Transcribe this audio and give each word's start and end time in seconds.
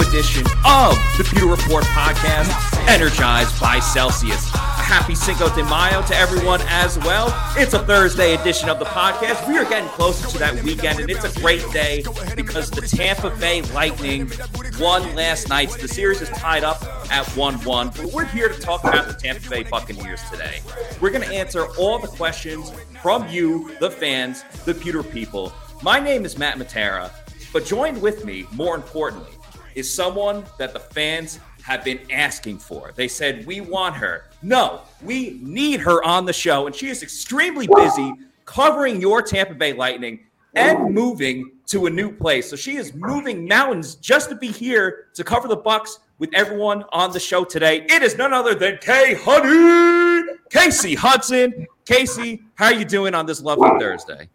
edition 0.00 0.44
of 0.64 0.94
the 1.16 1.26
Pewter 1.30 1.46
Report 1.46 1.84
podcast, 1.84 2.50
energized 2.88 3.58
by 3.60 3.80
Celsius. 3.80 4.48
Happy 4.52 5.14
Cinco 5.14 5.48
de 5.54 5.64
Mayo 5.64 6.02
to 6.02 6.14
everyone 6.14 6.60
as 6.66 6.98
well. 6.98 7.34
It's 7.56 7.74
a 7.74 7.78
Thursday 7.80 8.34
edition 8.34 8.68
of 8.68 8.78
the 8.78 8.84
podcast. 8.84 9.48
We 9.48 9.58
are 9.58 9.64
getting 9.64 9.88
closer 9.90 10.28
to 10.28 10.38
that 10.38 10.62
weekend, 10.62 11.00
and 11.00 11.10
it's 11.10 11.24
a 11.24 11.40
great 11.40 11.64
day 11.72 12.04
because 12.36 12.70
the 12.70 12.82
Tampa 12.82 13.30
Bay 13.40 13.62
Lightning 13.72 14.30
won 14.78 15.14
last 15.16 15.48
night. 15.48 15.70
The 15.70 15.88
series 15.88 16.20
is 16.20 16.28
tied 16.30 16.62
up 16.62 16.82
at 17.10 17.26
1 17.36 17.54
1. 17.64 17.88
But 17.88 18.12
we're 18.12 18.26
here 18.26 18.48
to 18.48 18.60
talk 18.60 18.84
about 18.84 19.08
the 19.08 19.14
Tampa 19.14 19.48
Bay 19.48 19.62
Buccaneers 19.64 20.22
today. 20.30 20.60
We're 21.00 21.10
going 21.10 21.28
to 21.28 21.34
answer 21.34 21.66
all 21.76 21.98
the 21.98 22.08
questions 22.08 22.70
from 23.02 23.28
you, 23.28 23.76
the 23.80 23.90
fans, 23.90 24.44
the 24.64 24.74
Pewter 24.74 25.02
people. 25.02 25.52
My 25.82 26.00
name 26.00 26.24
is 26.24 26.38
Matt 26.38 26.58
Matera, 26.58 27.10
but 27.52 27.64
joined 27.64 28.00
with 28.00 28.24
me, 28.24 28.46
more 28.52 28.74
importantly, 28.74 29.35
is 29.76 29.92
someone 29.92 30.44
that 30.58 30.72
the 30.72 30.80
fans 30.80 31.38
have 31.62 31.84
been 31.84 32.00
asking 32.10 32.58
for. 32.58 32.92
They 32.96 33.06
said, 33.06 33.46
We 33.46 33.60
want 33.60 33.94
her. 33.96 34.24
No, 34.42 34.80
we 35.02 35.38
need 35.42 35.80
her 35.80 36.02
on 36.02 36.24
the 36.24 36.32
show. 36.32 36.66
And 36.66 36.74
she 36.74 36.88
is 36.88 37.02
extremely 37.02 37.68
busy 37.76 38.12
covering 38.46 39.00
your 39.00 39.22
Tampa 39.22 39.54
Bay 39.54 39.72
Lightning 39.72 40.20
and 40.54 40.94
moving 40.94 41.52
to 41.66 41.86
a 41.86 41.90
new 41.90 42.10
place. 42.10 42.48
So 42.48 42.56
she 42.56 42.76
is 42.76 42.94
moving 42.94 43.46
mountains 43.46 43.96
just 43.96 44.30
to 44.30 44.34
be 44.34 44.48
here 44.50 45.08
to 45.14 45.22
cover 45.22 45.48
the 45.48 45.56
Bucks 45.56 45.98
with 46.18 46.30
everyone 46.32 46.84
on 46.92 47.12
the 47.12 47.20
show 47.20 47.44
today. 47.44 47.84
It 47.88 48.02
is 48.02 48.16
none 48.16 48.32
other 48.32 48.54
than 48.54 48.78
Kay 48.78 49.14
Honey, 49.20 50.38
Casey 50.48 50.94
Hudson. 50.94 51.66
Casey, 51.84 52.42
how 52.54 52.66
are 52.66 52.72
you 52.72 52.84
doing 52.84 53.14
on 53.14 53.26
this 53.26 53.42
lovely 53.42 53.68
Thursday? 53.78 54.28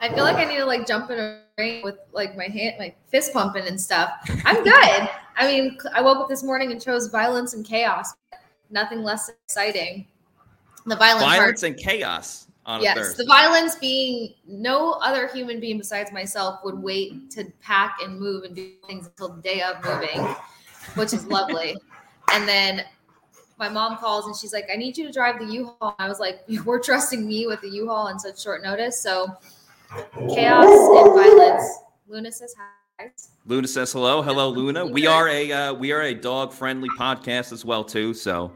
I 0.00 0.12
feel 0.12 0.24
like 0.24 0.36
I 0.36 0.44
need 0.44 0.58
to 0.58 0.66
like 0.66 0.86
jump 0.86 1.10
in 1.10 1.18
a 1.18 1.42
with 1.58 1.96
like 2.12 2.36
my 2.36 2.44
hand, 2.44 2.76
my 2.78 2.94
fist 3.08 3.32
pumping 3.32 3.66
and 3.66 3.80
stuff. 3.80 4.10
I'm 4.44 4.62
good. 4.62 5.08
I 5.36 5.46
mean, 5.46 5.78
I 5.92 6.00
woke 6.00 6.18
up 6.18 6.28
this 6.28 6.42
morning 6.42 6.72
and 6.72 6.80
chose 6.80 7.08
violence 7.08 7.54
and 7.54 7.64
chaos. 7.64 8.14
Nothing 8.70 9.02
less 9.02 9.30
exciting. 9.46 10.06
The 10.86 10.96
violence, 10.96 11.24
violence 11.24 11.60
part. 11.60 11.72
and 11.72 11.80
chaos 11.80 12.46
on 12.64 12.82
yes, 12.82 13.14
the 13.14 13.24
violence 13.24 13.76
being 13.76 14.34
no 14.46 14.92
other 15.02 15.26
human 15.28 15.58
being 15.58 15.78
besides 15.78 16.12
myself 16.12 16.60
would 16.64 16.78
wait 16.78 17.30
to 17.32 17.44
pack 17.60 17.96
and 18.02 18.18
move 18.18 18.44
and 18.44 18.54
do 18.54 18.72
things 18.86 19.06
until 19.06 19.28
the 19.28 19.42
day 19.42 19.62
of 19.62 19.82
moving, 19.84 20.34
which 20.94 21.12
is 21.12 21.26
lovely. 21.26 21.76
and 22.32 22.46
then 22.46 22.84
my 23.58 23.68
mom 23.68 23.96
calls 23.96 24.26
and 24.26 24.36
she's 24.36 24.52
like, 24.52 24.68
"I 24.72 24.76
need 24.76 24.96
you 24.96 25.06
to 25.06 25.12
drive 25.12 25.40
the 25.40 25.46
U-Haul." 25.46 25.96
I 25.98 26.08
was 26.08 26.20
like, 26.20 26.42
"You 26.46 26.62
were 26.62 26.78
trusting 26.78 27.26
me 27.26 27.46
with 27.46 27.60
the 27.60 27.68
U-Haul 27.70 28.06
on 28.06 28.18
such 28.18 28.40
short 28.40 28.62
notice." 28.62 29.02
So 29.02 29.26
chaos 30.28 30.66
and 30.68 31.14
violence. 31.14 31.78
Luna 32.08 32.32
says 32.32 32.54
hi. 32.58 33.10
Luna 33.46 33.68
says 33.68 33.92
hello. 33.92 34.22
Hello, 34.22 34.48
Luna. 34.48 34.84
We 34.84 35.06
are 35.06 35.28
a 35.28 35.52
uh, 35.52 35.74
we 35.74 35.92
are 35.92 36.02
a 36.02 36.14
dog 36.14 36.52
friendly 36.52 36.88
podcast 36.98 37.52
as 37.52 37.64
well 37.64 37.84
too. 37.84 38.12
So 38.12 38.52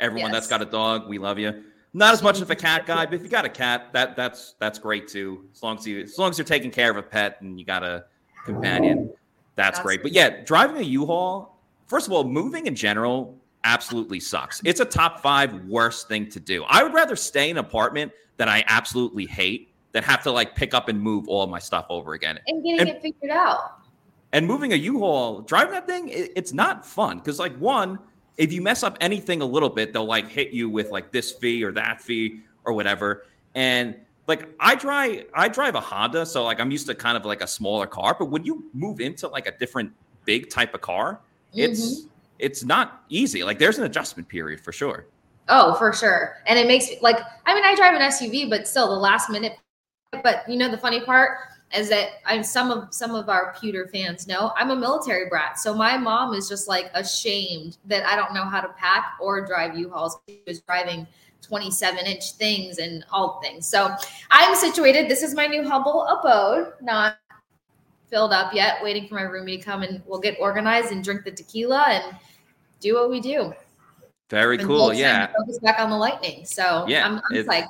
everyone 0.00 0.32
that's 0.32 0.48
got 0.48 0.62
a 0.62 0.66
dog, 0.66 1.08
we 1.08 1.18
love 1.18 1.38
you. 1.38 1.62
Not 1.92 2.12
as 2.12 2.22
much 2.22 2.40
of 2.40 2.50
a 2.50 2.56
cat 2.56 2.86
guy, 2.86 3.06
but 3.06 3.14
if 3.14 3.22
you 3.22 3.28
got 3.28 3.44
a 3.44 3.48
cat, 3.50 3.92
that 3.92 4.16
that's 4.16 4.56
that's 4.58 4.78
great 4.78 5.06
too. 5.06 5.44
As 5.54 5.62
long 5.62 5.78
as 5.78 5.86
you 5.86 6.00
as 6.00 6.18
long 6.18 6.30
as 6.30 6.38
you're 6.38 6.44
taking 6.44 6.70
care 6.70 6.90
of 6.90 6.96
a 6.96 7.02
pet 7.02 7.40
and 7.40 7.58
you 7.58 7.64
got 7.64 7.84
a 7.84 8.06
companion, 8.44 9.10
that's 9.54 9.78
That's- 9.78 9.82
great. 9.82 10.02
But 10.02 10.12
yeah, 10.12 10.42
driving 10.44 10.78
a 10.78 10.84
U-Haul. 10.84 11.56
First 11.86 12.06
of 12.06 12.12
all, 12.12 12.24
moving 12.24 12.66
in 12.66 12.74
general 12.74 13.38
absolutely 13.62 14.18
sucks. 14.18 14.60
It's 14.64 14.80
a 14.80 14.84
top 14.84 15.20
five 15.20 15.54
worst 15.66 16.08
thing 16.08 16.28
to 16.30 16.40
do. 16.40 16.64
I 16.64 16.82
would 16.82 16.92
rather 16.94 17.14
stay 17.14 17.50
in 17.50 17.58
an 17.58 17.64
apartment 17.64 18.10
that 18.38 18.48
I 18.48 18.64
absolutely 18.66 19.26
hate 19.26 19.73
than 19.94 20.02
have 20.02 20.22
to 20.24 20.30
like 20.30 20.54
pick 20.54 20.74
up 20.74 20.88
and 20.88 21.00
move 21.00 21.28
all 21.28 21.46
my 21.46 21.58
stuff 21.60 21.86
over 21.88 22.12
again 22.12 22.38
And 22.48 22.62
getting 22.62 22.80
And- 22.80 22.88
it 22.90 23.00
figured 23.00 23.30
out. 23.30 23.78
and 24.32 24.46
moving 24.46 24.72
a 24.72 24.76
U-Haul, 24.76 25.42
driving 25.42 25.72
that 25.72 25.86
thing, 25.86 26.08
it- 26.08 26.32
it's 26.36 26.52
not 26.52 26.84
fun 26.84 27.18
because 27.18 27.38
like 27.38 27.56
one, 27.56 27.98
if 28.36 28.52
you 28.52 28.60
mess 28.60 28.82
up 28.82 28.98
anything 29.00 29.40
a 29.40 29.44
little 29.46 29.70
bit, 29.70 29.92
they'll 29.92 30.04
like 30.04 30.28
hit 30.28 30.50
you 30.50 30.68
with 30.68 30.90
like 30.90 31.12
this 31.12 31.30
fee 31.32 31.62
or 31.62 31.70
that 31.72 32.02
fee 32.02 32.40
or 32.64 32.72
whatever. 32.72 33.26
And 33.54 33.94
like 34.26 34.48
I 34.58 34.74
drive, 34.74 35.26
I 35.32 35.46
drive 35.46 35.76
a 35.76 35.80
Honda, 35.80 36.26
so 36.26 36.42
like 36.42 36.58
I'm 36.58 36.72
used 36.72 36.88
to 36.88 36.94
kind 36.96 37.16
of 37.16 37.24
like 37.24 37.42
a 37.42 37.46
smaller 37.46 37.86
car. 37.86 38.16
But 38.18 38.26
when 38.26 38.44
you 38.44 38.64
move 38.74 39.00
into 39.00 39.28
like 39.28 39.46
a 39.46 39.56
different 39.56 39.92
big 40.24 40.50
type 40.50 40.74
of 40.74 40.80
car, 40.80 41.20
it's 41.52 42.00
mm-hmm. 42.00 42.08
it's 42.40 42.64
not 42.64 43.04
easy. 43.08 43.44
Like 43.44 43.60
there's 43.60 43.78
an 43.78 43.84
adjustment 43.84 44.28
period 44.28 44.60
for 44.60 44.72
sure. 44.72 45.06
Oh, 45.48 45.74
for 45.74 45.92
sure. 45.92 46.38
And 46.46 46.58
it 46.58 46.66
makes 46.66 46.88
like 47.02 47.18
I 47.46 47.54
mean 47.54 47.62
I 47.64 47.76
drive 47.76 47.94
an 47.94 48.00
SUV, 48.00 48.50
but 48.50 48.66
still 48.66 48.88
the 48.88 48.98
last 48.98 49.30
minute. 49.30 49.52
But 50.22 50.48
you 50.48 50.56
know 50.56 50.70
the 50.70 50.78
funny 50.78 51.00
part 51.00 51.38
is 51.74 51.88
that 51.88 52.20
I'm 52.24 52.42
some 52.44 52.70
of 52.70 52.94
some 52.94 53.14
of 53.14 53.28
our 53.28 53.54
pewter 53.60 53.88
fans 53.88 54.26
know 54.26 54.52
I'm 54.56 54.70
a 54.70 54.76
military 54.76 55.28
brat. 55.28 55.58
So 55.58 55.74
my 55.74 55.96
mom 55.96 56.34
is 56.34 56.48
just 56.48 56.68
like 56.68 56.90
ashamed 56.94 57.78
that 57.86 58.06
I 58.06 58.16
don't 58.16 58.34
know 58.34 58.44
how 58.44 58.60
to 58.60 58.68
pack 58.68 59.14
or 59.20 59.44
drive 59.44 59.76
U-Hauls. 59.76 60.18
She 60.28 60.40
was 60.46 60.60
driving 60.60 61.06
27 61.42 62.06
inch 62.06 62.32
things 62.32 62.78
and 62.78 63.04
all 63.10 63.40
things. 63.42 63.66
So 63.66 63.94
I'm 64.30 64.54
situated. 64.54 65.10
This 65.10 65.22
is 65.22 65.34
my 65.34 65.46
new 65.46 65.68
humble 65.68 66.06
abode, 66.06 66.72
not 66.80 67.18
filled 68.08 68.32
up 68.32 68.54
yet, 68.54 68.82
waiting 68.82 69.08
for 69.08 69.14
my 69.14 69.22
roomie 69.22 69.58
to 69.58 69.64
come 69.64 69.82
and 69.82 70.02
we'll 70.06 70.20
get 70.20 70.36
organized 70.40 70.92
and 70.92 71.02
drink 71.02 71.24
the 71.24 71.30
tequila 71.30 71.84
and 71.88 72.16
do 72.80 72.94
what 72.94 73.10
we 73.10 73.20
do. 73.20 73.52
Very 74.30 74.58
And 74.58 74.66
cool. 74.66 74.94
Yeah. 74.94 75.26
Focus 75.38 75.58
back 75.58 75.78
on 75.78 75.90
the 75.90 75.96
lightning. 75.96 76.44
So 76.44 76.86
Yeah, 76.88 77.06
I'm, 77.06 77.20
I'm 77.30 77.44
psyched. 77.44 77.68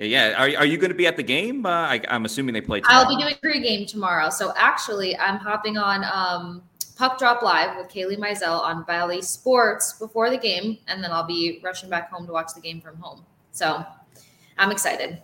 Yeah. 0.00 0.34
Are, 0.36 0.60
are 0.60 0.66
you 0.66 0.78
going 0.78 0.90
to 0.90 0.96
be 0.96 1.06
at 1.06 1.16
the 1.16 1.22
game? 1.22 1.66
Uh, 1.66 1.68
I, 1.68 2.00
I'm 2.08 2.24
assuming 2.24 2.54
they 2.54 2.60
play 2.60 2.82
I'll 2.86 3.08
be 3.08 3.22
doing 3.22 3.34
pregame 3.42 3.86
tomorrow. 3.86 4.30
So 4.30 4.52
actually, 4.56 5.16
I'm 5.18 5.36
hopping 5.36 5.76
on 5.76 6.04
um, 6.04 6.62
Puck 6.96 7.18
Drop 7.18 7.42
Live 7.42 7.76
with 7.76 7.88
Kaylee 7.88 8.18
Mizell 8.18 8.60
on 8.60 8.82
Bally 8.84 9.22
Sports 9.22 9.94
before 9.94 10.30
the 10.30 10.38
game, 10.38 10.78
and 10.88 11.02
then 11.02 11.12
I'll 11.12 11.26
be 11.26 11.60
rushing 11.62 11.88
back 11.88 12.10
home 12.10 12.26
to 12.26 12.32
watch 12.32 12.52
the 12.54 12.60
game 12.60 12.80
from 12.80 12.96
home. 12.96 13.24
So 13.52 13.84
I'm 14.58 14.70
excited. 14.70 15.22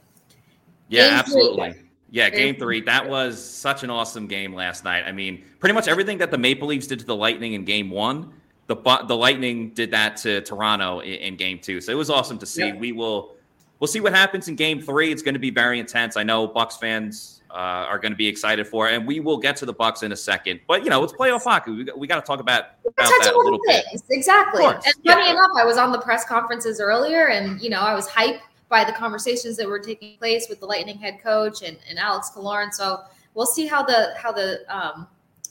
Yeah, 0.89 1.03
Game 1.03 1.11
three. 1.11 1.19
absolutely. 1.19 1.75
Yeah, 2.11 2.31
game 2.31 2.57
three. 2.57 2.81
That 2.83 3.09
was 3.09 3.45
such 3.45 3.83
an 3.83 3.91
awesome 3.91 4.27
game 4.27 4.55
last 4.55 4.85
night. 4.85 5.05
I 5.07 5.13
mean, 5.13 5.45
pretty 5.59 5.75
much 5.75 5.89
everything 5.89 6.19
that 6.19 6.31
the 6.31 6.39
Maple 6.39 6.69
Leafs 6.69 6.87
did 6.87 7.01
to 7.01 7.05
the 7.05 7.17
Lightning 7.17 7.55
in 7.55 7.65
game 7.65 7.91
one, 7.91 8.33
the 8.69 8.77
the 9.07 9.17
Lightning 9.17 9.71
did 9.71 9.91
that 9.91 10.17
to 10.19 10.41
Toronto 10.43 11.01
in, 11.01 11.15
in 11.15 11.37
game 11.37 11.59
two. 11.59 11.81
So 11.81 11.93
it 11.93 11.97
was 11.97 12.09
awesome 12.09 12.39
to 12.39 12.47
see. 12.47 12.69
Yeah. 12.69 12.77
We 12.77 12.93
will 12.93 13.36
we'll 13.81 13.89
see 13.89 14.01
what 14.01 14.13
happens 14.15 14.49
in 14.49 14.57
game 14.57 14.81
three. 14.81 15.13
It's 15.13 15.23
going 15.23 15.35
to 15.35 15.41
be 15.41 15.51
very 15.51 15.79
intense. 15.79 16.17
I 16.17 16.23
know 16.23 16.47
Bucks 16.47 16.77
fans 16.77 17.43
uh, 17.51 17.55
are 17.89 17.99
going 17.99 18.13
to 18.13 18.17
be 18.17 18.27
excited 18.27 18.67
for 18.67 18.89
it, 18.89 18.95
and 18.95 19.07
we 19.07 19.21
will 19.21 19.39
get 19.39 19.57
to 19.57 19.67
the 19.67 19.73
Bucks 19.73 20.03
in 20.03 20.13
a 20.13 20.17
second. 20.17 20.61
But 20.67 20.85
you 20.85 20.91
know, 20.91 21.03
it's 21.05 21.13
playoff 21.13 21.43
hockey. 21.45 21.71
We, 21.73 21.85
got- 21.85 21.99
we 21.99 22.07
got 22.07 22.17
to 22.17 22.27
talk 22.27 22.41
about, 22.41 22.65
about 22.87 23.13
that 23.23 23.33
a 23.35 23.39
little 23.39 23.61
bit. 23.67 23.85
Exactly. 24.11 24.65
And 24.65 24.83
Yeah. 25.03 25.15
funny 25.15 25.31
enough, 25.31 25.51
I 25.57 25.65
was 25.65 25.79
on 25.79 25.93
the 25.93 26.01
press 26.01 26.25
conferences 26.25 26.81
earlier, 26.81 27.29
and 27.29 27.61
you 27.61 27.71
know, 27.71 27.81
I 27.81 27.95
was 27.95 28.09
hyped 28.09 28.41
by 28.69 28.83
the 28.85 28.93
conversations 28.93 29.57
that 29.57 29.67
were 29.69 29.79
taking 29.79 30.19
place 30.19 30.49
with 30.49 30.59
the 30.61 30.67
Lightning 30.67 30.99
head 30.99 31.23
coach 31.23 31.63
and, 31.63 31.79
and 31.89 31.99
Alex 31.99 32.33
Killorn. 32.35 32.73
So 32.73 33.01
we'll 33.35 33.47
see 33.47 33.67
how 33.67 33.83
the 33.85 34.13
how 34.19 34.33
the 34.33 34.65
um, 34.75 35.07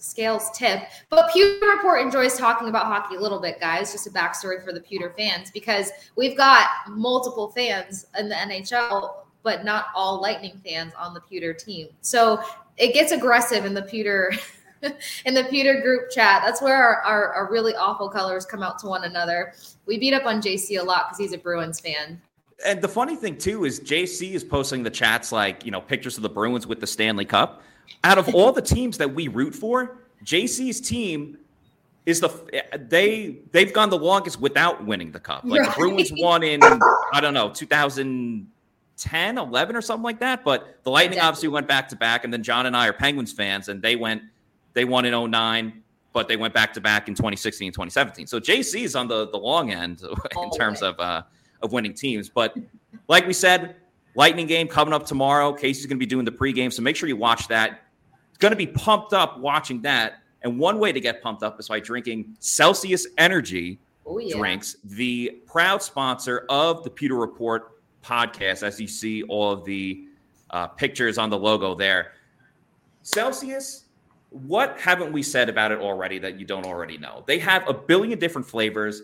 scales 0.05 0.49
tip. 0.51 0.83
But 1.09 1.31
Pewter 1.31 1.66
Report 1.67 2.01
enjoys 2.01 2.38
talking 2.38 2.69
about 2.69 2.85
hockey 2.85 3.16
a 3.16 3.19
little 3.19 3.39
bit, 3.39 3.59
guys. 3.59 3.91
Just 3.91 4.07
a 4.07 4.11
backstory 4.11 4.63
for 4.63 4.71
the 4.71 4.81
Pewter 4.81 5.13
fans 5.17 5.51
because 5.51 5.91
we've 6.16 6.38
got 6.38 6.67
multiple 6.89 7.49
fans 7.49 8.07
in 8.17 8.29
the 8.29 8.35
NHL, 8.35 9.16
but 9.43 9.66
not 9.66 9.88
all 9.95 10.21
Lightning 10.21 10.61
fans 10.66 10.93
on 10.97 11.13
the 11.13 11.21
Pewter 11.21 11.53
team. 11.53 11.88
So 12.01 12.41
it 12.77 12.93
gets 12.93 13.11
aggressive 13.11 13.66
in 13.66 13.73
the 13.73 13.83
Pewter 13.83 14.31
in 15.25 15.34
the 15.34 15.43
Pewter 15.46 15.81
group 15.81 16.11
chat. 16.11 16.43
That's 16.46 16.61
where 16.61 16.75
our, 16.75 17.02
our, 17.02 17.34
our 17.34 17.52
really 17.52 17.75
awful 17.75 18.09
colors 18.09 18.46
come 18.46 18.61
out 18.61 18.79
to 18.79 18.87
one 18.87 19.03
another. 19.03 19.53
We 19.85 19.97
beat 19.97 20.13
up 20.13 20.25
on 20.25 20.41
JC 20.41 20.79
a 20.79 20.84
lot 20.84 21.07
because 21.07 21.17
he's 21.17 21.34
a 21.34 21.37
Bruins 21.37 21.79
fan. 21.79 22.22
And 22.66 22.81
the 22.81 22.87
funny 22.87 23.16
thing 23.16 23.37
too 23.37 23.66
is 23.66 23.79
JC 23.79 24.31
is 24.34 24.43
posting 24.43 24.84
the 24.84 24.90
chats 24.90 25.31
like 25.31 25.66
you 25.66 25.72
know 25.72 25.81
pictures 25.81 26.17
of 26.17 26.23
the 26.23 26.29
Bruins 26.29 26.66
with 26.66 26.79
the 26.79 26.87
Stanley 26.87 27.25
Cup. 27.25 27.61
Out 28.03 28.17
of 28.17 28.34
all 28.35 28.52
the 28.52 28.61
teams 28.61 28.97
that 28.97 29.14
we 29.14 29.28
root 29.28 29.55
for, 29.55 29.97
JC's 30.23 30.82
team 30.82 31.37
is 32.05 32.20
the 32.20 32.29
they 32.90 33.37
they've 33.52 33.73
gone 33.73 33.90
the 33.90 33.97
longest 33.97 34.40
without 34.40 34.85
winning 34.85 35.11
the 35.11 35.20
cup. 35.20 35.43
Like 35.43 35.66
the 35.66 35.73
Bruins 35.76 36.11
won 36.16 36.43
in 36.43 36.61
I 36.64 37.20
don't 37.20 37.34
know 37.34 37.49
2010, 37.49 39.37
11 39.37 39.76
or 39.76 39.82
something 39.82 40.03
like 40.03 40.20
that. 40.20 40.43
But 40.43 40.79
the 40.84 40.91
Lightning 40.91 41.14
Exactly. 41.14 41.28
obviously 41.28 41.49
went 41.49 41.67
back 41.67 41.90
to 41.90 41.96
back, 41.96 42.23
and 42.23 42.32
then 42.32 42.43
John 42.43 42.67
and 42.67 42.78
I 42.78 42.87
are 42.87 42.93
Penguins 42.93 43.32
fans, 43.34 43.70
and 43.70 43.82
they 43.82 43.96
went 43.96 44.22
they 44.73 44.85
won 44.85 45.05
in 45.05 45.31
09, 45.31 45.81
but 46.14 46.28
they 46.28 46.38
went 46.38 46.53
back 46.53 46.73
to 46.73 46.81
back 46.81 47.08
in 47.08 47.16
2016 47.16 47.67
and 47.67 47.73
2017. 47.73 48.28
So 48.28 48.40
JC 48.40 48.84
is 48.84 48.96
on 48.96 49.08
the 49.08 49.29
the 49.29 49.38
long 49.38 49.72
end 49.72 50.03
in 50.43 50.52
terms 50.52 50.81
of 50.84 50.99
uh, 50.99 51.23
of 51.64 51.72
winning 51.72 51.93
teams. 51.93 52.29
But 52.29 52.55
like 53.08 53.26
we 53.26 53.34
said, 53.34 53.78
Lightning 54.16 54.47
game 54.47 54.67
coming 54.67 54.94
up 54.94 55.06
tomorrow. 55.06 55.53
Casey's 55.53 55.85
going 55.85 55.97
to 55.97 56.00
be 56.00 56.06
doing 56.06 56.26
the 56.26 56.32
pregame, 56.32 56.72
so 56.72 56.82
make 56.82 56.96
sure 56.96 57.08
you 57.09 57.17
watch 57.17 57.47
that. 57.50 57.82
It's 58.29 58.38
going 58.40 58.52
to 58.52 58.58
be 58.58 58.67
pumped 58.67 59.14
up 59.14 59.40
watching 59.40 59.82
that. 59.84 60.22
And 60.41 60.59
one 60.59 60.79
way 60.79 60.91
to 60.91 61.00
get 61.00 61.22
pumped 61.22 61.44
up 61.44 61.59
is 61.59 61.67
by 61.67 61.79
drinking 61.79 62.35
Celsius 62.40 63.08
Energy 63.17 63.79
Oh 64.06 64.20
yeah. 64.20 64.38
drinks, 64.38 64.76
the 64.84 65.41
proud 65.47 65.82
sponsor 65.82 66.46
of 66.50 66.84
the 66.84 66.90
Pewter 66.91 67.16
Report 67.16 67.82
podcast, 68.03 68.62
as 68.62 68.79
you 68.79 68.88
see 68.88 69.23
all 69.23 69.52
of 69.52 69.66
the 69.66 70.06
uh, 70.52 70.67
pictures 70.67 71.17
on 71.17 71.29
the 71.32 71.38
logo 71.38 71.73
there. 71.73 72.12
Celsius, 73.02 73.85
what 74.29 74.79
haven't 74.79 75.12
we 75.12 75.23
said 75.23 75.50
about 75.50 75.72
it 75.72 75.79
already 75.79 76.20
that 76.20 76.40
you 76.40 76.46
don't 76.46 76.66
already 76.66 76.97
know? 76.97 77.23
They 77.26 77.40
have 77.40 77.67
a 77.67 77.73
billion 77.73 78.20
different 78.20 78.47
flavors. 78.47 79.02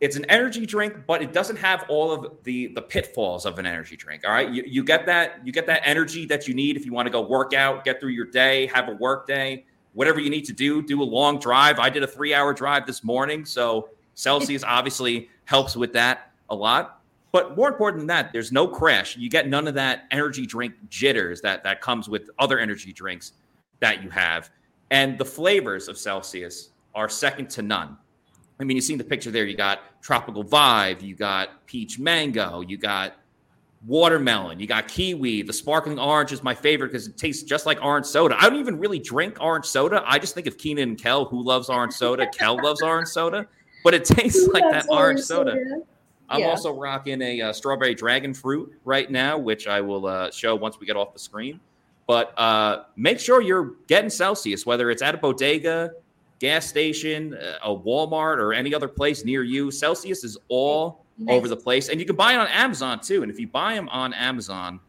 It's 0.00 0.16
an 0.16 0.26
energy 0.26 0.66
drink, 0.66 1.06
but 1.06 1.22
it 1.22 1.32
doesn't 1.32 1.56
have 1.56 1.86
all 1.88 2.12
of 2.12 2.44
the 2.44 2.68
the 2.68 2.82
pitfalls 2.82 3.46
of 3.46 3.58
an 3.58 3.64
energy 3.64 3.96
drink. 3.96 4.24
All 4.26 4.30
right, 4.32 4.50
you, 4.50 4.62
you 4.66 4.84
get 4.84 5.06
that 5.06 5.40
you 5.44 5.52
get 5.52 5.66
that 5.66 5.82
energy 5.84 6.26
that 6.26 6.46
you 6.46 6.52
need 6.52 6.76
if 6.76 6.84
you 6.84 6.92
want 6.92 7.06
to 7.06 7.10
go 7.10 7.22
work 7.22 7.54
out, 7.54 7.84
get 7.84 7.98
through 7.98 8.10
your 8.10 8.26
day, 8.26 8.66
have 8.66 8.88
a 8.88 8.92
work 8.92 9.26
day, 9.26 9.64
whatever 9.94 10.20
you 10.20 10.28
need 10.28 10.44
to 10.44 10.52
do. 10.52 10.82
Do 10.82 11.02
a 11.02 11.04
long 11.04 11.38
drive. 11.38 11.78
I 11.78 11.88
did 11.88 12.02
a 12.02 12.06
three 12.06 12.34
hour 12.34 12.52
drive 12.52 12.86
this 12.86 13.02
morning, 13.02 13.46
so 13.46 13.88
Celsius 14.14 14.62
obviously 14.66 15.30
helps 15.46 15.76
with 15.76 15.94
that 15.94 16.30
a 16.50 16.54
lot. 16.54 17.00
But 17.32 17.56
more 17.56 17.68
important 17.68 18.00
than 18.00 18.06
that, 18.08 18.32
there's 18.32 18.52
no 18.52 18.68
crash. 18.68 19.16
You 19.16 19.30
get 19.30 19.48
none 19.48 19.66
of 19.66 19.74
that 19.74 20.04
energy 20.10 20.46
drink 20.46 20.74
jitters 20.90 21.40
that 21.40 21.64
that 21.64 21.80
comes 21.80 22.08
with 22.08 22.28
other 22.38 22.58
energy 22.58 22.92
drinks 22.92 23.32
that 23.80 24.02
you 24.02 24.10
have, 24.10 24.50
and 24.90 25.16
the 25.16 25.24
flavors 25.24 25.88
of 25.88 25.96
Celsius 25.96 26.70
are 26.94 27.08
second 27.08 27.48
to 27.50 27.62
none. 27.62 27.96
I 28.58 28.64
mean, 28.64 28.76
you 28.76 28.80
seen 28.80 28.98
the 28.98 29.04
picture 29.04 29.30
there. 29.30 29.44
You 29.44 29.56
got 29.56 30.02
tropical 30.02 30.44
vibe, 30.44 31.02
you 31.02 31.14
got 31.14 31.66
peach 31.66 31.98
mango, 31.98 32.60
you 32.60 32.78
got 32.78 33.14
watermelon, 33.86 34.58
you 34.58 34.66
got 34.66 34.88
kiwi. 34.88 35.42
The 35.42 35.52
sparkling 35.52 35.98
orange 35.98 36.32
is 36.32 36.42
my 36.42 36.54
favorite 36.54 36.88
because 36.88 37.06
it 37.06 37.16
tastes 37.16 37.42
just 37.42 37.66
like 37.66 37.82
orange 37.84 38.06
soda. 38.06 38.36
I 38.38 38.48
don't 38.48 38.58
even 38.58 38.78
really 38.78 38.98
drink 38.98 39.38
orange 39.40 39.66
soda. 39.66 40.02
I 40.06 40.18
just 40.18 40.34
think 40.34 40.46
of 40.46 40.56
Keenan 40.56 40.90
and 40.90 40.98
Kel, 40.98 41.26
who 41.26 41.42
loves 41.42 41.68
orange 41.68 41.92
soda. 41.92 42.26
Kel 42.28 42.56
loves 42.62 42.82
orange 42.82 43.08
soda, 43.08 43.46
but 43.84 43.94
it 43.94 44.04
tastes 44.04 44.48
like 44.48 44.64
that 44.70 44.86
orange 44.88 45.20
soda. 45.20 45.52
soda. 45.52 45.82
I'm 46.28 46.40
yeah. 46.40 46.48
also 46.48 46.72
rocking 46.72 47.22
a 47.22 47.40
uh, 47.40 47.52
strawberry 47.52 47.94
dragon 47.94 48.34
fruit 48.34 48.72
right 48.84 49.08
now, 49.10 49.38
which 49.38 49.68
I 49.68 49.80
will 49.80 50.06
uh, 50.06 50.30
show 50.30 50.56
once 50.56 50.80
we 50.80 50.86
get 50.86 50.96
off 50.96 51.12
the 51.12 51.18
screen. 51.18 51.60
But 52.06 52.38
uh, 52.38 52.84
make 52.96 53.18
sure 53.20 53.40
you're 53.42 53.74
getting 53.86 54.10
Celsius, 54.10 54.64
whether 54.64 54.90
it's 54.90 55.02
at 55.02 55.14
a 55.14 55.18
bodega, 55.18 55.92
gas 56.38 56.66
station, 56.66 57.36
a 57.62 57.68
Walmart, 57.74 58.38
or 58.38 58.52
any 58.52 58.74
other 58.74 58.88
place 58.88 59.24
near 59.24 59.42
you. 59.42 59.70
Celsius 59.70 60.24
is 60.24 60.36
all 60.48 61.04
nice. 61.18 61.34
over 61.34 61.48
the 61.48 61.56
place, 61.56 61.88
and 61.88 62.00
you 62.00 62.06
can 62.06 62.16
buy 62.16 62.34
it 62.34 62.36
on 62.36 62.48
Amazon 62.48 63.00
too. 63.00 63.22
And 63.22 63.30
if 63.30 63.38
you 63.38 63.46
buy 63.46 63.74
them 63.74 63.88
on 63.88 64.12
Amazon, 64.14 64.80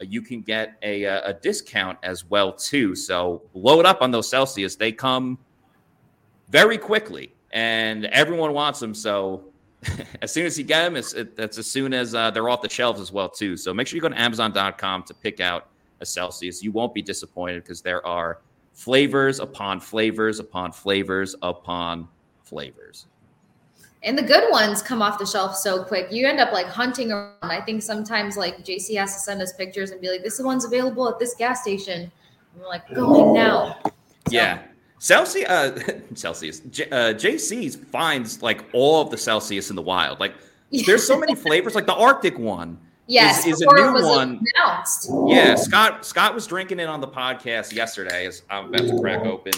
uh, 0.00 0.04
you 0.08 0.20
can 0.20 0.42
get 0.42 0.76
a, 0.82 1.06
uh, 1.06 1.30
a 1.30 1.34
discount 1.34 1.98
as 2.02 2.24
well 2.24 2.52
too. 2.52 2.94
So 2.94 3.42
load 3.54 3.86
up 3.86 4.02
on 4.02 4.10
those 4.10 4.28
Celsius; 4.28 4.76
they 4.76 4.92
come 4.92 5.38
very 6.48 6.78
quickly, 6.78 7.32
and 7.52 8.06
everyone 8.06 8.52
wants 8.52 8.80
them. 8.80 8.94
So 8.94 9.44
as 10.22 10.32
soon 10.32 10.46
as 10.46 10.58
you 10.58 10.64
get 10.64 10.84
them, 10.84 10.96
it's 10.96 11.12
it, 11.14 11.36
that's 11.36 11.58
as 11.58 11.66
soon 11.66 11.94
as 11.94 12.14
uh, 12.14 12.30
they're 12.30 12.48
off 12.48 12.62
the 12.62 12.68
shelves 12.68 13.00
as 13.00 13.12
well 13.12 13.28
too. 13.28 13.56
So 13.56 13.72
make 13.72 13.86
sure 13.86 13.96
you 13.96 14.02
go 14.02 14.08
to 14.08 14.20
Amazon.com 14.20 15.04
to 15.04 15.14
pick 15.14 15.40
out 15.40 15.68
a 16.00 16.06
Celsius. 16.06 16.62
You 16.62 16.72
won't 16.72 16.92
be 16.92 17.02
disappointed 17.02 17.62
because 17.62 17.80
there 17.80 18.06
are 18.06 18.40
flavors 18.76 19.40
upon 19.40 19.80
flavors 19.80 20.38
upon 20.38 20.70
flavors 20.70 21.34
upon 21.40 22.06
flavors. 22.44 23.06
And 24.02 24.16
the 24.16 24.22
good 24.22 24.50
ones 24.52 24.82
come 24.82 25.00
off 25.00 25.18
the 25.18 25.26
shelf 25.26 25.56
so 25.56 25.82
quick. 25.82 26.08
You 26.12 26.28
end 26.28 26.38
up 26.38 26.52
like 26.52 26.66
hunting 26.66 27.10
around. 27.10 27.32
I 27.42 27.62
think 27.62 27.82
sometimes 27.82 28.36
like 28.36 28.58
JC 28.58 28.96
has 28.98 29.14
to 29.14 29.20
send 29.20 29.40
us 29.40 29.54
pictures 29.54 29.90
and 29.90 30.00
be 30.00 30.10
like, 30.10 30.22
"This 30.22 30.34
is 30.34 30.40
the 30.40 30.44
one's 30.44 30.66
available 30.66 31.08
at 31.08 31.18
this 31.18 31.34
gas 31.34 31.62
station." 31.62 32.02
And 32.02 32.62
we're 32.62 32.68
like, 32.68 32.86
"Going 32.94 33.32
now." 33.32 33.78
So. 33.82 33.92
Yeah. 34.30 34.62
Celsius, 34.98 35.48
uh, 35.48 35.98
Celsius, 36.14 36.60
J- 36.60 36.90
uh, 36.90 37.14
JC 37.14 37.74
finds 37.74 38.42
like 38.42 38.64
all 38.72 39.00
of 39.00 39.10
the 39.10 39.16
Celsius 39.16 39.70
in 39.70 39.76
the 39.76 39.82
wild. 39.82 40.20
Like, 40.20 40.34
there's 40.86 41.06
so 41.06 41.18
many 41.18 41.34
flavors. 41.34 41.74
Like 41.74 41.86
the 41.86 41.94
Arctic 41.94 42.38
one 42.38 42.78
Yes, 43.06 43.46
is, 43.46 43.60
is 43.60 43.60
a 43.60 43.74
new 43.74 44.04
one. 44.04 44.44
Announced. 44.56 45.10
Yeah, 45.26 45.54
Scott 45.54 46.04
Scott 46.04 46.34
was 46.34 46.46
drinking 46.46 46.80
it 46.80 46.88
on 46.88 47.00
the 47.00 47.08
podcast 47.08 47.72
yesterday. 47.72 48.26
As 48.26 48.42
I'm 48.50 48.66
about 48.66 48.88
to 48.88 48.98
crack 48.98 49.24
open 49.24 49.52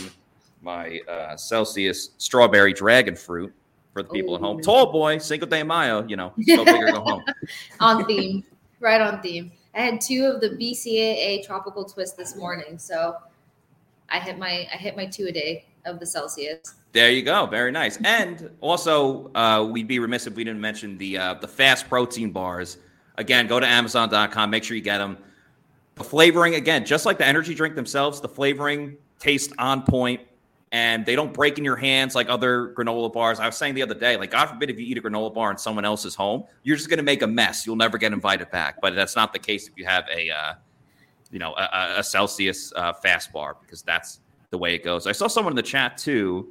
my 0.61 1.00
uh, 1.09 1.37
Celsius 1.37 2.11
strawberry 2.19 2.73
dragon 2.73 3.17
fruit 3.17 3.53
for 3.93 4.03
the 4.03 4.09
people 4.11 4.35
Ooh. 4.35 4.37
at 4.37 4.43
home. 4.43 4.61
Tall 4.61 4.93
boy, 4.93 5.19
Cinco 5.19 5.47
de 5.47 5.62
Mayo. 5.65 6.06
You 6.06 6.17
know, 6.17 6.33
go 6.47 6.65
big 6.65 6.93
go 6.93 7.00
home. 7.00 7.25
on 7.81 8.05
theme, 8.05 8.45
right 8.81 9.00
on 9.00 9.23
theme. 9.23 9.51
I 9.75 9.81
had 9.81 10.01
two 10.01 10.25
of 10.25 10.41
the 10.41 10.51
BCAA 10.51 11.47
tropical 11.47 11.85
twist 11.85 12.17
this 12.17 12.37
morning, 12.37 12.79
so 12.79 13.17
I 14.11 14.19
hit 14.19 14.39
my 14.39 14.69
I 14.73 14.77
hit 14.77 14.97
my 14.97 15.06
two 15.06 15.27
a 15.27 15.33
day 15.33 15.65
of 15.87 16.01
the 16.01 16.06
Celsius. 16.06 16.75
There 16.93 17.11
you 17.11 17.23
go. 17.23 17.47
Very 17.47 17.71
nice. 17.71 17.99
And 18.05 18.51
also, 18.61 19.31
uh, 19.35 19.69
we'd 19.71 19.89
be 19.89 19.99
remiss 19.99 20.27
if 20.27 20.35
we 20.35 20.44
didn't 20.44 20.61
mention 20.61 20.99
the 20.99 21.17
uh, 21.17 21.35
the 21.35 21.49
fast 21.49 21.89
protein 21.89 22.31
bars 22.31 22.79
Again, 23.19 23.47
go 23.47 23.61
to 23.61 23.67
Amazon.com. 23.67 24.49
Make 24.49 24.65
sure 24.65 24.76
you 24.76 24.82
get 24.82 24.99
them. 24.99 25.19
The 25.97 26.05
flavoring, 26.05 26.55
again, 26.55 26.87
just 26.87 27.05
like 27.05 27.19
the 27.19 27.26
energy 27.26 27.55
drink 27.55 27.75
themselves, 27.75 28.20
the 28.20 28.29
flavoring 28.29 28.97
tastes 29.19 29.53
on 29.59 29.82
point 29.82 30.20
and 30.70 31.05
they 31.06 31.17
don't 31.17 31.32
break 31.32 31.59
in 31.59 31.65
your 31.65 31.76
hands 31.76 32.15
like 32.15 32.29
other 32.29 32.75
granola 32.76 33.12
bars. 33.12 33.41
I 33.41 33.47
was 33.47 33.56
saying 33.56 33.75
the 33.75 33.82
other 33.82 33.94
day, 33.94 34.17
like, 34.17 34.31
God 34.31 34.47
forbid 34.47 34.70
if 34.70 34.79
you 34.79 34.87
eat 34.87 34.99
a 34.99 35.03
granola 35.03 35.32
bar 35.32 35.50
in 35.50 35.59
someone 35.59 35.85
else's 35.85 36.15
home, 36.15 36.44
you're 36.62 36.76
just 36.76 36.88
going 36.88 36.99
to 36.99 37.05
make 37.05 37.23
a 37.23 37.26
mess. 37.26 37.67
You'll 37.67 37.76
never 37.76 37.99
get 37.99 38.12
invited 38.12 38.50
back. 38.50 38.81
But 38.81 38.94
that's 38.94 39.17
not 39.17 39.32
the 39.32 39.38
case 39.38 39.67
if 39.67 39.75
you 39.76 39.87
have 39.87 40.05
a, 40.15 40.31
uh, 40.31 40.55
you 41.31 41.38
know, 41.38 41.55
a, 41.55 41.94
a 41.99 42.05
Celsius 42.05 42.73
uh, 42.76 42.93
fast 42.93 43.32
bar 43.32 43.56
because 43.61 43.82
that's 43.82 44.20
the 44.50 44.59
way 44.59 44.75
it 44.75 44.85
goes. 44.85 45.06
I 45.06 45.12
saw 45.12 45.26
someone 45.26 45.53
in 45.53 45.56
the 45.56 45.62
chat 45.62 45.99
too. 45.99 46.49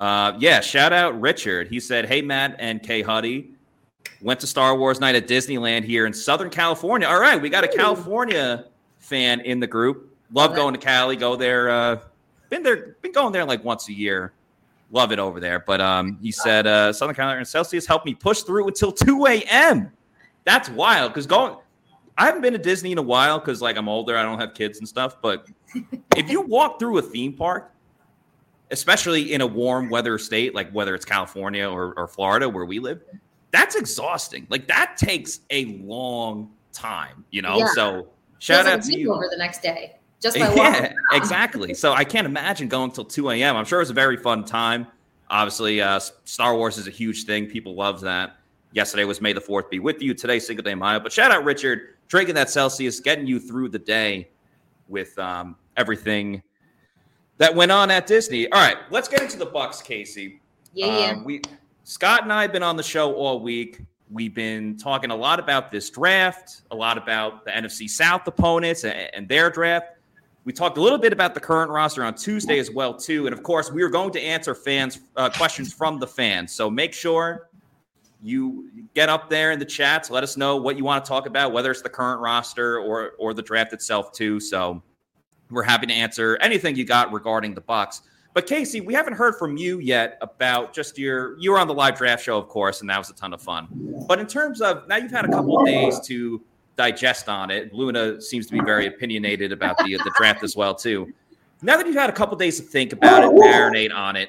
Uh, 0.00 0.34
yeah, 0.38 0.60
shout 0.60 0.92
out 0.92 1.18
Richard. 1.20 1.68
He 1.68 1.80
said, 1.80 2.06
"Hey 2.06 2.20
Matt 2.20 2.56
and 2.58 2.82
K 2.82 3.00
Huddy, 3.00 3.54
Went 4.20 4.40
to 4.40 4.46
Star 4.46 4.76
Wars 4.76 5.00
night 5.00 5.14
at 5.14 5.26
Disneyland 5.26 5.84
here 5.84 6.06
in 6.06 6.12
Southern 6.12 6.50
California. 6.50 7.06
All 7.06 7.20
right, 7.20 7.40
we 7.40 7.48
got 7.48 7.64
a 7.64 7.68
California 7.68 8.66
fan 8.98 9.40
in 9.40 9.60
the 9.60 9.66
group. 9.66 10.14
Love 10.32 10.54
going 10.54 10.74
to 10.74 10.80
Cali. 10.80 11.16
Go 11.16 11.36
there. 11.36 11.70
Uh, 11.70 11.98
been 12.48 12.62
there. 12.62 12.96
Been 13.02 13.12
going 13.12 13.32
there 13.32 13.44
like 13.44 13.64
once 13.64 13.88
a 13.88 13.92
year. 13.92 14.32
Love 14.90 15.12
it 15.12 15.18
over 15.18 15.40
there. 15.40 15.60
But 15.60 15.80
um, 15.80 16.18
he 16.20 16.30
said 16.30 16.66
uh, 16.66 16.92
Southern 16.92 17.14
California 17.14 17.44
Celsius 17.44 17.86
helped 17.86 18.06
me 18.06 18.14
push 18.14 18.42
through 18.42 18.68
until 18.68 18.92
2 18.92 19.26
a.m. 19.26 19.92
That's 20.44 20.68
wild. 20.68 21.12
Because 21.12 21.26
going, 21.26 21.56
I 22.18 22.26
haven't 22.26 22.40
been 22.40 22.52
to 22.52 22.58
Disney 22.58 22.92
in 22.92 22.98
a 22.98 23.02
while 23.02 23.38
because 23.38 23.60
like 23.60 23.76
I'm 23.76 23.88
older. 23.88 24.16
I 24.16 24.22
don't 24.22 24.38
have 24.38 24.54
kids 24.54 24.78
and 24.78 24.88
stuff. 24.88 25.20
But 25.20 25.46
if 26.16 26.30
you 26.30 26.42
walk 26.42 26.78
through 26.78 26.98
a 26.98 27.02
theme 27.02 27.32
park, 27.32 27.72
especially 28.70 29.32
in 29.32 29.40
a 29.40 29.46
warm 29.46 29.88
weather 29.90 30.18
state 30.18 30.54
like 30.54 30.70
whether 30.72 30.94
it's 30.94 31.04
California 31.04 31.68
or, 31.68 31.94
or 31.96 32.08
Florida 32.08 32.48
where 32.48 32.64
we 32.64 32.78
live, 32.78 33.02
that's 33.56 33.74
exhausting. 33.74 34.46
Like 34.50 34.68
that 34.68 34.96
takes 34.96 35.40
a 35.50 35.64
long 35.82 36.50
time, 36.72 37.24
you 37.30 37.42
know. 37.42 37.58
Yeah. 37.58 37.68
So 37.74 38.08
shout 38.38 38.66
out 38.66 38.82
to 38.82 38.98
you 38.98 39.12
over 39.12 39.28
the 39.30 39.38
next 39.38 39.62
day. 39.62 39.96
Just 40.20 40.38
by 40.38 40.52
yeah, 40.54 40.92
exactly. 41.12 41.72
So 41.74 41.92
I 41.92 42.04
can't 42.04 42.26
imagine 42.26 42.68
going 42.68 42.90
till 42.90 43.04
2 43.04 43.30
a.m. 43.30 43.56
I'm 43.56 43.64
sure 43.64 43.78
it 43.78 43.82
was 43.82 43.90
a 43.90 43.94
very 43.94 44.16
fun 44.16 44.44
time. 44.44 44.86
Obviously, 45.30 45.80
uh, 45.80 45.98
Star 46.24 46.54
Wars 46.54 46.78
is 46.78 46.86
a 46.86 46.90
huge 46.90 47.24
thing. 47.24 47.46
People 47.46 47.74
love 47.74 48.00
that. 48.02 48.36
Yesterday 48.72 49.04
was 49.04 49.20
May 49.20 49.32
the 49.32 49.40
4th 49.40 49.70
be 49.70 49.78
with 49.78 50.02
you. 50.02 50.12
Today, 50.12 50.38
single 50.38 50.62
day 50.62 50.74
Mayo. 50.74 51.00
But 51.00 51.10
shout 51.10 51.30
out 51.30 51.44
Richard, 51.44 51.96
drinking 52.08 52.34
that 52.34 52.50
Celsius, 52.50 53.00
getting 53.00 53.26
you 53.26 53.40
through 53.40 53.70
the 53.70 53.78
day 53.78 54.28
with 54.88 55.18
um, 55.18 55.56
everything 55.76 56.42
that 57.38 57.54
went 57.54 57.72
on 57.72 57.90
at 57.90 58.06
Disney. 58.06 58.50
All 58.52 58.60
right, 58.60 58.76
let's 58.90 59.08
get 59.08 59.22
into 59.22 59.38
the 59.38 59.46
Bucks, 59.46 59.80
Casey. 59.80 60.40
Yeah, 60.74 60.86
um, 60.86 60.94
yeah. 60.94 61.22
We 61.22 61.42
Scott 61.88 62.24
and 62.24 62.32
I 62.32 62.42
have 62.42 62.50
been 62.50 62.64
on 62.64 62.76
the 62.76 62.82
show 62.82 63.14
all 63.14 63.38
week. 63.38 63.80
We've 64.10 64.34
been 64.34 64.76
talking 64.76 65.12
a 65.12 65.14
lot 65.14 65.38
about 65.38 65.70
this 65.70 65.88
draft, 65.88 66.62
a 66.72 66.74
lot 66.74 66.98
about 66.98 67.44
the 67.44 67.52
NFC 67.52 67.88
South 67.88 68.26
opponents 68.26 68.82
and, 68.82 69.28
their 69.28 69.50
draft. 69.50 69.90
We 70.44 70.52
talked 70.52 70.78
a 70.78 70.80
little 70.80 70.98
bit 70.98 71.12
about 71.12 71.34
the 71.34 71.38
current 71.38 71.70
roster 71.70 72.02
on 72.02 72.16
Tuesday 72.16 72.58
as 72.58 72.72
well, 72.72 72.92
too. 72.92 73.28
And 73.28 73.32
of 73.32 73.44
course, 73.44 73.70
we 73.70 73.84
are 73.84 73.88
going 73.88 74.10
to 74.14 74.20
answer 74.20 74.52
fans' 74.52 74.98
uh, 75.16 75.30
questions 75.30 75.72
from 75.72 76.00
the 76.00 76.08
fans. 76.08 76.50
So 76.52 76.68
make 76.68 76.92
sure 76.92 77.50
you 78.20 78.68
get 78.94 79.08
up 79.08 79.30
there 79.30 79.52
in 79.52 79.60
the 79.60 79.64
chats. 79.64 80.10
Let 80.10 80.24
us 80.24 80.36
know 80.36 80.56
what 80.56 80.76
you 80.76 80.82
want 80.82 81.04
to 81.04 81.08
talk 81.08 81.26
about, 81.26 81.52
whether 81.52 81.70
it's 81.70 81.82
the 81.82 81.88
current 81.88 82.20
roster 82.20 82.80
or 82.80 83.10
or 83.10 83.32
the 83.32 83.42
draft 83.42 83.72
itself, 83.72 84.10
too. 84.10 84.40
So 84.40 84.82
we're 85.52 85.62
happy 85.62 85.86
to 85.86 85.94
answer 85.94 86.36
anything 86.40 86.74
you 86.74 86.84
got 86.84 87.12
regarding 87.12 87.54
the 87.54 87.60
Bucks. 87.60 88.02
But 88.36 88.46
Casey, 88.46 88.82
we 88.82 88.92
haven't 88.92 89.14
heard 89.14 89.36
from 89.36 89.56
you 89.56 89.78
yet 89.78 90.18
about 90.20 90.74
just 90.74 90.98
your 90.98 91.38
you 91.38 91.52
were 91.52 91.58
on 91.58 91.68
the 91.68 91.72
live 91.72 91.96
draft 91.96 92.22
show, 92.22 92.36
of 92.36 92.48
course, 92.48 92.82
and 92.82 92.90
that 92.90 92.98
was 92.98 93.08
a 93.08 93.14
ton 93.14 93.32
of 93.32 93.40
fun. 93.40 93.66
But 94.06 94.18
in 94.18 94.26
terms 94.26 94.60
of 94.60 94.86
now 94.88 94.96
you've 94.96 95.10
had 95.10 95.24
a 95.24 95.28
couple 95.28 95.58
of 95.58 95.64
days 95.64 95.98
to 96.00 96.42
digest 96.76 97.30
on 97.30 97.50
it. 97.50 97.72
Luna 97.72 98.20
seems 98.20 98.44
to 98.48 98.52
be 98.52 98.60
very 98.60 98.88
opinionated 98.88 99.52
about 99.52 99.78
the 99.78 99.96
the 99.96 100.12
draft 100.18 100.44
as 100.44 100.54
well 100.54 100.74
too. 100.74 101.14
Now 101.62 101.78
that 101.78 101.86
you've 101.86 101.96
had 101.96 102.10
a 102.10 102.12
couple 102.12 102.36
days 102.36 102.60
to 102.60 102.62
think 102.62 102.92
about 102.92 103.24
it, 103.24 103.30
marinate 103.30 103.94
on 103.94 104.16
it, 104.16 104.28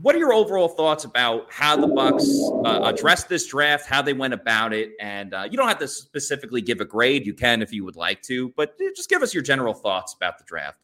what 0.00 0.16
are 0.16 0.18
your 0.18 0.32
overall 0.32 0.66
thoughts 0.66 1.04
about 1.04 1.46
how 1.48 1.76
the 1.76 1.86
Bucks 1.86 2.28
uh, 2.64 2.80
addressed 2.92 3.28
this 3.28 3.46
draft, 3.46 3.86
how 3.86 4.02
they 4.02 4.14
went 4.14 4.34
about 4.34 4.72
it, 4.72 4.94
and 5.00 5.32
uh, 5.32 5.46
you 5.48 5.56
don't 5.56 5.68
have 5.68 5.78
to 5.78 5.86
specifically 5.86 6.60
give 6.60 6.80
a 6.80 6.84
grade. 6.84 7.24
You 7.24 7.34
can 7.34 7.62
if 7.62 7.72
you 7.72 7.84
would 7.84 7.94
like 7.94 8.20
to, 8.22 8.48
but 8.56 8.76
just 8.96 9.08
give 9.08 9.22
us 9.22 9.32
your 9.32 9.44
general 9.44 9.74
thoughts 9.74 10.12
about 10.12 10.38
the 10.38 10.44
draft. 10.44 10.80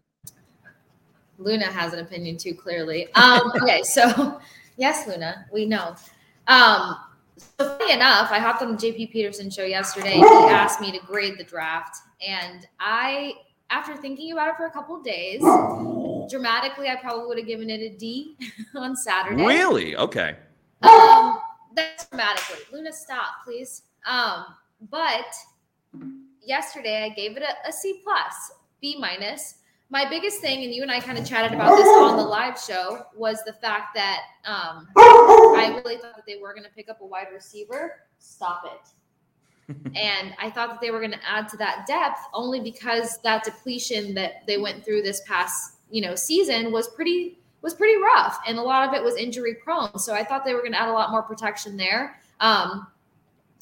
Luna 1.38 1.66
has 1.66 1.92
an 1.92 2.00
opinion 2.00 2.36
too, 2.36 2.54
clearly. 2.54 3.12
Um, 3.14 3.52
okay, 3.62 3.82
so 3.82 4.40
yes, 4.76 5.06
Luna, 5.06 5.46
we 5.52 5.64
know. 5.64 5.94
Um, 6.46 6.96
so 7.36 7.76
funny 7.78 7.92
enough, 7.92 8.30
I 8.32 8.38
hopped 8.38 8.62
on 8.62 8.72
the 8.72 8.76
JP 8.76 9.12
Peterson 9.12 9.48
show 9.50 9.64
yesterday. 9.64 10.14
He 10.14 10.22
asked 10.22 10.80
me 10.80 10.90
to 10.92 11.04
grade 11.06 11.38
the 11.38 11.44
draft, 11.44 11.96
and 12.26 12.66
I 12.80 13.34
after 13.70 13.96
thinking 13.96 14.32
about 14.32 14.48
it 14.48 14.56
for 14.56 14.66
a 14.66 14.70
couple 14.70 15.00
days, 15.02 15.40
dramatically, 16.30 16.88
I 16.88 16.96
probably 17.00 17.26
would 17.26 17.38
have 17.38 17.46
given 17.46 17.70
it 17.70 17.80
a 17.80 17.96
D 17.96 18.36
on 18.74 18.96
Saturday. 18.96 19.44
Really? 19.44 19.96
Okay. 19.96 20.36
Um, 20.82 21.38
that's 21.74 22.06
dramatically. 22.06 22.64
Luna, 22.72 22.92
stop, 22.92 23.44
please. 23.44 23.82
Um, 24.06 24.46
but 24.90 25.34
yesterday 26.42 27.04
I 27.04 27.10
gave 27.10 27.36
it 27.36 27.42
a, 27.42 27.68
a 27.68 27.72
C 27.72 28.00
plus, 28.02 28.52
B 28.80 28.96
minus. 28.98 29.56
My 29.90 30.08
biggest 30.08 30.40
thing, 30.40 30.64
and 30.64 30.74
you 30.74 30.82
and 30.82 30.90
I 30.90 31.00
kind 31.00 31.16
of 31.16 31.26
chatted 31.26 31.54
about 31.54 31.76
this 31.76 31.86
on 31.86 32.18
the 32.18 32.22
live 32.22 32.58
show, 32.60 33.06
was 33.16 33.42
the 33.44 33.54
fact 33.54 33.94
that 33.94 34.20
um, 34.44 34.88
I 34.96 35.80
really 35.82 35.96
thought 35.96 36.14
that 36.14 36.26
they 36.26 36.36
were 36.36 36.52
going 36.52 36.64
to 36.64 36.70
pick 36.70 36.90
up 36.90 37.00
a 37.00 37.06
wide 37.06 37.28
receiver. 37.32 38.02
Stop 38.18 38.64
it. 38.66 39.74
and 39.94 40.34
I 40.38 40.50
thought 40.50 40.68
that 40.70 40.80
they 40.80 40.90
were 40.90 40.98
going 40.98 41.12
to 41.12 41.28
add 41.28 41.48
to 41.50 41.56
that 41.58 41.86
depth 41.86 42.20
only 42.34 42.60
because 42.60 43.18
that 43.22 43.44
depletion 43.44 44.14
that 44.14 44.46
they 44.46 44.58
went 44.58 44.84
through 44.84 45.02
this 45.02 45.22
past, 45.26 45.76
you 45.90 46.02
know, 46.02 46.14
season 46.14 46.70
was 46.72 46.88
pretty 46.88 47.38
was 47.60 47.74
pretty 47.74 48.00
rough, 48.00 48.38
and 48.46 48.56
a 48.56 48.62
lot 48.62 48.88
of 48.88 48.94
it 48.94 49.02
was 49.02 49.16
injury 49.16 49.54
prone. 49.54 49.98
So 49.98 50.14
I 50.14 50.22
thought 50.22 50.44
they 50.44 50.54
were 50.54 50.60
going 50.60 50.72
to 50.72 50.80
add 50.80 50.88
a 50.88 50.92
lot 50.92 51.10
more 51.10 51.22
protection 51.22 51.76
there. 51.76 52.20
Um, 52.40 52.86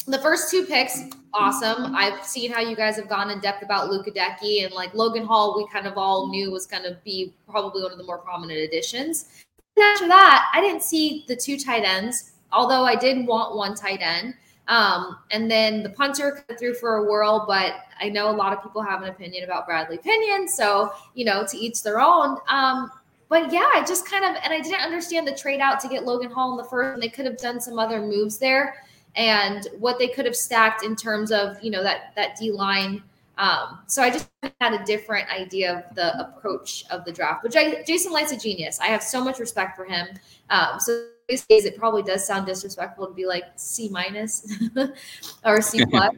the 0.07 0.19
first 0.19 0.51
two 0.51 0.65
picks, 0.65 1.03
awesome. 1.35 1.95
I've 1.95 2.25
seen 2.25 2.53
how 2.53 2.61
you 2.61 2.77
guys 2.77 2.97
have 2.97 3.09
gone 3.09 3.31
in 3.31 3.41
depth 3.41 3.63
about 3.63 3.91
Luke 3.91 4.07
Goedeke 4.07 4.65
and 4.65 4.73
like 4.73 4.95
Logan 4.95 5.25
Hall, 5.25 5.57
we 5.57 5.67
kind 5.69 5.87
of 5.87 5.99
all 5.99 6.29
knew 6.29 6.51
was 6.51 6.67
going 6.67 6.85
to 6.85 6.97
be 7.05 7.35
probably 7.49 7.83
one 7.83 7.93
of 7.93 7.99
the 7.99 8.05
more 8.05 8.19
prominent 8.19 8.61
additions. 8.61 9.45
After 9.79 10.07
that, 10.09 10.51
I 10.55 10.61
didn't 10.61 10.83
see 10.83 11.25
the 11.29 11.37
two 11.37 11.59
tight 11.59 11.85
ends, 11.85 12.33
although 12.53 12.85
I 12.85 12.95
did 12.95 13.27
want 13.27 13.57
one 13.57 13.75
tight 13.75 14.01
end. 14.01 14.35
Um, 14.69 15.19
and 15.31 15.51
then 15.51 15.83
the 15.83 15.91
punter 15.91 16.45
threw 16.59 16.75
for 16.75 16.97
a 16.97 17.05
whirl, 17.05 17.45
but 17.47 17.75
I 18.01 18.09
know 18.09 18.31
a 18.31 18.33
lot 18.33 18.53
of 18.53 18.63
people 18.63 18.83
have 18.83 19.03
an 19.03 19.09
opinion 19.09 19.45
about 19.45 19.67
Bradley 19.67 19.99
Pinion. 19.99 20.49
So, 20.49 20.93
you 21.15 21.25
know, 21.25 21.45
to 21.47 21.57
each 21.57 21.83
their 21.83 22.01
own. 22.01 22.39
Um, 22.49 22.91
but 23.29 23.53
yeah, 23.53 23.69
I 23.75 23.85
just 23.87 24.09
kind 24.09 24.25
of, 24.25 24.43
and 24.43 24.53
I 24.53 24.61
didn't 24.61 24.81
understand 24.81 25.27
the 25.27 25.35
trade 25.35 25.61
out 25.61 25.81
to 25.81 25.89
get 25.89 26.05
Logan 26.05 26.31
Hall 26.31 26.53
in 26.53 26.57
the 26.57 26.65
first, 26.65 26.95
and 26.95 27.03
they 27.03 27.09
could 27.09 27.27
have 27.27 27.39
done 27.39 27.61
some 27.61 27.79
other 27.79 28.01
moves 28.01 28.39
there 28.39 28.77
and 29.17 29.67
what 29.79 29.99
they 29.99 30.09
could 30.09 30.27
have 30.27 30.37
stacked 30.37 30.85
in 30.85 30.95
terms 30.95 31.33
of 31.33 31.63
you 31.63 31.71
know 31.71 31.83
that 31.83 32.13
that 32.17 32.37
D 32.37 32.53
line. 32.53 33.03
Um, 33.39 33.81
so 33.87 34.03
I 34.03 34.11
just 34.11 34.31
had 34.61 34.73
a 34.73 34.83
different 34.85 35.29
idea 35.29 35.77
of 35.77 35.95
the 35.95 36.19
approach 36.19 36.85
of 36.91 37.05
the 37.05 37.13
draft. 37.13 37.43
But 37.43 37.53
Jason 37.53 38.13
Licht's 38.13 38.33
a 38.33 38.39
genius. 38.39 38.81
I 38.81 38.87
have 38.87 39.03
so 39.03 39.23
much 39.23 39.39
respect 39.39 39.77
for 39.77 39.85
him. 39.85 40.09
Um, 40.49 40.81
so 40.81 41.09
these 41.29 41.45
days 41.45 41.67
it 41.67 41.77
probably 41.77 42.03
does 42.03 42.27
sound 42.27 42.47
disrespectful 42.47 43.07
to 43.09 43.13
be 43.13 43.27
like 43.27 43.45
C 43.57 43.91
minus 43.91 44.51
or 45.45 45.61
C 45.61 45.85
plus. 45.91 46.15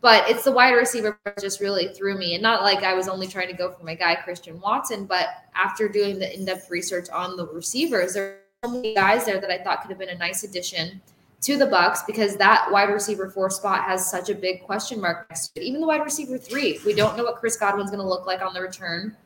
but 0.00 0.30
it's 0.30 0.44
the 0.44 0.52
wide 0.52 0.74
receiver 0.74 1.18
just 1.40 1.58
really 1.60 1.88
threw 1.88 2.16
me. 2.16 2.34
And 2.34 2.42
not 2.44 2.62
like 2.62 2.84
I 2.84 2.94
was 2.94 3.08
only 3.08 3.26
trying 3.26 3.48
to 3.48 3.54
go 3.54 3.72
for 3.72 3.82
my 3.84 3.96
guy 3.96 4.14
Christian 4.14 4.60
Watson, 4.60 5.04
but 5.04 5.28
after 5.56 5.88
doing 5.88 6.20
the 6.20 6.32
in-depth 6.32 6.70
research 6.70 7.10
on 7.10 7.36
the 7.36 7.46
receivers, 7.48 8.14
there 8.14 8.24
are 8.24 8.68
so 8.68 8.70
many 8.70 8.94
guys 8.94 9.24
there 9.24 9.40
that 9.40 9.50
I 9.50 9.64
thought 9.64 9.82
could 9.82 9.90
have 9.90 9.98
been 9.98 10.10
a 10.10 10.18
nice 10.18 10.44
addition 10.44 11.00
to 11.42 11.58
the 11.58 11.66
Bucks 11.66 12.02
because 12.06 12.36
that 12.36 12.68
wide 12.70 12.88
receiver 12.88 13.28
four 13.28 13.50
spot 13.50 13.82
has 13.84 14.08
such 14.08 14.30
a 14.30 14.34
big 14.34 14.62
question 14.62 15.00
mark 15.00 15.28
next 15.28 15.48
to 15.48 15.60
it. 15.60 15.64
Even 15.64 15.80
the 15.80 15.86
wide 15.86 16.04
receiver 16.04 16.38
three, 16.38 16.78
we 16.86 16.94
don't 16.94 17.16
know 17.16 17.24
what 17.24 17.36
Chris 17.36 17.56
Godwin's 17.56 17.90
going 17.90 18.02
to 18.02 18.08
look 18.08 18.26
like 18.26 18.40
on 18.40 18.54
the 18.54 18.60
return. 18.60 19.16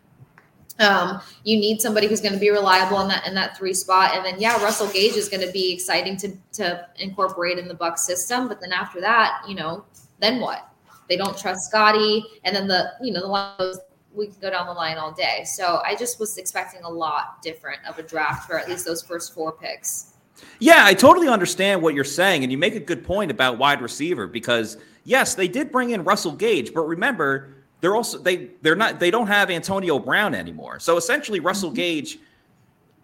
Um, 0.79 1.21
you 1.45 1.59
need 1.59 1.81
somebody 1.81 2.07
who's 2.07 2.21
going 2.21 2.35
to 2.35 2.41
be 2.41 2.51
reliable 2.51 3.01
in 3.01 3.09
that 3.09 3.27
in 3.27 3.35
that 3.35 3.57
three 3.57 3.73
spot, 3.73 4.15
and 4.15 4.25
then 4.25 4.39
yeah, 4.39 4.63
Russell 4.63 4.89
Gage 4.89 5.15
is 5.15 5.29
going 5.29 5.47
to 5.47 5.53
be 5.53 5.73
exciting 5.73 6.17
to 6.19 6.37
to 6.55 6.87
incorporate 6.99 7.59
in 7.59 7.69
the 7.69 7.75
Buck 7.75 7.99
system. 7.99 8.49
But 8.49 8.61
then 8.61 8.73
after 8.73 9.01
that, 9.01 9.43
you 9.49 9.55
know, 9.55 9.85
then 10.21 10.41
what? 10.41 10.69
They 11.09 11.17
don't 11.17 11.39
trust 11.39 11.69
Scotty, 11.69 12.25
and 12.45 12.55
then 12.55 12.67
the 12.67 12.93
you 13.01 13.13
know 13.13 13.21
the. 13.23 13.85
We 14.13 14.29
can 14.29 14.37
go 14.41 14.49
down 14.49 14.67
the 14.67 14.73
line 14.73 14.97
all 14.97 15.13
day. 15.13 15.45
So 15.45 15.83
I 15.85 15.95
just 15.95 16.19
was 16.19 16.39
expecting 16.39 16.83
a 16.85 16.89
lot 16.89 17.43
different 17.43 17.81
of 17.87 17.99
a 17.99 18.03
draft 18.03 18.47
for 18.47 18.59
at 18.59 18.67
least 18.67 18.87
those 18.87 19.03
first 19.03 19.35
four 19.35 19.53
picks. 19.53 20.15
Yeah, 20.59 20.83
I 20.85 20.95
totally 20.95 21.29
understand 21.29 21.83
what 21.83 21.95
you're 21.95 22.05
saying, 22.05 22.43
and 22.43 22.51
you 22.51 22.59
make 22.59 22.75
a 22.75 22.81
good 22.81 23.05
point 23.05 23.31
about 23.31 23.59
wide 23.59 23.83
receiver 23.83 24.27
because 24.27 24.79
yes, 25.05 25.35
they 25.35 25.49
did 25.49 25.71
bring 25.71 25.91
in 25.91 26.05
Russell 26.05 26.33
Gage, 26.33 26.73
but 26.73 26.83
remember 26.83 27.55
they're 27.81 27.95
also 27.95 28.19
they 28.19 28.51
they're 28.63 28.77
not 28.77 28.99
they 28.99 29.11
don't 29.11 29.27
have 29.27 29.51
Antonio 29.51 29.99
Brown 29.99 30.35
anymore. 30.35 30.81
So 30.81 30.97
essentially, 30.97 31.41
Russell 31.41 31.71
mm-hmm. 31.71 31.77
Gage. 31.77 32.19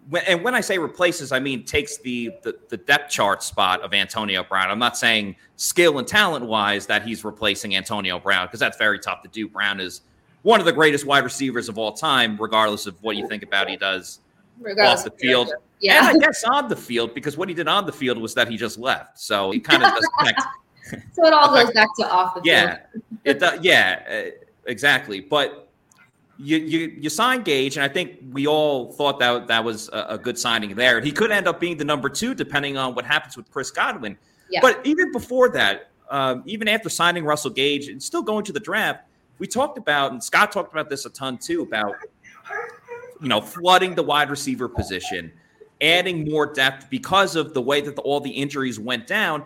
When, 0.09 0.21
and 0.25 0.43
when 0.43 0.53
I 0.53 0.59
say 0.59 0.77
replaces, 0.77 1.31
I 1.31 1.39
mean 1.39 1.63
takes 1.63 1.97
the, 1.97 2.31
the, 2.41 2.59
the 2.67 2.75
depth 2.75 3.09
chart 3.09 3.41
spot 3.41 3.79
of 3.81 3.93
Antonio 3.93 4.43
Brown. 4.43 4.69
I'm 4.69 4.79
not 4.79 4.97
saying 4.97 5.37
skill 5.55 5.97
and 5.97 6.05
talent 6.05 6.45
wise 6.45 6.85
that 6.87 7.03
he's 7.03 7.23
replacing 7.23 7.77
Antonio 7.77 8.19
Brown 8.19 8.47
because 8.47 8.59
that's 8.59 8.75
very 8.75 8.99
tough 8.99 9.21
to 9.21 9.29
do. 9.29 9.47
Brown 9.47 9.79
is 9.79 10.01
one 10.41 10.59
of 10.59 10.65
the 10.65 10.73
greatest 10.73 11.05
wide 11.05 11.23
receivers 11.23 11.69
of 11.69 11.77
all 11.77 11.93
time, 11.93 12.35
regardless 12.37 12.85
of 12.85 13.01
what 13.01 13.15
you 13.15 13.29
think 13.29 13.43
about 13.43 13.69
he 13.69 13.77
does 13.77 14.19
regardless 14.59 15.05
off 15.05 15.05
the 15.05 15.11
field. 15.17 15.51
Yeah. 15.79 16.09
And 16.09 16.17
I 16.17 16.25
guess 16.25 16.43
on 16.45 16.69
the 16.69 16.75
field, 16.75 17.13
because 17.13 17.37
what 17.37 17.49
he 17.49 17.55
did 17.55 17.67
on 17.67 17.85
the 17.85 17.91
field 17.91 18.17
was 18.17 18.33
that 18.35 18.47
he 18.47 18.55
just 18.55 18.77
left. 18.77 19.19
So 19.19 19.51
he 19.51 19.59
kind 19.59 19.83
of 19.83 19.91
does 19.91 20.07
so 21.13 21.25
it 21.25 21.33
all 21.33 21.53
goes 21.63 21.71
back 21.73 21.89
to 21.97 22.09
off 22.09 22.35
the 22.35 22.41
yeah, 22.43 22.77
field. 22.91 23.03
it 23.23 23.39
does. 23.39 23.59
Yeah, 23.61 24.03
uh, 24.09 24.31
exactly. 24.65 25.19
But 25.21 25.69
you 26.37 26.57
you 26.57 26.97
you 26.99 27.09
signed 27.09 27.45
Gage, 27.45 27.77
and 27.77 27.83
I 27.83 27.87
think 27.87 28.19
we 28.31 28.47
all 28.47 28.91
thought 28.93 29.19
that 29.19 29.47
that 29.47 29.63
was 29.63 29.89
a, 29.89 30.05
a, 30.09 30.17
good 30.17 30.37
signing 30.37 30.75
there. 30.75 30.99
He 30.99 31.11
could 31.11 31.31
end 31.31 31.47
up 31.47 31.59
being 31.59 31.77
the 31.77 31.85
number 31.85 32.09
two, 32.09 32.33
depending 32.33 32.77
on 32.77 32.95
what 32.95 33.05
happens 33.05 33.37
with 33.37 33.49
Chris 33.51 33.71
Godwin. 33.71 34.17
Yeah. 34.49 34.59
But 34.61 34.85
even 34.85 35.11
before 35.11 35.49
that, 35.49 35.91
um, 36.09 36.43
even 36.45 36.67
after 36.67 36.89
signing 36.89 37.23
Russell 37.23 37.51
Gage 37.51 37.87
and 37.87 38.01
still 38.01 38.21
going 38.21 38.45
to 38.45 38.51
the 38.51 38.59
draft, 38.59 39.03
we 39.39 39.47
talked 39.47 39.77
about, 39.77 40.11
and 40.11 40.23
Scott 40.23 40.51
talked 40.51 40.71
about 40.71 40.89
this 40.89 41.05
a 41.05 41.09
ton 41.09 41.37
too, 41.37 41.61
about 41.61 41.95
you 43.23 43.29
know 43.29 43.41
flooding 43.41 43.95
the 43.95 44.03
wide 44.03 44.29
receiver 44.29 44.67
position 44.67 45.31
adding 45.83 46.29
more 46.29 46.45
depth 46.45 46.89
because 46.89 47.35
of 47.35 47.53
the 47.53 47.61
way 47.61 47.81
that 47.81 47.95
the, 47.95 48.01
all 48.01 48.19
the 48.19 48.29
injuries 48.29 48.79
went 48.79 49.05
down. 49.05 49.43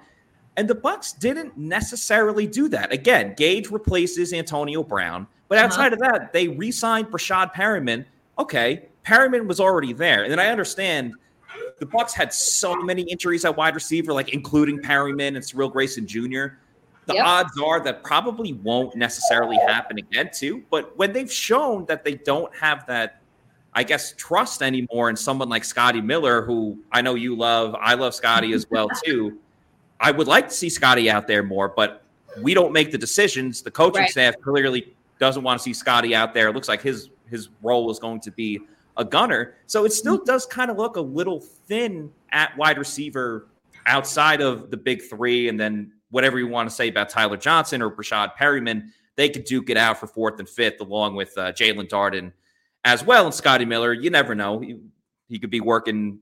And 0.55 0.67
the 0.67 0.75
Bucks 0.75 1.13
didn't 1.13 1.57
necessarily 1.57 2.48
do 2.48 2.67
that. 2.69 2.91
Again, 2.91 3.34
Gage 3.36 3.69
replaces 3.69 4.34
Antonio 4.34 4.84
Brown, 4.84 5.27
but 5.48 5.57
uh-huh. 5.57 5.65
outside 5.65 5.93
uh-huh. 5.93 6.05
of 6.05 6.19
that, 6.19 6.34
they 6.34 6.48
re-signed 6.48 7.07
Breshad 7.07 7.53
Perriman. 7.53 8.05
Okay, 8.39 8.88
Perriman 9.05 9.48
was 9.48 9.60
already 9.60 9.93
there, 9.93 10.24
and 10.24 10.31
then 10.31 10.39
I 10.39 10.48
understand 10.48 11.13
the 11.79 11.86
Bucks 11.86 12.13
had 12.13 12.34
so 12.34 12.75
many 12.75 13.03
injuries 13.03 13.46
at 13.46 13.55
wide 13.55 13.75
receiver, 13.75 14.13
like 14.13 14.29
including 14.29 14.79
Perriman 14.79 15.36
and 15.36 15.46
Cyril 15.46 15.69
Grayson 15.69 16.07
Jr. 16.07 16.57
The 17.05 17.13
yep. 17.13 17.25
odds 17.25 17.60
are 17.63 17.79
that 17.81 18.03
probably 18.03 18.53
won't 18.53 18.96
necessarily 18.96 19.57
happen 19.57 19.98
again, 19.98 20.29
too. 20.34 20.63
But 20.69 20.98
when 20.98 21.13
they've 21.13 21.31
shown 21.31 21.86
that 21.86 22.03
they 22.03 22.15
don't 22.15 22.53
have 22.55 22.86
that 22.88 23.16
I 23.77 23.84
guess, 23.84 24.15
trust 24.17 24.63
anymore 24.63 25.12
in 25.12 25.15
someone 25.15 25.50
like 25.50 25.63
Scotty 25.63 26.01
Miller, 26.01 26.41
who 26.41 26.79
I 26.91 27.03
know 27.03 27.13
you 27.13 27.36
love. 27.36 27.75
I 27.79 27.93
love 27.93 28.15
Scotty 28.15 28.53
as 28.53 28.67
well 28.72 28.89
too. 29.05 29.38
I 30.00 30.10
would 30.10 30.25
like 30.25 30.48
to 30.48 30.53
see 30.53 30.67
Scotty 30.67 31.12
out 31.12 31.27
there 31.27 31.43
more, 31.43 31.69
but 31.69 32.01
we 32.41 32.55
don't 32.55 32.74
make 32.74 32.91
the 32.91 32.98
decisions. 32.98 33.62
The 33.62 33.69
coaching 33.69 34.01
right. 34.01 34.10
staff 34.10 34.34
clearly 34.41 34.96
doesn't 35.19 35.43
want 35.43 35.60
to 35.60 35.63
see 35.63 35.75
Scotty 35.75 36.15
out 36.15 36.34
there. 36.34 36.48
It 36.48 36.55
looks 36.55 36.67
like 36.67 36.81
his 36.81 37.12
his 37.29 37.50
role 37.62 37.91
is 37.91 38.00
going 38.00 38.19
to 38.22 38.31
be 38.31 38.62
a 38.98 39.05
gunner. 39.05 39.57
So 39.67 39.86
it 39.86 39.93
still 39.93 40.24
does 40.24 40.48
kind 40.48 40.72
of 40.72 40.77
look 40.77 40.96
a 40.96 41.01
little 41.01 41.39
thin 41.39 42.12
at 42.31 42.57
wide 42.57 42.79
receiver 42.79 43.46
outside 43.86 44.41
of 44.41 44.72
the 44.72 44.77
big 44.77 45.03
three, 45.03 45.50
and 45.50 45.60
then 45.60 45.91
whatever 46.10 46.39
you 46.39 46.48
want 46.48 46.67
to 46.67 46.75
say 46.75 46.88
about 46.88 47.10
Tyler 47.10 47.38
Johnson 47.38 47.84
or 47.84 47.91
Breshad 47.91 48.31
Perriman, 48.38 48.89
they 49.17 49.29
could 49.29 49.43
duke 49.43 49.69
it 49.69 49.77
out 49.77 50.00
for 50.00 50.07
fourth 50.07 50.39
and 50.39 50.50
fifth, 50.50 50.81
along 50.81 51.13
with 51.15 51.38
uh, 51.38 51.51
Jaelon 51.51 51.88
Darden 51.88 52.31
as 52.86 53.03
well. 53.03 53.25
And 53.25 53.34
Scotty 53.34 53.65
Miller, 53.65 53.93
you 53.93 54.10
never 54.10 54.36
know. 54.36 54.60
He, 54.60 54.77
he 55.29 55.39
could 55.39 55.50
be 55.50 55.62
working 55.62 56.19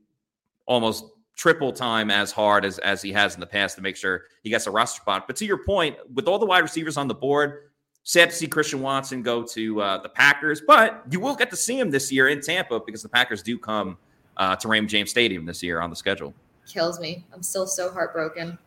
almost 0.66 1.06
triple 1.36 1.72
time 1.72 2.10
as 2.10 2.32
hard 2.32 2.66
as, 2.66 2.80
as 2.80 3.02
he 3.02 3.12
has 3.12 3.34
in 3.34 3.40
the 3.40 3.46
past 3.46 3.76
to 3.76 3.82
make 3.82 3.96
sure 3.96 4.24
he 4.42 4.50
gets 4.50 4.68
a 4.68 4.72
roster 4.72 5.02
spot. 5.02 5.28
But 5.28 5.36
to 5.38 5.46
your 5.46 5.64
point, 5.64 5.98
with 6.14 6.28
all 6.28 6.40
the 6.40 6.46
wide 6.46 6.60
receivers 6.60 6.98
on 6.98 7.08
the 7.08 7.16
board, 7.16 7.70
sad 8.04 8.30
to 8.30 8.36
see 8.36 8.48
Christian 8.48 8.82
Watson 8.82 9.22
go 9.22 9.44
to 9.44 9.82
uh, 9.82 9.98
the 10.02 10.10
Packers, 10.10 10.62
but 10.66 11.04
you 11.12 11.20
will 11.20 11.36
get 11.36 11.50
to 11.50 11.58
see 11.58 11.78
him 11.78 11.90
this 11.90 12.12
year 12.12 12.30
in 12.30 12.40
Tampa 12.40 12.80
because 12.80 13.04
the 13.04 13.10
Packers 13.10 13.44
do 13.44 13.58
come 13.58 13.98
uh, 14.38 14.56
to 14.56 14.68
Raymond 14.68 14.90
James 14.90 15.10
Stadium 15.10 15.46
this 15.46 15.62
year 15.62 15.82
on 15.82 15.90
the 15.90 15.96
schedule. 15.96 16.34
Kills 16.68 17.00
me. 17.00 17.26
I'm 17.34 17.44
still 17.44 17.68
so 17.68 17.92
heartbroken. 17.92 18.58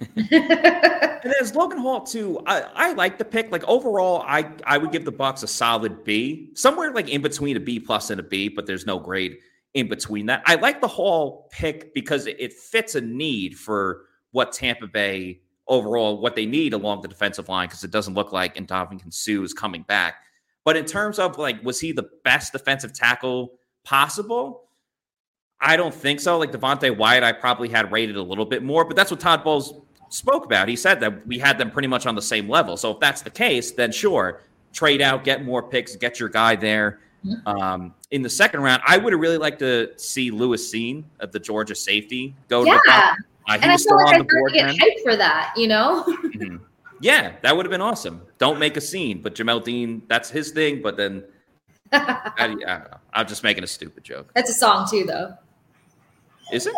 and 0.16 1.34
as 1.40 1.54
Logan 1.54 1.78
Hall 1.78 2.02
too, 2.02 2.40
I, 2.46 2.62
I 2.74 2.92
like 2.92 3.18
the 3.18 3.24
pick. 3.24 3.50
Like 3.50 3.64
overall, 3.64 4.22
I 4.26 4.50
I 4.64 4.78
would 4.78 4.92
give 4.92 5.04
the 5.04 5.12
Bucks 5.12 5.42
a 5.42 5.46
solid 5.46 6.04
B, 6.04 6.50
somewhere 6.54 6.92
like 6.92 7.08
in 7.08 7.22
between 7.22 7.56
a 7.56 7.60
B 7.60 7.80
plus 7.80 8.10
and 8.10 8.20
a 8.20 8.22
B, 8.22 8.48
but 8.48 8.66
there's 8.66 8.86
no 8.86 8.98
grade 8.98 9.38
in 9.74 9.88
between 9.88 10.26
that. 10.26 10.42
I 10.46 10.56
like 10.56 10.80
the 10.80 10.88
Hall 10.88 11.48
pick 11.52 11.94
because 11.94 12.26
it, 12.26 12.36
it 12.38 12.52
fits 12.52 12.94
a 12.94 13.00
need 13.00 13.58
for 13.58 14.06
what 14.32 14.52
Tampa 14.52 14.86
Bay 14.86 15.40
overall 15.68 16.20
what 16.20 16.36
they 16.36 16.46
need 16.46 16.72
along 16.72 17.02
the 17.02 17.08
defensive 17.08 17.48
line 17.48 17.66
because 17.68 17.82
it 17.82 17.90
doesn't 17.90 18.14
look 18.14 18.32
like 18.32 18.54
Ndamukong 18.54 19.12
Suh 19.12 19.42
is 19.42 19.52
coming 19.52 19.82
back. 19.82 20.16
But 20.64 20.76
in 20.76 20.84
terms 20.84 21.18
of 21.18 21.38
like, 21.38 21.62
was 21.64 21.80
he 21.80 21.92
the 21.92 22.08
best 22.24 22.52
defensive 22.52 22.92
tackle 22.92 23.58
possible? 23.84 24.64
I 25.60 25.76
don't 25.76 25.94
think 25.94 26.20
so. 26.20 26.38
Like 26.38 26.52
Devonte 26.52 26.96
Wyatt, 26.96 27.22
I 27.22 27.32
probably 27.32 27.68
had 27.68 27.90
rated 27.92 28.16
a 28.16 28.22
little 28.22 28.44
bit 28.44 28.62
more, 28.62 28.84
but 28.84 28.96
that's 28.96 29.10
what 29.10 29.20
Todd 29.20 29.42
Bowles 29.42 29.72
spoke 30.08 30.44
about. 30.44 30.68
He 30.68 30.76
said 30.76 31.00
that 31.00 31.26
we 31.26 31.38
had 31.38 31.58
them 31.58 31.70
pretty 31.70 31.88
much 31.88 32.06
on 32.06 32.14
the 32.14 32.22
same 32.22 32.48
level. 32.48 32.76
So 32.76 32.92
if 32.92 33.00
that's 33.00 33.22
the 33.22 33.30
case, 33.30 33.72
then 33.72 33.92
sure, 33.92 34.42
trade 34.72 35.02
out, 35.02 35.24
get 35.24 35.44
more 35.44 35.62
picks, 35.62 35.96
get 35.96 36.20
your 36.20 36.28
guy 36.28 36.56
there. 36.56 37.00
Mm-hmm. 37.24 37.48
Um, 37.48 37.94
in 38.10 38.22
the 38.22 38.30
second 38.30 38.60
round, 38.60 38.82
I 38.86 38.98
would 38.98 39.12
have 39.12 39.20
really 39.20 39.38
liked 39.38 39.58
to 39.60 39.92
see 39.98 40.30
Lewis 40.30 40.72
Cine 40.72 41.04
of 41.20 41.32
the 41.32 41.40
Georgia 41.40 41.74
safety 41.74 42.34
go 42.48 42.64
yeah. 42.64 42.74
to 42.74 42.80
the 42.84 42.92
uh, 42.92 43.14
and 43.48 43.70
I 43.70 43.76
feel 43.76 43.96
like 43.96 44.06
I 44.06 44.12
started 44.12 44.28
to 44.28 44.50
get 44.52 44.70
hyped 44.70 45.02
for 45.04 45.16
that, 45.16 45.54
you 45.56 45.68
know? 45.68 46.04
mm-hmm. 46.08 46.56
Yeah, 47.00 47.32
that 47.42 47.56
would 47.56 47.66
have 47.66 47.70
been 47.70 47.82
awesome. 47.82 48.22
Don't 48.38 48.58
make 48.58 48.76
a 48.76 48.80
scene, 48.80 49.22
but 49.22 49.34
Jamel 49.34 49.62
Dean, 49.62 50.02
that's 50.08 50.30
his 50.30 50.50
thing. 50.50 50.82
But 50.82 50.96
then, 50.96 51.24
I, 51.92 52.32
I, 52.38 52.46
don't 52.48 52.60
know. 52.60 52.86
I'm 53.12 53.26
just 53.26 53.42
making 53.42 53.64
a 53.64 53.66
stupid 53.66 54.02
joke. 54.02 54.30
That's 54.34 54.50
a 54.50 54.54
song 54.54 54.88
too, 54.90 55.04
though. 55.04 55.34
Is 56.52 56.66
it? 56.66 56.74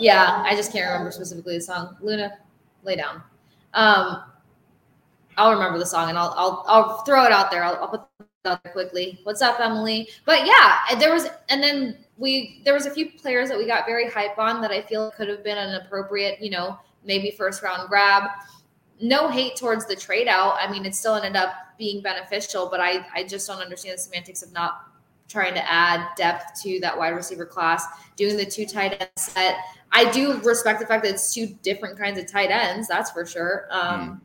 Yeah, 0.00 0.42
I 0.44 0.56
just 0.56 0.72
can't 0.72 0.86
remember 0.86 1.10
specifically 1.12 1.56
the 1.56 1.62
song. 1.62 1.96
Luna, 2.00 2.38
lay 2.82 2.96
down. 2.96 3.22
Um, 3.74 4.22
I'll 5.36 5.52
remember 5.52 5.78
the 5.78 5.86
song 5.86 6.08
and 6.08 6.18
I'll 6.18 6.34
I'll 6.36 6.64
I'll 6.66 6.98
throw 7.04 7.24
it 7.24 7.32
out 7.32 7.50
there. 7.50 7.64
I'll, 7.64 7.76
I'll 7.76 7.88
put 7.88 8.02
it 8.18 8.48
out 8.48 8.62
there 8.62 8.72
quickly. 8.72 9.20
What's 9.24 9.42
up, 9.42 9.60
Emily? 9.60 10.08
But 10.24 10.46
yeah, 10.46 10.98
there 10.98 11.12
was 11.12 11.28
and 11.48 11.62
then 11.62 11.98
we 12.16 12.60
there 12.64 12.74
was 12.74 12.86
a 12.86 12.90
few 12.90 13.12
players 13.12 13.48
that 13.48 13.56
we 13.56 13.66
got 13.66 13.86
very 13.86 14.08
hype 14.08 14.38
on 14.38 14.60
that 14.60 14.70
I 14.70 14.82
feel 14.82 15.10
could 15.12 15.28
have 15.28 15.42
been 15.42 15.58
an 15.58 15.80
appropriate, 15.82 16.40
you 16.42 16.50
know, 16.50 16.78
maybe 17.04 17.30
first 17.30 17.62
round 17.62 17.88
grab. 17.88 18.24
No 19.00 19.28
hate 19.28 19.56
towards 19.56 19.86
the 19.86 19.96
trade 19.96 20.28
out. 20.28 20.56
I 20.60 20.70
mean, 20.70 20.84
it 20.84 20.94
still 20.94 21.14
ended 21.14 21.36
up 21.36 21.54
being 21.78 22.02
beneficial, 22.02 22.68
but 22.70 22.80
I 22.80 23.06
I 23.14 23.24
just 23.24 23.46
don't 23.46 23.60
understand 23.60 23.94
the 23.94 24.02
semantics 24.02 24.42
of 24.42 24.52
not 24.52 24.89
trying 25.30 25.54
to 25.54 25.72
add 25.72 26.08
depth 26.16 26.60
to 26.62 26.80
that 26.80 26.96
wide 26.96 27.10
receiver 27.10 27.46
class, 27.46 27.86
doing 28.16 28.36
the 28.36 28.44
two 28.44 28.66
tight 28.66 29.00
end 29.00 29.10
set. 29.16 29.56
I 29.92 30.10
do 30.10 30.40
respect 30.40 30.80
the 30.80 30.86
fact 30.86 31.04
that 31.04 31.14
it's 31.14 31.32
two 31.32 31.46
different 31.62 31.98
kinds 31.98 32.18
of 32.18 32.26
tight 32.26 32.50
ends, 32.50 32.88
that's 32.88 33.10
for 33.10 33.24
sure. 33.24 33.66
Um, 33.70 34.00
mm. 34.00 34.20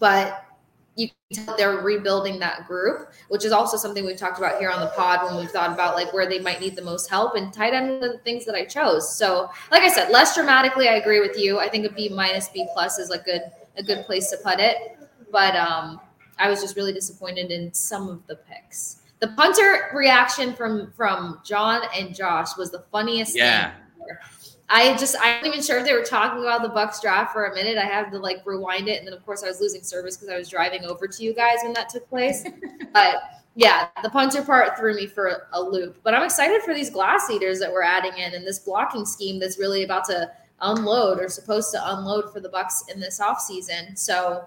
But 0.00 0.44
you 0.96 1.08
can 1.32 1.44
tell 1.44 1.56
they're 1.56 1.78
rebuilding 1.78 2.38
that 2.38 2.66
group, 2.66 3.12
which 3.28 3.44
is 3.44 3.52
also 3.52 3.76
something 3.76 4.06
we've 4.06 4.16
talked 4.16 4.38
about 4.38 4.58
here 4.58 4.70
on 4.70 4.80
the 4.80 4.88
pod 4.88 5.24
when 5.24 5.36
we've 5.36 5.50
thought 5.50 5.72
about 5.72 5.94
like 5.94 6.12
where 6.12 6.28
they 6.28 6.38
might 6.38 6.60
need 6.60 6.76
the 6.76 6.82
most 6.82 7.10
help. 7.10 7.34
And 7.34 7.52
tight 7.52 7.74
end 7.74 8.02
of 8.02 8.12
the 8.12 8.18
things 8.18 8.44
that 8.46 8.54
I 8.54 8.64
chose. 8.64 9.16
So, 9.16 9.50
like 9.70 9.82
I 9.82 9.88
said, 9.88 10.10
less 10.10 10.34
dramatically, 10.34 10.88
I 10.88 10.94
agree 10.94 11.20
with 11.20 11.38
you. 11.38 11.58
I 11.58 11.68
think 11.68 11.86
a 11.86 11.92
B 11.92 12.08
minus 12.08 12.48
B 12.48 12.66
plus 12.72 12.98
is 12.98 13.10
a 13.10 13.18
good 13.18 13.42
a 13.76 13.82
good 13.82 14.04
place 14.06 14.30
to 14.30 14.36
put 14.36 14.60
it. 14.60 14.98
But 15.32 15.56
um, 15.56 16.00
I 16.38 16.48
was 16.48 16.60
just 16.60 16.76
really 16.76 16.92
disappointed 16.92 17.50
in 17.50 17.72
some 17.74 18.08
of 18.08 18.24
the 18.26 18.36
picks. 18.36 19.00
The 19.20 19.28
punter 19.28 19.90
reaction 19.94 20.54
from 20.54 20.92
from 20.92 21.40
John 21.44 21.82
and 21.96 22.14
Josh 22.14 22.56
was 22.56 22.70
the 22.70 22.84
funniest 22.92 23.36
yeah. 23.36 23.72
thing. 23.72 23.80
I 24.68 24.96
just 24.96 25.16
I 25.16 25.36
wasn't 25.36 25.54
even 25.54 25.62
sure 25.62 25.78
if 25.78 25.84
they 25.84 25.92
were 25.92 26.02
talking 26.02 26.42
about 26.42 26.62
the 26.62 26.68
Bucks 26.68 27.00
draft 27.00 27.32
for 27.32 27.46
a 27.46 27.54
minute. 27.54 27.76
I 27.76 27.84
had 27.84 28.10
to 28.10 28.18
like 28.18 28.44
rewind 28.44 28.88
it, 28.88 28.98
and 28.98 29.06
then 29.06 29.14
of 29.14 29.24
course 29.24 29.42
I 29.42 29.48
was 29.48 29.60
losing 29.60 29.82
service 29.82 30.16
because 30.16 30.32
I 30.32 30.38
was 30.38 30.48
driving 30.48 30.84
over 30.84 31.06
to 31.06 31.22
you 31.22 31.34
guys 31.34 31.58
when 31.62 31.74
that 31.74 31.88
took 31.88 32.08
place. 32.08 32.44
but 32.92 33.16
yeah, 33.54 33.88
the 34.02 34.10
punter 34.10 34.42
part 34.42 34.76
threw 34.76 34.94
me 34.94 35.06
for 35.06 35.46
a 35.52 35.62
loop. 35.62 35.98
But 36.02 36.14
I'm 36.14 36.24
excited 36.24 36.62
for 36.62 36.74
these 36.74 36.90
glass 36.90 37.30
eaters 37.30 37.60
that 37.60 37.70
we're 37.70 37.82
adding 37.82 38.16
in 38.18 38.34
and 38.34 38.46
this 38.46 38.58
blocking 38.58 39.04
scheme 39.04 39.38
that's 39.38 39.58
really 39.58 39.84
about 39.84 40.04
to 40.06 40.30
unload 40.60 41.20
or 41.20 41.28
supposed 41.28 41.70
to 41.72 41.92
unload 41.94 42.32
for 42.32 42.40
the 42.40 42.48
Bucks 42.48 42.84
in 42.92 42.98
this 42.98 43.20
offseason. 43.20 43.96
So 43.98 44.44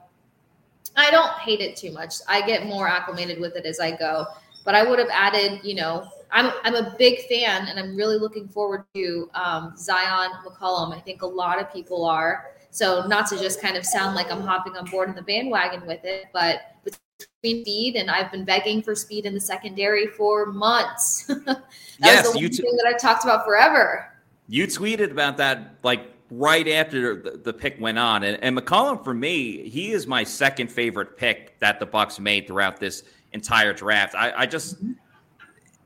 I 0.96 1.12
don't 1.12 1.32
hate 1.40 1.62
it 1.62 1.78
too 1.78 1.92
much. 1.92 2.16
I 2.28 2.46
get 2.46 2.66
more 2.66 2.88
acclimated 2.88 3.40
with 3.40 3.56
it 3.56 3.66
as 3.66 3.80
I 3.80 3.96
go. 3.96 4.26
But 4.68 4.76
I 4.76 4.84
would 4.84 5.00
have 5.00 5.08
added, 5.14 5.62
you 5.64 5.76
know, 5.76 6.10
I'm 6.30 6.52
I'm 6.66 6.76
a 6.76 6.94
big 7.00 7.22
fan, 7.30 7.70
and 7.70 7.80
I'm 7.80 7.96
really 7.96 8.18
looking 8.18 8.50
forward 8.50 8.84
to 8.96 9.30
um, 9.34 9.74
Zyon 9.78 10.28
McCollum. 10.46 10.94
I 10.94 11.00
think 11.00 11.22
a 11.22 11.26
lot 11.26 11.62
of 11.62 11.72
people 11.72 12.04
are. 12.04 12.52
So 12.70 13.08
not 13.08 13.28
to 13.28 13.40
just 13.40 13.62
kind 13.62 13.78
of 13.78 13.86
sound 13.86 14.14
like 14.14 14.30
I'm 14.30 14.42
hopping 14.42 14.76
on 14.76 14.84
board 14.92 15.08
in 15.08 15.16
the 15.16 15.22
bandwagon 15.22 15.88
with 15.88 16.04
it, 16.04 16.26
but 16.34 16.60
between 16.84 17.64
speed 17.64 17.96
and 17.96 18.12
I've 18.12 18.30
been 18.30 18.44
begging 18.44 18.82
for 18.82 18.94
speed 18.94 19.26
in 19.26 19.34
the 19.34 19.40
secondary 19.40 20.08
for 20.08 20.48
months. 20.48 21.24
that 21.46 21.64
yes, 22.02 22.34
the 22.34 22.38
you 22.38 22.50
t- 22.50 22.58
thing 22.58 22.76
that 22.76 22.92
I've 22.94 23.00
talked 23.00 23.24
about 23.24 23.46
forever. 23.46 24.12
You 24.50 24.68
tweeted 24.68 25.12
about 25.12 25.38
that 25.38 25.76
like 25.84 26.12
right 26.30 26.68
after 26.68 27.22
the, 27.22 27.38
the 27.38 27.54
pick 27.54 27.80
went 27.80 28.00
on, 28.00 28.24
and, 28.24 28.38
and 28.44 28.58
McCollum 28.58 29.02
for 29.02 29.14
me, 29.14 29.70
he 29.70 29.94
is 29.94 30.08
my 30.08 30.26
second 30.26 30.68
favorite 30.68 31.16
pick 31.16 31.58
that 31.60 31.80
the 31.80 31.86
Bucks 31.86 32.20
made 32.20 32.48
throughout 32.48 32.82
this 32.82 33.04
entire 33.34 33.74
draft. 33.74 34.16
I, 34.16 34.32
I 34.36 34.46
just. 34.46 34.76
Mm-hmm 34.76 34.94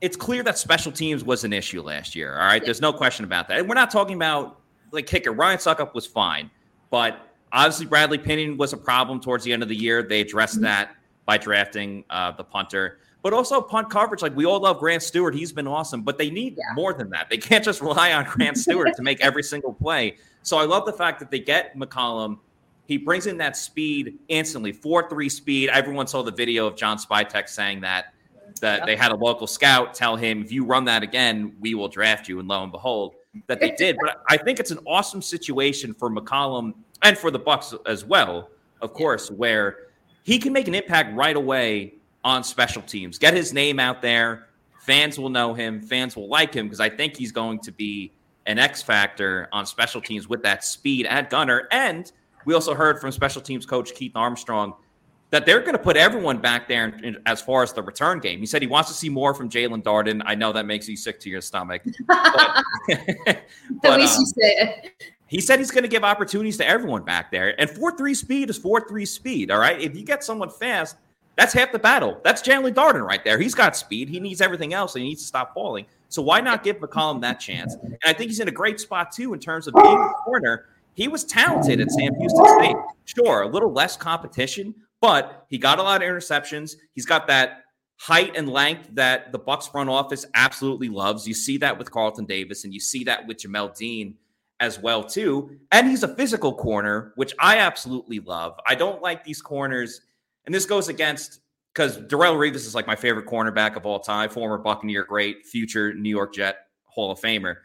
it's 0.01 0.17
clear 0.17 0.41
that 0.43 0.57
special 0.57 0.91
teams 0.91 1.23
was 1.23 1.43
an 1.43 1.53
issue 1.53 1.81
last 1.81 2.15
year. 2.15 2.33
All 2.33 2.47
right. 2.47 2.63
There's 2.63 2.81
no 2.81 2.91
question 2.91 3.23
about 3.23 3.47
that. 3.47 3.59
And 3.59 3.69
we're 3.69 3.75
not 3.75 3.91
talking 3.91 4.15
about 4.15 4.59
like 4.91 5.05
kicker. 5.05 5.31
Ryan 5.31 5.59
Succop 5.59 5.93
was 5.93 6.07
fine, 6.07 6.49
but 6.89 7.35
obviously 7.53 7.85
Bradley 7.85 8.17
Pinion 8.17 8.57
was 8.57 8.73
a 8.73 8.77
problem 8.77 9.19
towards 9.19 9.43
the 9.43 9.53
end 9.53 9.63
of 9.63 9.69
the 9.69 9.75
year. 9.75 10.01
They 10.03 10.21
addressed 10.21 10.55
mm-hmm. 10.55 10.63
that 10.63 10.95
by 11.25 11.37
drafting 11.37 12.03
uh, 12.09 12.31
the 12.31 12.43
punter. 12.43 12.97
But 13.21 13.33
also 13.33 13.61
punt 13.61 13.91
coverage, 13.91 14.23
like 14.23 14.35
we 14.35 14.45
all 14.45 14.59
love 14.59 14.79
Grant 14.79 15.03
Stuart. 15.03 15.35
He's 15.35 15.51
been 15.51 15.67
awesome, 15.67 16.01
but 16.01 16.17
they 16.17 16.31
need 16.31 16.55
yeah. 16.57 16.73
more 16.73 16.91
than 16.91 17.11
that. 17.11 17.29
They 17.29 17.37
can't 17.37 17.63
just 17.63 17.79
rely 17.79 18.13
on 18.13 18.25
Grant 18.25 18.57
Stuart 18.57 18.95
to 18.95 19.03
make 19.03 19.21
every 19.23 19.43
single 19.43 19.73
play. 19.73 20.17
So 20.41 20.57
I 20.57 20.63
love 20.63 20.87
the 20.87 20.93
fact 20.93 21.19
that 21.19 21.29
they 21.29 21.39
get 21.39 21.77
McCollum. 21.77 22.39
He 22.87 22.97
brings 22.97 23.27
in 23.27 23.37
that 23.37 23.55
speed 23.55 24.19
instantly, 24.27 24.71
4 24.71 25.09
3 25.09 25.29
speed. 25.29 25.69
Everyone 25.69 26.07
saw 26.07 26.23
the 26.23 26.31
video 26.31 26.67
of 26.67 26.75
John 26.75 26.97
Spytek 26.97 27.47
saying 27.47 27.81
that 27.81 28.13
that 28.59 28.85
they 28.85 28.95
had 28.95 29.11
a 29.11 29.15
local 29.15 29.47
scout 29.47 29.93
tell 29.93 30.15
him, 30.15 30.41
if 30.41 30.51
you 30.51 30.65
run 30.65 30.85
that 30.85 31.03
again, 31.03 31.55
we 31.59 31.73
will 31.73 31.87
draft 31.87 32.27
you. 32.27 32.39
And 32.39 32.47
lo 32.47 32.63
and 32.63 32.71
behold, 32.71 33.15
that 33.47 33.59
they 33.59 33.71
did. 33.71 33.97
But 34.01 34.21
I 34.29 34.37
think 34.37 34.59
it's 34.59 34.71
an 34.71 34.79
awesome 34.85 35.21
situation 35.21 35.93
for 35.93 36.09
McCollum 36.09 36.73
and 37.01 37.17
for 37.17 37.31
the 37.31 37.39
Bucks 37.39 37.73
as 37.85 38.03
well, 38.05 38.49
of 38.81 38.93
course, 38.93 39.31
where 39.31 39.87
he 40.23 40.37
can 40.37 40.53
make 40.53 40.67
an 40.67 40.75
impact 40.75 41.15
right 41.15 41.35
away 41.35 41.95
on 42.23 42.43
special 42.43 42.81
teams. 42.81 43.17
Get 43.17 43.33
his 43.33 43.53
name 43.53 43.79
out 43.79 44.01
there. 44.01 44.49
Fans 44.81 45.17
will 45.17 45.29
know 45.29 45.53
him. 45.53 45.81
Fans 45.81 46.15
will 46.15 46.27
like 46.27 46.53
him 46.53 46.67
because 46.67 46.79
I 46.79 46.89
think 46.89 47.15
he's 47.15 47.31
going 47.31 47.59
to 47.59 47.71
be 47.71 48.11
an 48.45 48.59
X 48.59 48.81
factor 48.81 49.47
on 49.51 49.65
special 49.65 50.01
teams 50.01 50.27
with 50.27 50.43
that 50.43 50.63
speed 50.63 51.05
at 51.05 51.29
gunner. 51.29 51.67
And 51.71 52.11
we 52.45 52.53
also 52.53 52.73
heard 52.73 52.99
from 52.99 53.11
special 53.11 53.41
teams 53.41 53.65
coach 53.65 53.93
Keith 53.93 54.13
Armstrong 54.15 54.73
that 55.31 55.45
they're 55.45 55.61
going 55.61 55.73
to 55.73 55.79
put 55.79 55.95
everyone 55.97 56.37
back 56.37 56.67
there 56.67 56.85
in, 56.85 57.05
in, 57.05 57.17
as 57.25 57.41
far 57.41 57.63
as 57.63 57.73
the 57.73 57.81
return 57.81 58.19
game. 58.19 58.39
He 58.39 58.45
said 58.45 58.61
he 58.61 58.67
wants 58.67 58.89
to 58.89 58.95
see 58.95 59.09
more 59.09 59.33
from 59.33 59.49
Jaelon 59.49 59.81
Darden. 59.81 60.21
I 60.25 60.35
know 60.35 60.51
that 60.51 60.65
makes 60.65 60.87
you 60.87 60.97
sick 60.97 61.19
to 61.21 61.29
your 61.29 61.41
stomach. 61.41 61.81
But, 62.05 62.63
but 63.81 63.91
um, 63.91 64.01
you 64.01 64.07
say. 64.07 64.91
He 65.27 65.39
said 65.39 65.59
he's 65.59 65.71
going 65.71 65.83
to 65.83 65.89
give 65.89 66.03
opportunities 66.03 66.57
to 66.57 66.67
everyone 66.67 67.03
back 67.03 67.31
there. 67.31 67.59
And 67.59 67.69
4 67.69 67.97
3 67.97 68.13
speed 68.13 68.49
is 68.49 68.57
4 68.57 68.85
3 68.87 69.05
speed. 69.05 69.49
All 69.49 69.59
right. 69.59 69.79
If 69.79 69.95
you 69.95 70.03
get 70.03 70.25
someone 70.25 70.49
fast, 70.49 70.97
that's 71.37 71.53
half 71.53 71.71
the 71.71 71.79
battle. 71.79 72.19
That's 72.25 72.41
Jaelon 72.41 72.73
Darden 72.73 73.07
right 73.07 73.23
there. 73.23 73.39
He's 73.39 73.55
got 73.55 73.77
speed. 73.77 74.09
He 74.09 74.19
needs 74.19 74.41
everything 74.41 74.73
else 74.73 74.95
and 74.95 75.03
he 75.03 75.09
needs 75.09 75.21
to 75.21 75.27
stop 75.27 75.53
falling. 75.53 75.85
So 76.09 76.21
why 76.21 76.41
not 76.41 76.65
give 76.65 76.79
McCollum 76.79 77.21
that 77.21 77.39
chance? 77.39 77.75
And 77.81 77.97
I 78.03 78.11
think 78.11 78.29
he's 78.29 78.41
in 78.41 78.49
a 78.49 78.51
great 78.51 78.81
spot, 78.81 79.13
too, 79.13 79.33
in 79.33 79.39
terms 79.39 79.67
of 79.67 79.73
being 79.73 79.97
a 79.97 80.09
corner. 80.25 80.65
He 80.93 81.07
was 81.07 81.23
talented 81.23 81.79
at 81.79 81.91
Sam 81.91 82.13
Houston 82.15 82.45
State. 82.59 82.75
Sure, 83.05 83.43
a 83.43 83.47
little 83.47 83.71
less 83.71 83.95
competition, 83.97 84.75
but 84.99 85.45
he 85.49 85.57
got 85.57 85.79
a 85.79 85.83
lot 85.83 86.01
of 86.01 86.07
interceptions. 86.07 86.75
He's 86.93 87.05
got 87.05 87.27
that 87.27 87.63
height 87.97 88.35
and 88.35 88.49
length 88.49 88.89
that 88.93 89.31
the 89.31 89.37
Bucks 89.37 89.67
front 89.67 89.89
office 89.89 90.25
absolutely 90.33 90.89
loves. 90.89 91.27
You 91.27 91.33
see 91.33 91.57
that 91.57 91.77
with 91.77 91.91
Carlton 91.91 92.25
Davis, 92.25 92.63
and 92.63 92.73
you 92.73 92.79
see 92.79 93.03
that 93.05 93.25
with 93.27 93.37
Jamel 93.37 93.75
Dean 93.75 94.15
as 94.59 94.79
well 94.79 95.03
too. 95.03 95.57
And 95.71 95.87
he's 95.87 96.03
a 96.03 96.15
physical 96.15 96.53
corner, 96.53 97.13
which 97.15 97.33
I 97.39 97.57
absolutely 97.57 98.19
love. 98.19 98.59
I 98.67 98.75
don't 98.75 99.01
like 99.01 99.23
these 99.23 99.41
corners, 99.41 100.01
and 100.45 100.53
this 100.53 100.65
goes 100.65 100.87
against 100.87 101.41
because 101.73 101.99
Darrelle 101.99 102.35
Revis 102.35 102.55
is 102.55 102.75
like 102.75 102.87
my 102.87 102.95
favorite 102.95 103.27
cornerback 103.27 103.75
of 103.75 103.85
all 103.85 103.99
time, 103.99 104.29
former 104.29 104.57
Buccaneer 104.57 105.05
great, 105.05 105.45
future 105.45 105.93
New 105.93 106.09
York 106.09 106.33
Jet 106.33 106.57
Hall 106.85 107.11
of 107.11 107.19
Famer. 107.19 107.55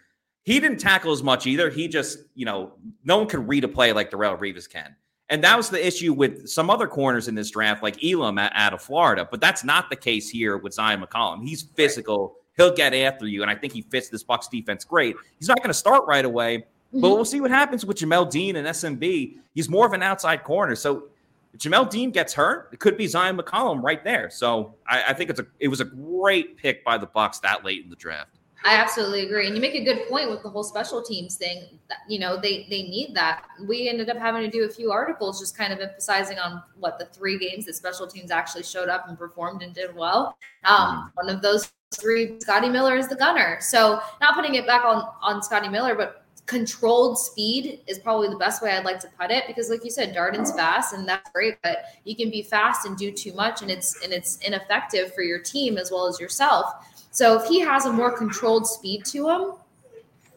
He 0.47 0.61
didn't 0.61 0.79
tackle 0.79 1.11
as 1.11 1.25
much 1.25 1.49
either. 1.49 1.71
He 1.71 1.89
just, 1.89 2.21
you 2.37 2.47
know, 2.47 2.75
no 3.05 3.19
one 3.19 3.27
could 3.27 3.49
read 3.49 3.65
a 3.65 3.69
play 3.69 3.93
like 3.93 4.13
Darrelle 4.13 4.39
Revis 4.39 4.71
can. 4.71 4.95
And 5.29 5.43
that 5.43 5.57
was 5.57 5.71
the 5.71 5.85
issue 5.85 6.13
with 6.13 6.49
some 6.49 6.71
other 6.71 6.87
corners 6.87 7.27
in 7.27 7.35
this 7.35 7.51
draft, 7.51 7.83
like 7.83 8.03
Elam 8.05 8.39
out 8.39 8.73
of 8.73 8.81
Florida. 8.81 9.27
But 9.29 9.41
that's 9.41 9.65
not 9.65 9.91
the 9.91 9.97
case 9.97 10.31
here 10.31 10.57
with 10.57 10.77
Zyon 10.77 11.05
McCollum. 11.05 11.43
He's 11.43 11.63
physical. 11.63 12.37
He'll 12.57 12.73
get 12.73 12.95
after 12.95 13.27
you. 13.27 13.43
And 13.43 13.51
I 13.51 13.57
think 13.57 13.73
he 13.73 13.83
fits 13.83 14.09
this 14.09 14.23
Bucks 14.23 14.47
defense 14.47 14.85
great. 14.85 15.17
He's 15.41 15.49
not 15.49 15.57
going 15.57 15.69
to 15.71 15.75
start 15.75 16.05
right 16.07 16.25
away, 16.25 16.59
mm-hmm. 16.59 17.01
but 17.01 17.11
we'll 17.11 17.25
see 17.25 17.41
what 17.41 17.51
happens 17.51 17.85
with 17.85 17.97
Jamel 17.97 18.31
Dean 18.31 18.55
and 18.55 18.69
SMB. 18.69 19.39
He's 19.53 19.69
more 19.69 19.85
of 19.85 19.95
an 19.95 20.03
outside 20.05 20.45
corner. 20.45 20.77
So 20.77 21.09
if 21.55 21.59
Jamel 21.59 21.91
Dean 21.91 22.13
gets 22.13 22.33
hurt, 22.33 22.69
it 22.73 22.79
could 22.79 22.97
be 22.97 23.07
Zyon 23.07 23.37
McCollum 23.37 23.83
right 23.83 24.05
there. 24.05 24.31
So 24.31 24.77
I, 24.89 25.07
I 25.09 25.13
think 25.13 25.31
it's 25.31 25.41
a 25.41 25.47
it 25.59 25.67
was 25.67 25.81
a 25.81 25.87
great 25.87 26.57
pick 26.57 26.85
by 26.85 26.99
the 26.99 27.07
Bucks 27.07 27.41
that 27.41 27.65
late 27.65 27.83
in 27.83 27.91
the 27.91 27.97
draft. 27.97 28.36
I 28.67 28.75
absolutely 28.75 29.21
agree. 29.21 29.47
And 29.47 29.55
you 29.55 29.63
make 29.63 29.77
a 29.77 29.85
good 29.85 30.09
point 30.09 30.29
with 30.29 30.43
the 30.43 30.51
whole 30.51 30.65
special 30.65 31.01
teams 31.01 31.37
thing. 31.37 31.79
You 32.09 32.19
know, 32.19 32.37
they 32.37 32.67
they 32.69 32.83
need 32.83 33.15
that. 33.15 33.45
We 33.65 33.89
ended 33.89 34.11
up 34.11 34.17
having 34.17 34.43
to 34.43 34.51
do 34.51 34.65
a 34.65 34.69
few 34.69 34.91
articles 34.91 35.39
just 35.39 35.57
kind 35.57 35.73
of 35.73 35.79
emphasizing 35.79 36.41
on 36.41 36.61
what 36.81 36.99
the 36.99 37.05
three 37.07 37.39
games 37.39 37.67
that 37.67 37.77
special 37.77 38.09
teams 38.09 38.33
actually 38.33 38.65
showed 38.65 38.89
up 38.89 39.09
and 39.09 39.17
performed 39.17 39.63
and 39.63 39.73
did 39.73 39.95
well. 39.95 40.37
Um, 40.65 40.77
mm-hmm. 40.77 41.09
one 41.15 41.29
of 41.29 41.43
those 41.43 41.73
three, 41.95 42.41
Scotty 42.41 42.69
Miller 42.69 42.97
is 42.97 43.07
the 43.07 43.15
gunner. 43.15 43.59
So 43.61 44.01
not 44.21 44.35
putting 44.35 44.57
it 44.57 44.67
back 44.67 44.85
on 44.85 45.09
on 45.23 45.45
Scotty 45.45 45.69
Miller, 45.69 45.95
but 45.95 46.25
controlled 46.47 47.21
speed 47.21 47.83
is 47.87 48.01
probably 48.01 48.29
the 48.29 48.37
best 48.37 48.63
way 48.63 48.73
I'd 48.73 48.85
like 48.85 48.99
to 49.01 49.09
put 49.19 49.31
it 49.31 49.45
because 49.47 49.69
like 49.71 49.85
you 49.85 49.91
said 49.91 50.15
Darden's 50.15 50.53
fast 50.53 50.95
and 50.95 51.07
that's 51.09 51.29
great 51.33 51.57
but 51.61 51.79
you 52.05 52.15
can 52.15 52.31
be 52.31 52.41
fast 52.41 52.87
and 52.87 52.97
do 52.97 53.11
too 53.11 53.33
much 53.33 53.63
and 53.63 53.71
it's 53.71 54.01
and 54.05 54.13
it's 54.13 54.37
ineffective 54.39 55.13
for 55.13 55.23
your 55.23 55.41
team 55.41 55.77
as 55.77 55.91
well 55.91 56.07
as 56.07 56.21
yourself. 56.21 56.73
So 57.17 57.41
if 57.41 57.47
he 57.47 57.61
has 57.61 57.87
a 57.87 57.93
more 57.93 58.17
controlled 58.17 58.67
speed 58.67 59.07
to 59.07 59.29
him 59.31 59.53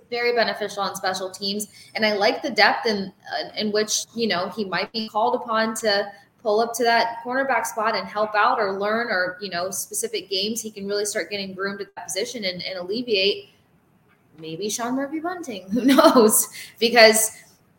very 0.10 0.34
beneficial 0.34 0.82
on 0.82 0.96
special 0.96 1.30
teams 1.30 1.68
and 1.94 2.04
I 2.04 2.14
like 2.14 2.42
the 2.42 2.50
depth 2.50 2.88
in 2.88 3.14
uh, 3.32 3.50
in 3.56 3.72
which 3.72 4.06
you 4.16 4.28
know 4.28 4.50
he 4.50 4.66
might 4.66 4.92
be 4.92 5.08
called 5.08 5.36
upon 5.36 5.76
to 5.76 6.12
pull 6.42 6.62
up 6.62 6.74
to 6.76 6.84
that 6.84 7.18
cornerback 7.24 7.68
spot 7.68 7.96
and 7.96 8.08
help 8.08 8.34
out 8.34 8.60
or 8.60 8.80
learn 8.80 9.08
or 9.12 9.38
you 9.40 9.52
know 9.52 9.70
specific 9.70 10.28
games 10.28 10.62
he 10.62 10.72
can 10.72 10.88
really 10.88 11.06
start 11.06 11.30
getting 11.30 11.54
groomed 11.54 11.80
at 11.80 11.94
that 11.94 12.06
position 12.06 12.44
and, 12.46 12.64
and 12.64 12.80
alleviate 12.80 13.50
maybe 14.40 14.70
Sean 14.70 14.96
Murphy 14.96 15.20
Bunting. 15.20 15.70
Who 15.72 15.86
knows? 15.86 16.50
Because 16.80 17.32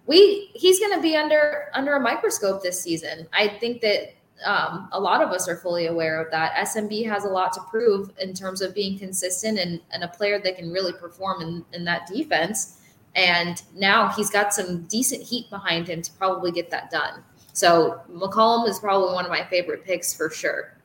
we 0.07 0.51
he's 0.55 0.79
going 0.79 0.95
to 0.95 1.01
be 1.01 1.17
under 1.17 1.71
under 1.75 1.95
a 1.95 2.01
microscope 2.01 2.63
this 2.63 2.81
season. 2.81 3.27
I 3.33 3.49
think 3.49 3.81
that 3.81 4.15
um, 4.45 4.89
a 4.93 5.01
lot 5.01 5.23
of 5.23 5.31
us 5.31 5.49
are 5.49 5.57
fully 5.57 5.87
aware 5.87 6.21
of 6.21 6.31
that. 6.31 6.55
SMB 6.55 7.07
has 7.09 7.25
a 7.25 7.29
lot 7.29 7.53
to 7.55 7.61
prove 7.71 8.11
in 8.21 8.35
terms 8.35 8.63
of 8.63 8.75
being 8.75 8.99
consistent 8.99 9.59
and, 9.59 9.81
and 9.93 10.03
a 10.03 10.09
player 10.09 10.41
that 10.41 10.57
can 10.57 10.71
really 10.71 10.93
perform 10.93 11.43
in, 11.43 11.65
in 11.73 11.85
that 11.85 12.07
defense. 12.07 12.81
And 13.15 13.61
now 13.75 14.09
he's 14.09 14.31
got 14.31 14.55
some 14.55 14.85
decent 14.85 15.23
heat 15.23 15.51
behind 15.51 15.89
him 15.89 16.03
to 16.03 16.13
probably 16.13 16.53
get 16.53 16.71
that 16.71 16.91
done. 16.91 17.23
So 17.53 18.01
McCollum 18.11 18.69
is 18.69 18.79
probably 18.79 19.13
one 19.13 19.25
of 19.25 19.31
my 19.31 19.45
favorite 19.45 19.85
picks 19.85 20.15
for 20.15 20.31
sure. 20.31 20.77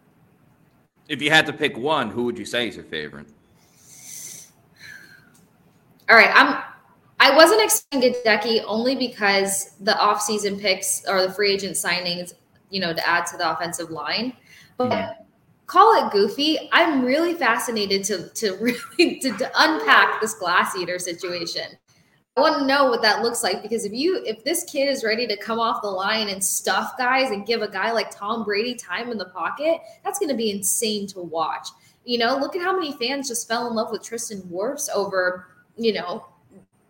If 1.08 1.22
you 1.22 1.30
had 1.30 1.46
to 1.46 1.54
pick 1.54 1.78
one, 1.78 2.10
who 2.10 2.24
would 2.24 2.38
you 2.38 2.46
say 2.46 2.68
is 2.68 2.76
your 2.76 2.86
favorite? 2.86 3.28
All 6.10 6.16
right, 6.16 6.32
I'm. 6.34 6.64
I 7.18 7.34
wasn't 7.36 7.64
expecting 7.64 8.14
Goedeke 8.14 8.64
only 8.68 8.96
because 8.96 9.72
the 9.80 9.94
offseason 9.94 10.60
picks 10.60 11.04
or 11.08 11.22
the 11.22 11.32
free 11.32 11.54
agent 11.54 11.76
signings, 11.76 12.34
you 12.76 12.82
know, 12.82 12.94
to 12.94 13.08
add 13.08 13.26
to 13.28 13.38
the 13.38 13.50
offensive 13.52 13.90
line. 13.90 14.34
But 14.78 14.92
mm-hmm. 14.92 15.24
call 15.66 16.06
it 16.06 16.12
goofy. 16.12 16.70
I'm 16.72 17.04
really 17.04 17.34
fascinated 17.34 18.04
to 18.06 18.30
to 18.30 18.58
really 18.62 19.20
to, 19.20 19.32
to 19.32 19.52
unpack 19.56 20.22
this 20.22 20.34
glass 20.34 20.76
eater 20.76 21.00
situation. 21.00 21.78
I 22.38 22.42
want 22.42 22.60
to 22.60 22.66
know 22.66 22.90
what 22.90 23.02
that 23.02 23.22
looks 23.22 23.44
like 23.44 23.64
because 23.64 23.86
if 23.86 23.94
you 23.94 24.22
if 24.26 24.44
this 24.44 24.66
kid 24.66 24.90
is 24.90 25.06
ready 25.06 25.26
to 25.26 25.38
come 25.38 25.58
off 25.58 25.82
the 25.82 25.88
line 25.88 26.28
and 26.28 26.44
stuff 26.44 26.98
guys 26.98 27.32
and 27.32 27.48
give 27.48 27.62
a 27.62 27.68
guy 27.68 27.94
like 27.94 28.12
Tom 28.12 28.44
Brady 28.44 28.76
time 28.76 29.10
in 29.10 29.18
the 29.18 29.30
pocket, 29.30 29.80
that's 30.04 30.20
going 30.20 30.30
to 30.30 30.36
be 30.36 30.52
insane 30.52 31.08
to 31.08 31.22
watch. 31.22 31.70
You 32.04 32.20
know, 32.20 32.38
look 32.38 32.56
at 32.56 32.62
how 32.62 32.78
many 32.78 32.92
fans 32.92 33.30
just 33.30 33.48
fell 33.48 33.68
in 33.68 33.74
love 33.74 33.90
with 33.90 34.04
Tristan 34.04 34.42
Wirfs 34.42 34.90
over 34.94 35.48
you 35.78 35.94
know, 35.94 36.26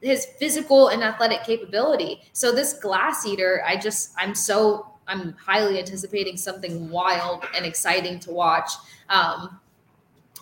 his 0.02 0.26
physical 0.39 0.89
and 0.89 1.04
athletic 1.04 1.43
capability. 1.43 2.21
So 2.34 2.52
this 2.52 2.74
glass 2.74 3.26
eater, 3.26 3.63
I 3.65 3.78
just 3.78 4.13
I'm 4.17 4.36
so 4.36 4.94
I'm 5.07 5.33
highly 5.33 5.79
anticipating 5.79 6.37
something 6.37 6.89
wild 6.89 7.45
and 7.55 7.65
exciting 7.65 8.19
to 8.21 8.31
watch 8.31 8.71
um, 9.09 9.59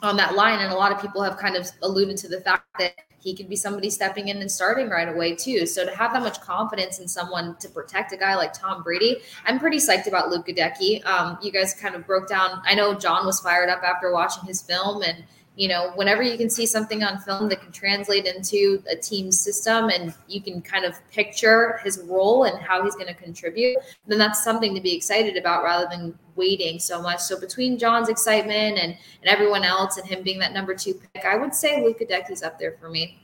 on 0.02 0.18
that 0.18 0.36
line. 0.36 0.60
And 0.60 0.72
a 0.72 0.76
lot 0.76 0.92
of 0.92 1.02
people 1.02 1.22
have 1.22 1.38
kind 1.38 1.56
of 1.56 1.70
alluded 1.82 2.18
to 2.18 2.28
the 2.28 2.42
fact 2.42 2.66
that 2.80 2.94
he 3.24 3.34
could 3.34 3.48
be 3.48 3.56
somebody 3.56 3.90
stepping 3.90 4.28
in 4.28 4.38
and 4.42 4.52
starting 4.52 4.90
right 4.90 5.08
away 5.08 5.34
too. 5.34 5.66
So 5.66 5.86
to 5.86 5.96
have 5.96 6.12
that 6.14 6.22
much 6.22 6.42
confidence 6.42 7.00
in 7.00 7.08
someone 7.08 7.56
to 7.62 7.70
protect 7.70 8.12
a 8.12 8.18
guy 8.18 8.36
like 8.36 8.52
Tom 8.52 8.84
Brady, 8.84 9.22
I'm 9.46 9.60
pretty 9.60 9.78
psyched 9.78 10.08
about 10.08 10.30
Luke 10.30 10.46
Goedeke. 10.46 11.06
Um, 11.06 11.38
you 11.42 11.52
guys 11.52 11.74
kind 11.74 11.96
of 11.96 12.06
broke 12.06 12.28
down. 12.28 12.62
I 12.66 12.76
know 12.76 12.94
John 12.94 13.26
was 13.26 13.40
fired 13.40 13.70
up 13.70 13.82
after 13.82 14.12
watching 14.12 14.44
his 14.44 14.62
film 14.62 15.04
and 15.04 15.24
you 15.56 15.68
know, 15.68 15.92
whenever 15.96 16.24
you 16.24 16.36
can 16.38 16.50
see 16.50 16.66
something 16.66 17.04
on 17.04 17.20
film 17.20 17.48
that 17.50 17.62
can 17.62 17.72
translate 17.72 18.26
into 18.26 18.82
a 18.90 18.96
team 18.96 19.32
system 19.32 19.90
and 19.90 20.14
you 20.28 20.42
can 20.42 20.62
kind 20.62 20.84
of 20.84 20.96
picture 21.12 21.80
his 21.84 22.02
role 22.08 22.46
and 22.46 22.58
how 22.60 22.84
he's 22.84 22.96
going 22.96 23.08
to 23.08 23.14
contribute, 23.14 23.78
then 24.08 24.18
that's 24.18 24.44
something 24.44 24.74
to 24.74 24.82
be 24.82 24.96
excited 24.96 25.38
about 25.38 25.64
rather 25.64 25.88
than 25.92 26.18
waiting 26.36 26.80
so 26.80 27.00
much. 27.02 27.20
So 27.20 27.40
between 27.40 27.78
John's 27.78 28.10
excitement 28.10 28.80
and, 28.80 28.94
and 28.94 29.26
everyone 29.26 29.64
else 29.64 29.98
and 29.98 30.08
him 30.08 30.24
being 30.24 30.40
that 30.40 30.54
number 30.54 30.74
two 30.74 30.96
pick, 30.96 31.24
I 31.24 31.36
would 31.36 31.54
say 31.54 31.84
Luke 31.84 32.00
Goedeke's 32.00 32.42
up 32.42 32.58
there 32.58 32.76
for 32.80 32.90
me. 32.90 33.20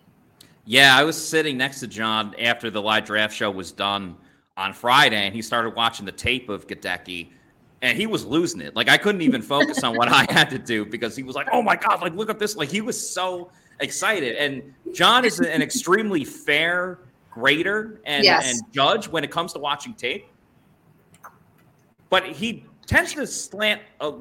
Yeah, 0.65 0.95
I 0.95 1.03
was 1.03 1.17
sitting 1.17 1.57
next 1.57 1.79
to 1.79 1.87
John 1.87 2.35
after 2.37 2.69
the 2.69 2.81
live 2.81 3.05
draft 3.05 3.33
show 3.33 3.49
was 3.49 3.71
done 3.71 4.15
on 4.55 4.71
Friday, 4.71 5.25
and 5.25 5.33
he 5.33 5.41
started 5.41 5.75
watching 5.75 6.05
the 6.05 6.11
tape 6.11 6.47
of 6.47 6.67
Goedeke 6.67 7.29
and 7.81 7.97
he 7.97 8.07
was 8.07 8.25
losing 8.25 8.61
it. 8.61 8.75
Like 8.75 8.89
I 8.89 8.97
couldn't 8.97 9.21
even 9.21 9.41
focus 9.41 9.83
on 9.83 9.95
what 9.95 10.09
I 10.09 10.25
had 10.29 10.49
to 10.49 10.59
do 10.59 10.85
because 10.85 11.15
he 11.15 11.23
was 11.23 11.35
like, 11.35 11.47
"Oh 11.51 11.61
my 11.61 11.75
god! 11.75 12.01
Like 12.01 12.13
look 12.13 12.29
at 12.29 12.39
this!" 12.39 12.55
Like 12.55 12.69
he 12.69 12.81
was 12.81 13.09
so 13.09 13.51
excited. 13.79 14.35
And 14.35 14.73
John 14.93 15.25
is 15.25 15.39
an 15.39 15.61
extremely 15.61 16.23
fair 16.23 16.99
grader 17.31 18.01
and, 18.05 18.23
yes. 18.23 18.51
and 18.51 18.73
judge 18.73 19.07
when 19.07 19.23
it 19.23 19.31
comes 19.31 19.53
to 19.53 19.59
watching 19.59 19.93
tape, 19.93 20.27
but 22.09 22.25
he 22.25 22.65
tends 22.85 23.13
to 23.13 23.25
slant 23.25 23.81
a 24.01 24.13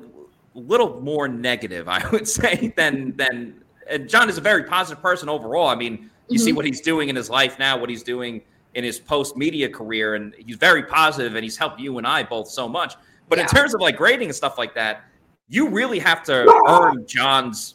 little 0.55 1.01
more 1.01 1.27
negative, 1.27 1.88
I 1.88 2.09
would 2.11 2.29
say, 2.40 2.73
than 2.77 3.16
than. 3.16 3.62
And 3.88 4.07
John 4.07 4.29
is 4.29 4.37
a 4.37 4.42
very 4.42 4.64
positive 4.64 5.03
person 5.03 5.31
overall. 5.31 5.68
I 5.68 5.75
mean, 5.75 6.11
you 6.29 6.37
mm-hmm. 6.37 6.44
see 6.44 6.53
what 6.53 6.66
he's 6.66 6.83
doing 6.83 7.09
in 7.09 7.16
his 7.16 7.31
life 7.31 7.59
now, 7.59 7.79
what 7.79 7.88
he's 7.88 8.03
doing 8.03 8.42
in 8.75 8.85
his 8.85 9.01
post 9.01 9.35
media 9.35 9.66
career, 9.66 10.14
and 10.14 10.35
he's 10.37 10.57
very 10.57 10.83
positive, 10.83 11.35
and 11.35 11.42
he's 11.42 11.57
helped 11.57 11.81
you 11.81 11.97
and 11.97 12.07
I 12.07 12.23
both 12.23 12.49
so 12.49 12.68
much. 12.68 12.94
But 13.29 13.38
yeah. 13.38 13.45
in 13.45 13.49
terms 13.49 13.75
of 13.75 13.81
like 13.81 13.97
grading 13.97 14.29
and 14.29 14.35
stuff 14.35 14.59
like 14.59 14.75
that, 14.75 15.05
you 15.49 15.69
really 15.69 15.99
have 15.99 16.23
to 16.25 16.47
earn 16.69 17.07
John's 17.07 17.75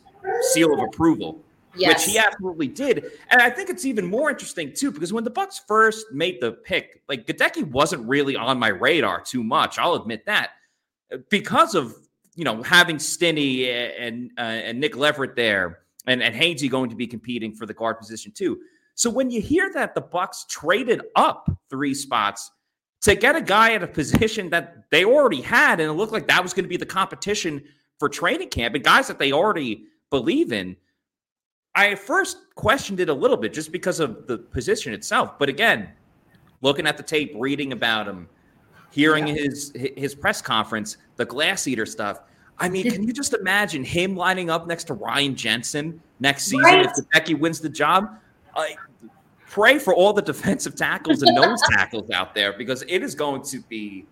seal 0.52 0.74
of 0.74 0.80
approval. 0.80 1.44
Yes. 1.76 2.06
Which 2.06 2.14
he 2.14 2.20
absolutely 2.20 2.68
did. 2.68 3.06
And 3.32 3.42
I 3.42 3.50
think 3.50 3.70
it's 3.70 3.84
even 3.84 4.06
more 4.06 4.30
interesting 4.30 4.74
too, 4.74 4.92
because 4.92 5.12
when 5.12 5.24
the 5.24 5.32
Bucks 5.32 5.62
first 5.68 6.06
made 6.12 6.40
the 6.40 6.52
pick, 6.52 7.02
like 7.10 7.26
Goedeke 7.26 7.68
wasn't 7.72 8.08
really 8.08 8.36
on 8.36 8.60
my 8.60 8.68
radar 8.68 9.22
too 9.22 9.44
much. 9.44 9.80
I'll 9.80 9.96
admit 9.96 10.26
that. 10.28 10.52
Because 11.30 11.74
of 11.74 11.96
you 12.36 12.44
know 12.44 12.62
having 12.64 13.00
Stinnie 13.00 13.70
and 13.70 14.32
uh, 14.38 14.42
and 14.42 14.80
Nick 14.80 14.96
Leverett 14.96 15.36
there 15.36 15.80
and, 16.08 16.22
and 16.22 16.36
Hainsey 16.36 16.70
going 16.70 16.90
to 16.90 16.96
be 16.96 17.08
competing 17.08 17.54
for 17.54 17.66
the 17.66 17.74
guard 17.74 18.00
position 18.00 18.32
too. 18.32 18.60
So 18.96 19.10
when 19.10 19.32
you 19.32 19.42
hear 19.42 19.72
that 19.74 19.96
the 19.96 20.02
Bucks 20.02 20.46
traded 20.50 21.02
up 21.16 21.50
three 21.70 21.94
spots 21.94 22.52
to 23.04 23.16
get 23.16 23.36
a 23.36 23.42
guy 23.42 23.74
at 23.74 23.84
a 23.84 23.88
position 23.88 24.50
that 24.50 24.90
they 24.90 25.04
already 25.04 25.42
had, 25.42 25.80
and 25.80 25.90
it 25.90 25.94
looked 25.94 26.14
like 26.14 26.28
that 26.28 26.42
was 26.42 26.54
going 26.54 26.64
to 26.64 26.70
be 26.70 26.78
the 26.78 26.86
competition 26.86 27.62
for 28.00 28.08
training 28.10 28.50
camp 28.50 28.76
and 28.76 28.84
guys 28.84 29.08
that 29.08 29.20
they 29.20 29.32
already 29.32 29.86
believe 30.10 30.52
in. 30.52 30.76
I 31.76 31.96
first 31.96 32.38
questioned 32.56 33.00
it 33.00 33.10
a 33.10 33.14
little 33.14 33.36
bit 33.36 33.54
just 33.54 33.72
because 33.72 34.00
of 34.00 34.28
the 34.28 34.38
position 34.38 34.94
itself. 34.94 35.38
But 35.38 35.50
again, 35.50 35.90
looking 36.62 36.88
at 36.88 36.96
the 36.96 37.04
tape, 37.04 37.34
reading 37.36 37.74
about 37.74 38.08
him, 38.08 38.30
hearing 38.92 39.28
yeah. 39.28 39.34
his 39.34 39.74
his 39.76 40.16
press 40.16 40.42
conference, 40.42 40.98
the 41.18 41.26
glass 41.26 41.68
eater 41.68 41.86
stuff. 41.86 42.22
I 42.60 42.70
mean, 42.70 42.90
can 42.90 43.04
you 43.04 43.12
just 43.12 43.34
imagine 43.34 43.84
him 43.84 44.16
lining 44.16 44.50
up 44.50 44.68
next 44.68 44.86
to 44.86 44.94
Ryan 44.94 45.36
Jensen 45.36 46.02
next 46.20 46.44
season 46.44 46.64
right. 46.64 46.86
if 46.86 46.94
Goedeke 46.94 47.38
wins 47.40 47.60
the 47.60 47.70
job? 47.70 48.18
Like 48.56 48.78
pray 49.54 49.78
for 49.78 49.94
all 49.94 50.14
the 50.14 50.22
defensive 50.22 50.74
tackles 50.74 51.22
and 51.22 51.36
nose 51.36 51.62
tackles 51.74 52.10
out 52.10 52.34
there 52.34 52.54
because 52.54 52.84
it 52.88 53.04
is 53.04 53.14
going 53.14 53.44
to 53.44 53.60
be 53.70 54.04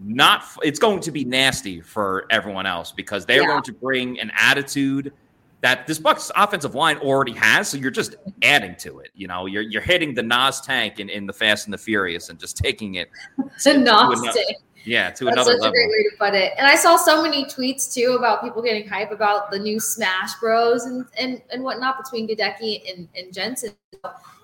not 0.00 0.44
it's 0.62 0.80
going 0.80 0.98
to 0.98 1.12
be 1.12 1.24
nasty 1.24 1.80
for 1.80 2.26
everyone 2.30 2.66
else 2.66 2.90
because 2.90 3.24
they're 3.24 3.42
yeah. 3.42 3.46
going 3.46 3.62
to 3.62 3.72
bring 3.72 4.18
an 4.18 4.32
attitude 4.36 5.12
that 5.60 5.86
this 5.86 6.00
Bucs 6.00 6.32
offensive 6.34 6.74
line 6.74 6.98
already 6.98 7.32
has. 7.32 7.68
So 7.68 7.76
you're 7.76 7.92
just 7.92 8.16
adding 8.42 8.74
to 8.80 8.98
it. 8.98 9.10
You 9.14 9.28
know, 9.28 9.46
you're 9.46 9.62
you're 9.62 9.82
hitting 9.82 10.14
the 10.14 10.22
NOS 10.22 10.60
tank 10.62 10.98
in, 10.98 11.08
in 11.10 11.26
the 11.26 11.32
Fast 11.32 11.66
and 11.68 11.72
the 11.72 11.78
Furious 11.78 12.28
and 12.28 12.38
just 12.38 12.56
taking 12.56 12.96
it 12.96 13.08
to, 13.60 13.72
to 13.72 13.78
NOS 13.78 14.20
tank. 14.34 14.56
Yeah, 14.84 15.10
to 15.10 15.24
That's 15.24 15.36
another 15.36 15.52
such 15.52 15.60
level. 15.62 15.68
a 15.68 15.70
great 15.70 15.88
way 15.88 16.02
to 16.10 16.16
put 16.18 16.34
it. 16.34 16.52
And 16.58 16.66
I 16.66 16.74
saw 16.74 16.96
so 16.96 17.22
many 17.22 17.44
tweets 17.44 17.92
too 17.92 18.16
about 18.18 18.42
people 18.42 18.62
getting 18.62 18.86
hype 18.88 19.12
about 19.12 19.50
the 19.52 19.58
new 19.58 19.78
Smash 19.78 20.34
Bros 20.40 20.86
and 20.86 21.06
and, 21.16 21.40
and 21.52 21.62
whatnot 21.62 22.02
between 22.02 22.28
Goedeke 22.28 22.82
and, 22.92 23.08
and 23.16 23.32
Jensen. 23.32 23.70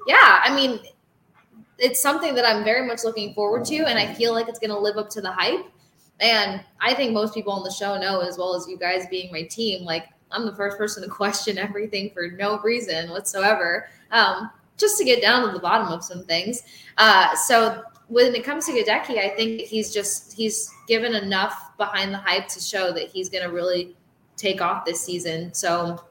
Yeah, 0.07 0.41
I 0.45 0.55
mean, 0.55 0.81
it's 1.79 2.01
something 2.01 2.35
that 2.35 2.45
I'm 2.45 2.65
very 2.65 2.87
much 2.87 3.05
looking 3.05 3.35
forward 3.35 3.65
to, 3.67 3.77
and 3.85 3.99
I 3.99 4.13
feel 4.15 4.33
like 4.33 4.49
it's 4.49 4.59
going 4.59 4.71
to 4.71 4.79
live 4.79 4.97
up 4.97 5.11
to 5.11 5.21
the 5.21 5.33
hype. 5.33 5.67
And 6.21 6.63
I 6.81 6.95
think 6.95 7.13
most 7.13 7.35
people 7.35 7.53
on 7.53 7.65
the 7.65 7.71
show 7.71 7.99
know, 7.99 8.21
as 8.21 8.39
well 8.39 8.55
as 8.55 8.69
you 8.69 8.79
guys 8.79 9.07
being 9.11 9.33
my 9.33 9.43
team, 9.43 9.85
like 9.85 10.09
I'm 10.31 10.47
the 10.47 10.55
first 10.55 10.79
person 10.79 11.03
to 11.03 11.09
question 11.23 11.59
everything 11.59 12.11
for 12.11 12.31
no 12.31 12.59
reason 12.61 13.11
whatsoever, 13.11 13.89
um, 14.11 14.51
just 14.77 14.99
to 14.99 15.05
get 15.05 15.21
down 15.21 15.47
to 15.47 15.53
the 15.53 15.59
bottom 15.59 15.89
of 15.89 16.05
some 16.05 16.25
things. 16.25 16.63
Uh, 16.99 17.35
so 17.35 17.83
when 18.09 18.35
it 18.35 18.45
comes 18.45 18.67
to 18.67 18.73
Goedeke, 18.73 19.19
I 19.19 19.31
think 19.31 19.63
he's 19.63 19.93
just 19.93 20.33
he's 20.33 20.71
given 20.87 21.15
enough 21.15 21.77
behind 21.79 22.13
the 22.13 22.19
hype 22.19 22.47
to 22.49 22.61
show 22.61 22.93
that 22.93 23.09
he's 23.09 23.29
going 23.29 23.45
to 23.45 23.51
really 23.51 23.97
take 24.37 24.61
off 24.61 24.85
this 24.85 25.01
season. 25.03 25.53
So, 25.55 26.05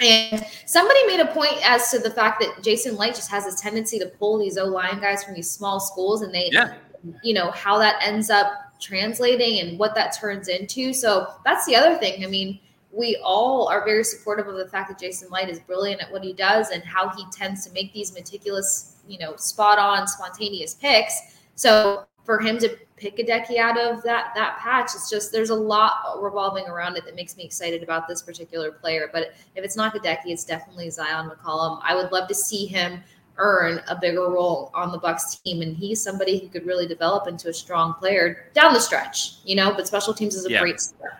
and 0.00 0.46
somebody 0.66 1.06
made 1.06 1.20
a 1.20 1.26
point 1.26 1.58
as 1.64 1.90
to 1.90 1.98
the 1.98 2.10
fact 2.10 2.40
that 2.40 2.62
Jason 2.62 2.96
Licht 2.96 3.16
just 3.16 3.30
has 3.30 3.44
this 3.44 3.60
tendency 3.60 3.98
to 3.98 4.06
pull 4.06 4.38
these 4.38 4.56
O 4.58 4.64
line 4.64 5.00
guys 5.00 5.22
from 5.22 5.34
these 5.34 5.50
small 5.50 5.80
schools, 5.80 6.22
and 6.22 6.34
they, 6.34 6.48
yeah. 6.52 6.74
you 7.22 7.34
know, 7.34 7.50
how 7.50 7.78
that 7.78 8.00
ends 8.02 8.30
up 8.30 8.52
translating 8.80 9.60
and 9.60 9.78
what 9.78 9.94
that 9.94 10.16
turns 10.18 10.48
into. 10.48 10.92
So 10.92 11.28
that's 11.44 11.66
the 11.66 11.76
other 11.76 11.96
thing. 11.98 12.24
I 12.24 12.28
mean, 12.28 12.58
we 12.92 13.20
all 13.22 13.68
are 13.68 13.84
very 13.84 14.02
supportive 14.02 14.48
of 14.48 14.56
the 14.56 14.66
fact 14.66 14.88
that 14.88 14.98
Jason 14.98 15.28
Licht 15.30 15.48
is 15.48 15.60
brilliant 15.60 16.00
at 16.02 16.10
what 16.10 16.24
he 16.24 16.32
does 16.32 16.70
and 16.70 16.82
how 16.82 17.10
he 17.10 17.24
tends 17.30 17.66
to 17.66 17.72
make 17.72 17.92
these 17.92 18.12
meticulous, 18.12 18.96
you 19.06 19.18
know, 19.18 19.36
spot 19.36 19.78
on, 19.78 20.08
spontaneous 20.08 20.74
picks. 20.74 21.36
So 21.54 22.06
for 22.30 22.38
him 22.38 22.58
to 22.58 22.68
pick 22.96 23.16
Goedeke 23.16 23.56
out 23.56 23.76
of 23.76 24.04
that 24.04 24.30
that 24.36 24.58
patch, 24.58 24.94
it's 24.94 25.10
just 25.10 25.32
there's 25.32 25.50
a 25.50 25.54
lot 25.54 26.16
revolving 26.22 26.64
around 26.68 26.96
it 26.96 27.04
that 27.04 27.16
makes 27.16 27.36
me 27.36 27.42
excited 27.42 27.82
about 27.82 28.06
this 28.06 28.22
particular 28.22 28.70
player. 28.70 29.10
But 29.12 29.32
if 29.56 29.64
it's 29.64 29.74
not 29.74 29.92
Goedeke, 29.92 30.26
it's 30.26 30.44
definitely 30.44 30.86
Zyon 30.86 31.28
McCollum. 31.28 31.80
I 31.82 31.96
would 31.96 32.12
love 32.12 32.28
to 32.28 32.34
see 32.36 32.66
him 32.66 33.02
earn 33.36 33.80
a 33.88 33.98
bigger 33.98 34.30
role 34.30 34.70
on 34.74 34.92
the 34.92 34.98
Bucks 34.98 35.38
team, 35.38 35.60
and 35.60 35.76
he's 35.76 36.00
somebody 36.00 36.38
who 36.38 36.46
could 36.46 36.64
really 36.66 36.86
develop 36.86 37.26
into 37.26 37.48
a 37.48 37.52
strong 37.52 37.94
player 37.94 38.48
down 38.54 38.74
the 38.74 38.80
stretch. 38.80 39.38
You 39.44 39.56
know, 39.56 39.74
but 39.74 39.88
special 39.88 40.14
teams 40.14 40.36
is 40.36 40.46
a 40.46 40.50
yeah. 40.52 40.60
great 40.60 40.80
start. 40.80 41.14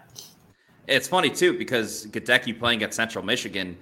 It's 0.87 1.09
funny 1.09 1.31
too 1.31 1.59
because 1.59 2.07
Goedeke 2.07 2.57
playing 2.57 2.85
at 2.85 2.95
Central 2.95 3.25
Michigan, 3.25 3.77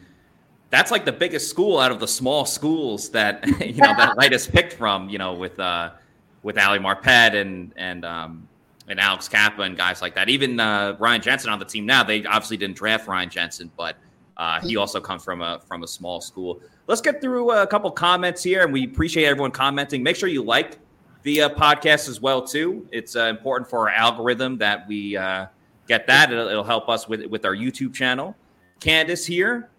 that's 0.71 0.91
like 0.91 1.05
the 1.05 1.13
biggest 1.13 1.51
school 1.51 1.79
out 1.79 1.93
of 1.93 2.01
the 2.01 2.09
small 2.09 2.47
schools 2.47 3.11
that 3.11 3.47
you 3.61 3.83
know 3.83 3.95
that 3.99 4.17
Licht 4.17 4.33
has 4.33 4.47
picked 4.47 4.73
from. 4.73 5.11
You 5.11 5.19
know, 5.19 5.35
with 5.35 5.61
uh, 5.61 5.91
with 6.43 6.59
Ali 6.59 6.79
Marpet 6.79 7.35
and 7.35 7.73
and 7.77 8.05
um, 8.05 8.49
and 8.89 8.99
Alex 8.99 9.29
Cappa 9.29 9.63
and 9.63 9.77
guys 9.77 10.01
like 10.01 10.15
that. 10.15 10.29
Even 10.29 10.59
uh, 10.59 10.97
Ryan 10.99 11.21
Jensen 11.21 11.51
on 11.51 11.59
the 11.59 11.65
team 11.65 11.87
now. 11.87 12.03
They 12.03 12.25
obviously 12.25 12.57
didn't 12.57 12.77
draft 12.77 13.07
Ryan 13.07 13.31
Jensen, 13.31 13.71
but 13.77 13.97
uh, 14.37 14.61
he 14.61 14.77
also 14.77 15.01
comes 15.01 15.25
from 15.25 15.43
a 15.43 15.61
from 15.67 15.83
a 15.83 15.87
small 15.89 16.21
school. 16.21 16.61
Let's 16.87 17.01
get 17.01 17.21
through 17.21 17.51
a 17.51 17.67
couple 17.67 17.91
comments 17.91 18.43
here, 18.43 18.63
and 18.63 18.73
we 18.73 18.85
appreciate 18.85 19.27
everyone 19.27 19.51
commenting. 19.51 20.03
Make 20.03 20.17
sure 20.17 20.29
you 20.29 20.43
like 20.43 20.79
the 21.23 21.43
uh, 21.43 21.49
podcast 21.51 22.09
as 22.09 22.21
well 22.21 22.43
too. 22.43 22.89
It's 22.93 23.17
uh, 23.17 23.25
important 23.25 23.69
for 23.69 23.91
our 23.91 23.95
algorithm 23.95 24.57
that 24.59 24.87
we 24.87 25.17
uh, 25.17 25.47
get 25.87 26.07
that. 26.07 26.33
It'll, 26.33 26.49
it'll, 26.49 26.65
help 26.65 26.89
us 26.89 27.09
with 27.09 27.27
with 27.27 27.45
our 27.45 27.55
YouTube 27.55 27.93
channel. 27.93 28.37
Candace 28.81 29.27
here. 29.27 29.71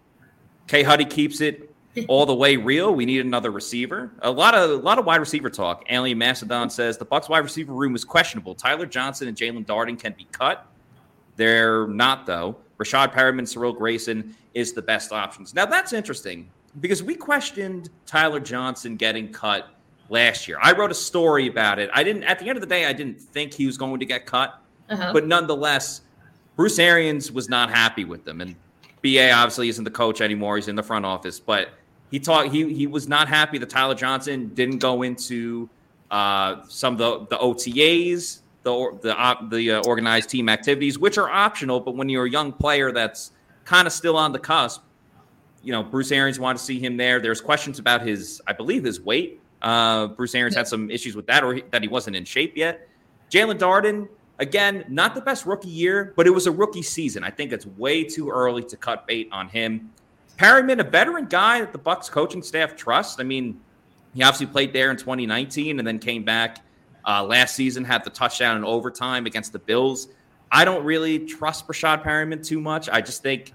K 0.66 0.82
Huddy 0.82 1.04
keeps 1.04 1.40
it 1.40 1.69
all 2.08 2.26
the 2.26 2.34
way 2.34 2.56
real. 2.56 2.94
We 2.94 3.04
need 3.04 3.20
another 3.20 3.50
receiver. 3.50 4.10
A 4.20 4.30
lot 4.30 4.54
of 4.54 4.70
a 4.70 4.76
lot 4.76 4.98
of 4.98 5.06
wide 5.06 5.20
receiver 5.20 5.50
talk. 5.50 5.84
Alien 5.90 6.18
Macedon 6.18 6.70
says 6.70 6.98
the 6.98 7.04
Bucks 7.04 7.28
wide 7.28 7.38
receiver 7.38 7.72
room 7.72 7.94
is 7.94 8.04
questionable. 8.04 8.54
Tyler 8.54 8.86
Johnson 8.86 9.28
and 9.28 9.36
Jaelon 9.36 9.66
Darden 9.66 9.98
can 9.98 10.14
be 10.16 10.26
cut. 10.32 10.66
They're 11.36 11.86
not 11.88 12.26
though. 12.26 12.56
Rashad 12.78 13.12
Perriman, 13.12 13.46
Cyril 13.46 13.72
Grayson 13.72 14.34
is 14.54 14.72
the 14.72 14.82
best 14.82 15.12
options. 15.12 15.54
Now 15.54 15.66
that's 15.66 15.92
interesting 15.92 16.50
because 16.80 17.02
we 17.02 17.14
questioned 17.14 17.90
Tyler 18.06 18.40
Johnson 18.40 18.96
getting 18.96 19.32
cut 19.32 19.68
last 20.08 20.46
year. 20.46 20.58
I 20.62 20.72
wrote 20.72 20.90
a 20.90 20.94
story 20.94 21.46
about 21.48 21.78
it. 21.78 21.90
I 21.92 22.04
didn't 22.04 22.24
at 22.24 22.38
the 22.38 22.48
end 22.48 22.56
of 22.56 22.60
the 22.60 22.68
day 22.68 22.86
I 22.86 22.92
didn't 22.92 23.20
think 23.20 23.52
he 23.52 23.66
was 23.66 23.76
going 23.76 24.00
to 24.00 24.06
get 24.06 24.26
cut. 24.26 24.60
Uh-huh. 24.88 25.12
But 25.12 25.26
nonetheless, 25.26 26.02
Bruce 26.56 26.78
Arians 26.78 27.32
was 27.32 27.48
not 27.48 27.70
happy 27.70 28.04
with 28.04 28.24
them. 28.24 28.40
And 28.40 28.54
BA 29.02 29.32
obviously 29.32 29.68
isn't 29.68 29.84
the 29.84 29.90
coach 29.90 30.20
anymore. 30.20 30.56
He's 30.56 30.68
in 30.68 30.76
the 30.76 30.82
front 30.82 31.06
office. 31.06 31.40
But 31.40 31.70
he 32.10 32.18
talked 32.18 32.50
he 32.50 32.72
he 32.74 32.86
was 32.86 33.08
not 33.08 33.28
happy 33.28 33.58
that 33.58 33.70
Tyler 33.70 33.94
Johnson 33.94 34.48
didn't 34.54 34.78
go 34.78 35.02
into 35.02 35.68
uh, 36.10 36.62
some 36.68 36.94
of 36.94 36.98
the, 36.98 37.36
the 37.36 37.42
OTAs, 37.42 38.40
the 38.62 38.98
the 39.02 39.20
uh, 39.20 39.48
the 39.48 39.72
uh, 39.72 39.82
organized 39.86 40.30
team 40.30 40.48
activities, 40.48 40.98
which 40.98 41.18
are 41.18 41.30
optional. 41.30 41.80
But 41.80 41.96
when 41.96 42.08
you're 42.08 42.26
a 42.26 42.30
young 42.30 42.52
player 42.52 42.92
that's 42.92 43.32
kind 43.64 43.86
of 43.86 43.92
still 43.92 44.16
on 44.16 44.32
the 44.32 44.38
cusp, 44.38 44.82
you 45.62 45.72
know, 45.72 45.82
Bruce 45.82 46.10
Arians 46.12 46.40
wanted 46.40 46.58
to 46.58 46.64
see 46.64 46.80
him 46.80 46.96
there. 46.96 47.20
There's 47.20 47.40
questions 47.40 47.78
about 47.78 48.02
his, 48.02 48.40
I 48.46 48.52
believe, 48.52 48.84
his 48.84 49.00
weight. 49.00 49.40
Uh, 49.62 50.08
Bruce 50.08 50.34
Arians 50.34 50.56
had 50.56 50.66
some 50.66 50.90
issues 50.90 51.14
with 51.14 51.26
that, 51.26 51.44
or 51.44 51.54
he, 51.54 51.62
that 51.70 51.82
he 51.82 51.88
wasn't 51.88 52.16
in 52.16 52.24
shape 52.24 52.56
yet. 52.56 52.88
Jaelon 53.30 53.58
Darden, 53.58 54.08
Again, 54.40 54.86
not 54.88 55.14
the 55.14 55.20
best 55.20 55.44
rookie 55.44 55.68
year, 55.68 56.14
but 56.16 56.26
it 56.26 56.30
was 56.30 56.46
a 56.46 56.50
rookie 56.50 56.80
season. 56.80 57.22
I 57.22 57.30
think 57.30 57.52
it's 57.52 57.66
way 57.66 58.02
too 58.02 58.30
early 58.30 58.62
to 58.64 58.76
cut 58.76 59.06
bait 59.06 59.28
on 59.30 59.50
him. 59.50 59.92
Perriman, 60.40 60.80
a 60.80 60.84
veteran 60.84 61.26
guy 61.26 61.60
that 61.60 61.70
the 61.70 61.78
Bucks 61.78 62.08
coaching 62.08 62.42
staff 62.42 62.74
trusts. 62.74 63.20
I 63.20 63.24
mean, 63.24 63.60
he 64.14 64.22
obviously 64.22 64.46
played 64.46 64.72
there 64.72 64.90
in 64.90 64.96
2019 64.96 65.78
and 65.78 65.86
then 65.86 65.98
came 65.98 66.24
back 66.24 66.64
uh, 67.06 67.22
last 67.22 67.54
season, 67.54 67.84
had 67.84 68.04
the 68.04 68.10
touchdown 68.10 68.56
in 68.56 68.64
overtime 68.64 69.26
against 69.26 69.52
the 69.52 69.58
Bills. 69.58 70.08
I 70.50 70.64
don't 70.64 70.82
really 70.82 71.18
trust 71.26 71.66
Rashad 71.68 72.02
Perriman 72.02 72.44
too 72.44 72.58
much. 72.58 72.88
I 72.88 73.02
just 73.02 73.22
think, 73.22 73.52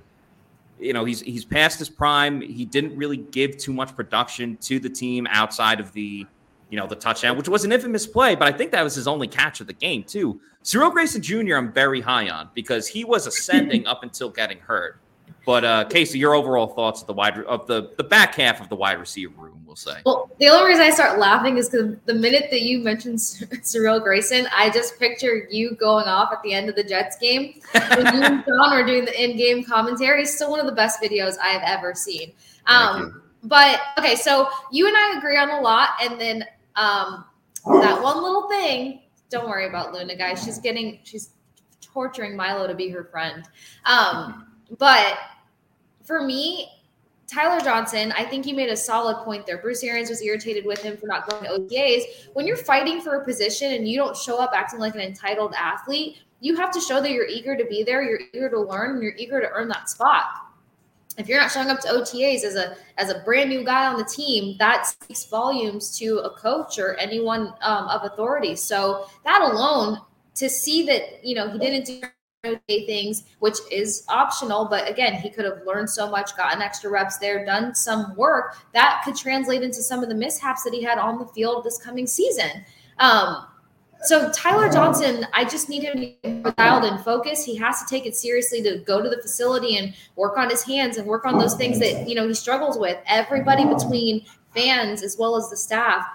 you 0.79 0.93
know, 0.93 1.05
he's 1.05 1.21
he's 1.21 1.43
past 1.43 1.79
his 1.79 1.89
prime. 1.89 2.39
He 2.39 2.65
didn't 2.65 2.95
really 2.95 3.17
give 3.17 3.57
too 3.57 3.73
much 3.73 3.95
production 3.95 4.55
to 4.57 4.79
the 4.79 4.89
team 4.89 5.25
outside 5.31 5.79
of 5.79 5.91
the 5.93 6.27
you 6.69 6.77
know, 6.77 6.87
the 6.87 6.95
touchdown, 6.95 7.37
which 7.37 7.47
was 7.47 7.63
an 7.63 7.71
infamous 7.71 8.05
play, 8.05 8.35
but 8.35 8.47
I 8.47 8.55
think 8.55 8.71
that 8.71 8.83
was 8.83 8.95
his 8.95 9.07
only 9.07 9.27
catch 9.27 9.61
of 9.61 9.67
the 9.67 9.73
game, 9.73 10.03
too. 10.03 10.41
Cyril 10.63 10.89
Grayson 10.89 11.21
Jr., 11.21 11.55
I'm 11.55 11.71
very 11.71 12.01
high 12.01 12.27
on 12.29 12.49
because 12.55 12.87
he 12.87 13.03
was 13.03 13.27
ascending 13.27 13.85
up 13.87 14.03
until 14.03 14.29
getting 14.29 14.57
hurt. 14.59 14.99
But 15.45 15.63
uh, 15.63 15.85
Casey, 15.85 16.17
your 16.17 16.33
overall 16.33 16.67
thoughts 16.67 17.01
of 17.01 17.07
the 17.07 17.13
wide 17.13 17.37
of 17.39 17.67
the 17.67 17.91
the 17.97 18.03
back 18.03 18.35
half 18.35 18.61
of 18.61 18.69
the 18.69 18.75
wide 18.75 18.99
receiver 18.99 19.39
room, 19.39 19.61
we'll 19.65 19.75
say. 19.75 20.01
Well, 20.05 20.31
the 20.39 20.47
only 20.47 20.69
reason 20.69 20.83
I 20.83 20.89
start 20.89 21.19
laughing 21.19 21.57
is 21.57 21.69
because 21.69 21.95
the 22.05 22.15
minute 22.15 22.47
that 22.49 22.61
you 22.63 22.79
mentioned 22.79 23.21
Cyril 23.21 23.99
Grayson, 23.99 24.47
I 24.55 24.71
just 24.71 24.97
picture 24.99 25.47
you 25.51 25.75
going 25.75 26.07
off 26.07 26.33
at 26.33 26.41
the 26.41 26.53
end 26.53 26.67
of 26.69 26.75
the 26.75 26.83
Jets 26.83 27.17
game 27.17 27.59
when 27.73 28.15
you 28.15 28.23
and 28.23 28.43
John 28.47 28.71
were 28.71 28.85
doing 28.85 29.05
the 29.05 29.23
in-game 29.23 29.63
commentary. 29.63 30.23
It's 30.23 30.35
still 30.35 30.49
one 30.49 30.59
of 30.59 30.65
the 30.65 30.71
best 30.71 31.01
videos 31.01 31.35
I 31.41 31.49
have 31.49 31.63
ever 31.63 31.93
seen. 31.93 32.31
Um, 32.65 33.21
but 33.43 33.79
okay, 33.99 34.15
so 34.15 34.49
you 34.71 34.87
and 34.87 34.97
I 34.97 35.17
agree 35.17 35.37
on 35.37 35.51
a 35.51 35.61
lot, 35.61 35.89
and 36.01 36.19
then 36.19 36.43
um, 36.75 37.25
that 37.65 38.01
one 38.01 38.21
little 38.21 38.49
thing. 38.49 39.01
Don't 39.29 39.47
worry 39.47 39.67
about 39.67 39.93
Luna, 39.93 40.15
guys. 40.15 40.43
She's 40.43 40.59
getting 40.59 40.99
she's 41.03 41.29
torturing 41.81 42.35
Milo 42.35 42.67
to 42.67 42.73
be 42.73 42.89
her 42.89 43.03
friend. 43.03 43.43
Um, 43.85 44.47
but 44.77 45.17
for 46.05 46.23
me, 46.23 46.69
Tyler 47.27 47.59
Johnson, 47.59 48.13
I 48.15 48.23
think 48.23 48.45
you 48.45 48.55
made 48.55 48.69
a 48.69 48.77
solid 48.77 49.23
point 49.25 49.45
there. 49.45 49.57
Bruce 49.57 49.83
Arians 49.83 50.09
was 50.09 50.21
irritated 50.21 50.65
with 50.65 50.81
him 50.81 50.95
for 50.95 51.07
not 51.07 51.27
going 51.27 51.43
to 51.43 51.49
OTAs. 51.49 52.27
When 52.33 52.45
you're 52.45 52.55
fighting 52.55 53.01
for 53.01 53.15
a 53.15 53.25
position 53.25 53.73
and 53.73 53.87
you 53.87 53.97
don't 53.97 54.15
show 54.15 54.39
up 54.39 54.51
acting 54.53 54.79
like 54.79 54.93
an 54.93 55.01
entitled 55.01 55.53
athlete, 55.57 56.19
you 56.39 56.55
have 56.55 56.71
to 56.71 56.79
show 56.79 57.01
that 57.01 57.11
you're 57.11 57.27
eager 57.27 57.57
to 57.57 57.65
be 57.65 57.83
there, 57.83 58.03
you're 58.03 58.21
eager 58.31 58.49
to 58.49 58.61
learn, 58.61 58.91
and 58.91 59.03
you're 59.03 59.15
eager 59.15 59.41
to 59.41 59.49
earn 59.49 59.67
that 59.69 59.89
spot 59.89 60.25
if 61.17 61.27
you're 61.27 61.39
not 61.39 61.51
showing 61.51 61.69
up 61.69 61.79
to 61.81 61.87
OTAs 61.87 62.43
as 62.43 62.55
a 62.55 62.75
as 62.97 63.09
a 63.09 63.19
brand 63.19 63.49
new 63.49 63.63
guy 63.63 63.87
on 63.87 63.97
the 63.97 64.05
team, 64.05 64.55
that 64.59 64.85
speaks 64.85 65.25
volumes 65.25 65.97
to 65.97 66.19
a 66.19 66.29
coach 66.31 66.77
or 66.77 66.95
anyone 66.95 67.53
um, 67.61 67.87
of 67.87 68.03
authority. 68.03 68.55
So 68.55 69.07
that 69.23 69.41
alone, 69.41 69.99
to 70.35 70.49
see 70.49 70.85
that 70.85 71.23
you 71.23 71.35
know 71.35 71.49
he 71.49 71.59
didn't 71.59 71.85
do 71.85 72.01
things, 72.67 73.23
which 73.39 73.57
is 73.71 74.03
optional, 74.09 74.65
but 74.69 74.89
again, 74.89 75.13
he 75.13 75.29
could 75.29 75.45
have 75.45 75.61
learned 75.65 75.89
so 75.89 76.09
much, 76.09 76.35
gotten 76.37 76.61
extra 76.61 76.89
reps 76.89 77.17
there, 77.17 77.45
done 77.45 77.73
some 77.75 78.15
work 78.15 78.57
that 78.73 79.01
could 79.03 79.15
translate 79.15 79.63
into 79.63 79.81
some 79.81 80.03
of 80.03 80.09
the 80.09 80.15
mishaps 80.15 80.63
that 80.63 80.73
he 80.73 80.83
had 80.83 80.97
on 80.97 81.19
the 81.19 81.25
field 81.27 81.63
this 81.63 81.77
coming 81.77 82.07
season. 82.07 82.65
Um, 82.99 83.47
so 84.01 84.31
Tyler 84.31 84.71
Johnson, 84.71 85.25
I 85.33 85.45
just 85.45 85.67
need 85.67 85.83
him 85.83 85.93
to 85.93 85.99
be 85.99 86.51
dialed 86.57 86.83
and 86.83 87.03
focus. 87.03 87.43
He 87.43 87.55
has 87.55 87.81
to 87.81 87.87
take 87.87 88.05
it 88.05 88.15
seriously 88.15 88.61
to 88.61 88.77
go 88.79 89.01
to 89.01 89.09
the 89.09 89.21
facility 89.21 89.77
and 89.77 89.93
work 90.15 90.37
on 90.37 90.49
his 90.49 90.63
hands 90.63 90.97
and 90.97 91.07
work 91.07 91.25
on 91.25 91.39
those 91.39 91.55
things 91.55 91.79
that 91.79 92.07
you 92.07 92.13
know 92.13 92.27
he 92.27 92.33
struggles 92.33 92.77
with. 92.77 92.97
Everybody 93.07 93.65
between 93.65 94.25
fans 94.53 95.01
as 95.01 95.17
well 95.17 95.35
as 95.35 95.49
the 95.49 95.57
staff 95.57 96.05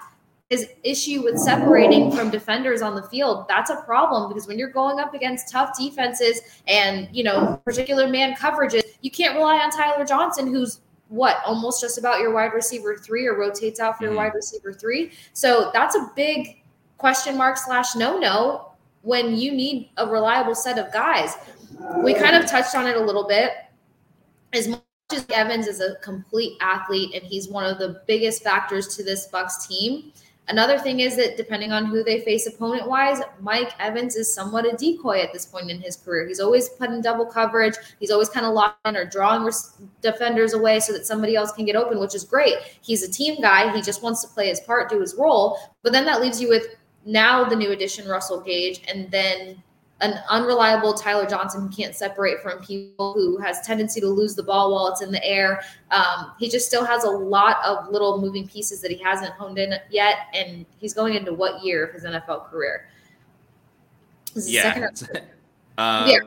his 0.51 0.67
issue 0.83 1.23
with 1.23 1.39
separating 1.39 2.11
from 2.11 2.29
defenders 2.29 2.81
on 2.81 2.93
the 2.93 3.03
field 3.03 3.45
that's 3.47 3.71
a 3.71 3.81
problem 3.81 4.29
because 4.29 4.47
when 4.47 4.59
you're 4.59 4.69
going 4.69 4.99
up 4.99 5.13
against 5.13 5.49
tough 5.49 5.77
defenses 5.77 6.41
and 6.67 7.07
you 7.11 7.23
know 7.23 7.59
particular 7.65 8.07
man 8.07 8.35
coverages 8.35 8.83
you 9.01 9.09
can't 9.09 9.35
rely 9.35 9.57
on 9.57 9.71
tyler 9.71 10.05
johnson 10.05 10.47
who's 10.47 10.81
what 11.07 11.37
almost 11.45 11.81
just 11.81 11.97
about 11.97 12.19
your 12.19 12.33
wide 12.33 12.53
receiver 12.53 12.95
three 12.95 13.25
or 13.25 13.37
rotates 13.37 13.79
out 13.79 13.97
for 13.97 14.03
your 14.03 14.11
mm-hmm. 14.11 14.19
wide 14.19 14.33
receiver 14.35 14.71
three 14.71 15.11
so 15.33 15.71
that's 15.73 15.95
a 15.95 16.11
big 16.15 16.61
question 16.97 17.35
mark 17.37 17.57
slash 17.57 17.95
no 17.95 18.19
no 18.19 18.71
when 19.01 19.35
you 19.35 19.51
need 19.51 19.89
a 19.97 20.07
reliable 20.07 20.55
set 20.55 20.77
of 20.77 20.91
guys. 20.93 21.35
We 22.03 22.13
kind 22.13 22.35
of 22.35 22.49
touched 22.49 22.75
on 22.75 22.87
it 22.87 22.95
a 22.95 22.99
little 23.03 23.27
bit. 23.27 23.51
As 24.53 24.67
much 24.67 24.81
as 25.11 25.25
Evans 25.33 25.67
is 25.67 25.81
a 25.81 25.95
complete 25.95 26.57
athlete 26.61 27.13
and 27.13 27.23
he's 27.23 27.47
one 27.49 27.65
of 27.65 27.79
the 27.79 28.01
biggest 28.07 28.43
factors 28.43 28.95
to 28.95 29.03
this 29.03 29.27
Bucks 29.27 29.67
team, 29.67 30.11
Another 30.47 30.77
thing 30.77 30.99
is 30.99 31.15
that 31.15 31.37
depending 31.37 31.71
on 31.71 31.85
who 31.85 32.03
they 32.03 32.19
face 32.19 32.45
opponent 32.45 32.87
wise, 32.87 33.21
Mike 33.39 33.71
Evans 33.79 34.15
is 34.15 34.33
somewhat 34.33 34.65
a 34.65 34.75
decoy 34.75 35.21
at 35.21 35.31
this 35.31 35.45
point 35.45 35.71
in 35.71 35.79
his 35.79 35.95
career. 35.95 36.27
He's 36.27 36.41
always 36.41 36.67
put 36.67 36.89
in 36.89 37.01
double 37.01 37.25
coverage. 37.25 37.75
He's 37.99 38.11
always 38.11 38.27
kind 38.27 38.45
of 38.45 38.53
locked 38.53 38.85
in 38.85 38.97
or 38.97 39.05
drawing 39.05 39.49
defenders 40.01 40.53
away 40.53 40.79
so 40.79 40.91
that 40.93 41.05
somebody 41.05 41.35
else 41.35 41.53
can 41.53 41.65
get 41.65 41.75
open, 41.75 41.99
which 41.99 42.15
is 42.15 42.25
great. 42.25 42.55
He's 42.81 43.03
a 43.03 43.09
team 43.09 43.41
guy. 43.41 43.73
He 43.73 43.81
just 43.81 44.03
wants 44.03 44.21
to 44.23 44.27
play 44.27 44.49
his 44.49 44.59
part, 44.59 44.89
do 44.89 44.99
his 44.99 45.15
role. 45.15 45.57
But 45.83 45.93
then 45.93 46.05
that 46.05 46.21
leaves 46.21 46.41
you 46.41 46.49
with 46.49 46.75
now 47.05 47.45
the 47.45 47.55
new 47.55 47.71
addition, 47.71 48.07
Russell 48.07 48.41
Gage, 48.41 48.81
and 48.87 49.09
then 49.09 49.63
an 50.01 50.19
unreliable 50.29 50.93
Tyler 50.93 51.27
Johnson 51.27 51.61
who 51.61 51.69
can't 51.69 51.95
separate 51.95 52.41
from 52.41 52.59
people, 52.59 53.13
who 53.13 53.37
has 53.37 53.61
tendency 53.61 54.01
to 54.01 54.07
lose 54.07 54.35
the 54.35 54.43
ball 54.43 54.73
while 54.73 54.87
it's 54.87 55.01
in 55.01 55.11
the 55.11 55.23
air. 55.23 55.61
Um, 55.91 56.33
he 56.39 56.49
just 56.49 56.67
still 56.67 56.83
has 56.83 57.03
a 57.03 57.09
lot 57.09 57.57
of 57.65 57.89
little 57.89 58.19
moving 58.19 58.47
pieces 58.47 58.81
that 58.81 58.91
he 58.91 58.97
hasn't 58.97 59.31
honed 59.33 59.59
in 59.59 59.73
yet, 59.89 60.27
and 60.33 60.65
he's 60.79 60.93
going 60.93 61.13
into 61.13 61.33
what 61.33 61.63
year 61.63 61.85
of 61.85 61.93
his 61.93 62.03
NFL 62.03 62.49
career? 62.49 62.87
yeah. 64.35 64.89
uh, 65.77 66.07
yeah. 66.07 66.19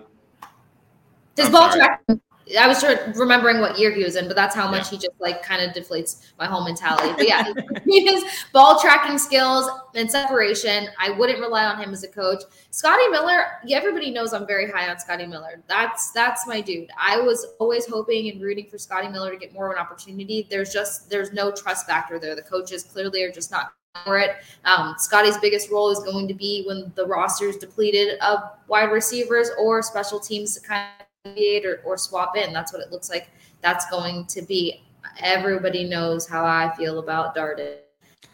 His 1.36 1.46
I'm 1.46 1.52
ball 1.52 1.70
sorry. 1.70 1.80
tracking. 1.80 2.20
I 2.58 2.68
was 2.68 2.84
remembering 3.16 3.60
what 3.60 3.78
year 3.78 3.90
he 3.90 4.04
was 4.04 4.16
in, 4.16 4.26
but 4.26 4.36
that's 4.36 4.54
how 4.54 4.70
much 4.70 4.84
Yeah. 4.84 4.90
he 4.90 4.96
just 4.98 5.20
like 5.20 5.42
kind 5.42 5.62
of 5.62 5.74
deflates 5.74 6.30
my 6.38 6.46
whole 6.46 6.64
mentality. 6.64 7.12
But 7.16 7.26
yeah, 7.28 7.52
his 7.86 8.24
ball 8.52 8.78
tracking 8.80 9.18
skills 9.18 9.70
and 9.94 10.10
separation. 10.10 10.88
I 10.98 11.10
wouldn't 11.10 11.40
rely 11.40 11.64
on 11.64 11.82
him 11.82 11.92
as 11.92 12.04
a 12.04 12.08
coach. 12.08 12.42
Scotty 12.70 13.08
Miller, 13.08 13.46
everybody 13.70 14.10
knows 14.10 14.32
I'm 14.32 14.46
very 14.46 14.70
high 14.70 14.90
on 14.90 14.98
Scotty 14.98 15.26
Miller. 15.26 15.62
That's 15.68 16.10
that's 16.10 16.46
my 16.46 16.60
dude. 16.60 16.90
I 17.00 17.18
was 17.20 17.46
always 17.58 17.86
hoping 17.86 18.30
and 18.30 18.42
rooting 18.42 18.66
for 18.68 18.78
Scotty 18.78 19.08
Miller 19.08 19.30
to 19.30 19.36
get 19.38 19.54
more 19.54 19.70
of 19.70 19.76
an 19.76 19.78
opportunity. 19.78 20.46
There's 20.50 20.72
just 20.72 21.08
there's 21.08 21.32
no 21.32 21.50
trust 21.50 21.86
factor 21.86 22.18
there. 22.18 22.34
The 22.34 22.42
coaches 22.42 22.82
clearly 22.82 23.22
are 23.22 23.32
just 23.32 23.50
not 23.50 23.72
for 24.04 24.18
it. 24.18 24.32
Um, 24.64 24.96
Scotty's 24.98 25.38
biggest 25.38 25.70
role 25.70 25.88
is 25.90 26.00
going 26.00 26.26
to 26.28 26.34
be 26.34 26.64
when 26.66 26.92
the 26.96 27.06
roster 27.06 27.46
is 27.46 27.56
depleted 27.56 28.18
of 28.18 28.40
wide 28.66 28.90
receivers 28.90 29.50
or 29.58 29.82
special 29.82 30.18
teams 30.18 30.54
to 30.58 30.66
kind 30.66 30.88
of 31.00 31.03
or, 31.26 31.80
or 31.84 31.96
swap 31.96 32.36
in. 32.36 32.52
That's 32.52 32.72
what 32.72 32.82
it 32.82 32.92
looks 32.92 33.08
like. 33.08 33.28
That's 33.62 33.88
going 33.90 34.26
to 34.26 34.42
be. 34.42 34.84
Everybody 35.20 35.84
knows 35.84 36.26
how 36.28 36.44
I 36.44 36.74
feel 36.76 36.98
about 36.98 37.34
Darden. 37.34 37.76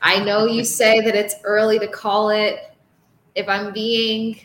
I 0.03 0.23
know 0.25 0.47
you 0.47 0.65
say 0.81 1.01
that 1.01 1.15
it's 1.15 1.37
early 1.45 1.79
to 1.79 1.89
call 1.89 2.31
it. 2.31 2.75
If 3.35 3.49
I'm 3.49 3.73
being 3.73 4.41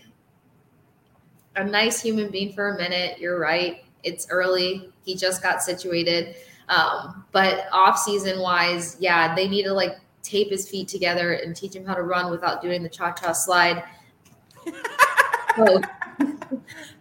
a 1.55 1.63
nice 1.63 2.01
human 2.01 2.29
being 2.29 2.53
for 2.53 2.75
a 2.75 2.77
minute, 2.77 3.17
you're 3.19 3.39
right. 3.39 3.83
It's 4.03 4.27
early. 4.29 4.91
He 5.03 5.15
just 5.15 5.41
got 5.41 5.63
situated. 5.63 6.35
Um, 6.69 7.25
but 7.31 7.67
off 7.71 7.97
season 7.97 8.39
wise, 8.39 8.97
yeah, 8.99 9.33
they 9.33 9.47
need 9.47 9.63
to 9.63 9.73
like 9.73 9.99
tape 10.21 10.51
his 10.51 10.69
feet 10.69 10.87
together 10.87 11.33
and 11.33 11.55
teach 11.55 11.75
him 11.75 11.85
how 11.85 11.95
to 11.95 12.03
run 12.03 12.29
without 12.29 12.61
doing 12.61 12.83
the 12.83 12.89
cha 12.89 13.11
cha 13.11 13.31
slide. 13.31 13.83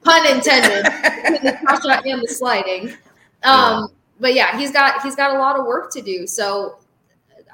pun 0.05 0.27
intended. 0.27 0.85
the 0.85 1.59
cha 1.67 1.81
cha 1.81 2.03
and 2.05 2.23
the 2.23 2.29
sliding. 2.29 2.95
Um, 3.43 3.89
but 4.21 4.35
yeah, 4.35 4.57
he's 4.57 4.71
got 4.71 5.03
he's 5.03 5.17
got 5.17 5.35
a 5.35 5.39
lot 5.39 5.59
of 5.59 5.67
work 5.67 5.93
to 5.93 6.03
do. 6.03 6.27
So 6.27 6.79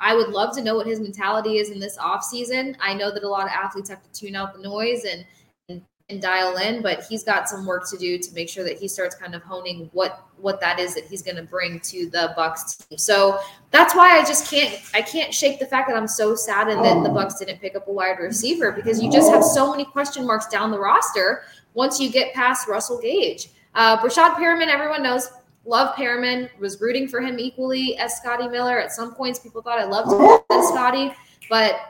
I 0.01 0.15
would 0.15 0.29
love 0.29 0.55
to 0.57 0.63
know 0.63 0.77
what 0.77 0.87
his 0.87 1.01
mentality 1.01 1.59
is 1.59 1.71
in 1.71 1.79
this 1.79 1.99
off 1.99 2.25
season. 2.25 2.77
I 2.81 2.95
know 2.95 3.13
that 3.13 3.23
a 3.23 3.29
lot 3.29 3.45
of 3.45 3.51
athletes 3.51 3.91
have 3.91 4.03
to 4.03 4.13
tune 4.13 4.35
out 4.35 4.55
the 4.55 4.63
noise 4.63 5.05
and 5.05 5.25
and, 5.69 5.83
and 6.09 6.23
dial 6.23 6.57
in, 6.57 6.83
but 6.83 7.05
he's 7.05 7.23
got 7.23 7.49
some 7.49 7.67
work 7.67 7.89
to 7.91 7.99
do 7.99 8.19
to 8.19 8.35
make 8.35 8.49
sure 8.49 8.65
that 8.65 8.79
he 8.79 8.89
starts 8.89 9.15
kind 9.15 9.35
of 9.35 9.43
honing 9.43 9.91
what 9.93 10.25
what 10.39 10.61
that 10.61 10.79
is 10.79 10.95
that 10.95 11.05
he's 11.05 11.23
going 11.23 11.37
to 11.37 11.43
bring 11.43 11.81
to 11.81 12.09
the 12.11 12.33
Bucks 12.35 12.77
team. 12.77 12.99
So 12.99 13.41
that's 13.71 13.95
why 13.95 14.19
I 14.19 14.25
just 14.25 14.51
can't 14.51 14.81
I 14.95 15.03
can't 15.03 15.35
shake 15.35 15.59
the 15.59 15.67
fact 15.67 15.89
that 15.89 15.97
I'm 15.97 16.09
so 16.09 16.35
saddened 16.35 16.85
that 16.85 17.03
the 17.03 17.11
Bucks 17.11 17.39
didn't 17.39 17.61
pick 17.61 17.77
up 17.77 17.87
a 17.89 17.93
wide 17.93 18.19
receiver 18.19 18.73
because 18.73 19.03
you 19.03 19.11
just 19.11 19.31
have 19.31 19.45
so 19.45 19.71
many 19.71 19.85
question 19.85 20.27
marks 20.27 20.47
down 20.47 20.71
the 20.71 20.81
roster 20.81 21.43
once 21.75 22.01
you 22.01 22.11
get 22.11 22.35
past 22.35 22.69
Russell 22.69 23.01
Gage. 23.01 23.51
Uh, 23.75 23.97
Breshad 23.99 24.35
Perriman, 24.35 24.69
everyone 24.69 25.03
knows, 25.03 25.31
love 25.65 25.95
Perriman, 25.95 26.49
was 26.59 26.81
rooting 26.81 27.07
for 27.07 27.21
him 27.21 27.39
equally 27.39 27.97
as 27.99 28.17
Scotty 28.17 28.49
Miller. 28.49 28.79
At 28.81 28.93
some 28.93 29.15
points, 29.15 29.39
people 29.39 29.63
thought 29.63 29.79
I 29.79 29.85
loved 29.85 30.13
him 30.13 30.19
more 30.19 30.45
than 30.51 30.67
Scotty, 30.67 31.13
but 31.49 31.81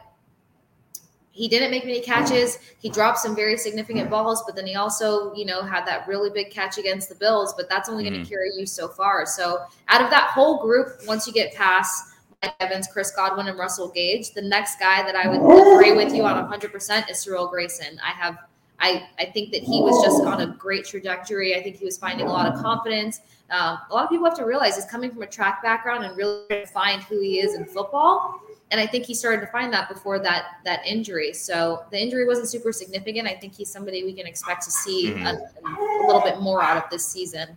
he 1.32 1.48
didn't 1.48 1.70
make 1.70 1.86
many 1.86 2.00
catches. 2.00 2.58
He 2.80 2.90
dropped 2.90 3.18
some 3.18 3.34
very 3.34 3.56
significant 3.56 4.10
balls, 4.10 4.42
but 4.44 4.54
then 4.56 4.66
he 4.66 4.74
also, 4.74 5.32
you 5.34 5.46
know, 5.46 5.62
had 5.62 5.86
that 5.86 6.06
really 6.06 6.28
big 6.28 6.50
catch 6.50 6.76
against 6.76 7.08
the 7.08 7.14
Bills, 7.14 7.54
but 7.56 7.68
that's 7.70 7.88
only 7.88 8.02
going 8.02 8.20
Mhm. 8.20 8.24
to 8.24 8.28
carry 8.28 8.50
you 8.56 8.66
so 8.66 8.88
far. 8.88 9.24
So 9.24 9.60
out 9.88 10.02
of 10.02 10.10
that 10.10 10.30
whole 10.30 10.58
group, 10.58 11.00
once 11.06 11.26
you 11.26 11.32
get 11.32 11.54
past 11.54 12.08
Mike 12.42 12.54
Evans, 12.60 12.88
Chris 12.88 13.10
Godwin, 13.12 13.48
and 13.48 13.58
Russell 13.58 13.88
Gage, 13.88 14.32
the 14.32 14.42
next 14.42 14.78
guy 14.78 15.02
that 15.02 15.14
I 15.14 15.28
would 15.28 15.40
agree 15.40 15.92
with 15.92 16.14
you 16.14 16.24
on 16.24 16.36
100% 16.36 17.08
is 17.08 17.20
Cyril 17.20 17.46
Grayson. 17.46 17.98
I 18.04 18.10
have 18.10 18.36
I, 18.80 19.06
I 19.18 19.26
think 19.26 19.52
that 19.52 19.62
he 19.62 19.80
was 19.82 20.02
just 20.02 20.22
on 20.22 20.40
a 20.40 20.46
great 20.46 20.84
trajectory. 20.86 21.54
I 21.54 21.62
think 21.62 21.76
he 21.76 21.84
was 21.84 21.98
finding 21.98 22.26
a 22.26 22.30
lot 22.32 22.46
of 22.46 22.60
confidence. 22.60 23.20
Um, 23.50 23.78
a 23.90 23.94
lot 23.94 24.04
of 24.04 24.10
people 24.10 24.24
have 24.26 24.36
to 24.38 24.44
realize 24.44 24.76
he's 24.76 24.86
coming 24.86 25.10
from 25.10 25.22
a 25.22 25.26
track 25.26 25.62
background 25.62 26.04
and 26.04 26.16
really 26.16 26.46
to 26.48 26.66
find 26.66 27.02
who 27.02 27.20
he 27.20 27.40
is 27.40 27.54
in 27.54 27.64
football. 27.66 28.40
And 28.70 28.80
I 28.80 28.86
think 28.86 29.04
he 29.04 29.14
started 29.14 29.40
to 29.40 29.48
find 29.48 29.72
that 29.72 29.88
before 29.88 30.18
that 30.20 30.44
that 30.64 30.86
injury. 30.86 31.32
So 31.32 31.84
the 31.90 32.00
injury 32.00 32.24
wasn't 32.26 32.48
super 32.48 32.72
significant. 32.72 33.26
I 33.26 33.34
think 33.34 33.54
he's 33.54 33.68
somebody 33.68 34.04
we 34.04 34.12
can 34.12 34.26
expect 34.26 34.62
to 34.64 34.70
see 34.70 35.10
Mhm. 35.10 35.26
a, 35.26 35.68
a 35.68 36.06
little 36.06 36.22
bit 36.22 36.40
more 36.40 36.62
out 36.62 36.82
of 36.82 36.88
this 36.88 37.06
season. 37.06 37.56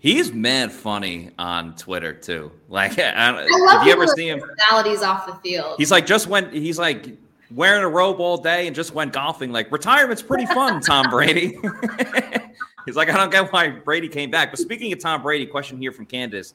He's 0.00 0.32
mad 0.32 0.72
funny 0.72 1.32
on 1.38 1.76
Twitter 1.76 2.12
too. 2.14 2.50
Like, 2.68 2.98
I 2.98 3.12
I 3.12 3.46
love 3.46 3.78
have 3.78 3.86
you 3.86 3.92
ever 3.92 4.06
seen 4.06 4.28
him? 4.28 4.40
Personalities 4.40 5.02
off 5.02 5.26
the 5.26 5.34
field. 5.34 5.74
He's 5.76 5.90
like 5.90 6.06
just 6.06 6.26
went. 6.28 6.52
He's 6.52 6.78
like 6.78 7.10
wearing 7.50 7.82
a 7.82 7.88
robe 7.88 8.20
all 8.20 8.36
day 8.36 8.66
and 8.66 8.76
just 8.76 8.92
went 8.94 9.12
golfing. 9.12 9.52
Like 9.52 9.70
retirement's 9.72 10.22
pretty 10.22 10.46
fun, 10.46 10.80
Tom 10.80 11.06
Brady. 11.10 11.58
he's 12.86 12.96
like, 12.96 13.10
I 13.10 13.16
don't 13.16 13.30
get 13.30 13.52
why 13.52 13.70
Brady 13.70 14.08
came 14.08 14.30
back. 14.30 14.50
But 14.50 14.58
speaking 14.58 14.92
of 14.92 14.98
Tom 15.00 15.22
Brady, 15.22 15.46
question 15.46 15.78
here 15.78 15.92
from 15.92 16.06
Candace. 16.06 16.54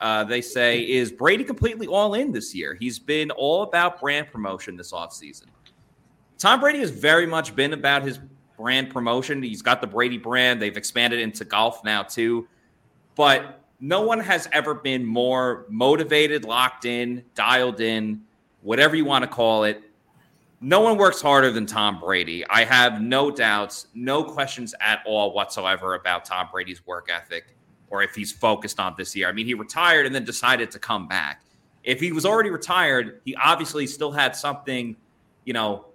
Uh, 0.00 0.24
they 0.24 0.42
say, 0.42 0.80
is 0.80 1.10
Brady 1.10 1.42
completely 1.42 1.86
all 1.86 2.14
in 2.14 2.30
this 2.30 2.54
year? 2.54 2.74
He's 2.74 2.98
been 2.98 3.30
all 3.30 3.62
about 3.62 3.98
brand 4.00 4.30
promotion 4.30 4.76
this 4.76 4.92
offseason. 4.92 5.46
Tom 6.38 6.60
Brady 6.60 6.80
has 6.80 6.90
very 6.90 7.26
much 7.26 7.56
been 7.56 7.72
about 7.72 8.02
his 8.02 8.20
brand 8.58 8.90
promotion. 8.90 9.42
He's 9.42 9.62
got 9.62 9.80
the 9.80 9.86
Brady 9.86 10.18
brand. 10.18 10.60
They've 10.60 10.76
expanded 10.76 11.20
into 11.20 11.44
golf 11.46 11.82
now, 11.82 12.02
too. 12.02 12.46
But 13.14 13.62
no 13.80 14.02
one 14.02 14.20
has 14.20 14.48
ever 14.52 14.74
been 14.74 15.04
more 15.04 15.64
motivated, 15.70 16.44
locked 16.44 16.84
in, 16.84 17.24
dialed 17.34 17.80
in, 17.80 18.22
whatever 18.62 18.96
you 18.96 19.04
want 19.04 19.22
to 19.22 19.28
call 19.28 19.64
it. 19.64 19.82
No 20.60 20.80
one 20.80 20.96
works 20.96 21.20
harder 21.20 21.50
than 21.50 21.66
Tom 21.66 22.00
Brady. 22.00 22.44
I 22.48 22.64
have 22.64 23.02
no 23.02 23.30
doubts, 23.30 23.88
no 23.94 24.24
questions 24.24 24.74
at 24.80 25.00
all 25.04 25.34
whatsoever 25.34 25.94
about 25.94 26.24
Tom 26.24 26.48
Brady's 26.50 26.86
work 26.86 27.10
ethic 27.12 27.54
or 27.90 28.02
if 28.02 28.14
he's 28.14 28.32
focused 28.32 28.80
on 28.80 28.94
this 28.96 29.14
year. 29.14 29.28
I 29.28 29.32
mean, 29.32 29.46
he 29.46 29.54
retired 29.54 30.06
and 30.06 30.14
then 30.14 30.24
decided 30.24 30.70
to 30.72 30.78
come 30.78 31.06
back. 31.08 31.42
If 31.84 32.00
he 32.00 32.10
was 32.10 32.24
already 32.24 32.50
retired, 32.50 33.20
he 33.24 33.36
obviously 33.36 33.86
still 33.86 34.10
had 34.10 34.34
something, 34.34 34.96
you 35.44 35.52
know, 35.52 35.86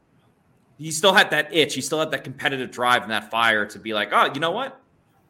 he 0.78 0.92
still 0.92 1.14
had 1.14 1.32
that 1.32 1.54
itch. 1.54 1.74
He 1.76 1.82
still 1.82 2.00
had 2.00 2.12
that 2.12 2.24
competitive 2.24 2.72
drive 2.72 3.02
and 3.02 3.12
that 3.12 3.30
fire 3.30 3.66
to 3.66 3.80
be 3.80 3.94
like, 3.94 4.10
oh, 4.12 4.32
you 4.34 4.40
know 4.40 4.52
what? 4.52 4.80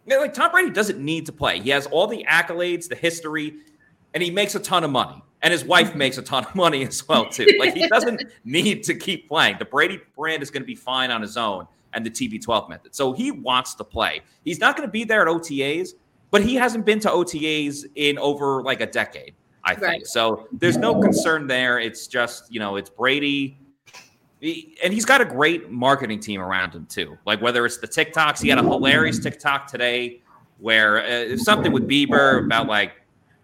Like 0.08 0.34
Tom 0.34 0.52
Brady 0.52 0.72
doesn't 0.72 1.00
need 1.00 1.26
to 1.28 1.32
play. 1.32 1.60
He 1.60 1.70
has 1.72 1.88
all 1.88 2.08
the 2.08 2.26
accolades, 2.30 2.88
the 2.88 2.96
history, 2.96 3.56
and 4.14 4.22
he 4.22 4.30
makes 4.30 4.56
a 4.56 4.60
ton 4.60 4.84
of 4.84 4.92
money. 4.92 5.24
And 5.44 5.52
his 5.52 5.66
wife 5.66 5.96
makes 5.96 6.18
a 6.18 6.22
ton 6.22 6.46
of 6.46 6.54
money 6.56 6.86
as 6.86 7.08
well, 7.08 7.28
too. 7.28 7.48
Like 7.60 7.74
he 7.74 7.88
doesn't 7.88 8.24
need 8.46 8.84
to 8.84 8.94
keep 8.94 9.28
playing. 9.28 9.58
The 9.58 9.66
Brady 9.66 10.00
brand 10.16 10.44
is 10.44 10.52
going 10.52 10.62
to 10.62 10.68
be 10.68 10.76
fine 10.76 11.10
on 11.10 11.22
his 11.22 11.36
own 11.36 11.68
and 11.94 12.06
the 12.06 12.12
TB12 12.12 12.70
method. 12.70 12.96
So 12.96 13.12
he 13.12 13.32
wants 13.32 13.74
to 13.76 13.84
play. 13.84 14.22
He's 14.46 14.60
not 14.60 14.78
going 14.78 14.88
to 14.88 14.92
be 14.92 15.04
there 15.04 15.22
at 15.22 15.28
OTAs, 15.28 15.90
but 16.30 16.44
he 16.44 16.56
hasn't 16.56 16.86
been 16.86 17.00
to 17.02 17.10
OTAs 17.10 17.86
in 17.96 18.18
over 18.20 18.62
like 18.62 18.82
a 18.82 18.86
decade, 18.86 19.34
I 19.64 19.74
think. 19.74 19.84
Right. 19.84 20.08
So 20.08 20.48
there's 20.52 20.78
no 20.78 21.00
concern 21.02 21.48
there. 21.48 21.80
It's 21.80 22.08
just, 22.08 22.54
you 22.54 22.60
know, 22.60 22.76
it's 22.76 22.90
Brady. 22.90 23.58
He- 24.40 24.78
and 24.84 24.94
he's 24.94 25.06
got 25.06 25.22
a 25.22 25.26
great 25.26 25.70
marketing 25.72 26.20
team 26.20 26.40
around 26.40 26.74
him 26.74 26.86
too. 26.86 27.18
Like 27.26 27.42
whether 27.42 27.66
it's 27.66 27.78
the 27.78 27.88
TikToks, 27.88 28.42
he 28.42 28.50
had 28.50 28.60
a 28.60 28.64
hilarious 28.64 29.20
TikTok 29.20 29.68
today 29.68 30.22
where 30.60 31.04
uh, 31.34 31.38
something 31.38 31.72
with 31.72 31.88
Bieber 31.90 32.46
about 32.46 32.68
like 32.68 32.94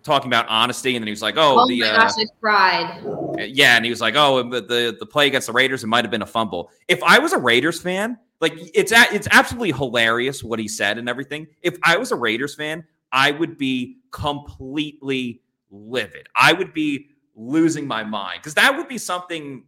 talking 0.07 0.27
about 0.27 0.47
honesty, 0.49 0.95
and 0.95 1.03
then 1.03 1.07
he 1.07 1.11
was 1.11 1.21
like, 1.21 1.35
"Oh, 1.37 1.59
oh 1.59 1.67
the 1.67 1.81
my 1.81 1.87
uh, 1.89 2.09
I 2.09 2.25
cried. 2.41 3.47
yeah," 3.49 3.75
and 3.75 3.85
he 3.85 3.91
was 3.91 4.01
like, 4.01 4.15
"Oh, 4.15 4.41
the, 4.41 4.61
the 4.61 4.97
the 4.99 5.05
play 5.05 5.27
against 5.27 5.47
the 5.47 5.53
Raiders, 5.53 5.83
it 5.83 5.87
might 5.87 6.03
have 6.03 6.11
been 6.11 6.23
a 6.23 6.27
fumble." 6.27 6.71
If 6.87 7.03
I 7.03 7.19
was 7.19 7.33
a 7.33 7.37
Raiders 7.37 7.79
fan, 7.79 8.17
like 8.41 8.53
it's 8.73 8.91
a, 8.91 9.05
it's 9.13 9.27
absolutely 9.31 9.73
hilarious 9.73 10.43
what 10.43 10.57
he 10.57 10.67
said 10.67 10.97
and 10.97 11.07
everything. 11.07 11.47
If 11.61 11.77
I 11.83 11.97
was 11.97 12.11
a 12.11 12.15
Raiders 12.15 12.55
fan, 12.55 12.83
I 13.11 13.31
would 13.31 13.57
be 13.57 13.97
completely 14.11 15.41
livid. 15.69 16.27
I 16.35 16.53
would 16.53 16.73
be 16.73 17.09
losing 17.35 17.85
my 17.85 18.03
mind 18.03 18.39
because 18.39 18.55
that 18.55 18.75
would 18.75 18.87
be 18.87 18.97
something 18.97 19.63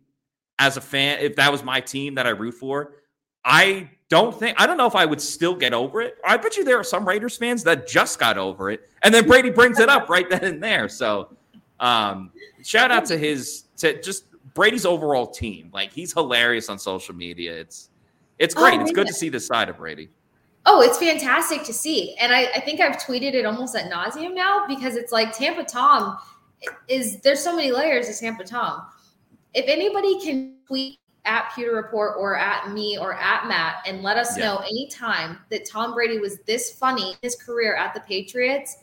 as 0.58 0.78
a 0.78 0.82
fan. 0.82 1.20
If 1.20 1.36
that 1.36 1.52
was 1.52 1.64
my 1.64 1.82
team 1.82 2.16
that 2.16 2.26
I 2.26 2.32
root 2.32 2.56
for, 2.56 2.96
I 3.44 3.92
don't 4.10 4.38
think 4.38 4.60
I 4.60 4.66
don't 4.68 4.78
know 4.78 4.88
if 4.88 4.96
I 4.96 5.06
would 5.06 5.22
still 5.22 5.56
get 5.56 5.74
over 5.74 6.02
it. 6.02 6.18
I 6.26 6.36
bet 6.38 6.58
you 6.58 6.64
there 6.64 6.80
are 6.80 6.84
some 6.84 7.08
Raiders 7.08 7.38
fans 7.38 7.64
that 7.64 7.88
just 7.88 8.20
got 8.20 8.38
over 8.38 8.70
it, 8.72 8.90
and 9.04 9.14
then 9.14 9.28
Brady 9.28 9.50
brings 9.52 9.80
it 9.80 9.88
up 9.90 10.10
right 10.10 10.30
then 10.30 10.44
and 10.44 10.64
there. 10.64 10.90
So, 10.90 11.36
um, 11.80 12.32
shout 12.64 12.92
out 12.92 13.06
to 13.06 13.18
his 13.18 13.66
to 13.78 14.02
just 14.02 14.26
Brady's 14.56 14.86
overall 14.86 15.28
team. 15.28 15.70
Like 15.74 15.92
he's 15.94 16.12
hilarious 16.12 16.70
on 16.70 16.80
social 16.80 17.16
media. 17.16 17.54
It's 17.54 17.90
it's 18.40 18.56
Oh, 18.58 18.62
great. 18.62 18.82
it's 18.82 18.92
good 18.92 19.08
to 19.08 19.14
see 19.14 19.30
this 19.30 19.46
side 19.46 19.70
of 19.70 19.78
Brady. 19.78 20.10
Oh, 20.66 20.82
it's 20.82 20.98
fantastic 20.98 21.64
to 21.64 21.74
see. 21.74 22.16
And 22.18 22.34
I, 22.34 22.46
I 22.56 22.60
think 22.60 22.80
I've 22.82 22.98
tweeted 22.98 23.34
it 23.34 23.46
almost 23.46 23.76
at 23.76 23.90
nauseum 23.92 24.34
now 24.36 24.66
because 24.68 24.96
it's 24.96 25.12
like 25.12 25.36
Tampa 25.36 25.64
Tom 25.64 26.18
is 26.88 27.20
there's 27.22 27.42
so 27.42 27.56
many 27.56 27.72
layers 27.72 28.08
to 28.08 28.14
Tampa 28.20 28.44
Tom. 28.44 28.84
If 29.54 29.66
anybody 29.68 30.20
can 30.20 30.56
tweet 30.68 31.00
at 31.26 31.52
Pewter 31.54 31.76
Report 31.76 32.16
or 32.18 32.38
at 32.38 32.72
me 32.72 32.98
or 32.98 33.14
at 33.14 33.48
Matt 33.48 33.84
and 33.86 34.02
let 34.02 34.18
us 34.18 34.38
Yeah. 34.38 34.46
know 34.46 34.58
anytime 34.60 35.40
that 35.50 35.66
Tom 35.66 35.94
Brady 35.94 36.20
was 36.20 36.40
this 36.42 36.72
funny 36.72 37.12
in 37.12 37.18
his 37.22 37.36
career 37.36 37.76
at 37.76 37.94
the 37.94 38.00
Patriots, 38.02 38.78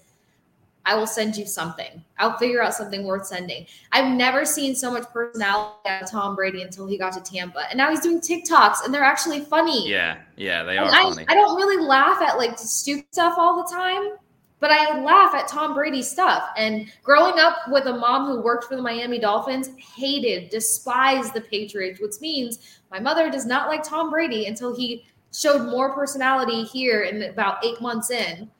I 0.84 0.94
will 0.94 1.06
send 1.08 1.36
you 1.36 1.46
something. 1.46 2.04
I'll 2.18 2.36
figure 2.38 2.62
out 2.62 2.72
something 2.72 3.04
worth 3.04 3.26
sending. 3.26 3.66
I've 3.90 4.14
never 4.14 4.44
seen 4.44 4.76
so 4.76 4.92
much 4.92 5.02
personality 5.12 5.80
out 5.88 6.04
of 6.04 6.10
Tom 6.10 6.36
Brady 6.36 6.62
until 6.62 6.86
he 6.86 6.96
got 6.96 7.12
to 7.14 7.20
Tampa. 7.20 7.68
And 7.68 7.76
now 7.76 7.90
he's 7.90 8.00
doing 8.00 8.20
TikToks 8.20 8.84
and 8.84 8.94
they're 8.94 9.02
actually 9.02 9.40
funny. 9.40 9.88
Yeah, 9.88 10.18
yeah, 10.36 10.62
they 10.62 10.78
are 10.78 10.86
I, 10.86 11.02
funny. 11.02 11.24
I 11.28 11.34
don't 11.34 11.56
really 11.56 11.84
laugh 11.84 12.22
at 12.22 12.38
like 12.38 12.56
stupid 12.56 13.06
stuff 13.10 13.34
all 13.36 13.56
the 13.56 13.68
time, 13.74 14.10
but 14.58 14.70
I 14.70 15.02
laugh 15.02 15.34
at 15.34 15.48
Tom 15.48 15.74
Brady 15.74 16.02
stuff. 16.02 16.50
And 16.56 16.90
growing 17.02 17.38
up 17.38 17.56
with 17.68 17.86
a 17.86 17.96
mom 17.96 18.26
who 18.26 18.40
worked 18.40 18.64
for 18.64 18.76
the 18.76 18.82
Miami 18.82 19.18
Dolphins, 19.18 19.70
hated, 19.76 20.50
despised 20.50 21.34
the 21.34 21.42
Patriots, 21.42 22.00
which 22.00 22.20
means 22.20 22.80
my 22.90 22.98
mother 22.98 23.30
does 23.30 23.46
not 23.46 23.68
like 23.68 23.82
Tom 23.82 24.10
Brady 24.10 24.46
until 24.46 24.74
he 24.74 25.04
showed 25.34 25.68
more 25.70 25.94
personality 25.94 26.64
here 26.64 27.02
in 27.02 27.22
about 27.24 27.64
eight 27.64 27.80
months 27.80 28.10
in. 28.10 28.50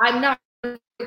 I'm 0.00 0.20
not 0.20 0.38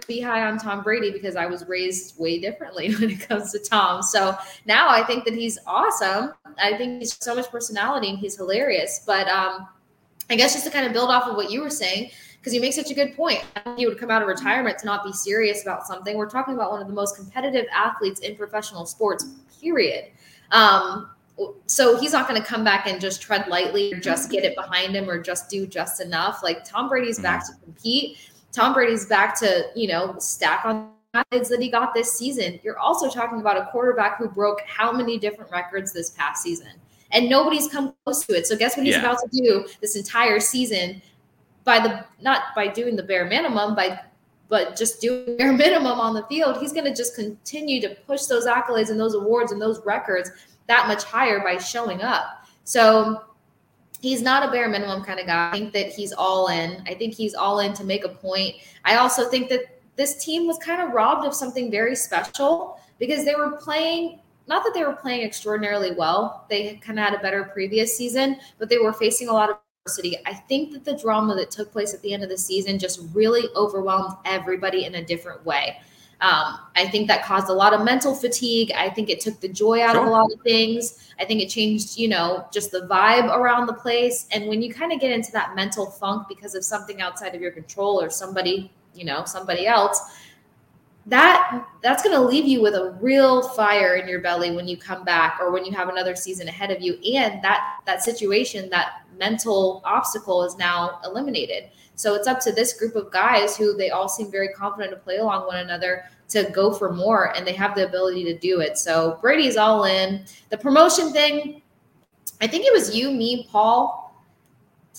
be 0.06 0.20
high 0.20 0.46
on 0.46 0.58
Tom 0.58 0.84
Brady 0.84 1.12
because 1.12 1.38
I 1.38 1.46
was 1.46 1.66
raised 1.68 2.20
way 2.20 2.40
differently 2.40 2.94
when 3.00 3.10
it 3.10 3.28
comes 3.28 3.52
to 3.54 3.60
Tom. 3.60 4.02
So 4.02 4.38
now 4.66 4.90
I 4.90 5.04
think 5.04 5.24
that 5.26 5.34
he's 5.34 5.58
awesome. 5.66 6.34
I 6.62 6.78
think 6.78 7.00
he's 7.00 7.18
so 7.24 7.36
much 7.36 7.50
personality 7.50 8.10
and 8.10 8.18
he's 8.18 8.36
hilarious. 8.36 9.04
But 9.06 9.28
um, 9.28 9.68
I 10.30 10.36
guess 10.36 10.54
just 10.54 10.66
to 10.66 10.72
kind 10.72 10.86
of 10.86 10.94
build 10.94 11.10
off 11.10 11.28
of 11.28 11.36
what 11.36 11.52
you 11.52 11.62
were 11.62 11.70
saying, 11.70 12.12
because 12.48 12.56
you 12.56 12.62
make 12.62 12.72
such 12.72 12.90
a 12.92 12.94
good 12.94 13.14
point. 13.14 13.44
He 13.76 13.86
would 13.86 13.98
come 13.98 14.10
out 14.10 14.22
of 14.22 14.28
retirement 14.30 14.80
to 14.80 14.86
not 14.86 15.04
be 15.04 15.12
serious 15.12 15.64
about 15.64 15.86
something. 15.86 16.16
We're 16.16 16.30
talking 16.30 16.54
about 16.54 16.72
one 16.72 16.82
of 16.82 16.88
the 16.88 16.94
most 16.94 17.18
competitive 17.18 17.66
athletes 17.76 18.22
in 18.22 18.38
professional 18.38 18.86
sports, 18.86 19.26
period. 19.60 20.06
Um, 20.52 21.10
so 21.66 22.00
he's 22.00 22.14
not 22.14 22.26
going 22.26 22.42
to 22.42 22.48
come 22.48 22.64
back 22.64 22.88
and 22.88 23.02
just 23.02 23.22
tread 23.22 23.50
lightly 23.50 23.94
or 23.94 24.00
just 24.00 24.32
get 24.32 24.46
it 24.46 24.56
behind 24.56 24.96
him 24.96 25.10
or 25.10 25.22
just 25.22 25.50
do 25.50 25.68
just 25.68 26.00
enough. 26.00 26.42
Like 26.42 26.64
Tom 26.64 26.88
Brady's 26.88 27.18
mm-hmm. 27.18 27.24
back 27.24 27.46
to 27.48 27.54
compete. 27.66 28.18
Tom 28.54 28.74
Brady's 28.74 29.06
back 29.06 29.38
to, 29.42 29.66
you 29.76 29.90
know, 29.90 30.16
stack 30.18 30.64
on 30.64 30.92
methods 31.14 31.50
that 31.50 31.62
he 31.62 31.70
got 31.70 31.94
this 31.94 32.14
season. 32.14 32.62
You're 32.64 32.80
also 32.80 33.10
talking 33.10 33.42
about 33.42 33.58
a 33.58 33.66
quarterback 33.74 34.20
who 34.20 34.30
broke 34.30 34.62
how 34.66 34.94
many 34.94 35.20
different 35.20 35.52
records 35.52 35.92
this 35.92 36.12
past 36.12 36.44
season. 36.44 36.72
And 37.12 37.30
nobody's 37.30 37.68
come 37.68 37.94
close 38.06 38.26
to 38.26 38.38
it. 38.38 38.48
So 38.48 38.56
guess 38.56 38.78
what 38.78 38.86
he's 38.86 38.96
yeah. 38.96 39.02
about 39.02 39.18
to 39.20 39.28
do 39.34 39.68
this 39.82 39.98
entire 39.98 40.40
season 40.40 41.02
by 41.68 41.80
the 41.80 42.06
not 42.22 42.56
by 42.56 42.66
doing 42.68 42.96
the 42.96 43.04
bare 43.04 43.26
minimum, 43.26 43.76
by 43.76 44.00
but 44.50 44.78
just 44.78 45.02
doing 45.02 45.36
bare 45.38 45.52
minimum 45.52 46.00
on 46.00 46.14
the 46.14 46.24
field, 46.24 46.58
he's 46.58 46.72
going 46.72 46.86
to 46.86 46.96
just 46.96 47.14
continue 47.14 47.82
to 47.82 47.90
push 48.08 48.24
those 48.24 48.46
accolades 48.46 48.90
and 48.90 49.00
those 49.00 49.14
awards 49.14 49.52
and 49.52 49.62
those 49.62 49.86
records 49.86 50.32
that 50.68 50.88
much 50.88 51.04
higher 51.04 51.42
by 51.42 51.58
showing 51.58 52.02
up. 52.02 52.46
So 52.64 53.24
he's 54.00 54.22
not 54.22 54.48
a 54.48 54.52
bare 54.52 54.70
minimum 54.70 55.04
kind 55.04 55.20
of 55.20 55.26
guy. 55.26 55.50
I 55.50 55.52
think 55.52 55.74
that 55.74 55.90
he's 55.90 56.14
all 56.14 56.48
in. 56.48 56.82
I 56.88 56.94
think 56.94 57.14
he's 57.14 57.36
all 57.36 57.60
in 57.60 57.74
to 57.74 57.84
make 57.84 58.06
a 58.06 58.10
point. 58.10 58.56
I 58.86 58.96
also 58.96 59.30
think 59.30 59.50
that 59.50 59.82
this 59.98 60.24
team 60.24 60.48
was 60.48 60.58
kind 60.60 60.82
of 60.82 60.94
robbed 60.94 61.26
of 61.26 61.34
something 61.34 61.70
very 61.70 61.96
special 61.96 62.80
because 62.98 63.26
they 63.26 63.36
were 63.36 63.52
playing 63.58 64.20
not 64.48 64.64
that 64.64 64.74
they 64.74 64.86
were 64.86 64.94
playing 64.94 65.26
extraordinarily 65.26 65.92
well. 65.92 66.46
They 66.50 66.76
kind 66.76 66.98
of 66.98 67.04
had 67.04 67.14
a 67.14 67.20
better 67.20 67.44
previous 67.44 67.98
season, 67.98 68.38
but 68.58 68.70
they 68.70 68.78
were 68.78 68.94
facing 68.94 69.28
a 69.28 69.34
lot 69.34 69.50
of. 69.50 69.58
I 70.26 70.34
think 70.34 70.74
that 70.74 70.86
the 70.86 70.98
drama 70.98 71.36
that 71.36 71.52
took 71.52 71.72
place 71.72 71.94
at 71.94 72.02
the 72.02 72.14
end 72.14 72.24
of 72.24 72.30
the 72.30 72.38
season 72.38 72.80
just 72.80 73.02
really 73.14 73.50
overwhelmed 73.56 74.16
everybody 74.26 74.86
in 74.86 74.96
a 74.96 75.04
different 75.04 75.46
way. 75.46 75.78
Um, 76.20 76.58
I 76.76 76.88
think 76.88 77.08
that 77.10 77.24
caused 77.24 77.48
a 77.50 77.54
lot 77.54 77.74
of 77.74 77.84
mental 77.84 78.16
fatigue. 78.16 78.72
I 78.76 78.90
think 78.90 79.10
it 79.10 79.20
took 79.20 79.40
the 79.40 79.48
joy 79.48 79.84
out 79.84 79.94
sure. 79.94 80.02
of 80.02 80.08
a 80.08 80.10
lot 80.10 80.32
of 80.32 80.42
things. 80.42 81.12
I 81.20 81.26
think 81.26 81.42
it 81.42 81.50
changed, 81.50 81.98
you 81.98 82.08
know, 82.08 82.48
just 82.52 82.72
the 82.72 82.88
vibe 82.90 83.32
around 83.32 83.68
the 83.68 83.74
place. 83.74 84.28
And 84.32 84.48
when 84.48 84.64
you 84.64 84.74
kind 84.74 84.92
of 84.92 85.00
get 85.00 85.12
into 85.12 85.32
that 85.34 85.56
mental 85.56 85.86
funk 85.86 86.28
because 86.28 86.56
of 86.56 86.64
something 86.64 87.02
outside 87.02 87.36
of 87.36 87.42
your 87.42 87.52
control 87.52 88.02
or 88.02 88.10
somebody, 88.10 88.72
you 88.96 89.06
know, 89.06 89.26
somebody 89.26 89.68
else, 89.68 90.02
that 91.08 91.66
that's 91.82 92.04
going 92.04 92.16
to 92.16 92.22
leave 92.22 92.46
you 92.46 92.62
with 92.62 92.74
a 92.74 92.98
real 93.00 93.48
fire 93.50 93.96
in 93.96 94.10
your 94.10 94.20
belly 94.20 94.52
when 94.52 94.68
you 94.68 94.76
come 94.76 95.06
back 95.06 95.38
or 95.40 95.52
when 95.52 95.64
you 95.64 95.72
have 95.72 95.88
another 95.88 96.16
season 96.16 96.48
ahead 96.50 96.70
of 96.70 96.82
you 96.82 96.96
and 97.16 97.42
that 97.42 97.80
that 97.86 98.04
situation 98.04 98.70
that 98.70 99.04
mental 99.18 99.82
obstacle 99.86 100.44
is 100.44 100.58
now 100.58 101.00
eliminated 101.04 101.70
so 101.98 102.14
it's 102.14 102.28
up 102.28 102.40
to 102.42 102.52
this 102.52 102.74
group 102.74 102.96
of 102.96 103.12
guys 103.12 103.58
who 103.58 103.76
they 103.76 103.90
all 103.90 104.08
seem 104.08 104.30
very 104.30 104.50
confident 104.50 104.92
to 104.92 104.98
play 104.98 105.18
along 105.18 105.48
one 105.48 105.58
another 105.58 106.04
to 106.30 106.44
go 106.54 106.72
for 106.72 106.94
more, 106.94 107.36
and 107.36 107.46
they 107.46 107.54
have 107.54 107.76
the 107.76 107.88
ability 107.88 108.24
to 108.26 108.38
do 108.38 108.60
it. 108.60 108.78
So 108.78 109.18
Brady's 109.20 109.58
all 109.58 109.86
in. 109.86 110.24
The 110.50 110.58
promotion 110.58 111.12
thing, 111.12 111.64
I 112.40 112.46
think 112.46 112.66
it 112.66 112.74
was 112.74 112.96
you, 112.96 113.12
me, 113.12 113.48
Paul. 113.50 114.04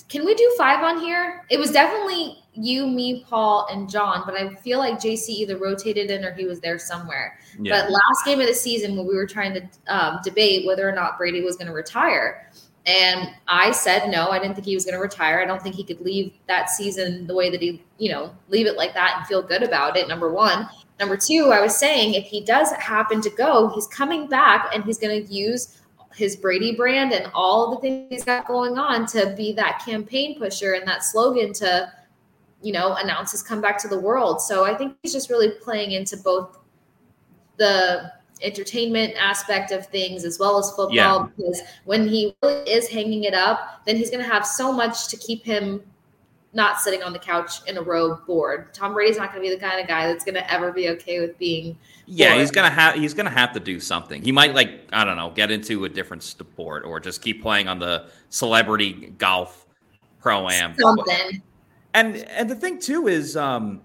Can 0.08 0.24
we 0.24 0.34
do 0.34 0.54
five 0.58 0.82
on 0.82 0.98
here? 0.98 1.44
It 1.50 1.58
was 1.58 1.70
definitely 1.70 2.38
you, 2.54 2.88
me, 2.88 3.24
Paul, 3.28 3.68
and 3.70 3.88
John, 3.88 4.24
but 4.26 4.34
I 4.34 4.52
feel 4.56 4.80
like 4.80 4.94
JC 4.94 5.28
either 5.28 5.56
rotated 5.56 6.10
in 6.10 6.24
or 6.24 6.32
he 6.32 6.46
was 6.46 6.58
there 6.58 6.80
somewhere. 6.80 7.38
Yeah. 7.60 7.82
But 7.82 7.92
last 7.92 8.24
game 8.24 8.40
of 8.40 8.48
the 8.48 8.54
season, 8.54 8.96
when 8.96 9.06
we 9.06 9.14
were 9.14 9.26
trying 9.26 9.54
to 9.54 9.68
um, 9.86 10.18
debate 10.24 10.66
whether 10.66 10.88
or 10.88 10.92
not 10.92 11.16
Brady 11.16 11.42
was 11.42 11.56
going 11.56 11.68
to 11.68 11.72
retire, 11.72 12.50
and 12.89 13.34
I 13.47 13.70
said 13.72 14.09
no, 14.09 14.28
I 14.30 14.39
didn't 14.39 14.55
think 14.55 14.66
he 14.66 14.74
was 14.74 14.86
going 14.86 14.95
to 14.95 15.01
retire. 15.01 15.41
I 15.41 15.45
don't 15.45 15.62
think 15.62 15.74
he 15.74 15.84
could 15.84 16.01
leave 16.01 16.32
that 16.47 16.70
season 16.70 17.26
the 17.26 17.34
way 17.34 17.51
that 17.51 17.61
he, 17.61 17.84
you 17.99 18.11
know, 18.11 18.34
leave 18.49 18.66
it 18.66 18.78
like 18.78 18.95
that 18.95 19.16
and 19.18 19.26
feel 19.26 19.43
good 19.43 19.62
about 19.62 19.97
it. 19.97 20.09
Number 20.09 20.32
one. 20.32 20.66
Number 20.99 21.16
two, 21.16 21.53
I 21.53 21.61
was 21.61 21.76
saying 21.76 22.14
if 22.14 22.24
he 22.24 22.41
does 22.41 22.72
happen 22.72 23.20
to 23.20 23.30
go, 23.30 23.68
he's 23.68 23.86
coming 23.86 24.26
back 24.26 24.70
and 24.74 24.82
he's 24.82 24.99
going 24.99 25.24
to 25.24 25.32
use 25.32 25.80
his 26.14 26.34
Brady 26.34 26.74
brand 26.74 27.12
and 27.12 27.30
all 27.34 27.70
the 27.70 27.80
things 27.80 28.09
he's 28.11 28.24
got 28.24 28.49
going 28.49 28.78
on 28.78 29.07
to 29.09 29.32
be 29.36 29.53
that 29.53 29.82
campaign 29.84 30.36
pusher 30.39 30.72
and 30.72 30.89
that 30.89 31.05
slogan 31.05 31.53
to, 31.53 31.93
you 32.62 32.72
know, 32.72 32.95
announce 32.95 33.30
his 33.30 33.43
comeback 33.43 33.78
to 33.82 33.89
the 33.89 34.01
world. 34.01 34.41
So 34.41 34.64
I 34.64 34.74
think 34.74 34.97
he's 35.03 35.12
just 35.12 35.30
really 35.30 35.51
playing 35.62 35.93
into 35.93 36.16
both 36.16 36.59
the 37.59 38.11
entertainment 38.43 39.14
aspect 39.18 39.72
of 39.72 39.86
things 39.86 40.24
as 40.24 40.39
well 40.39 40.59
as 40.59 40.68
football 40.70 40.93
yeah. 40.93 41.26
because 41.36 41.61
when 41.84 42.07
he 42.07 42.34
really 42.43 42.70
is 42.70 42.89
hanging 42.89 43.24
it 43.24 43.34
up 43.34 43.82
then 43.86 43.97
he's 43.97 44.11
going 44.11 44.22
to 44.22 44.30
have 44.30 44.47
so 44.47 44.72
much 44.72 45.09
to 45.09 45.16
keep 45.16 45.45
him 45.45 45.82
not 46.55 46.80
sitting 46.80 47.03
on 47.03 47.12
the 47.12 47.18
couch 47.18 47.61
in 47.66 47.76
a 47.76 47.82
row 47.82 48.16
bored 48.26 48.72
tom 48.72 48.95
brady's 48.95 49.18
not 49.18 49.32
going 49.32 49.43
to 49.43 49.49
be 49.49 49.55
the 49.55 49.61
kind 49.61 49.80
of 49.80 49.86
guy 49.86 50.07
that's 50.07 50.24
going 50.24 50.34
to 50.34 50.53
ever 50.53 50.72
be 50.72 50.89
okay 50.89 51.20
with 51.20 51.36
being 51.39 51.76
yeah 52.07 52.30
bored. 52.30 52.41
he's 52.41 52.51
going 52.51 52.68
to 52.68 52.74
have 52.74 52.95
he's 52.95 53.14
going 53.14 53.26
to 53.26 53.32
have 53.32 53.53
to 53.53 53.61
do 53.61 53.78
something 53.78 54.22
he 54.22 54.32
might 54.32 54.55
like 54.55 54.80
i 54.93 55.05
don't 55.05 55.16
know 55.16 55.30
get 55.30 55.51
into 55.51 55.84
a 55.84 55.89
different 55.89 56.22
sport 56.22 56.84
or 56.84 57.01
just 57.01 57.20
keep 57.20 57.43
playing 57.43 57.68
on 57.68 57.78
the 57.78 58.07
celebrity 58.30 59.12
golf 59.18 59.66
pro 60.20 60.49
am 60.49 60.74
something 60.78 61.43
and 61.95 62.16
and 62.16 62.49
the 62.49 62.55
thing 62.55 62.78
too 62.78 63.09
is 63.09 63.36
um 63.36 63.80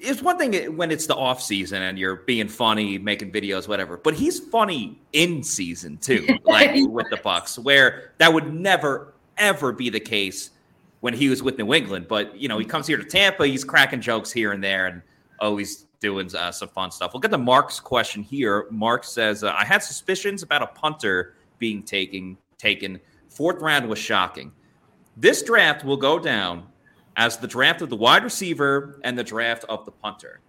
it's 0.00 0.22
one 0.22 0.38
thing 0.38 0.76
when 0.76 0.90
it's 0.90 1.06
the 1.06 1.14
off 1.14 1.42
season 1.42 1.82
and 1.82 1.98
you're 1.98 2.16
being 2.16 2.48
funny, 2.48 2.98
making 2.98 3.32
videos, 3.32 3.68
whatever. 3.68 3.96
But 3.96 4.14
he's 4.14 4.38
funny 4.38 4.98
in 5.12 5.42
season 5.42 5.96
too, 5.98 6.26
like 6.44 6.72
with 6.74 7.06
the 7.10 7.16
Bucs, 7.16 7.58
where 7.58 8.12
that 8.18 8.32
would 8.32 8.52
never 8.52 9.14
ever 9.36 9.72
be 9.72 9.90
the 9.90 10.00
case 10.00 10.50
when 11.00 11.14
he 11.14 11.28
was 11.28 11.42
with 11.42 11.58
New 11.58 11.74
England. 11.74 12.06
But 12.08 12.36
you 12.36 12.48
know, 12.48 12.58
he 12.58 12.64
comes 12.64 12.86
here 12.86 12.96
to 12.96 13.04
Tampa, 13.04 13.46
he's 13.46 13.64
cracking 13.64 14.00
jokes 14.00 14.30
here 14.30 14.52
and 14.52 14.62
there, 14.62 14.86
and 14.86 15.02
always 15.40 15.86
doing 16.00 16.34
uh, 16.34 16.52
some 16.52 16.68
fun 16.68 16.90
stuff. 16.90 17.12
We'll 17.14 17.20
get 17.20 17.30
to 17.30 17.38
Mark's 17.38 17.80
question 17.80 18.22
here. 18.22 18.66
Mark 18.70 19.04
says, 19.04 19.44
uh, 19.44 19.54
"I 19.58 19.64
had 19.64 19.82
suspicions 19.82 20.42
about 20.42 20.62
a 20.62 20.66
punter 20.68 21.34
being 21.58 21.82
taken. 21.82 22.36
Taken 22.58 23.00
fourth 23.28 23.60
round 23.60 23.88
was 23.88 23.98
shocking. 23.98 24.52
This 25.16 25.42
draft 25.42 25.84
will 25.84 25.96
go 25.96 26.18
down 26.18 26.66
as 27.16 27.38
the 27.38 27.46
draft 27.46 27.82
of 27.82 27.90
the 27.90 27.96
wide 27.96 28.24
receiver 28.24 29.00
and 29.04 29.18
the 29.18 29.24
draft 29.24 29.64
of 29.68 29.84
the 29.84 29.92
punter. 29.92 30.40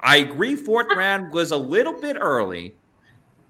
I 0.00 0.18
agree, 0.18 0.56
fourth 0.56 0.94
round 0.94 1.32
was 1.32 1.50
a 1.50 1.56
little 1.56 1.92
bit 1.92 2.16
early, 2.20 2.74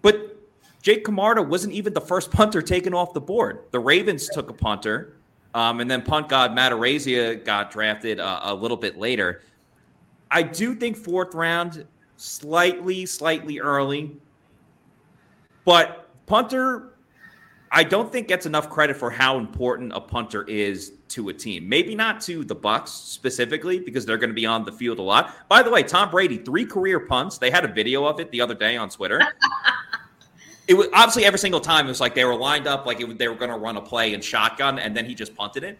but 0.02 0.36
Jake 0.82 1.04
Camarda 1.04 1.42
wasn't 1.42 1.74
even 1.74 1.92
the 1.92 2.00
first 2.00 2.30
punter 2.30 2.62
taken 2.62 2.94
off 2.94 3.12
the 3.12 3.20
board. 3.20 3.64
The 3.72 3.80
Ravens 3.80 4.28
took 4.28 4.48
a 4.48 4.54
punter, 4.54 5.16
um, 5.54 5.80
and 5.80 5.90
then 5.90 6.02
punt 6.02 6.28
god 6.28 6.54
Matt 6.54 6.72
got 7.44 7.70
drafted 7.70 8.20
uh, 8.20 8.40
a 8.44 8.54
little 8.54 8.76
bit 8.76 8.96
later. 8.96 9.42
I 10.30 10.42
do 10.42 10.74
think 10.74 10.96
fourth 10.96 11.34
round, 11.34 11.84
slightly, 12.16 13.04
slightly 13.06 13.58
early, 13.58 14.16
but 15.64 16.08
punter 16.26 16.92
I 17.72 17.82
don't 17.82 18.10
think 18.10 18.28
gets 18.28 18.46
enough 18.46 18.70
credit 18.70 18.96
for 18.96 19.10
how 19.10 19.38
important 19.38 19.92
a 19.94 20.00
punter 20.00 20.44
is 20.44 20.92
to 21.08 21.28
a 21.28 21.32
team. 21.32 21.68
Maybe 21.68 21.94
not 21.94 22.20
to 22.22 22.44
the 22.44 22.54
Bucks 22.54 22.90
specifically 22.90 23.78
because 23.78 24.04
they're 24.04 24.18
going 24.18 24.30
to 24.30 24.34
be 24.34 24.46
on 24.46 24.64
the 24.64 24.72
field 24.72 24.98
a 24.98 25.02
lot. 25.02 25.34
By 25.48 25.62
the 25.62 25.70
way, 25.70 25.82
Tom 25.82 26.10
Brady 26.10 26.38
three 26.38 26.66
career 26.66 27.00
punts. 27.00 27.38
They 27.38 27.50
had 27.50 27.64
a 27.64 27.68
video 27.68 28.04
of 28.04 28.20
it 28.20 28.30
the 28.30 28.40
other 28.40 28.54
day 28.54 28.76
on 28.76 28.88
Twitter. 28.88 29.20
it 30.68 30.74
was 30.74 30.88
obviously 30.92 31.24
every 31.24 31.38
single 31.38 31.60
time 31.60 31.86
it 31.86 31.88
was 31.88 32.00
like 32.00 32.14
they 32.14 32.24
were 32.24 32.34
lined 32.34 32.66
up 32.66 32.86
like 32.86 33.00
it, 33.00 33.18
they 33.18 33.28
were 33.28 33.34
going 33.34 33.50
to 33.50 33.56
run 33.56 33.76
a 33.76 33.80
play 33.80 34.14
in 34.14 34.20
shotgun 34.20 34.78
and 34.78 34.96
then 34.96 35.04
he 35.04 35.14
just 35.14 35.34
punted 35.34 35.64
it. 35.64 35.78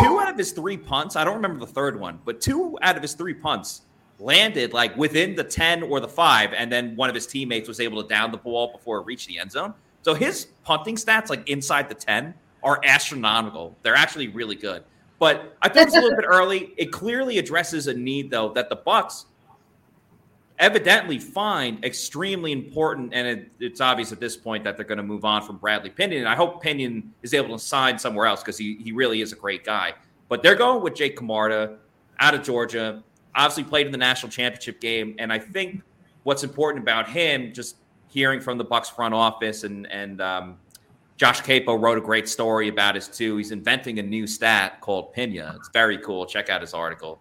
Two 0.00 0.18
out 0.18 0.28
of 0.28 0.36
his 0.36 0.52
three 0.52 0.76
punts, 0.76 1.14
I 1.14 1.24
don't 1.24 1.36
remember 1.36 1.60
the 1.60 1.72
third 1.72 1.98
one, 1.98 2.18
but 2.24 2.40
two 2.40 2.76
out 2.82 2.96
of 2.96 3.02
his 3.02 3.14
three 3.14 3.34
punts 3.34 3.82
landed 4.18 4.72
like 4.72 4.96
within 4.96 5.34
the 5.34 5.44
10 5.44 5.84
or 5.84 6.00
the 6.00 6.08
5 6.08 6.52
and 6.54 6.72
then 6.72 6.96
one 6.96 7.08
of 7.08 7.14
his 7.14 7.26
teammates 7.26 7.68
was 7.68 7.80
able 7.80 8.02
to 8.02 8.08
down 8.08 8.32
the 8.32 8.38
ball 8.38 8.72
before 8.72 8.98
it 8.98 9.06
reached 9.06 9.28
the 9.28 9.38
end 9.38 9.52
zone. 9.52 9.74
So 10.02 10.14
his 10.14 10.46
punting 10.64 10.96
stats, 10.96 11.30
like 11.30 11.48
inside 11.48 11.88
the 11.88 11.94
10, 11.94 12.32
are 12.66 12.80
astronomical. 12.84 13.78
They're 13.82 13.94
actually 13.94 14.28
really 14.28 14.56
good. 14.56 14.82
But 15.20 15.56
I 15.62 15.68
thought 15.68 15.84
it's 15.84 15.96
a 15.96 16.00
little 16.00 16.16
bit 16.16 16.26
early. 16.28 16.74
It 16.76 16.92
clearly 16.92 17.38
addresses 17.38 17.86
a 17.86 17.94
need, 17.94 18.30
though, 18.30 18.52
that 18.54 18.68
the 18.68 18.76
Bucks 18.76 19.26
evidently 20.58 21.18
find 21.18 21.82
extremely 21.84 22.50
important. 22.50 23.14
And 23.14 23.26
it, 23.26 23.52
it's 23.60 23.80
obvious 23.80 24.10
at 24.10 24.18
this 24.18 24.36
point 24.36 24.64
that 24.64 24.76
they're 24.76 24.84
going 24.84 24.98
to 24.98 25.04
move 25.04 25.24
on 25.24 25.42
from 25.42 25.58
Bradley 25.58 25.90
Pinion. 25.90 26.22
And 26.22 26.28
I 26.28 26.34
hope 26.34 26.60
Pinion 26.60 27.14
is 27.22 27.34
able 27.34 27.56
to 27.56 27.64
sign 27.64 27.98
somewhere 28.00 28.26
else 28.26 28.42
because 28.42 28.58
he, 28.58 28.76
he 28.82 28.90
really 28.90 29.20
is 29.22 29.32
a 29.32 29.36
great 29.36 29.64
guy. 29.64 29.94
But 30.28 30.42
they're 30.42 30.56
going 30.56 30.82
with 30.82 30.96
Jake 30.96 31.16
Camarda 31.16 31.76
out 32.18 32.34
of 32.34 32.42
Georgia. 32.42 33.02
Obviously, 33.36 33.62
played 33.62 33.86
in 33.86 33.92
the 33.92 33.98
national 33.98 34.32
championship 34.32 34.80
game. 34.80 35.14
And 35.20 35.32
I 35.32 35.38
think 35.38 35.82
what's 36.24 36.42
important 36.42 36.82
about 36.82 37.08
him, 37.08 37.52
just 37.52 37.76
hearing 38.08 38.40
from 38.40 38.58
the 38.58 38.64
Bucks 38.64 38.88
front 38.88 39.14
office 39.14 39.62
and, 39.62 39.86
and, 39.86 40.20
um, 40.20 40.58
Josh 41.16 41.40
Queipo 41.40 41.80
wrote 41.80 41.96
a 41.96 42.00
great 42.00 42.28
story 42.28 42.68
about 42.68 42.94
his 42.94 43.08
too. 43.08 43.38
He's 43.38 43.50
inventing 43.50 43.98
a 43.98 44.02
new 44.02 44.26
stat 44.26 44.80
called 44.80 45.14
Pina. 45.14 45.54
It's 45.56 45.70
very 45.70 45.98
cool. 45.98 46.26
Check 46.26 46.50
out 46.50 46.60
his 46.60 46.74
article. 46.74 47.18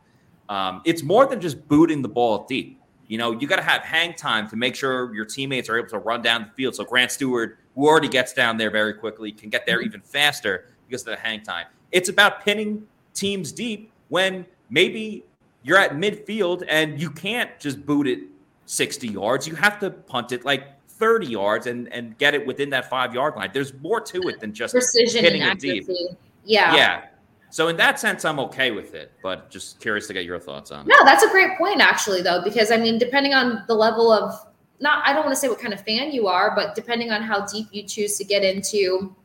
Um, 0.50 0.82
it's 0.86 1.02
more 1.02 1.26
than 1.26 1.40
just 1.40 1.68
booting 1.68 2.02
the 2.02 2.10
ball 2.10 2.46
deep. 2.46 2.82
You 3.08 3.18
know, 3.18 3.32
you 3.32 3.48
got 3.48 3.58
to 3.58 3.62
have 3.62 3.84
hang 3.84 4.14
time 4.16 4.50
to 4.50 4.56
make 4.56 4.76
sure 4.76 5.14
your 5.14 5.26
teammates 5.26 5.70
are 5.70 5.78
able 5.78 5.90
to 5.90 6.00
run 6.00 6.22
down 6.22 6.44
the 6.44 6.52
field. 6.56 6.76
So 6.76 6.84
Grant 6.84 7.12
Stuart, 7.12 7.60
who 7.76 7.88
already 7.88 8.10
gets 8.10 8.34
down 8.34 8.58
there 8.58 8.72
very 8.72 8.94
quickly, 8.94 9.32
can 9.32 9.50
get 9.50 9.66
there 9.66 9.78
mm-hmm. 9.78 9.88
even 9.88 10.02
faster 10.02 10.70
because 10.88 11.02
of 11.02 11.08
the 11.08 11.16
hang 11.16 11.44
time. 11.44 11.68
It's 11.92 12.10
about 12.10 12.44
pinning 12.44 12.86
teams 13.14 13.52
deep 13.52 13.92
when 14.10 14.46
maybe 14.70 15.24
you're 15.64 15.78
at 15.78 15.92
midfield 15.92 16.66
and 16.68 17.00
you 17.00 17.10
can't 17.10 17.58
just 17.60 17.86
boot 17.86 18.08
it 18.08 18.20
60 18.66 19.08
yards. 19.08 19.48
You 19.48 19.56
have 19.56 19.80
to 19.80 19.92
punt 19.92 20.32
it 20.32 20.44
like 20.44 20.75
30 20.98 21.28
yards 21.28 21.68
and 21.68 21.92
and 21.92 22.18
get 22.18 22.34
it 22.34 22.46
within 22.46 22.70
that 22.72 22.90
five 22.90 23.14
yard 23.14 23.36
line. 23.36 23.52
There's 23.54 23.74
more 23.76 24.00
to 24.02 24.30
it 24.30 24.40
than 24.40 24.54
just 24.54 24.74
precision 24.74 25.24
hitting 25.24 25.42
and 25.42 25.52
accuracy. 25.52 25.80
it 25.80 26.10
deep. 26.10 26.18
Yeah. 26.46 26.76
Yeah. 26.76 27.06
So 27.50 27.70
in 27.70 27.78
that 27.78 28.00
sense, 28.00 28.26
I'm 28.26 28.40
okay 28.40 28.72
with 28.72 28.96
it, 28.96 29.14
but 29.24 29.50
just 29.50 29.80
curious 29.80 30.08
to 30.08 30.14
get 30.14 30.26
your 30.26 30.40
thoughts 30.40 30.72
on. 30.72 30.86
No, 30.88 30.96
that's 31.06 31.24
a 31.24 31.30
great 31.30 31.58
point, 31.58 31.80
actually, 31.80 32.22
though, 32.22 32.42
because 32.44 32.70
I 32.70 32.78
mean, 32.78 32.98
depending 32.98 33.34
on 33.34 33.64
the 33.68 33.74
level 33.74 34.12
of 34.12 34.34
not, 34.82 35.08
I 35.08 35.14
don't 35.14 35.24
want 35.24 35.36
to 35.36 35.40
say 35.40 35.48
what 35.48 35.60
kind 35.60 35.74
of 35.74 35.80
fan 35.82 36.12
you 36.12 36.28
are, 36.28 36.54
but 36.54 36.76
depending 36.76 37.12
on 37.12 37.22
how 37.22 37.46
deep 37.46 37.68
you 37.72 37.84
choose 37.84 38.18
to 38.18 38.26
get 38.26 38.44
into 38.44 39.16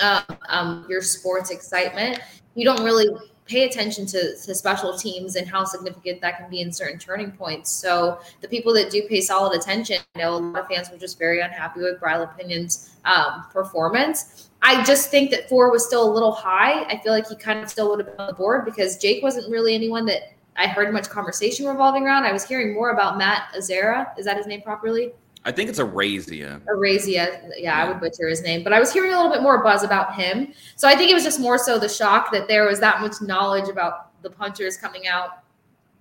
um, 0.00 0.22
um, 0.50 0.86
your 0.88 1.00
sports 1.00 1.50
excitement, 1.50 2.20
you 2.54 2.64
don't 2.64 2.84
really 2.84 3.08
pay 3.46 3.64
attention 3.66 4.06
to, 4.06 4.36
to 4.36 4.54
special 4.54 4.96
teams 4.96 5.36
and 5.36 5.46
how 5.46 5.64
significant 5.64 6.20
that 6.22 6.38
can 6.38 6.48
be 6.48 6.60
in 6.60 6.72
certain 6.72 6.98
turning 6.98 7.30
points. 7.32 7.70
So 7.70 8.20
the 8.40 8.48
people 8.48 8.72
that 8.74 8.90
do 8.90 9.02
pay 9.08 9.20
solid 9.20 9.58
attention, 9.58 9.98
I 10.14 10.20
know 10.20 10.34
a 10.34 10.36
lot 10.36 10.62
of 10.62 10.68
fans 10.68 10.90
were 10.90 10.96
just 10.96 11.18
very 11.18 11.40
unhappy 11.40 11.80
with 11.80 12.00
Bradley 12.00 12.26
Pinion's 12.38 12.96
um, 13.04 13.44
performance. 13.52 14.48
I 14.62 14.82
just 14.84 15.10
think 15.10 15.30
that 15.30 15.48
four 15.48 15.70
was 15.70 15.86
still 15.86 16.10
a 16.10 16.12
little 16.12 16.32
high. 16.32 16.84
I 16.84 16.98
feel 17.02 17.12
like 17.12 17.28
he 17.28 17.36
kind 17.36 17.60
of 17.60 17.68
still 17.68 17.90
would 17.90 17.98
have 17.98 18.06
been 18.06 18.20
on 18.20 18.28
the 18.28 18.32
board 18.32 18.64
because 18.64 18.96
Jake 18.96 19.22
wasn't 19.22 19.50
really 19.50 19.74
anyone 19.74 20.06
that 20.06 20.32
I 20.56 20.66
heard 20.68 20.92
much 20.92 21.10
conversation 21.10 21.66
revolving 21.66 22.04
around. 22.04 22.24
I 22.24 22.32
was 22.32 22.44
hearing 22.44 22.72
more 22.72 22.90
about 22.90 23.18
Matt 23.18 23.48
Azera. 23.54 24.18
Is 24.18 24.24
that 24.24 24.38
his 24.38 24.46
name 24.46 24.62
properly? 24.62 25.12
I 25.44 25.52
think 25.52 25.68
it's 25.68 25.78
Araiza. 25.78 26.60
Araiza. 26.64 27.06
Yeah, 27.06 27.40
yeah, 27.56 27.76
I 27.76 27.88
would 27.88 28.00
butcher 28.00 28.28
his 28.28 28.42
name. 28.42 28.64
But 28.64 28.72
I 28.72 28.80
was 28.80 28.92
hearing 28.92 29.12
a 29.12 29.16
little 29.16 29.30
bit 29.30 29.42
more 29.42 29.62
buzz 29.62 29.82
about 29.82 30.14
him. 30.14 30.52
So 30.76 30.88
I 30.88 30.96
think 30.96 31.10
it 31.10 31.14
was 31.14 31.24
just 31.24 31.38
more 31.38 31.58
so 31.58 31.78
the 31.78 31.88
shock 31.88 32.32
that 32.32 32.48
there 32.48 32.66
was 32.66 32.80
that 32.80 33.00
much 33.00 33.20
knowledge 33.20 33.68
about 33.68 34.20
the 34.22 34.30
punchers 34.30 34.76
coming 34.76 35.06
out. 35.06 35.42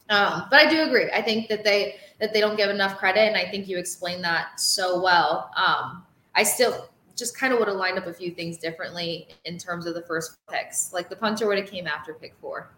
Um, 0.10 0.46
but 0.50 0.66
I 0.66 0.70
do 0.70 0.84
agree. 0.84 1.10
I 1.12 1.22
think 1.22 1.50
that 1.50 1.64
they 1.64 1.96
that 2.20 2.34
they 2.34 2.39
don't 2.39 2.56
give 2.56 2.70
enough 2.70 2.98
credit, 2.98 3.22
and 3.22 3.36
I 3.36 3.50
think 3.50 3.68
you 3.68 3.78
explained 3.78 4.24
that 4.24 4.60
so 4.60 5.02
well. 5.02 5.52
Um, 5.58 6.04
I 6.36 6.44
still 6.44 6.89
just 7.16 7.38
kind 7.38 7.54
of 7.54 7.60
would 7.60 7.68
have 7.68 7.78
lined 7.78 7.98
up 7.98 8.08
a 8.08 8.14
few 8.14 8.32
things 8.32 8.58
differently 8.58 9.28
in 9.46 9.58
terms 9.58 9.86
of 9.86 9.94
the 9.94 10.02
first 10.04 10.38
picks. 10.50 10.94
Like 10.94 11.10
the 11.10 11.16
puncher 11.16 11.48
would 11.48 11.58
have 11.58 11.70
came 11.70 11.86
after 11.86 12.14
pick 12.14 12.34
four 12.39 12.72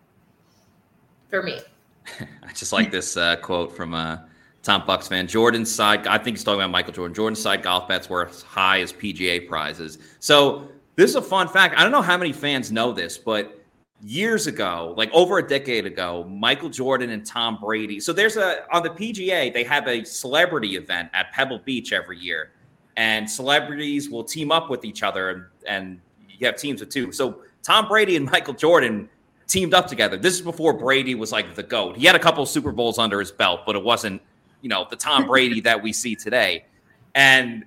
for 1.30 1.44
me. 1.44 1.60
I 2.20 2.54
just 2.54 2.74
like 2.74 2.92
this 2.92 3.18
uh, 3.18 3.36
quote 3.38 3.76
from 3.76 3.94
uh, 3.94 4.18
Tom 4.66 4.84
Bucks 4.86 5.08
fan. 5.08 5.28
Jordan's 5.28 5.72
side, 5.72 6.08
I 6.08 6.18
think 6.18 6.38
he's 6.38 6.44
talking 6.44 6.60
about 6.60 6.72
Michael 6.72 6.92
Jordan. 6.92 7.14
Jordan's 7.14 7.40
side 7.40 7.62
golf 7.62 7.88
bets 7.88 8.10
were 8.10 8.28
as 8.28 8.42
high 8.42 8.82
as 8.82 8.92
PGA 8.92 9.48
prizes. 9.48 10.00
So 10.20 10.68
this 10.96 11.12
is 11.12 11.16
a 11.16 11.22
fun 11.22 11.48
fact. 11.48 11.78
I 11.78 11.84
don't 11.84 11.92
know 11.92 12.02
how 12.02 12.18
many 12.18 12.34
fans 12.34 12.72
know 12.72 12.92
this, 12.92 13.16
but 13.16 13.64
years 14.02 14.48
ago, 14.48 14.96
like 14.98 15.12
over 15.14 15.38
a 15.38 15.48
decade 15.48 15.86
ago, 15.86 16.24
Michael 16.24 16.70
Jordan 16.70 17.12
and 17.12 17.24
Tom 17.24 17.60
Brady. 17.62 18.00
So 18.00 18.12
there's 18.12 18.38
a 18.38 18.66
on 18.74 18.82
the 18.82 18.90
PGA, 18.90 19.54
they 19.54 19.64
have 19.64 19.88
a 19.88 20.04
celebrity 20.04 20.76
event 20.76 21.10
at 21.14 21.32
Pebble 21.32 21.60
Beach 21.60 21.94
every 21.94 22.18
year, 22.18 22.52
and 22.98 23.30
celebrities 23.30 24.10
will 24.10 24.24
team 24.24 24.52
up 24.52 24.72
with 24.72 24.84
each 24.84 25.04
other, 25.04 25.52
and, 25.68 26.02
you 26.38 26.46
have 26.46 26.58
teams 26.58 26.82
of 26.82 26.90
two. 26.90 27.14
So 27.14 27.44
Tom 27.64 27.88
Brady 27.88 28.18
and 28.18 28.26
Michael 28.30 28.54
Jordan 28.56 29.08
teamed 29.48 29.74
up 29.74 29.88
together. 29.88 30.18
This 30.18 30.34
is 30.34 30.42
before 30.42 30.74
Brady 30.74 31.16
was 31.16 31.32
like 31.32 31.56
the 31.56 31.64
goat. 31.64 31.96
He 31.96 32.06
had 32.06 32.16
a 32.16 32.20
couple 32.20 32.46
Super 32.46 32.74
Bowls 32.74 32.98
under 32.98 33.22
his 33.22 33.32
belt, 33.32 33.62
but 33.66 33.78
it 33.78 33.84
wasn't 33.84 34.22
you 34.66 34.70
know 34.70 34.88
the 34.90 34.96
Tom 34.96 35.28
Brady 35.28 35.62
that 35.62 35.84
we 35.84 35.94
see 35.94 36.16
today, 36.16 36.66
and 37.14 37.64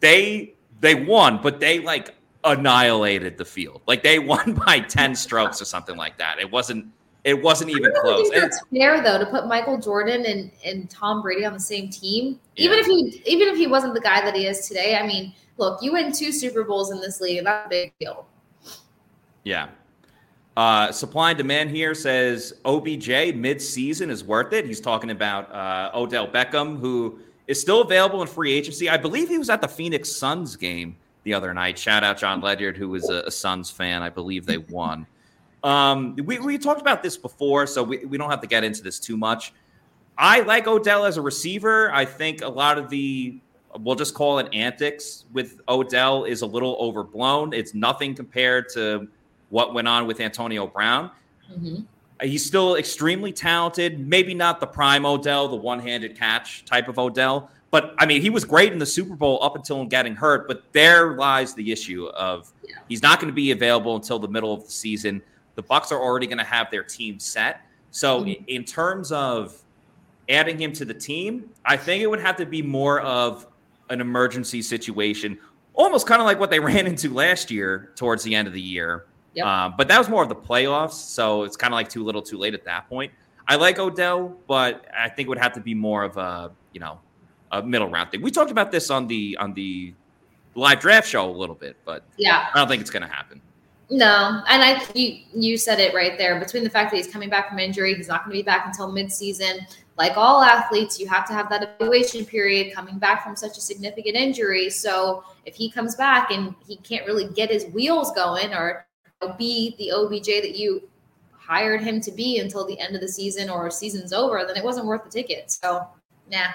they 0.00 0.54
they 0.80 0.96
won, 0.96 1.40
but 1.40 1.60
they 1.60 1.78
like 1.78 2.12
annihilated 2.42 3.38
the 3.38 3.44
field. 3.44 3.82
Like 3.86 4.02
they 4.02 4.18
won 4.32 4.54
by 4.54 4.80
ten 4.80 5.14
strokes 5.14 5.62
or 5.62 5.64
something 5.64 5.96
like 5.96 6.18
that. 6.18 6.40
It 6.40 6.50
wasn't 6.50 6.86
it 7.22 7.40
wasn't 7.40 7.70
even 7.70 7.92
close. 8.00 8.28
Think 8.30 8.42
that's 8.42 8.60
fair 8.76 9.00
though 9.00 9.20
to 9.20 9.26
put 9.26 9.46
Michael 9.46 9.78
Jordan 9.78 10.26
and, 10.26 10.50
and 10.64 10.90
Tom 10.90 11.22
Brady 11.22 11.44
on 11.44 11.52
the 11.52 11.60
same 11.60 11.88
team. 11.88 12.40
Yeah. 12.56 12.64
Even 12.64 12.80
if 12.80 12.86
he 12.86 13.22
even 13.26 13.46
if 13.46 13.56
he 13.56 13.68
wasn't 13.68 13.94
the 13.94 14.00
guy 14.00 14.20
that 14.20 14.34
he 14.34 14.48
is 14.48 14.66
today. 14.66 14.96
I 14.96 15.06
mean, 15.06 15.32
look, 15.56 15.80
you 15.84 15.92
win 15.92 16.10
two 16.10 16.32
Super 16.32 16.64
Bowls 16.64 16.90
in 16.90 17.00
this 17.00 17.20
league. 17.20 17.44
That's 17.44 17.66
a 17.66 17.68
big 17.68 17.92
deal. 18.00 18.26
Yeah. 19.44 19.68
Uh, 20.60 20.92
supply 20.92 21.30
and 21.30 21.38
demand 21.38 21.70
here 21.70 21.94
says 21.94 22.52
OBJ 22.66 23.34
mid-season 23.34 24.10
is 24.10 24.22
worth 24.22 24.52
it. 24.52 24.66
He's 24.66 24.78
talking 24.78 25.10
about 25.10 25.50
uh, 25.50 25.90
Odell 25.94 26.28
Beckham, 26.28 26.78
who 26.78 27.18
is 27.46 27.58
still 27.58 27.80
available 27.80 28.20
in 28.20 28.28
free 28.28 28.52
agency. 28.52 28.86
I 28.86 28.98
believe 28.98 29.30
he 29.30 29.38
was 29.38 29.48
at 29.48 29.62
the 29.62 29.68
Phoenix 29.68 30.12
Suns 30.12 30.56
game 30.56 30.96
the 31.22 31.32
other 31.32 31.54
night. 31.54 31.78
Shout 31.78 32.04
out 32.04 32.18
John 32.18 32.42
Ledyard, 32.42 32.76
who 32.76 32.90
was 32.90 33.08
a, 33.08 33.22
a 33.22 33.30
Suns 33.30 33.70
fan. 33.70 34.02
I 34.02 34.10
believe 34.10 34.44
they 34.44 34.58
won. 34.58 35.06
Um, 35.64 36.14
we, 36.26 36.38
we 36.38 36.58
talked 36.58 36.82
about 36.82 37.02
this 37.02 37.16
before, 37.16 37.66
so 37.66 37.82
we, 37.82 38.04
we 38.04 38.18
don't 38.18 38.28
have 38.28 38.42
to 38.42 38.46
get 38.46 38.62
into 38.62 38.82
this 38.82 39.00
too 39.00 39.16
much. 39.16 39.54
I 40.18 40.40
like 40.40 40.66
Odell 40.66 41.06
as 41.06 41.16
a 41.16 41.22
receiver. 41.22 41.90
I 41.94 42.04
think 42.04 42.42
a 42.42 42.48
lot 42.48 42.76
of 42.76 42.90
the 42.90 43.40
we'll 43.78 43.96
just 43.96 44.12
call 44.12 44.40
it 44.40 44.48
antics 44.52 45.24
with 45.32 45.62
Odell 45.70 46.24
is 46.24 46.42
a 46.42 46.46
little 46.46 46.76
overblown. 46.78 47.54
It's 47.54 47.72
nothing 47.72 48.14
compared 48.14 48.68
to 48.74 49.08
what 49.50 49.74
went 49.74 49.86
on 49.86 50.06
with 50.06 50.20
Antonio 50.20 50.66
Brown. 50.66 51.10
Mm-hmm. 51.52 51.82
He's 52.22 52.44
still 52.44 52.76
extremely 52.76 53.32
talented. 53.32 53.98
Maybe 53.98 54.34
not 54.34 54.60
the 54.60 54.66
prime 54.66 55.06
Odell, 55.06 55.48
the 55.48 55.56
one-handed 55.56 56.18
catch 56.18 56.64
type 56.64 56.88
of 56.88 56.98
Odell, 56.98 57.50
but 57.70 57.94
I 57.98 58.06
mean, 58.06 58.20
he 58.20 58.30
was 58.30 58.44
great 58.44 58.72
in 58.72 58.78
the 58.78 58.86
Super 58.86 59.14
Bowl 59.14 59.38
up 59.42 59.54
until 59.56 59.80
him 59.80 59.88
getting 59.88 60.14
hurt. 60.14 60.48
But 60.48 60.64
there 60.72 61.16
lies 61.16 61.54
the 61.54 61.70
issue 61.70 62.06
of 62.08 62.52
yeah. 62.66 62.76
he's 62.88 63.02
not 63.02 63.20
going 63.20 63.30
to 63.30 63.34
be 63.34 63.52
available 63.52 63.96
until 63.96 64.18
the 64.18 64.28
middle 64.28 64.52
of 64.52 64.64
the 64.64 64.70
season. 64.70 65.22
The 65.54 65.62
Bucks 65.62 65.92
are 65.92 66.00
already 66.00 66.26
going 66.26 66.38
to 66.38 66.44
have 66.44 66.70
their 66.70 66.82
team 66.82 67.18
set. 67.18 67.62
So 67.90 68.22
mm-hmm. 68.22 68.44
in 68.48 68.64
terms 68.64 69.12
of 69.12 69.56
adding 70.28 70.60
him 70.60 70.72
to 70.74 70.84
the 70.84 70.94
team, 70.94 71.50
I 71.64 71.76
think 71.76 72.02
it 72.02 72.06
would 72.08 72.20
have 72.20 72.36
to 72.36 72.46
be 72.46 72.62
more 72.62 73.00
of 73.00 73.46
an 73.88 74.00
emergency 74.00 74.62
situation, 74.62 75.38
almost 75.74 76.06
kind 76.06 76.20
of 76.20 76.26
like 76.26 76.40
what 76.40 76.50
they 76.50 76.60
ran 76.60 76.86
into 76.86 77.12
last 77.12 77.50
year 77.50 77.92
towards 77.94 78.22
the 78.24 78.34
end 78.34 78.48
of 78.48 78.54
the 78.54 78.60
year, 78.60 79.06
Yep. 79.34 79.46
Uh, 79.46 79.70
but 79.76 79.88
that 79.88 79.98
was 79.98 80.08
more 80.08 80.22
of 80.22 80.28
the 80.28 80.34
playoffs, 80.34 80.92
so 80.92 81.44
it's 81.44 81.56
kind 81.56 81.72
of 81.72 81.76
like 81.76 81.88
too 81.88 82.04
little, 82.04 82.22
too 82.22 82.36
late 82.36 82.54
at 82.54 82.64
that 82.64 82.88
point. 82.88 83.12
I 83.46 83.56
like 83.56 83.78
Odell, 83.78 84.36
but 84.46 84.86
I 84.96 85.08
think 85.08 85.26
it 85.26 85.28
would 85.28 85.38
have 85.38 85.52
to 85.54 85.60
be 85.60 85.74
more 85.74 86.04
of 86.04 86.16
a 86.16 86.52
you 86.72 86.80
know 86.80 87.00
a 87.52 87.62
middle 87.62 87.88
round 87.88 88.10
thing. 88.10 88.22
We 88.22 88.30
talked 88.30 88.50
about 88.50 88.70
this 88.70 88.90
on 88.90 89.06
the 89.06 89.36
on 89.40 89.54
the 89.54 89.94
live 90.54 90.80
draft 90.80 91.08
show 91.08 91.28
a 91.28 91.32
little 91.32 91.54
bit, 91.54 91.76
but 91.84 92.04
yeah, 92.16 92.46
I 92.54 92.58
don't 92.58 92.68
think 92.68 92.80
it's 92.80 92.90
going 92.90 93.02
to 93.02 93.08
happen. 93.08 93.40
No, 93.90 94.42
and 94.48 94.62
I 94.62 94.82
you 94.94 95.22
you 95.34 95.56
said 95.56 95.80
it 95.80 95.94
right 95.94 96.16
there. 96.16 96.38
Between 96.38 96.62
the 96.62 96.70
fact 96.70 96.92
that 96.92 96.96
he's 96.96 97.08
coming 97.08 97.28
back 97.28 97.48
from 97.48 97.58
injury, 97.58 97.94
he's 97.94 98.08
not 98.08 98.24
going 98.24 98.36
to 98.36 98.38
be 98.38 98.44
back 98.44 98.66
until 98.66 98.92
midseason. 98.92 99.60
Like 99.98 100.16
all 100.16 100.42
athletes, 100.42 101.00
you 101.00 101.08
have 101.08 101.26
to 101.26 101.32
have 101.32 101.50
that 101.50 101.74
evaluation 101.76 102.24
period 102.24 102.72
coming 102.72 102.98
back 102.98 103.24
from 103.24 103.34
such 103.36 103.58
a 103.58 103.60
significant 103.60 104.14
injury. 104.14 104.70
So 104.70 105.24
if 105.44 105.56
he 105.56 105.70
comes 105.70 105.96
back 105.96 106.30
and 106.30 106.54
he 106.66 106.76
can't 106.76 107.04
really 107.04 107.28
get 107.34 107.50
his 107.50 107.66
wheels 107.66 108.12
going, 108.12 108.54
or 108.54 108.86
be 109.38 109.74
the 109.78 109.92
OBJ 109.92 110.26
that 110.26 110.56
you 110.56 110.88
hired 111.32 111.82
him 111.82 112.00
to 112.00 112.12
be 112.12 112.38
until 112.38 112.64
the 112.64 112.78
end 112.78 112.94
of 112.94 113.00
the 113.00 113.08
season 113.08 113.50
or 113.50 113.70
season's 113.70 114.12
over, 114.12 114.44
then 114.46 114.56
it 114.56 114.64
wasn't 114.64 114.86
worth 114.86 115.04
the 115.04 115.10
ticket. 115.10 115.50
So, 115.50 115.86
nah. 116.30 116.46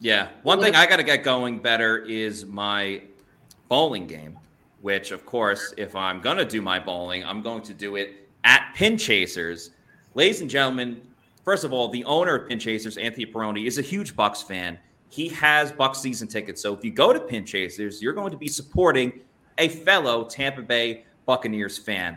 Yeah. 0.00 0.28
One 0.44 0.60
thing 0.60 0.76
I 0.76 0.86
got 0.86 0.96
to 0.96 1.02
get 1.02 1.24
going 1.24 1.58
better 1.58 1.98
is 1.98 2.46
my 2.46 3.02
bowling 3.68 4.06
game, 4.06 4.38
which, 4.82 5.10
of 5.10 5.26
course, 5.26 5.74
if 5.76 5.96
I'm 5.96 6.20
going 6.20 6.36
to 6.36 6.44
do 6.44 6.62
my 6.62 6.78
bowling, 6.78 7.24
I'm 7.24 7.42
going 7.42 7.62
to 7.62 7.74
do 7.74 7.96
it 7.96 8.28
at 8.44 8.72
Pin 8.74 8.96
Chasers. 8.96 9.70
Ladies 10.14 10.40
and 10.40 10.48
gentlemen, 10.48 11.02
first 11.44 11.64
of 11.64 11.72
all, 11.72 11.88
the 11.88 12.04
owner 12.04 12.36
of 12.36 12.48
Pin 12.48 12.60
Chasers, 12.60 12.96
Anthony 12.96 13.26
Peroni, 13.26 13.66
is 13.66 13.78
a 13.78 13.82
huge 13.82 14.14
Bucks 14.14 14.42
fan. 14.42 14.78
He 15.10 15.28
has 15.30 15.72
Bucks 15.72 15.98
season 15.98 16.28
tickets. 16.28 16.62
So 16.62 16.72
if 16.72 16.84
you 16.84 16.92
go 16.92 17.12
to 17.12 17.18
Pin 17.18 17.44
Chasers, 17.44 18.00
you're 18.00 18.12
going 18.12 18.30
to 18.30 18.36
be 18.38 18.48
supporting 18.48 19.20
a 19.58 19.68
fellow 19.68 20.24
Tampa 20.24 20.62
Bay 20.62 21.04
Buccaneers 21.28 21.76
fan. 21.76 22.16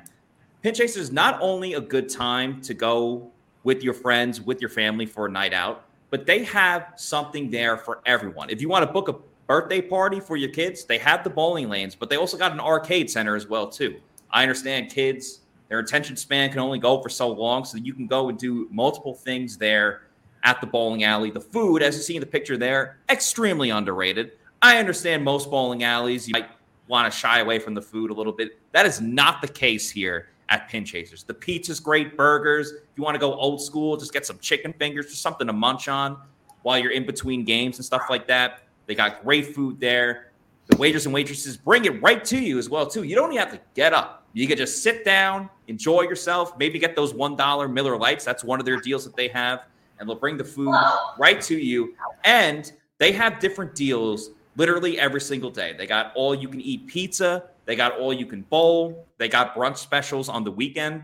Pinchasers 0.64 0.96
is 0.96 1.12
not 1.12 1.38
only 1.42 1.74
a 1.74 1.82
good 1.82 2.08
time 2.08 2.62
to 2.62 2.74
go 2.74 3.30
with 3.66 3.84
your 3.84 3.94
friends, 3.94 4.40
with 4.40 4.62
your 4.62 4.70
family 4.70 5.06
for 5.06 5.26
a 5.26 5.30
night 5.30 5.54
out, 5.54 5.84
but 6.12 6.26
they 6.26 6.46
have 6.46 6.94
something 6.96 7.52
there 7.52 7.76
for 7.76 8.00
everyone. 8.06 8.50
If 8.50 8.62
you 8.62 8.70
want 8.70 8.88
to 8.88 8.92
book 8.92 9.10
a 9.10 9.16
birthday 9.48 9.82
party 9.82 10.22
for 10.22 10.38
your 10.38 10.50
kids, 10.50 10.86
they 10.86 10.98
have 10.98 11.26
the 11.26 11.30
bowling 11.30 11.68
lanes, 11.68 11.94
but 11.94 12.10
they 12.10 12.16
also 12.16 12.38
got 12.38 12.54
an 12.54 12.62
arcade 12.62 13.12
center 13.12 13.36
as 13.36 13.48
well 13.48 13.68
too. 13.68 14.00
I 14.32 14.44
understand 14.44 14.90
kids 14.90 15.42
their 15.68 15.80
attention 15.80 16.16
span 16.16 16.50
can 16.50 16.60
only 16.60 16.80
go 16.80 17.02
for 17.02 17.10
so 17.10 17.30
long, 17.30 17.66
so 17.66 17.78
you 17.78 17.94
can 17.94 18.08
go 18.08 18.30
and 18.30 18.38
do 18.38 18.68
multiple 18.72 19.14
things 19.14 19.58
there 19.58 20.04
at 20.44 20.60
the 20.62 20.68
bowling 20.68 21.04
alley. 21.04 21.32
The 21.32 21.42
food, 21.42 21.82
as 21.82 21.98
you 21.98 22.02
see 22.02 22.16
in 22.16 22.22
the 22.22 22.26
picture 22.26 22.58
there, 22.58 22.98
extremely 23.10 23.72
underrated. 23.72 24.32
I 24.62 24.78
understand 24.80 25.24
most 25.24 25.50
bowling 25.50 25.84
alleys, 25.84 26.28
you 26.28 26.34
might 26.34 26.50
want 26.92 27.12
to 27.12 27.18
shy 27.18 27.40
away 27.40 27.58
from 27.58 27.74
the 27.74 27.82
food 27.82 28.12
a 28.12 28.14
little 28.14 28.34
bit. 28.34 28.60
That 28.74 28.86
is 28.86 29.00
not 29.00 29.42
the 29.42 29.48
case 29.48 29.90
here 29.90 30.28
at 30.50 30.70
Pinchasers. 30.70 31.26
The 31.26 31.34
pizza's 31.34 31.80
great, 31.80 32.18
burgers. 32.18 32.72
If 32.72 32.90
you 32.98 33.04
want 33.04 33.16
to 33.16 33.20
go 33.20 33.34
old 33.34 33.62
school, 33.62 33.96
just 33.96 34.12
get 34.12 34.26
some 34.26 34.38
chicken 34.40 34.74
fingers, 34.74 35.08
just 35.08 35.22
something 35.22 35.48
to 35.48 35.54
munch 35.54 35.88
on 35.88 36.18
while 36.64 36.78
you're 36.78 36.92
in 36.92 37.06
between 37.06 37.46
games 37.46 37.78
and 37.78 37.86
stuff 37.86 38.04
like 38.10 38.28
that. 38.28 38.64
They 38.88 38.94
got 38.94 39.24
great 39.24 39.56
food 39.56 39.80
there. 39.80 40.32
The 40.68 40.76
waiters 40.76 41.06
and 41.06 41.14
waitresses 41.14 41.56
bring 41.56 41.86
it 41.86 42.02
right 42.04 42.24
to 42.26 42.38
you 42.38 42.60
as 42.60 42.70
well 42.70 42.86
too. 42.86 43.04
You 43.04 43.16
don't 43.16 43.32
even 43.32 43.48
have 43.48 43.54
to 43.54 43.62
get 43.74 43.94
up. 43.94 44.26
You 44.34 44.46
can 44.46 44.58
just 44.58 44.84
sit 44.84 45.06
down, 45.06 45.50
enjoy 45.68 46.02
yourself, 46.02 46.58
maybe 46.58 46.78
get 46.78 46.96
those 46.96 47.14
$1 47.14 47.74
Miller 47.74 47.98
Lites. 47.98 48.26
That's 48.26 48.44
one 48.44 48.60
of 48.60 48.66
their 48.66 48.78
deals 48.78 49.06
that 49.06 49.16
they 49.16 49.30
have. 49.30 49.64
And 50.00 50.10
they'll 50.10 50.16
bring 50.20 50.36
the 50.36 50.44
food 50.44 50.76
right 51.18 51.40
to 51.42 51.58
you. 51.58 51.96
And 52.26 52.70
they 52.98 53.14
have 53.14 53.40
different 53.40 53.76
deals 53.76 54.32
literally 54.56 55.00
every 55.00 55.22
single 55.22 55.50
day. 55.50 55.74
They 55.74 55.88
got 55.88 56.12
all 56.16 56.36
you 56.36 56.48
can 56.48 56.62
eat 56.62 56.88
pizza, 56.88 57.44
they 57.66 57.76
got 57.76 57.98
all 57.98 58.14
you 58.14 58.26
can 58.26 58.42
bowl, 58.44 59.08
they 59.18 59.28
got 59.28 59.56
brunch 59.56 59.78
specials 59.78 60.30
on 60.30 60.44
the 60.44 60.52
weekend. 60.52 61.04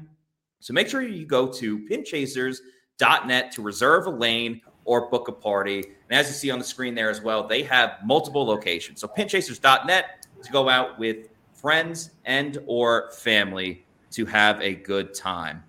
So 0.60 0.74
make 0.74 0.88
sure 0.88 1.02
you 1.02 1.26
go 1.26 1.48
to 1.54 1.80
pinchasers.net 1.80 3.52
to 3.52 3.62
reserve 3.62 4.08
a 4.08 4.10
lane 4.10 4.62
or 4.86 5.10
book 5.10 5.28
a 5.28 5.32
party. 5.32 5.84
And 6.10 6.20
as 6.20 6.28
you 6.28 6.34
see 6.34 6.50
on 6.50 6.60
the 6.60 6.66
screen 6.66 6.95
there 6.95 7.10
as 7.10 7.22
well, 7.22 7.48
they 7.48 7.62
have 7.64 7.98
multiple 8.04 8.45
locations. 8.45 9.02
So 9.02 9.08
pinchasers.net 9.08 10.28
to 10.41 10.52
go 10.52 10.70
out 10.70 10.98
with 10.98 11.28
friends 11.54 12.12
and 12.26 12.58
or 12.66 13.12
family 13.12 13.86
to 14.12 14.26
have 14.26 14.62
a 14.62 14.76
good 14.76 15.14
time. 15.14 15.64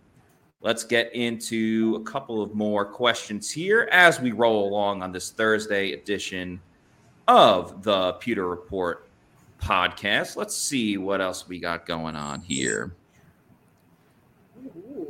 Let's 0.60 0.84
get 0.84 1.14
into 1.14 1.98
a 2.00 2.10
couple 2.10 2.42
of 2.42 2.54
more 2.54 2.84
questions 2.84 3.50
here 3.50 3.88
as 3.92 4.20
we 4.20 4.32
roll 4.32 4.68
along 4.68 5.02
on 5.02 5.12
this 5.12 5.30
Thursday 5.30 5.92
edition 5.92 6.60
of 7.28 7.82
the 7.82 8.14
Pewter 8.14 8.48
Report 8.48 9.06
podcast. 9.60 10.34
Let's 10.34 10.56
see 10.56 10.96
what 10.96 11.20
else 11.20 11.46
we 11.46 11.60
got 11.60 11.86
going 11.86 12.16
on 12.16 12.40
here. 12.40 12.94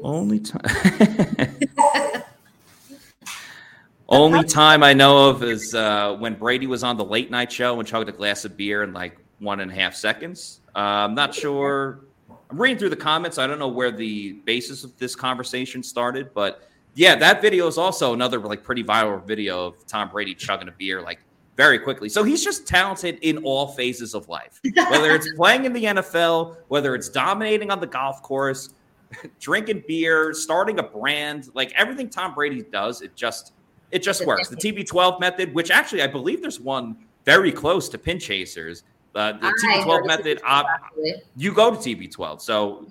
Only 0.02 0.40
time. 0.40 0.60
Only 4.10 4.42
time 4.44 4.82
I 4.82 4.94
know 4.94 5.28
of 5.28 5.42
is 5.42 5.74
uh, 5.74 6.16
when 6.18 6.34
Brady 6.34 6.66
was 6.66 6.82
on 6.82 6.96
the 6.96 7.04
late 7.04 7.30
night 7.30 7.52
show 7.52 7.78
and 7.78 7.86
chugged 7.86 8.08
a 8.08 8.12
glass 8.12 8.44
of 8.44 8.56
beer 8.56 8.82
in 8.82 8.92
like 8.92 9.18
one 9.38 9.60
and 9.60 9.70
a 9.70 9.74
half 9.74 9.94
seconds. 9.94 10.60
Uh, 10.74 10.78
I'm 10.78 11.14
not 11.14 11.34
sure. 11.34 12.00
I'm 12.50 12.60
reading 12.60 12.78
through 12.78 12.88
the 12.90 12.96
comments. 12.96 13.36
I 13.36 13.46
don't 13.46 13.58
know 13.58 13.68
where 13.68 13.90
the 13.90 14.32
basis 14.44 14.82
of 14.82 14.96
this 14.98 15.14
conversation 15.14 15.82
started, 15.82 16.32
but 16.32 16.68
yeah, 16.94 17.14
that 17.16 17.42
video 17.42 17.66
is 17.66 17.76
also 17.76 18.14
another 18.14 18.38
like 18.38 18.64
pretty 18.64 18.82
viral 18.82 19.22
video 19.24 19.66
of 19.66 19.86
Tom 19.86 20.08
Brady 20.08 20.34
chugging 20.34 20.68
a 20.68 20.72
beer 20.72 21.02
like 21.02 21.20
very 21.58 21.78
quickly. 21.78 22.08
So 22.08 22.24
he's 22.24 22.42
just 22.42 22.66
talented 22.66 23.18
in 23.20 23.36
all 23.44 23.66
phases 23.68 24.14
of 24.14 24.26
life, 24.30 24.58
whether 24.90 25.14
it's 25.14 25.30
playing 25.36 25.66
in 25.66 25.74
the 25.74 25.84
NFL, 25.84 26.56
whether 26.68 26.94
it's 26.94 27.10
dominating 27.10 27.70
on 27.70 27.80
the 27.80 27.86
golf 27.86 28.22
course, 28.22 28.70
drinking 29.40 29.84
beer, 29.86 30.32
starting 30.32 30.78
a 30.78 30.82
brand, 30.82 31.50
like 31.52 31.72
everything 31.76 32.08
Tom 32.08 32.32
Brady 32.32 32.62
does, 32.62 33.02
it 33.02 33.14
just 33.14 33.52
it 33.90 34.02
just 34.02 34.24
works. 34.26 34.48
The 34.48 34.56
TB12 34.56 35.20
method, 35.20 35.52
which 35.52 35.70
actually 35.70 36.00
I 36.02 36.06
believe 36.06 36.40
there's 36.40 36.60
one 36.60 36.96
very 37.26 37.52
close 37.52 37.90
to 37.90 37.98
Pinchasers 37.98 38.84
uh, 39.18 39.32
the 39.32 39.52
TB12 39.64 40.06
method, 40.06 40.40
uh, 40.44 40.62
you 41.36 41.52
go 41.52 41.74
to 41.74 41.76
TB12. 41.76 42.40
So 42.40 42.86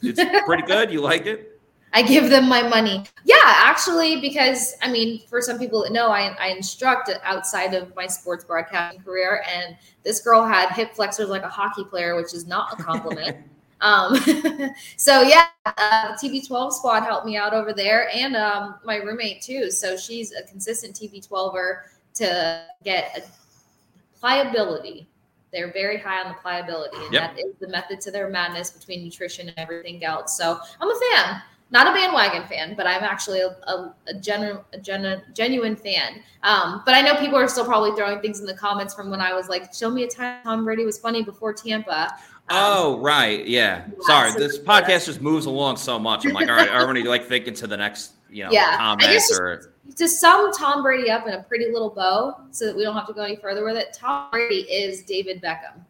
yeah. 0.00 0.10
it's 0.10 0.46
pretty 0.46 0.62
good. 0.62 0.90
You 0.90 1.00
like 1.00 1.26
it? 1.26 1.57
I 1.92 2.02
give 2.02 2.30
them 2.30 2.48
my 2.48 2.62
money. 2.62 3.04
Yeah, 3.24 3.36
actually, 3.44 4.20
because 4.20 4.74
I 4.82 4.90
mean, 4.90 5.20
for 5.26 5.40
some 5.40 5.58
people 5.58 5.82
that 5.82 5.92
know, 5.92 6.10
I, 6.10 6.34
I 6.38 6.48
instruct 6.48 7.10
outside 7.22 7.74
of 7.74 7.94
my 7.96 8.06
sports 8.06 8.44
broadcasting 8.44 9.02
career, 9.02 9.42
and 9.54 9.76
this 10.04 10.20
girl 10.20 10.44
had 10.44 10.70
hip 10.70 10.94
flexors 10.94 11.28
like 11.28 11.42
a 11.42 11.48
hockey 11.48 11.84
player, 11.84 12.16
which 12.16 12.34
is 12.34 12.46
not 12.46 12.78
a 12.78 12.82
compliment. 12.82 13.36
um, 13.80 14.16
so 14.96 15.22
yeah, 15.22 15.46
uh, 15.64 16.14
TB12 16.14 16.72
squad 16.72 17.02
helped 17.02 17.26
me 17.26 17.36
out 17.36 17.54
over 17.54 17.72
there, 17.72 18.10
and 18.14 18.36
um, 18.36 18.76
my 18.84 18.96
roommate 18.96 19.42
too. 19.42 19.70
So 19.70 19.96
she's 19.96 20.32
a 20.32 20.42
consistent 20.42 20.94
TB12er 20.94 21.82
to 22.14 22.62
get 22.84 23.16
a 23.18 24.18
pliability 24.18 25.08
they're 25.52 25.72
very 25.72 25.98
high 25.98 26.22
on 26.22 26.28
the 26.28 26.38
pliability, 26.40 26.96
and 27.04 27.12
yep. 27.12 27.34
that 27.34 27.40
is 27.40 27.54
the 27.60 27.68
method 27.68 28.00
to 28.02 28.10
their 28.10 28.28
madness 28.28 28.70
between 28.70 29.02
nutrition 29.02 29.48
and 29.48 29.58
everything 29.58 30.04
else. 30.04 30.36
So 30.36 30.58
I'm 30.80 30.90
a 30.90 31.00
fan, 31.12 31.42
not 31.70 31.86
a 31.86 31.92
bandwagon 31.92 32.46
fan, 32.48 32.74
but 32.76 32.86
I'm 32.86 33.02
actually 33.02 33.40
a, 33.40 33.48
a, 33.48 33.94
a, 34.08 34.14
genu, 34.14 34.60
a 34.72 34.78
genu, 34.78 35.16
genuine 35.34 35.76
fan. 35.76 36.22
Um, 36.42 36.82
but 36.86 36.94
I 36.94 37.02
know 37.02 37.14
people 37.16 37.36
are 37.36 37.48
still 37.48 37.64
probably 37.64 37.92
throwing 37.92 38.20
things 38.20 38.40
in 38.40 38.46
the 38.46 38.54
comments 38.54 38.94
from 38.94 39.10
when 39.10 39.20
I 39.20 39.34
was 39.34 39.48
like, 39.48 39.74
"Show 39.74 39.90
me 39.90 40.04
a 40.04 40.08
time 40.08 40.42
Tom 40.44 40.64
Brady 40.64 40.84
was 40.84 40.98
funny 40.98 41.22
before 41.22 41.52
Tampa." 41.52 42.14
Um, 42.50 42.56
oh 42.56 43.00
right, 43.00 43.46
yeah. 43.46 43.84
yeah 43.86 43.94
Sorry, 44.00 44.30
so 44.30 44.38
this 44.38 44.58
podcast 44.58 45.06
just 45.06 45.20
moves 45.20 45.46
along 45.46 45.76
so 45.76 45.98
much. 45.98 46.24
I'm 46.24 46.32
like, 46.32 46.48
all 46.48 46.56
right, 46.56 46.70
I 46.70 46.80
already 46.80 47.02
like 47.02 47.26
thinking 47.26 47.54
to 47.54 47.66
the 47.66 47.76
next, 47.76 48.12
you 48.30 48.44
know, 48.44 48.50
yeah. 48.52 48.78
comment 48.78 49.22
or 49.38 49.74
to 49.96 50.08
sum 50.08 50.52
Tom 50.52 50.82
Brady 50.82 51.10
up 51.10 51.26
in 51.26 51.34
a 51.34 51.42
pretty 51.42 51.66
little 51.70 51.90
bow 51.90 52.40
so 52.50 52.66
that 52.66 52.76
we 52.76 52.84
don't 52.84 52.94
have 52.94 53.06
to 53.06 53.12
go 53.12 53.22
any 53.22 53.36
further 53.36 53.64
with 53.64 53.76
it, 53.76 53.92
Tom 53.92 54.30
Brady 54.30 54.60
is 54.60 55.02
David 55.02 55.42
Beckham. 55.42 55.84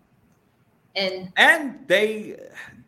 And 0.96 1.32
and 1.36 1.78
they 1.86 2.36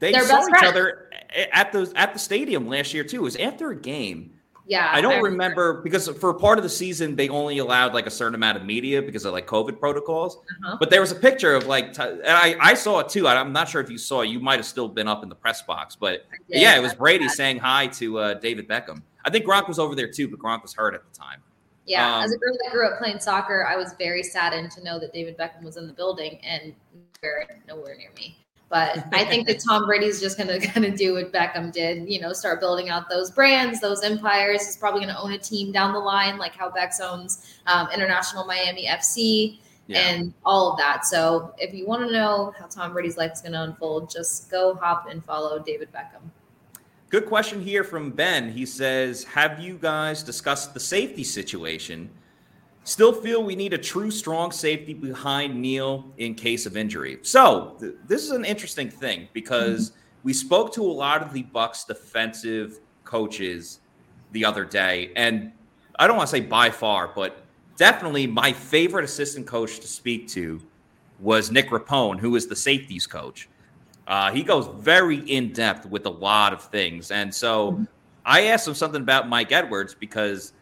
they 0.01 0.13
saw 0.13 0.47
each 0.47 0.65
other 0.65 1.11
at 1.53 1.73
the 1.73 1.93
at 1.95 2.13
the 2.13 2.19
stadium 2.19 2.69
last 2.69 2.93
year 2.93 3.05
too. 3.05 3.19
It 3.19 3.23
was 3.23 3.37
after 3.37 3.71
a 3.71 3.77
game. 3.77 4.35
Yeah. 4.67 4.89
I 4.93 5.01
don't 5.01 5.15
I 5.15 5.19
remember. 5.19 5.63
remember. 5.63 5.83
because 5.83 6.09
for 6.09 6.33
part 6.33 6.57
of 6.57 6.63
the 6.63 6.71
season 6.71 7.17
they 7.17 7.29
only 7.29 7.59
allowed 7.59 7.93
like 7.93 8.07
a 8.07 8.11
certain 8.11 8.37
amount 8.37 8.57
of 8.57 8.65
media 8.65 9.03
because 9.03 9.25
of 9.25 9.33
like 9.33 9.47
COVID 9.47 9.81
protocols. 9.81 10.37
Uh-huh. 10.37 10.77
But 10.79 10.91
there 10.91 11.01
was 11.01 11.11
a 11.11 11.17
picture 11.17 11.55
of 11.55 11.67
like 11.67 11.99
and 11.99 12.23
I, 12.25 12.57
I 12.61 12.75
saw 12.75 13.01
it 13.01 13.09
too. 13.09 13.27
I'm 13.27 13.53
not 13.53 13.69
sure 13.69 13.81
if 13.81 13.91
you 13.91 13.99
saw 13.99 14.23
it. 14.23 14.29
You 14.29 14.41
might 14.41 14.57
have 14.57 14.67
still 14.67 14.89
been 14.89 15.09
up 15.09 15.23
in 15.23 15.29
the 15.29 15.35
press 15.35 15.63
box, 15.63 15.97
but 15.97 16.25
yeah, 16.49 16.77
it 16.77 16.81
was 16.81 16.95
Brady 16.95 17.29
saying 17.29 17.59
hi 17.59 17.89
to 17.89 18.19
uh, 18.19 18.35
David 18.35 18.69
Beckham. 18.69 19.03
I 19.25 19.31
think 19.31 19.45
Gronk 19.45 19.69
was 19.69 19.79
over 19.79 19.95
there 19.95 20.11
too, 20.11 20.29
but 20.29 20.39
Gronk 20.39 20.63
was 20.63 20.73
hurt 20.73 20.95
at 20.95 21.03
the 21.05 21.19
time. 21.19 21.43
Yeah, 21.85 22.19
um, 22.19 22.23
as 22.23 22.33
a 22.33 22.39
girl 22.39 22.57
that 22.63 22.71
grew 22.71 22.87
up 22.87 22.99
playing 22.99 23.19
soccer, 23.19 23.67
I 23.69 23.77
was 23.77 23.95
very 23.99 24.23
saddened 24.23 24.71
to 24.73 24.85
know 24.85 25.01
that 25.01 25.13
David 25.13 25.37
Beckham 25.37 25.65
was 25.65 25.77
in 25.77 25.89
the 25.89 25.93
building 25.93 26.39
and 26.45 26.73
nowhere 27.67 27.97
near 27.97 28.13
me. 28.15 28.39
But 28.71 29.05
I 29.13 29.25
think 29.25 29.47
that 29.49 29.61
Tom 29.61 29.85
Brady's 29.85 30.21
just 30.21 30.39
going 30.39 30.49
to 30.49 30.67
kind 30.67 30.87
of 30.87 30.97
do 30.97 31.15
what 31.15 31.33
Beckham 31.33 31.71
did, 31.71 32.09
you 32.09 32.21
know, 32.21 32.33
start 32.33 32.61
building 32.61 32.89
out 32.89 33.11
those 33.11 33.31
brands, 33.31 33.81
those 33.81 34.03
empires. 34.03 34.65
He's 34.65 34.77
probably 34.79 35.01
going 35.01 35.15
to 35.15 35.21
own 35.21 35.33
a 35.33 35.39
team 35.39 35.73
down 35.73 35.93
the 35.93 35.99
line, 35.99 36.39
like 36.39 36.55
how 36.55 36.71
Bex 36.71 37.01
owns 37.01 37.59
um, 37.67 37.89
International 37.93 38.47
Miami 38.47 38.87
FC 38.87 39.59
yeah. 39.89 40.09
and 40.09 40.33
all 40.45 40.73
of 40.73 40.79
that. 40.79 41.05
So 41.05 41.53
if 41.59 41.75
you 41.75 41.87
want 41.87 42.07
to 42.07 42.13
know 42.13 42.55
how 42.59 42.67
Tom 42.67 42.93
Brady's 42.93 43.17
life 43.17 43.33
is 43.33 43.41
going 43.41 43.53
to 43.53 43.63
unfold, 43.63 44.09
just 44.09 44.51
go 44.51 44.75
hop 44.75 45.09
and 45.11 45.23
follow 45.25 45.59
David 45.59 45.89
Beckham. 45.93 46.31
Good 47.11 47.27
question 47.27 47.61
here 47.61 47.83
from 47.83 48.13
Ben. 48.13 48.53
He 48.53 48.65
says, 48.65 49.25
Have 49.25 49.59
you 49.59 49.77
guys 49.77 50.23
discussed 50.23 50.75
the 50.75 50.81
safety 50.81 51.25
situation? 51.25 52.09
Still 52.85 53.13
feel 53.13 53.43
we 53.43 53.55
need 53.55 53.73
a 53.73 53.79
true 53.79 54.11
strong 54.11 54.51
safety 54.53 54.95
behind 54.95 55.61
Neal 55.61 56.11
in 56.17 56.35
case 56.35 56.67
of 56.67 56.77
injury. 56.77 57.19
So 57.23 57.77
th- 57.79 57.95
this 58.07 58.23
is 58.23 58.31
an 58.31 58.45
interesting 58.45 58.91
thing 58.91 59.29
because 59.33 59.91
mm-hmm. 59.91 60.01
we 60.25 60.33
spoke 60.33 60.73
to 60.75 60.83
a 60.83 60.93
lot 60.93 61.23
of 61.23 61.33
the 61.33 61.43
Bucks 61.43 61.85
defensive 61.85 62.81
coaches 63.05 63.81
the 64.33 64.45
other 64.45 64.65
day, 64.65 65.13
and 65.17 65.53
I 65.99 66.07
don't 66.07 66.17
want 66.17 66.31
to 66.31 66.37
say 66.37 66.41
by 66.41 66.71
far, 66.71 67.13
but 67.15 67.45
definitely 67.77 68.27
my 68.27 68.53
favorite 68.53 69.05
assistant 69.05 69.47
coach 69.47 69.81
to 69.81 69.87
speak 69.87 70.29
to 70.29 70.61
was 71.19 71.51
Nick 71.51 71.69
Rapone, 71.69 72.19
who 72.19 72.37
is 72.37 72.47
the 72.47 72.57
safeties 72.57 73.07
coach. 73.07 73.49
Uh, 74.07 74.33
he 74.33 74.43
goes 74.43 74.69
very 74.79 75.19
in 75.31 75.53
depth 75.53 75.87
with 75.87 76.07
a 76.07 76.11
lot 76.11 76.53
of 76.53 76.63
things. 76.63 77.11
And 77.11 77.33
so 77.33 77.73
mm-hmm. 77.73 77.85
I 78.25 78.47
asked 78.47 78.67
him 78.67 78.75
something 78.75 79.03
about 79.03 79.29
Mike 79.29 79.53
Edwards 79.53 79.95
because 79.95 80.53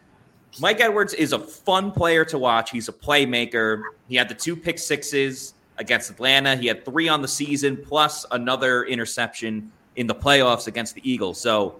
Mike 0.59 0.81
Edwards 0.81 1.13
is 1.13 1.33
a 1.33 1.39
fun 1.39 1.91
player 1.91 2.25
to 2.25 2.39
watch. 2.39 2.71
He's 2.71 2.89
a 2.89 2.93
playmaker. 2.93 3.81
He 4.07 4.15
had 4.15 4.29
the 4.29 4.33
two 4.33 4.55
pick 4.55 4.79
sixes 4.79 5.53
against 5.77 6.09
Atlanta. 6.09 6.55
He 6.55 6.67
had 6.67 6.83
three 6.83 7.07
on 7.07 7.21
the 7.21 7.27
season, 7.27 7.77
plus 7.77 8.25
another 8.31 8.85
interception 8.85 9.71
in 9.95 10.07
the 10.07 10.15
playoffs 10.15 10.67
against 10.67 10.95
the 10.95 11.09
Eagles. 11.09 11.39
So 11.39 11.79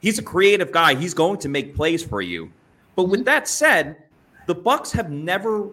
he's 0.00 0.18
a 0.18 0.22
creative 0.22 0.70
guy. 0.70 0.94
He's 0.94 1.14
going 1.14 1.38
to 1.40 1.48
make 1.48 1.74
plays 1.74 2.02
for 2.02 2.22
you. 2.22 2.50
But 2.94 3.04
with 3.04 3.24
that 3.24 3.48
said, 3.48 3.96
the 4.46 4.54
Bucks 4.54 4.92
have 4.92 5.10
never 5.10 5.68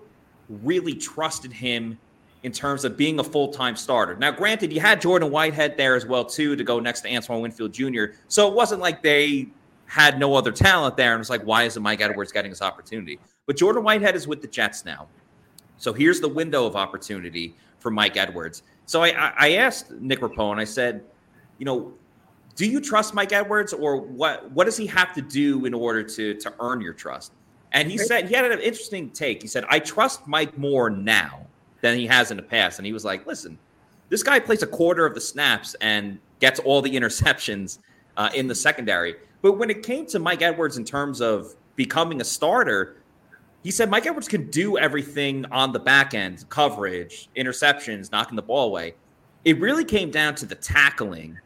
really 0.49 0.95
trusted 0.95 1.53
him 1.53 1.97
in 2.43 2.51
terms 2.51 2.83
of 2.85 2.97
being 2.97 3.19
a 3.19 3.23
full 3.23 3.49
time 3.49 3.75
starter. 3.75 4.15
Now, 4.15 4.31
granted, 4.31 4.73
you 4.73 4.79
had 4.79 4.99
Jordan 4.99 5.29
Whitehead 5.29 5.77
there 5.77 5.95
as 5.95 6.05
well 6.05 6.25
too 6.25 6.55
to 6.55 6.63
go 6.63 6.79
next 6.79 7.01
to 7.01 7.13
Antoine 7.13 7.41
Winfield 7.41 7.71
Jr. 7.71 8.05
So 8.27 8.47
it 8.47 8.53
wasn't 8.53 8.81
like 8.81 9.03
they 9.03 9.49
had 9.91 10.17
no 10.17 10.35
other 10.35 10.53
talent 10.53 10.95
there 10.95 11.11
and 11.11 11.19
was 11.19 11.29
like, 11.29 11.41
why 11.41 11.63
isn't 11.63 11.83
Mike 11.83 11.99
Edwards 11.99 12.31
getting 12.31 12.49
this 12.49 12.61
opportunity? 12.61 13.19
But 13.45 13.57
Jordan 13.57 13.83
Whitehead 13.83 14.15
is 14.15 14.25
with 14.25 14.41
the 14.41 14.47
Jets 14.47 14.85
now. 14.85 15.09
So 15.75 15.91
here's 15.91 16.21
the 16.21 16.29
window 16.29 16.65
of 16.65 16.77
opportunity 16.77 17.55
for 17.77 17.91
Mike 17.91 18.15
Edwards. 18.15 18.63
So 18.85 19.03
I, 19.03 19.33
I 19.37 19.51
asked 19.55 19.91
Nick 19.91 20.21
Rapone, 20.21 20.59
I 20.59 20.63
said, 20.63 21.03
you 21.57 21.65
know, 21.65 21.91
do 22.55 22.65
you 22.65 22.79
trust 22.79 23.13
Mike 23.13 23.33
Edwards 23.33 23.73
or 23.73 23.97
what 23.97 24.49
what 24.51 24.63
does 24.63 24.77
he 24.77 24.87
have 24.87 25.13
to 25.13 25.21
do 25.21 25.65
in 25.65 25.73
order 25.73 26.03
to 26.03 26.35
to 26.35 26.53
earn 26.61 26.79
your 26.79 26.93
trust? 26.93 27.33
And 27.73 27.91
he 27.91 27.97
said 27.97 28.29
he 28.29 28.33
had 28.33 28.49
an 28.49 28.59
interesting 28.59 29.09
take. 29.09 29.41
He 29.41 29.47
said, 29.49 29.65
I 29.67 29.79
trust 29.79 30.25
Mike 30.25 30.57
more 30.57 30.89
now 30.89 31.45
than 31.81 31.97
he 31.97 32.07
has 32.07 32.31
in 32.31 32.37
the 32.37 32.43
past. 32.43 32.79
And 32.79 32.85
he 32.85 32.93
was 32.93 33.03
like, 33.03 33.27
listen, 33.27 33.57
this 34.07 34.23
guy 34.23 34.39
plays 34.39 34.63
a 34.63 34.67
quarter 34.67 35.05
of 35.05 35.15
the 35.15 35.21
snaps 35.21 35.75
and 35.81 36.17
gets 36.39 36.61
all 36.61 36.81
the 36.81 36.95
interceptions 36.95 37.79
uh, 38.17 38.29
in 38.33 38.47
the 38.47 38.55
secondary. 38.55 39.15
But 39.41 39.53
when 39.53 39.69
it 39.69 39.83
came 39.83 40.05
to 40.07 40.19
Mike 40.19 40.41
Edwards 40.41 40.77
in 40.77 40.85
terms 40.85 41.21
of 41.21 41.55
becoming 41.75 42.21
a 42.21 42.23
starter, 42.23 42.97
he 43.63 43.71
said 43.71 43.89
Mike 43.89 44.05
Edwards 44.05 44.27
can 44.27 44.49
do 44.49 44.77
everything 44.77 45.45
on 45.51 45.71
the 45.71 45.79
back 45.79 46.13
end 46.13 46.45
coverage, 46.49 47.29
interceptions, 47.35 48.11
knocking 48.11 48.35
the 48.35 48.41
ball 48.41 48.67
away. 48.67 48.95
It 49.45 49.59
really 49.59 49.85
came 49.85 50.11
down 50.11 50.35
to 50.35 50.45
the 50.45 50.55
tackling. 50.55 51.39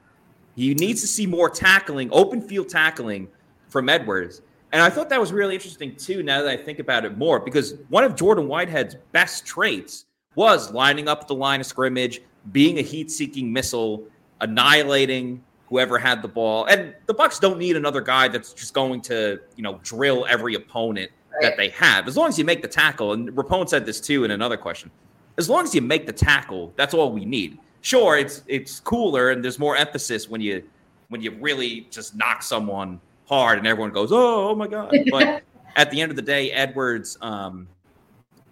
He 0.55 0.73
needs 0.73 1.01
to 1.01 1.07
see 1.07 1.25
more 1.25 1.49
tackling, 1.49 2.09
open 2.11 2.41
field 2.41 2.69
tackling 2.69 3.27
from 3.69 3.89
Edwards. 3.89 4.41
And 4.71 4.81
I 4.81 4.89
thought 4.89 5.09
that 5.09 5.19
was 5.19 5.31
really 5.31 5.55
interesting 5.55 5.95
too, 5.95 6.23
now 6.23 6.41
that 6.41 6.49
I 6.49 6.57
think 6.57 6.79
about 6.79 7.05
it 7.05 7.17
more, 7.17 7.39
because 7.39 7.75
one 7.89 8.03
of 8.03 8.15
Jordan 8.15 8.47
Whitehead's 8.47 8.95
best 9.11 9.45
traits 9.45 10.05
was 10.35 10.71
lining 10.71 11.07
up 11.07 11.27
the 11.27 11.35
line 11.35 11.61
of 11.61 11.65
scrimmage, 11.65 12.21
being 12.51 12.79
a 12.79 12.81
heat 12.81 13.09
seeking 13.09 13.51
missile, 13.51 14.03
annihilating 14.41 15.41
whoever 15.67 15.97
had 15.97 16.21
the 16.21 16.27
ball. 16.27 16.65
And 16.65 16.93
the 17.05 17.13
Bucks 17.13 17.39
don't 17.39 17.57
need 17.57 17.75
another 17.75 18.01
guy 18.01 18.27
that's 18.27 18.53
just 18.53 18.73
going 18.73 19.01
to, 19.01 19.39
you 19.55 19.63
know, 19.63 19.79
drill 19.83 20.25
every 20.29 20.55
opponent 20.55 21.11
right. 21.33 21.41
that 21.41 21.57
they 21.57 21.69
have. 21.69 22.07
As 22.07 22.15
long 22.17 22.27
as 22.27 22.37
you 22.37 22.45
make 22.45 22.61
the 22.61 22.67
tackle, 22.67 23.13
and 23.13 23.29
Rapone 23.29 23.67
said 23.67 23.85
this 23.85 23.99
too 23.99 24.23
in 24.23 24.31
another 24.31 24.57
question. 24.57 24.91
As 25.37 25.49
long 25.49 25.63
as 25.63 25.75
you 25.75 25.81
make 25.81 26.05
the 26.05 26.13
tackle, 26.13 26.71
that's 26.75 26.93
all 26.93 27.11
we 27.11 27.25
need. 27.25 27.59
Sure, 27.81 28.17
it's 28.17 28.41
it's 28.47 28.79
cooler 28.79 29.31
and 29.31 29.43
there's 29.43 29.59
more 29.59 29.75
emphasis 29.75 30.29
when 30.29 30.41
you 30.41 30.63
when 31.09 31.21
you 31.21 31.31
really 31.39 31.87
just 31.91 32.15
knock 32.15 32.41
someone 32.41 32.99
hard 33.27 33.57
and 33.57 33.67
everyone 33.67 33.91
goes, 33.91 34.11
"Oh, 34.11 34.49
oh 34.49 34.55
my 34.55 34.67
god." 34.67 34.95
But 35.11 35.43
at 35.75 35.91
the 35.91 36.01
end 36.01 36.11
of 36.11 36.15
the 36.15 36.21
day, 36.21 36.51
Edwards 36.51 37.17
um, 37.21 37.67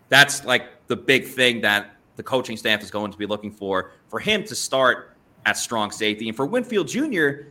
that's 0.10 0.44
like 0.46 0.66
the 0.88 0.96
big 0.96 1.26
thing 1.26 1.62
that 1.62 1.96
the 2.16 2.24
coaching 2.24 2.58
staff 2.58 2.84
is 2.84 2.92
going 2.92 3.12
to 3.12 3.18
be 3.18 3.26
looking 3.26 3.52
for 3.52 3.92
for 4.08 4.20
him 4.20 4.44
to 4.44 4.56
start 4.56 5.13
at 5.46 5.58
strong 5.58 5.92
safety. 5.92 6.28
And 6.28 6.36
for 6.36 6.46
Winfield 6.46 6.88
Jr., 6.88 7.48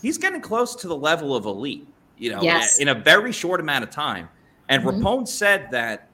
he's 0.00 0.18
getting 0.18 0.40
close 0.40 0.74
to 0.76 0.88
the 0.88 0.96
level 0.96 1.34
of 1.34 1.46
elite, 1.46 1.86
you 2.18 2.30
know, 2.30 2.42
yes. 2.42 2.78
in 2.78 2.88
a 2.88 2.94
very 2.94 3.32
short 3.32 3.60
amount 3.60 3.84
of 3.84 3.90
time. 3.90 4.28
And 4.68 4.82
mm-hmm. 4.82 5.04
Rapone 5.04 5.28
said 5.28 5.70
that 5.70 6.08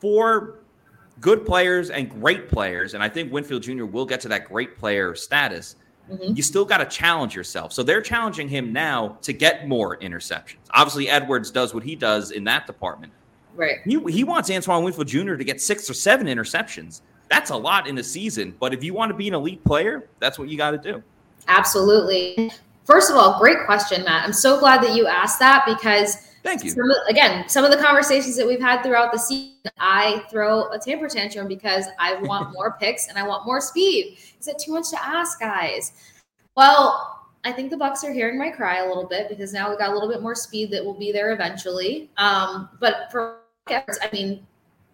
for 0.00 0.60
good 1.20 1.44
players 1.44 1.90
and 1.90 2.10
great 2.10 2.48
players, 2.48 2.94
and 2.94 3.02
I 3.02 3.08
think 3.08 3.32
Winfield 3.32 3.62
Jr. 3.62 3.84
will 3.84 4.06
get 4.06 4.20
to 4.22 4.28
that 4.28 4.46
great 4.46 4.78
player 4.78 5.14
status. 5.14 5.76
Mm-hmm. 6.10 6.34
You 6.34 6.42
still 6.42 6.64
got 6.64 6.78
to 6.78 6.86
challenge 6.86 7.36
yourself. 7.36 7.72
So 7.72 7.82
they're 7.82 8.00
challenging 8.00 8.48
him 8.48 8.72
now 8.72 9.18
to 9.22 9.32
get 9.32 9.68
more 9.68 9.96
interceptions. 9.98 10.56
Obviously, 10.70 11.08
Edwards 11.08 11.50
does 11.50 11.72
what 11.72 11.84
he 11.84 11.94
does 11.94 12.32
in 12.32 12.44
that 12.44 12.66
department. 12.66 13.12
Right. 13.54 13.76
He, 13.84 14.00
he 14.10 14.24
wants 14.24 14.50
Antoine 14.50 14.82
Winfield 14.82 15.08
Jr. 15.08 15.34
to 15.34 15.44
get 15.44 15.60
six 15.60 15.88
or 15.88 15.94
seven 15.94 16.26
interceptions. 16.26 17.02
That's 17.30 17.50
a 17.50 17.56
lot 17.56 17.86
in 17.86 17.96
a 17.98 18.04
season. 18.04 18.54
But 18.58 18.74
if 18.74 18.84
you 18.84 18.92
want 18.92 19.10
to 19.10 19.16
be 19.16 19.28
an 19.28 19.34
elite 19.34 19.64
player, 19.64 20.08
that's 20.18 20.38
what 20.38 20.48
you 20.48 20.58
got 20.58 20.72
to 20.72 20.78
do. 20.78 21.02
Absolutely. 21.48 22.52
First 22.84 23.10
of 23.10 23.16
all, 23.16 23.38
great 23.38 23.64
question, 23.64 24.04
Matt. 24.04 24.24
I'm 24.24 24.32
so 24.32 24.58
glad 24.58 24.82
that 24.82 24.94
you 24.94 25.06
asked 25.06 25.38
that 25.38 25.64
because 25.64 26.26
Thank 26.42 26.64
you. 26.64 26.70
Some 26.70 26.90
of, 26.90 26.96
again, 27.08 27.48
some 27.48 27.64
of 27.64 27.70
the 27.70 27.76
conversations 27.76 28.36
that 28.36 28.46
we've 28.46 28.60
had 28.60 28.82
throughout 28.82 29.12
the 29.12 29.18
season, 29.18 29.70
I 29.78 30.24
throw 30.30 30.70
a 30.70 30.78
temper 30.78 31.06
tantrum 31.06 31.48
because 31.48 31.86
I 31.98 32.14
want 32.22 32.52
more 32.54 32.76
picks 32.80 33.08
and 33.08 33.18
I 33.18 33.22
want 33.24 33.44
more 33.44 33.60
speed. 33.60 34.18
Is 34.40 34.48
it 34.48 34.58
too 34.58 34.72
much 34.72 34.88
to 34.90 35.04
ask, 35.04 35.38
guys? 35.38 35.92
Well, 36.56 37.28
I 37.44 37.52
think 37.52 37.70
the 37.70 37.76
Bucks 37.76 38.04
are 38.04 38.12
hearing 38.12 38.38
my 38.38 38.50
cry 38.50 38.78
a 38.78 38.88
little 38.88 39.06
bit 39.06 39.28
because 39.28 39.52
now 39.52 39.70
we 39.70 39.76
got 39.76 39.90
a 39.90 39.92
little 39.92 40.08
bit 40.08 40.22
more 40.22 40.34
speed 40.34 40.70
that 40.72 40.84
will 40.84 40.98
be 40.98 41.12
there 41.12 41.32
eventually. 41.32 42.10
Um, 42.16 42.70
but 42.80 43.10
for 43.10 43.40
I 43.68 44.08
mean, 44.12 44.46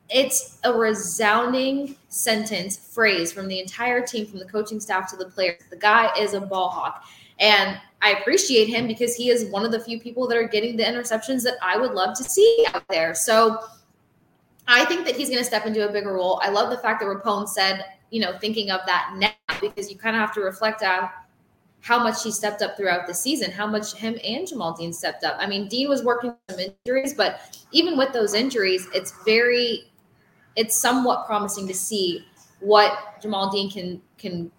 it's 0.08 0.58
a 0.64 0.72
resounding 0.72 1.96
sentence, 2.08 2.76
phrase 2.76 3.32
from 3.32 3.48
the 3.48 3.60
entire 3.60 4.04
team, 4.06 4.26
from 4.26 4.38
the 4.38 4.44
coaching 4.44 4.80
staff 4.80 5.10
to 5.10 5.16
the 5.16 5.26
players. 5.26 5.60
The 5.70 5.76
guy 5.76 6.16
is 6.18 6.34
a 6.34 6.40
ball 6.40 6.68
hawk. 6.68 7.04
And 7.38 7.78
I 8.02 8.12
appreciate 8.12 8.66
him 8.66 8.86
because 8.86 9.14
he 9.14 9.30
is 9.30 9.46
one 9.46 9.64
of 9.64 9.72
the 9.72 9.80
few 9.80 10.00
people 10.00 10.26
that 10.28 10.38
are 10.38 10.46
getting 10.46 10.76
the 10.76 10.84
interceptions 10.84 11.42
that 11.42 11.54
I 11.62 11.76
would 11.76 11.92
love 11.92 12.16
to 12.18 12.24
see 12.24 12.66
out 12.72 12.84
there. 12.88 13.14
So 13.14 13.58
I 14.68 14.84
think 14.84 15.04
that 15.06 15.16
he's 15.16 15.28
going 15.28 15.40
to 15.40 15.44
step 15.44 15.66
into 15.66 15.88
a 15.88 15.92
bigger 15.92 16.14
role. 16.14 16.40
I 16.42 16.50
love 16.50 16.70
the 16.70 16.78
fact 16.78 17.00
that 17.00 17.06
Rapone 17.06 17.48
said, 17.48 17.84
you 18.10 18.20
know, 18.20 18.38
thinking 18.38 18.70
of 18.70 18.80
that 18.86 19.14
now 19.16 19.30
because 19.60 19.90
you 19.90 19.96
kind 19.96 20.16
of 20.16 20.20
have 20.20 20.32
to 20.34 20.40
reflect 20.40 20.82
on 20.82 21.10
how 21.80 22.02
much 22.02 22.22
he 22.22 22.32
stepped 22.32 22.62
up 22.62 22.76
throughout 22.76 23.06
the 23.06 23.14
season, 23.14 23.50
how 23.50 23.66
much 23.66 23.94
him 23.94 24.18
and 24.24 24.46
Jamel 24.46 24.76
Dean 24.76 24.92
stepped 24.92 25.22
up. 25.22 25.36
I 25.38 25.46
mean, 25.46 25.68
Dean 25.68 25.88
was 25.88 26.02
working 26.02 26.34
some 26.50 26.58
injuries, 26.58 27.14
but 27.14 27.58
even 27.70 27.96
with 27.96 28.12
those 28.12 28.34
injuries, 28.34 28.88
it's 28.92 29.12
very, 29.24 29.92
it's 30.56 30.76
somewhat 30.76 31.26
promising 31.26 31.66
to 31.68 31.74
see 31.74 32.24
what 32.60 33.20
Jamel 33.22 33.52
Dean 33.52 33.70
can 33.70 34.02
can 34.18 34.50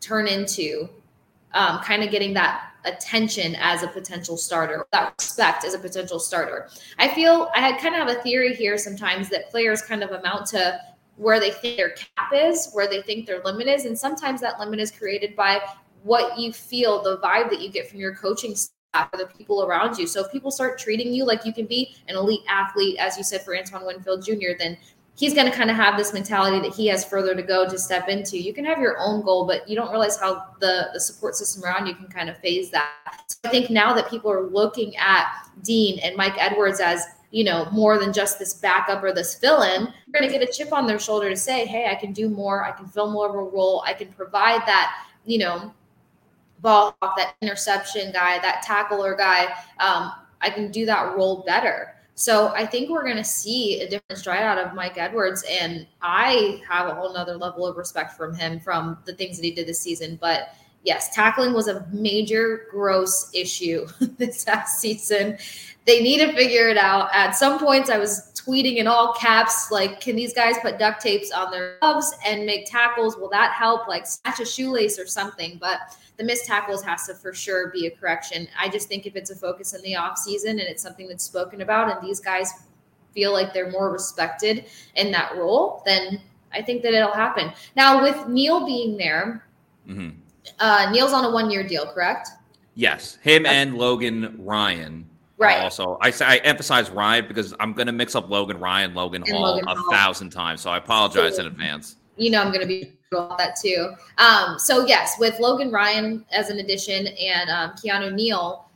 turn 0.00 0.26
into 0.26 0.88
um, 1.52 1.80
kind 1.80 2.02
of 2.02 2.10
getting 2.10 2.34
that 2.34 2.70
attention 2.84 3.54
as 3.56 3.82
a 3.82 3.88
potential 3.88 4.36
starter, 4.36 4.86
that 4.92 5.14
respect 5.18 5.64
as 5.64 5.74
a 5.74 5.78
potential 5.78 6.18
starter. 6.18 6.68
I 6.98 7.08
feel 7.08 7.50
I 7.54 7.72
kind 7.72 7.94
of 7.94 8.06
have 8.06 8.08
a 8.08 8.22
theory 8.22 8.54
here 8.54 8.78
sometimes 8.78 9.28
that 9.30 9.50
players 9.50 9.82
kind 9.82 10.02
of 10.02 10.12
amount 10.12 10.46
to 10.48 10.80
where 11.16 11.38
they 11.38 11.50
think 11.50 11.76
their 11.76 11.90
cap 11.90 12.32
is, 12.32 12.70
where 12.72 12.88
they 12.88 13.02
think 13.02 13.26
their 13.26 13.42
limit 13.44 13.66
is. 13.66 13.84
And 13.84 13.98
sometimes 13.98 14.40
that 14.40 14.58
limit 14.58 14.80
is 14.80 14.90
created 14.90 15.36
by 15.36 15.60
what 16.02 16.38
you 16.38 16.52
feel, 16.52 17.02
the 17.02 17.18
vibe 17.18 17.50
that 17.50 17.60
you 17.60 17.70
get 17.70 17.90
from 17.90 18.00
your 18.00 18.14
coaching 18.14 18.54
staff 18.90 19.08
or 19.12 19.18
the 19.18 19.26
people 19.26 19.62
around 19.64 19.98
you. 19.98 20.06
So 20.06 20.24
if 20.24 20.32
people 20.32 20.50
start 20.50 20.78
treating 20.78 21.12
you 21.12 21.24
like 21.24 21.44
you 21.44 21.52
can 21.52 21.66
be 21.66 21.94
an 22.08 22.16
elite 22.16 22.42
athlete, 22.48 22.96
as 22.98 23.16
you 23.16 23.24
said 23.24 23.42
for 23.42 23.56
Antoine 23.56 23.86
Winfield 23.86 24.24
Jr., 24.24 24.56
then 24.58 24.76
he's 25.14 25.34
going 25.34 25.50
to 25.50 25.56
kind 25.56 25.70
of 25.70 25.76
have 25.76 25.96
this 25.96 26.12
mentality 26.12 26.60
that 26.66 26.74
he 26.74 26.86
has 26.88 27.04
further 27.04 27.34
to 27.34 27.42
go 27.42 27.68
to 27.68 27.78
step 27.78 28.08
into. 28.08 28.38
You 28.38 28.52
can 28.52 28.64
have 28.64 28.78
your 28.78 28.96
own 28.98 29.22
goal, 29.22 29.46
but 29.46 29.68
you 29.68 29.76
don't 29.76 29.90
realize 29.90 30.18
how 30.18 30.46
the, 30.60 30.88
the 30.92 31.00
support 31.00 31.34
system 31.36 31.64
around 31.64 31.86
you 31.86 31.94
can 31.94 32.06
kind 32.08 32.28
of 32.28 32.38
phase 32.38 32.70
that. 32.70 32.92
So 33.28 33.38
I 33.44 33.48
think 33.48 33.70
now 33.70 33.92
that 33.94 34.08
people 34.08 34.30
are 34.30 34.42
looking 34.42 34.96
at 34.96 35.26
Dean 35.62 35.98
and 36.00 36.16
Mike 36.16 36.36
Edwards 36.38 36.80
as 36.80 37.04
you 37.32 37.44
know, 37.44 37.68
more 37.70 37.96
than 37.96 38.12
just 38.12 38.40
this 38.40 38.54
backup 38.54 39.04
or 39.04 39.12
this 39.12 39.36
fill 39.36 39.62
in, 39.62 39.82
you're 39.82 40.20
going 40.20 40.28
to 40.28 40.36
get 40.36 40.42
a 40.42 40.52
chip 40.52 40.72
on 40.72 40.84
their 40.84 40.98
shoulder 40.98 41.30
to 41.30 41.36
say, 41.36 41.64
hey, 41.64 41.88
I 41.88 41.94
can 41.94 42.12
do 42.12 42.28
more. 42.28 42.64
I 42.64 42.72
can 42.72 42.88
fill 42.88 43.08
more 43.08 43.28
of 43.28 43.36
a 43.36 43.38
role. 43.38 43.84
I 43.86 43.92
can 43.92 44.08
provide 44.14 44.62
that, 44.66 45.06
you 45.26 45.38
know, 45.38 45.72
ball 46.62 46.96
off 47.02 47.16
that 47.16 47.34
interception 47.40 48.12
guy, 48.12 48.38
that 48.40 48.62
tackler 48.62 49.14
guy. 49.14 49.46
Um, 49.78 50.12
I 50.40 50.50
can 50.50 50.70
do 50.70 50.86
that 50.86 51.16
role 51.16 51.44
better. 51.46 51.94
So 52.14 52.48
I 52.48 52.66
think 52.66 52.90
we're 52.90 53.04
going 53.04 53.16
to 53.16 53.24
see 53.24 53.80
a 53.80 53.88
different 53.88 54.18
stride 54.18 54.42
out 54.42 54.58
of 54.58 54.74
Mike 54.74 54.98
Edwards, 54.98 55.42
and 55.50 55.86
I 56.02 56.60
have 56.68 56.86
a 56.86 56.94
whole 56.94 57.14
nother 57.14 57.36
level 57.36 57.66
of 57.66 57.78
respect 57.78 58.14
from 58.14 58.34
him 58.34 58.60
from 58.60 58.98
the 59.06 59.14
things 59.14 59.38
that 59.38 59.44
he 59.44 59.52
did 59.52 59.66
this 59.66 59.80
season. 59.80 60.18
But 60.20 60.54
yes, 60.82 61.14
tackling 61.14 61.54
was 61.54 61.68
a 61.68 61.86
major 61.90 62.66
gross 62.70 63.30
issue 63.32 63.86
this 64.18 64.44
past 64.44 64.80
season. 64.80 65.38
They 65.86 66.02
need 66.02 66.18
to 66.18 66.34
figure 66.34 66.68
it 66.68 66.76
out. 66.76 67.08
At 67.14 67.32
some 67.36 67.58
points, 67.58 67.88
I 67.88 67.96
was 67.96 68.30
tweeting 68.34 68.76
in 68.76 68.86
all 68.86 69.14
caps, 69.14 69.70
like, 69.70 70.00
can 70.00 70.14
these 70.14 70.34
guys 70.34 70.56
put 70.60 70.78
duct 70.78 71.00
tapes 71.00 71.30
on 71.30 71.50
their 71.50 71.78
gloves 71.80 72.14
and 72.26 72.44
make 72.44 72.70
tackles? 72.70 73.16
Will 73.16 73.30
that 73.30 73.52
help? 73.52 73.88
Like, 73.88 74.06
snatch 74.06 74.40
a 74.40 74.44
shoelace 74.44 74.98
or 74.98 75.06
something. 75.06 75.56
But 75.58 75.80
the 76.20 76.26
missed 76.26 76.44
tackles 76.44 76.82
has 76.82 77.06
to 77.06 77.14
for 77.14 77.32
sure 77.32 77.70
be 77.70 77.86
a 77.86 77.90
correction. 77.90 78.46
I 78.58 78.68
just 78.68 78.88
think 78.88 79.06
if 79.06 79.16
it's 79.16 79.30
a 79.30 79.34
focus 79.34 79.72
in 79.72 79.80
the 79.80 79.96
off 79.96 80.18
season 80.18 80.50
and 80.50 80.68
it's 80.68 80.82
something 80.82 81.08
that's 81.08 81.24
spoken 81.24 81.62
about 81.62 81.90
and 81.90 82.06
these 82.06 82.20
guys 82.20 82.52
feel 83.14 83.32
like 83.32 83.54
they're 83.54 83.70
more 83.70 83.90
respected 83.90 84.66
in 84.96 85.10
that 85.12 85.34
role, 85.34 85.82
then 85.86 86.20
I 86.52 86.60
think 86.60 86.82
that 86.82 86.92
it'll 86.92 87.14
happen. 87.14 87.52
Now 87.74 88.02
with 88.02 88.28
Neal 88.28 88.66
being 88.66 88.98
there, 88.98 89.46
mm-hmm. 89.88 90.10
uh, 90.58 90.90
Neal's 90.92 91.14
on 91.14 91.24
a 91.24 91.30
one 91.30 91.50
year 91.50 91.66
deal, 91.66 91.86
correct? 91.86 92.28
Yes, 92.74 93.16
him 93.22 93.46
and 93.46 93.78
Logan 93.78 94.36
Ryan. 94.40 95.08
Right. 95.38 95.62
Also, 95.62 95.96
I 96.02 96.10
say 96.10 96.26
I 96.26 96.36
emphasize 96.38 96.90
Ryan 96.90 97.26
because 97.28 97.54
I'm 97.58 97.72
going 97.72 97.86
to 97.86 97.94
mix 97.94 98.14
up 98.14 98.28
Logan 98.28 98.60
Ryan, 98.60 98.92
Logan 98.92 99.22
and 99.22 99.32
Hall 99.32 99.54
Logan 99.54 99.68
a 99.68 99.74
Hall. 99.74 99.90
thousand 99.90 100.28
times. 100.28 100.60
So 100.60 100.68
I 100.68 100.76
apologize 100.76 101.38
in 101.38 101.46
advance. 101.46 101.96
You 102.20 102.30
know 102.30 102.42
I'm 102.42 102.48
going 102.48 102.60
to 102.60 102.66
be 102.66 102.92
all 103.12 103.34
that 103.38 103.56
too. 103.56 103.92
Um, 104.18 104.58
so 104.58 104.86
yes, 104.86 105.16
with 105.18 105.40
Logan 105.40 105.72
Ryan 105.72 106.24
as 106.30 106.50
an 106.50 106.58
addition 106.58 107.08
and 107.08 107.50
um, 107.50 107.70
Keanu 107.70 108.12
Neal, 108.12 108.68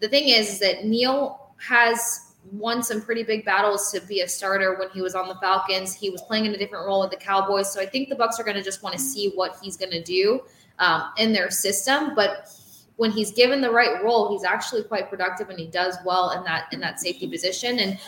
the 0.00 0.08
thing 0.08 0.28
is, 0.28 0.54
is 0.54 0.58
that 0.60 0.84
Neal 0.84 1.50
has 1.58 2.32
won 2.52 2.82
some 2.82 3.02
pretty 3.02 3.24
big 3.24 3.44
battles 3.44 3.90
to 3.90 4.00
be 4.02 4.20
a 4.20 4.28
starter 4.28 4.78
when 4.78 4.88
he 4.90 5.02
was 5.02 5.16
on 5.16 5.26
the 5.26 5.34
Falcons. 5.36 5.94
He 5.94 6.10
was 6.10 6.22
playing 6.22 6.46
in 6.46 6.54
a 6.54 6.56
different 6.56 6.86
role 6.86 7.00
with 7.00 7.10
the 7.10 7.16
Cowboys, 7.16 7.72
so 7.72 7.80
I 7.80 7.86
think 7.86 8.08
the 8.08 8.14
Bucks 8.14 8.38
are 8.38 8.44
going 8.44 8.56
to 8.56 8.62
just 8.62 8.84
want 8.84 8.94
to 8.94 9.00
see 9.00 9.32
what 9.34 9.56
he's 9.60 9.76
going 9.76 9.90
to 9.90 10.02
do 10.02 10.42
um, 10.78 11.10
in 11.18 11.32
their 11.32 11.50
system. 11.50 12.14
But 12.14 12.48
when 12.96 13.10
he's 13.10 13.32
given 13.32 13.60
the 13.60 13.70
right 13.70 14.02
role, 14.02 14.30
he's 14.30 14.44
actually 14.44 14.84
quite 14.84 15.10
productive 15.10 15.50
and 15.50 15.58
he 15.58 15.66
does 15.66 15.98
well 16.04 16.30
in 16.30 16.44
that 16.44 16.72
in 16.72 16.80
that 16.80 17.00
safety 17.00 17.28
position. 17.28 17.78
And 17.80 17.98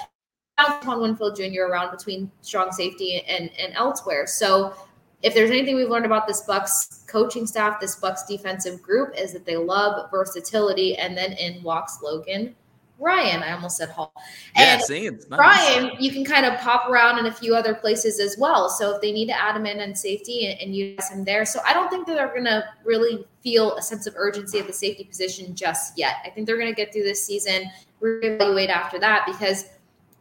Antoine 0.58 1.00
Winfield 1.00 1.36
Jr. 1.36 1.62
around 1.62 1.90
between 1.90 2.30
strong 2.42 2.72
safety 2.72 3.22
and 3.28 3.50
and 3.58 3.72
elsewhere. 3.74 4.26
So 4.26 4.74
if 5.22 5.34
there's 5.34 5.50
anything 5.50 5.76
we've 5.76 5.88
learned 5.88 6.06
about 6.06 6.26
this 6.26 6.42
Bucks 6.42 7.04
coaching 7.08 7.46
staff, 7.46 7.80
this 7.80 7.96
Bucks 7.96 8.24
defensive 8.24 8.80
group 8.82 9.14
is 9.18 9.32
that 9.32 9.44
they 9.44 9.56
love 9.56 10.10
versatility. 10.10 10.96
And 10.96 11.16
then 11.16 11.32
in 11.32 11.62
walks 11.62 11.98
Logan 12.02 12.54
Ryan. 12.98 13.42
I 13.42 13.52
almost 13.52 13.76
said 13.76 13.90
Hall. 13.90 14.12
And 14.56 14.82
yeah, 14.88 14.96
it's 14.96 15.28
nice. 15.28 15.38
Ryan, 15.38 15.92
you 16.00 16.10
can 16.10 16.24
kind 16.24 16.44
of 16.44 16.58
pop 16.60 16.88
around 16.88 17.18
in 17.18 17.26
a 17.26 17.32
few 17.32 17.54
other 17.54 17.74
places 17.74 18.18
as 18.18 18.36
well. 18.38 18.68
So 18.68 18.94
if 18.96 19.00
they 19.00 19.12
need 19.12 19.26
to 19.26 19.40
add 19.40 19.56
him 19.56 19.66
in 19.66 19.80
and 19.80 19.96
safety 19.96 20.46
and, 20.46 20.60
and 20.60 20.74
use 20.74 21.08
him 21.08 21.24
there, 21.24 21.44
so 21.44 21.60
I 21.64 21.72
don't 21.72 21.88
think 21.90 22.06
that 22.06 22.14
they're 22.16 22.28
going 22.28 22.44
to 22.44 22.64
really 22.84 23.24
feel 23.42 23.76
a 23.76 23.82
sense 23.82 24.06
of 24.06 24.14
urgency 24.16 24.58
at 24.58 24.66
the 24.66 24.72
safety 24.72 25.04
position 25.04 25.54
just 25.54 25.96
yet. 25.96 26.16
I 26.24 26.30
think 26.30 26.46
they're 26.46 26.58
going 26.58 26.70
to 26.70 26.74
get 26.74 26.92
through 26.92 27.04
this 27.04 27.24
season, 27.24 27.70
reevaluate 28.02 28.68
after 28.68 28.98
that 28.98 29.24
because 29.26 29.66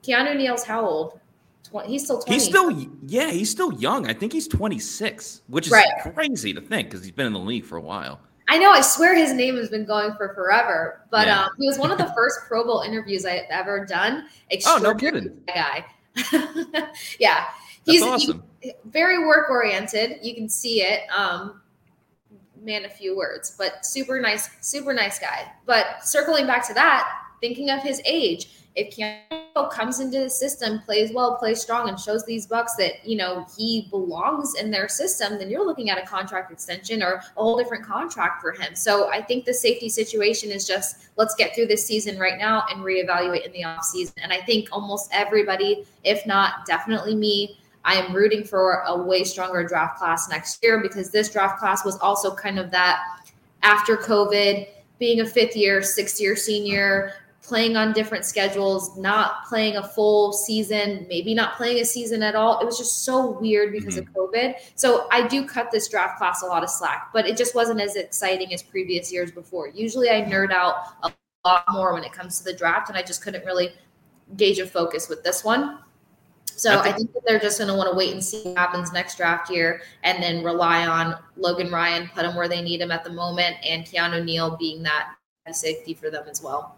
Keanu 0.04 0.36
Neal's 0.36 0.64
how 0.64 0.86
old? 0.86 1.20
He's 1.86 2.06
still 2.06 2.20
20. 2.22 2.34
He's 2.34 2.48
still, 2.48 2.88
yeah, 3.06 3.30
he's 3.30 3.50
still 3.50 3.74
young. 3.74 4.08
I 4.08 4.14
think 4.14 4.32
he's 4.32 4.48
26, 4.48 5.42
which 5.48 5.68
is 5.68 5.74
right. 5.74 5.86
crazy 6.14 6.54
to 6.54 6.62
think 6.62 6.90
because 6.90 7.04
he's 7.04 7.12
been 7.12 7.28
in 7.28 7.34
the 7.34 7.40
league 7.40 7.66
for 7.66 7.78
a 7.78 7.82
while. 7.82 8.20
I 8.50 8.58
know. 8.58 8.72
I 8.72 8.82
swear 8.82 9.14
his 9.14 9.34
name 9.34 9.58
has 9.58 9.70
been 9.70 9.86
going 9.86 10.14
for 10.16 10.34
forever, 10.34 11.02
but 11.12 11.28
yeah. 11.28 11.44
um, 11.44 11.50
he 11.60 11.68
was 11.68 11.78
one 11.78 11.92
of 11.92 11.98
the 11.98 12.12
first 12.16 12.40
Pro 12.48 12.64
Bowl 12.64 12.82
interviews 12.82 13.26
I've 13.26 13.42
ever 13.50 13.86
done. 13.86 14.28
Oh, 14.66 14.80
no 14.82 14.96
kidding, 14.96 15.42
guy. 15.48 15.86
yeah, 17.20 17.46
he's 17.86 18.02
awesome. 18.02 18.44
he, 18.62 18.74
very 18.86 19.26
work 19.26 19.50
oriented. 19.50 20.20
You 20.22 20.34
can 20.34 20.48
see 20.48 20.82
it. 20.82 21.02
Um, 21.12 21.62
man, 22.62 22.86
a 22.86 22.90
few 22.90 23.16
words, 23.16 23.56
but 23.58 23.86
super 23.86 24.20
nice, 24.22 24.50
super 24.62 24.94
nice 24.94 25.20
guy. 25.20 25.52
But 25.66 26.06
circling 26.06 26.48
back 26.48 26.66
to 26.68 26.74
that, 26.74 27.27
thinking 27.42 27.70
of 27.70 27.82
his 27.82 28.02
age, 28.06 28.50
if 28.76 28.96
Keanu 28.96 29.72
comes 29.72 30.00
into 30.00 30.20
the 30.20 30.30
system, 30.30 30.80
plays 30.82 31.12
well, 31.12 31.36
plays 31.36 31.60
strong, 31.60 31.90
and 31.90 32.00
shows 32.00 32.24
these 32.26 32.46
Bucks 32.46 32.76
that 32.76 33.04
you 33.04 33.18
know 33.18 33.46
he 33.58 33.88
belongs 33.90 34.54
in 34.54 34.70
their 34.70 34.88
system, 34.88 35.40
then 35.40 35.50
you're 35.50 35.66
looking 35.66 35.90
at 35.90 35.98
a 35.98 36.06
contract 36.06 36.52
extension 36.52 37.02
or 37.02 37.14
a 37.14 37.42
whole 37.42 37.58
different 37.58 37.84
contract 37.84 38.40
for 38.40 38.52
him. 38.52 38.76
So 38.76 39.10
I 39.10 39.22
think 39.22 39.46
the 39.46 39.54
safety 39.54 39.90
situation 39.90 40.52
is 40.52 40.68
just 40.68 41.10
let's 41.16 41.34
get 41.34 41.56
through 41.56 41.68
this 41.68 41.86
season 41.86 42.20
right 42.20 42.38
now 42.38 42.66
and 42.70 42.82
reevaluate 42.82 43.46
in 43.46 43.52
the 43.52 43.64
offseason. 43.64 44.14
And 44.22 44.32
I 44.32 44.42
think 44.42 44.70
almost 44.72 45.10
everybody, 45.12 45.86
if 46.04 46.26
not 46.28 46.68
definitely 46.68 47.16
me, 47.16 47.58
I 47.84 47.96
am 47.96 48.14
rooting 48.14 48.44
for 48.44 48.84
a 48.86 48.96
way 48.96 49.24
stronger 49.24 49.64
draft 49.64 49.98
class 49.98 50.30
next 50.30 50.62
year 50.62 50.82
because 50.82 51.10
this 51.10 51.32
draft 51.32 51.58
class 51.58 51.84
was 51.84 51.98
also 51.98 52.36
kind 52.36 52.60
of 52.60 52.70
that 52.72 53.02
after 53.64 53.98
COVID, 53.98 54.68
being 55.00 55.22
a 55.22 55.26
fifth 55.26 55.56
year, 55.56 55.82
sixth 55.82 56.20
year 56.20 56.36
senior, 56.36 57.14
playing 57.48 57.78
on 57.78 57.94
different 57.94 58.26
schedules, 58.26 58.98
not 58.98 59.46
playing 59.48 59.78
a 59.78 59.88
full 59.88 60.34
season, 60.34 61.06
maybe 61.08 61.34
not 61.34 61.56
playing 61.56 61.80
a 61.80 61.86
season 61.86 62.22
at 62.22 62.36
all. 62.36 62.60
It 62.60 62.66
was 62.66 62.78
just 62.78 63.06
so 63.06 63.40
weird 63.40 63.72
because 63.72 63.96
mm-hmm. 63.96 64.10
of 64.10 64.32
COVID. 64.32 64.56
So 64.76 65.08
I 65.12 65.26
do 65.26 65.48
cut 65.48 65.72
this 65.72 65.88
draft 65.88 66.18
class 66.18 66.44
a 66.44 66.46
lot 66.46 66.62
of 66.62 66.70
slack, 66.70 67.10
but 67.14 67.26
it 67.26 67.38
just 67.38 67.56
wasn't 67.56 67.80
as 67.80 67.96
exciting 67.96 68.54
as 68.54 68.62
previous 68.62 69.14
years 69.14 69.32
before. 69.32 69.70
Usually 69.70 70.10
I 70.10 70.24
nerd 70.24 70.52
out 70.52 70.76
a 71.04 71.14
lot 71.46 71.64
more 71.72 71.94
when 71.94 72.04
it 72.04 72.12
comes 72.12 72.38
to 72.40 72.44
the 72.44 72.54
draft, 72.54 72.90
and 72.90 72.98
I 72.98 73.02
just 73.02 73.24
couldn't 73.24 73.46
really 73.46 73.72
gauge 74.36 74.60
a 74.60 74.68
focus 74.68 75.08
with 75.08 75.24
this 75.24 75.46
one. 75.46 75.80
So 76.48 76.80
I 76.80 76.82
think, 76.82 76.96
I 76.96 76.98
think 76.98 77.12
they're 77.26 77.40
just 77.40 77.60
going 77.60 77.70
to 77.70 77.76
want 77.76 77.90
to 77.90 77.96
wait 77.96 78.12
and 78.12 78.24
see 78.24 78.42
what 78.42 78.58
happens 78.58 78.92
next 78.92 79.16
draft 79.16 79.50
year, 79.50 79.82
and 80.04 80.22
then 80.22 80.44
rely 80.44 80.86
on 80.86 81.16
Logan 81.38 81.72
Ryan, 81.72 82.10
put 82.14 82.26
him 82.26 82.36
where 82.36 82.50
they 82.50 82.62
need 82.62 82.82
him 82.82 82.92
at 82.92 83.06
the 83.06 83.12
moment, 83.12 83.56
and 83.64 83.86
Keanu 83.86 84.26
Neal 84.26 84.58
being 84.58 84.84
that 84.84 85.14
safety 85.52 85.94
for 85.94 86.10
them 86.10 86.26
as 86.28 86.42
well. 86.42 86.77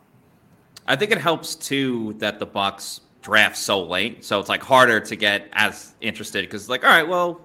I 0.90 0.96
think 0.96 1.12
it 1.12 1.20
helps 1.20 1.54
too 1.54 2.16
that 2.18 2.40
the 2.40 2.48
Bucks 2.48 3.02
draft 3.22 3.56
so 3.56 3.84
late, 3.84 4.26
so 4.26 4.40
it's 4.40 4.50
like 4.50 4.64
harder 4.64 5.00
to 5.00 5.16
get 5.16 5.48
as 5.54 5.94
interested 6.02 6.46
because 6.46 6.68
like, 6.68 6.84
all 6.84 6.90
right, 6.90 7.08
well, 7.08 7.42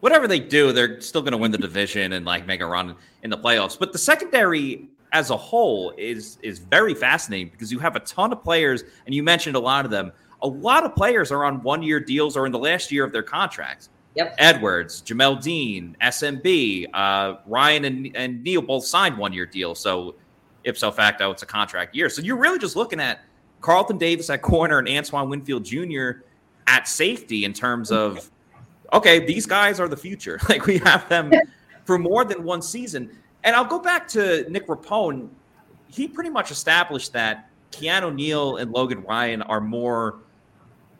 whatever 0.00 0.26
they 0.26 0.40
do, 0.40 0.72
they're 0.72 1.00
still 1.00 1.22
going 1.22 1.32
to 1.32 1.38
win 1.38 1.52
the 1.52 1.58
division 1.58 2.12
and 2.12 2.26
like 2.26 2.44
make 2.44 2.60
a 2.60 2.66
run 2.66 2.96
in 3.22 3.30
the 3.30 3.38
playoffs. 3.38 3.78
But 3.78 3.92
the 3.92 3.98
secondary 3.98 4.88
as 5.12 5.30
a 5.30 5.36
whole 5.36 5.94
is 5.96 6.38
is 6.42 6.58
very 6.58 6.92
fascinating 6.92 7.50
because 7.50 7.70
you 7.70 7.78
have 7.78 7.94
a 7.94 8.00
ton 8.00 8.32
of 8.32 8.42
players, 8.42 8.82
and 9.06 9.14
you 9.14 9.22
mentioned 9.22 9.54
a 9.54 9.60
lot 9.60 9.84
of 9.84 9.92
them. 9.92 10.10
A 10.42 10.48
lot 10.48 10.84
of 10.84 10.96
players 10.96 11.30
are 11.30 11.44
on 11.44 11.62
one 11.62 11.84
year 11.84 12.00
deals 12.00 12.36
or 12.36 12.46
in 12.46 12.52
the 12.52 12.58
last 12.58 12.90
year 12.90 13.04
of 13.04 13.12
their 13.12 13.22
contracts. 13.22 13.90
Yep. 14.16 14.34
Edwards, 14.38 15.02
Jamel 15.02 15.40
Dean, 15.40 15.96
SMB, 16.02 16.88
uh, 16.92 17.36
Ryan 17.46 17.84
and, 17.84 18.16
and 18.16 18.42
Neal 18.42 18.60
both 18.60 18.84
signed 18.84 19.16
one 19.16 19.32
year 19.32 19.46
deals. 19.46 19.78
So 19.78 20.16
ipso 20.64 20.90
facto, 20.90 21.30
it's 21.30 21.42
a 21.42 21.46
contract 21.46 21.94
year. 21.94 22.08
So 22.08 22.22
you're 22.22 22.36
really 22.36 22.58
just 22.58 22.76
looking 22.76 23.00
at 23.00 23.20
Carlton 23.60 23.98
Davis 23.98 24.28
at 24.30 24.42
corner 24.42 24.78
and 24.78 24.88
Antoine 24.88 25.28
Winfield 25.28 25.64
Jr. 25.64 26.22
at 26.66 26.88
safety 26.88 27.44
in 27.44 27.52
terms 27.52 27.90
of, 27.90 28.30
okay, 28.92 29.24
these 29.24 29.46
guys 29.46 29.80
are 29.80 29.88
the 29.88 29.96
future. 29.96 30.38
Like 30.48 30.66
we 30.66 30.78
have 30.78 31.08
them 31.08 31.32
for 31.84 31.98
more 31.98 32.24
than 32.24 32.44
one 32.44 32.62
season. 32.62 33.10
And 33.44 33.56
I'll 33.56 33.64
go 33.64 33.78
back 33.78 34.06
to 34.08 34.48
Nick 34.50 34.66
Rapone. 34.66 35.28
He 35.88 36.06
pretty 36.06 36.30
much 36.30 36.50
established 36.50 37.12
that 37.12 37.48
Keanu 37.70 38.14
Neal 38.14 38.56
and 38.56 38.70
Logan 38.70 39.02
Ryan 39.02 39.42
are 39.42 39.60
more 39.60 40.20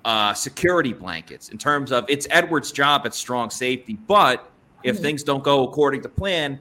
uh, 0.04 0.34
security 0.34 0.92
blankets 0.92 1.50
in 1.50 1.58
terms 1.58 1.92
of 1.92 2.04
it's 2.08 2.26
Edwards' 2.30 2.72
job 2.72 3.02
at 3.04 3.14
strong 3.14 3.50
safety. 3.50 3.94
But 3.94 4.50
if 4.82 4.96
mm-hmm. 4.96 5.04
things 5.04 5.22
don't 5.22 5.44
go 5.44 5.68
according 5.68 6.02
to 6.02 6.08
plan, 6.08 6.58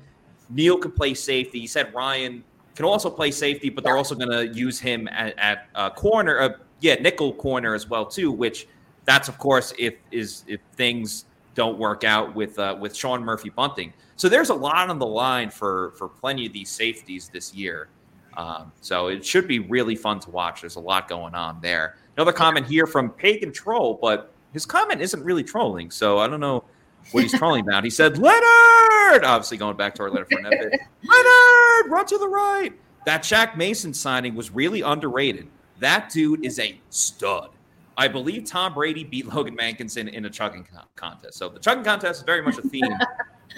Neal 0.50 0.78
can 0.78 0.92
play 0.92 1.14
safety. 1.14 1.60
He 1.60 1.68
said 1.68 1.94
Ryan 1.94 2.44
can 2.76 2.86
also 2.86 3.10
play 3.10 3.32
safety, 3.32 3.70
but 3.70 3.84
they're 3.84 3.98
also 3.98 4.16
going 4.16 4.30
to 4.30 4.48
use 4.58 4.80
him 4.80 5.08
at, 5.10 5.38
at 5.38 5.68
uh, 5.76 5.90
corner, 5.90 6.40
uh, 6.40 6.50
yeah, 6.80 6.96
nickel 6.96 7.34
corner 7.34 7.76
as 7.76 7.90
well 7.90 8.06
too. 8.06 8.32
Which 8.32 8.68
that's 9.06 9.28
of 9.28 9.38
course 9.38 9.74
if 9.78 9.96
is 10.12 10.44
if 10.48 10.60
things 10.76 11.26
don't 11.56 11.78
work 11.78 12.04
out 12.04 12.34
with 12.36 12.58
uh, 12.60 12.78
with 12.80 12.96
Sean 12.96 13.24
Murphy 13.24 13.50
Bunting. 13.50 13.94
So 14.16 14.30
there's 14.30 14.50
a 14.50 14.56
lot 14.56 14.90
on 14.90 15.00
the 15.00 15.06
line 15.06 15.50
for 15.50 15.92
for 15.98 16.08
plenty 16.08 16.46
of 16.46 16.54
these 16.54 16.70
safeties 16.70 17.30
this 17.30 17.54
year. 17.54 17.90
Um, 18.38 18.72
so 18.80 19.08
it 19.08 19.26
should 19.26 19.48
be 19.48 19.60
really 19.60 19.96
fun 19.96 20.20
to 20.22 20.30
watch. 20.30 20.62
There's 20.62 20.78
a 20.78 20.82
lot 20.82 21.10
going 21.10 21.36
on 21.36 21.60
there. 21.62 21.98
Another 22.16 22.32
comment 22.32 22.66
here 22.66 22.88
from 22.88 23.10
Pagan 23.10 23.52
Troll, 23.52 24.00
but 24.02 24.34
his 24.54 24.66
comment 24.66 25.02
isn't 25.02 25.22
really 25.24 25.44
trolling. 25.44 25.92
So 25.92 26.20
I 26.20 26.28
don't 26.28 26.40
know 26.40 26.64
what 27.12 27.24
he's 27.24 27.34
trolling 27.34 27.62
about. 27.62 27.84
He 27.84 27.90
said, 27.90 28.18
Leonard, 28.18 29.26
obviously 29.26 29.58
going 29.58 29.76
back 29.78 29.96
to 29.96 30.04
our 30.04 30.10
Leonard 30.10 30.30
Fournette 30.30 30.52
bit. 30.52 30.80
Leonard, 31.04 31.92
run 31.92 32.06
to 32.06 32.18
the 32.18 32.28
right. 32.28 32.72
That 33.06 33.24
Shaq 33.24 33.58
Mason 33.58 33.94
signing 33.94 34.36
was 34.36 34.52
really 34.52 34.82
underrated. 34.82 35.48
That 35.80 36.10
dude 36.10 36.46
is 36.46 36.60
a 36.60 36.80
stud. 36.90 37.50
I 37.98 38.08
believe 38.08 38.46
Tom 38.46 38.74
Brady 38.74 39.04
beat 39.04 39.26
Logan 39.28 39.58
Mankins 39.58 39.98
in 39.98 40.26
a 40.26 40.30
chugging 40.30 40.68
contest. 40.96 41.38
So 41.38 41.50
the 41.50 41.60
chugging 41.60 41.84
contest 41.84 42.22
is 42.22 42.26
very 42.26 42.42
much 42.42 42.58
a 42.58 42.62
theme 42.62 42.94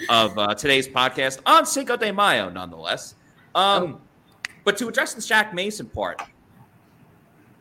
of 0.08 0.36
uh, 0.38 0.54
today's 0.54 0.88
podcast 0.88 1.40
on 1.46 1.66
Cinco 1.66 1.96
de 1.96 2.12
Mayo, 2.12 2.50
nonetheless. 2.50 3.14
Um, 3.54 4.00
but 4.64 4.76
to 4.78 4.88
address 4.88 5.14
the 5.14 5.20
Shaq 5.20 5.52
Mason 5.52 5.86
part, 5.86 6.20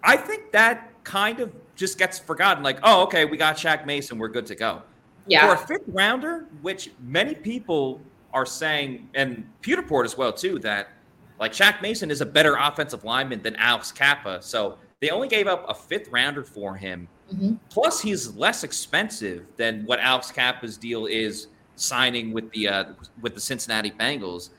I 0.04 0.18
think 0.18 0.52
that 0.52 0.92
kind 1.04 1.40
of 1.40 1.54
just 1.76 1.98
gets 1.98 2.18
forgotten. 2.18 2.64
Like, 2.64 2.80
oh, 2.84 3.04
okay, 3.04 3.26
we 3.26 3.38
got 3.38 3.58
Shaq 3.58 3.86
Mason, 3.86 4.18
we're 4.18 4.30
good 4.30 4.46
to 4.48 4.56
go. 4.56 4.82
Yeah. 5.28 5.48
For 5.48 5.64
a 5.64 5.68
fifth 5.68 5.88
rounder, 5.88 6.48
which 6.62 6.92
many 7.02 7.34
people 7.36 8.02
are 8.34 8.46
saying, 8.46 9.10
and 9.14 9.48
Peter 9.62 9.82
Port 9.82 10.06
as 10.06 10.18
well 10.18 10.34
too, 10.34 10.60
that 10.60 10.90
like 11.40 11.54
Shaq 11.54 11.82
Mason 11.82 12.12
is 12.12 12.22
a 12.22 12.26
better 12.26 12.56
offensive 12.56 13.04
lineman 13.04 13.42
than 13.42 13.56
Alex 13.56 13.92
Cappa. 13.92 14.42
So 14.42 14.78
they 15.00 15.10
only 15.10 15.28
gave 15.28 15.48
up 15.48 15.66
a 15.68 15.74
fifth 15.74 16.10
rounder 16.10 16.44
for 16.44 16.76
him. 16.76 17.08
Mm-hmm. 17.34 17.56
Plus, 17.70 18.02
he's 18.02 18.36
less 18.36 18.64
expensive 18.64 19.46
than 19.58 19.86
what 19.86 20.00
Alex 20.00 20.32
Cappa's 20.32 20.78
deal 20.78 21.06
is 21.06 21.48
signing 21.76 22.32
with 22.32 22.50
the 22.52 22.68
uh, 22.68 22.86
with 23.22 23.34
the 23.34 23.42
Cincinnati 23.42 23.92
Bengals. 23.92 24.50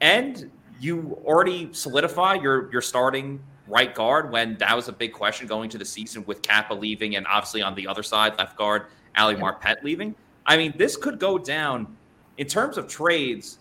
And 0.00 0.50
you 0.80 1.18
already 1.24 1.72
solidify 1.72 2.34
your 2.34 2.70
your 2.72 2.82
starting 2.82 3.40
right 3.66 3.94
guard 3.94 4.30
when 4.32 4.56
that 4.58 4.74
was 4.74 4.88
a 4.88 4.92
big 4.92 5.12
question 5.12 5.46
going 5.46 5.68
to 5.70 5.78
the 5.78 5.84
season 5.84 6.24
with 6.26 6.42
Cappa 6.42 6.74
leaving, 6.74 7.16
and 7.16 7.26
obviously 7.26 7.62
on 7.62 7.74
the 7.74 7.86
other 7.86 8.02
side, 8.02 8.36
left 8.38 8.56
guard 8.56 8.86
Ali 9.18 9.34
Marpet 9.34 9.82
leaving. 9.82 10.14
I 10.46 10.56
mean, 10.56 10.72
this 10.76 10.96
could 10.96 11.18
go 11.18 11.38
down 11.38 11.96
in 12.38 12.46
terms 12.46 12.78
of 12.78 12.88
trades. 12.88 13.58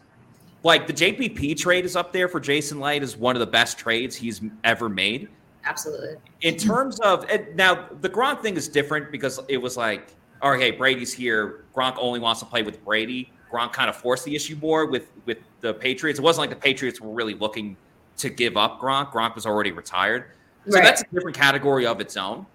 Like 0.64 0.88
the 0.88 0.94
JPP 0.94 1.58
trade 1.58 1.86
is 1.86 1.96
up 1.96 2.14
there 2.14 2.28
for 2.28 2.40
Jason 2.40 2.80
Licht 2.80 3.04
is 3.04 3.18
one 3.18 3.36
of 3.36 3.40
the 3.40 3.48
best 3.48 3.78
trades 3.78 4.16
he's 4.16 4.42
ever 4.64 4.90
made. 4.90 5.30
Absolutely. 5.66 6.16
In 6.42 6.56
terms 6.56 7.00
of 7.02 7.26
now, 7.56 7.88
the 8.02 8.10
Gronk 8.10 8.42
thing 8.42 8.56
is 8.56 8.68
different 8.68 9.12
because 9.12 9.40
it 9.50 9.58
was 9.58 9.76
like, 9.76 10.16
okay, 10.42 10.72
Brady's 10.72 11.12
here. 11.12 11.66
Gronk 11.76 11.96
only 11.98 12.20
wants 12.20 12.40
to 12.40 12.46
play 12.46 12.64
with 12.64 12.84
Brady. 12.86 13.32
Gronk 13.52 13.74
kind 13.74 13.90
of 13.90 13.96
forced 13.96 14.26
the 14.26 14.36
issue 14.36 14.58
more 14.62 14.86
with 14.86 15.10
with 15.26 15.40
the 15.62 15.74
Patriots. 15.74 16.20
It 16.20 16.24
wasn't 16.24 16.50
like 16.50 16.50
the 16.50 16.62
Patriots 16.62 17.02
were 17.02 17.14
really 17.14 17.34
looking 17.34 17.76
to 18.18 18.30
give 18.30 18.58
up 18.58 18.80
Gronk. 18.80 19.12
Gronk 19.12 19.36
was 19.36 19.46
already 19.46 19.72
retired. 19.72 20.26
So 20.68 20.76
right. 20.76 20.84
that's 20.84 21.02
a 21.02 21.06
different 21.14 21.38
category 21.38 21.86
of 21.86 22.02
its 22.02 22.18
own. 22.18 22.46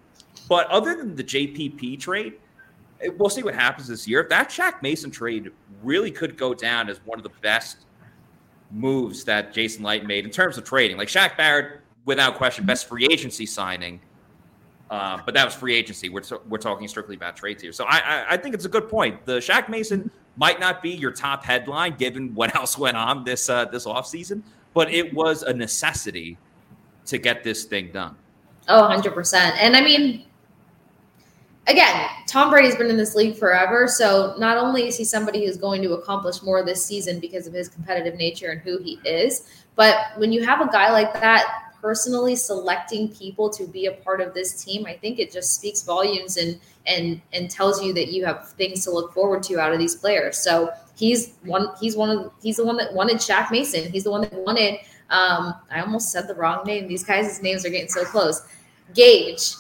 But 0.48 0.66
other 0.68 0.94
than 0.96 1.14
the 1.16 1.24
JPP 1.24 2.00
trade, 2.00 2.34
we'll 3.16 3.30
see 3.30 3.42
what 3.42 3.55
happens 3.55 3.88
this 3.88 4.07
year. 4.07 4.20
If 4.20 4.28
that 4.28 4.50
Shaq 4.50 4.82
Mason 4.82 5.11
trade 5.11 5.50
really 5.82 6.11
could 6.11 6.36
go 6.36 6.55
down 6.55 6.88
as 6.88 6.98
one 7.05 7.18
of 7.18 7.22
the 7.22 7.32
best 7.40 7.86
moves 8.70 9.24
that 9.24 9.53
Jason 9.53 9.84
Licht 9.84 10.07
made 10.07 10.24
in 10.24 10.30
terms 10.30 10.57
of 10.59 10.64
trading, 10.64 10.96
like 10.96 11.09
Shaq 11.09 11.36
Barrett, 11.36 11.80
without 12.05 12.36
question, 12.36 12.64
best 12.64 12.88
free 12.88 13.07
agency 13.11 13.46
signing. 13.46 14.00
Uh, 14.90 15.18
but 15.24 15.34
that 15.34 15.44
was 15.44 15.55
free 15.55 15.74
agency. 15.74 16.09
We're, 16.09 16.22
we're 16.48 16.59
talking 16.59 16.86
strictly 16.86 17.16
about 17.16 17.36
trades 17.36 17.62
here. 17.62 17.72
So 17.72 17.84
I, 17.84 17.98
I, 17.98 18.24
I 18.30 18.36
think 18.36 18.55
it's 18.55 18.66
a 18.66 18.68
good 18.68 18.88
point. 18.88 19.24
The 19.24 19.38
Shaq 19.38 19.68
Mason 19.68 20.11
might 20.36 20.61
not 20.61 20.82
be 20.82 20.90
your 20.90 21.12
top 21.12 21.44
headline 21.44 21.94
given 21.96 22.34
what 22.34 22.55
else 22.57 22.76
went 22.76 22.96
on 22.96 23.24
this 23.24 23.48
uh, 23.48 23.64
this 23.66 23.86
offseason, 23.86 24.42
but 24.74 24.92
it 24.92 25.12
was 25.14 25.42
a 25.42 25.53
necessity 25.53 26.36
to 27.07 27.18
get 27.18 27.42
this 27.42 27.64
thing 27.64 27.90
done. 27.92 28.16
Oh, 28.68 28.82
100%. 28.82 29.34
And 29.34 29.76
I 29.76 29.80
mean, 29.80 30.24
again, 31.66 32.08
Tom 32.26 32.50
Brady's 32.50 32.76
been 32.76 32.90
in 32.90 32.96
this 32.96 33.14
league 33.14 33.36
forever. 33.36 33.86
So 33.88 34.34
not 34.38 34.56
only 34.56 34.88
is 34.88 34.96
he 34.96 35.04
somebody 35.04 35.46
who's 35.46 35.56
going 35.56 35.82
to 35.82 35.94
accomplish 35.94 36.42
more 36.42 36.64
this 36.64 36.84
season 36.84 37.20
because 37.20 37.46
of 37.46 37.52
his 37.52 37.68
competitive 37.68 38.14
nature 38.14 38.50
and 38.50 38.60
who 38.60 38.78
he 38.78 38.98
is, 39.04 39.48
but 39.76 39.96
when 40.16 40.32
you 40.32 40.44
have 40.44 40.60
a 40.60 40.70
guy 40.70 40.90
like 40.90 41.12
that 41.14 41.44
personally 41.80 42.36
selecting 42.36 43.08
people 43.08 43.50
to 43.50 43.66
be 43.66 43.86
a 43.86 43.92
part 43.92 44.20
of 44.20 44.34
this 44.34 44.64
team, 44.64 44.86
I 44.86 44.94
think 44.94 45.18
it 45.18 45.32
just 45.32 45.54
speaks 45.54 45.82
volumes 45.82 46.36
and 46.36 46.58
and 46.86 47.20
and 47.32 47.50
tells 47.50 47.82
you 47.82 47.92
that 47.94 48.12
you 48.12 48.24
have 48.24 48.50
things 48.50 48.84
to 48.84 48.90
look 48.90 49.12
forward 49.12 49.42
to 49.44 49.60
out 49.60 49.72
of 49.72 49.78
these 49.78 49.94
players. 49.94 50.38
So 50.38 50.70
he's 50.96 51.34
one 51.42 51.68
he's 51.80 51.96
one 51.96 52.10
of 52.10 52.32
he's 52.42 52.56
the 52.56 52.64
one 52.64 52.76
that 52.76 52.92
wanted 52.92 53.18
Shaq 53.18 53.50
Mason. 53.50 53.90
He's 53.90 54.04
the 54.04 54.10
one 54.10 54.22
that 54.22 54.34
wanted 54.34 54.80
um, 55.10 55.54
I 55.70 55.80
almost 55.80 56.10
said 56.10 56.26
the 56.26 56.34
wrong 56.34 56.64
name. 56.64 56.88
These 56.88 57.04
guys' 57.04 57.42
names 57.42 57.66
are 57.66 57.70
getting 57.70 57.88
so 57.88 58.04
close. 58.04 58.42
Gage. 58.94 59.54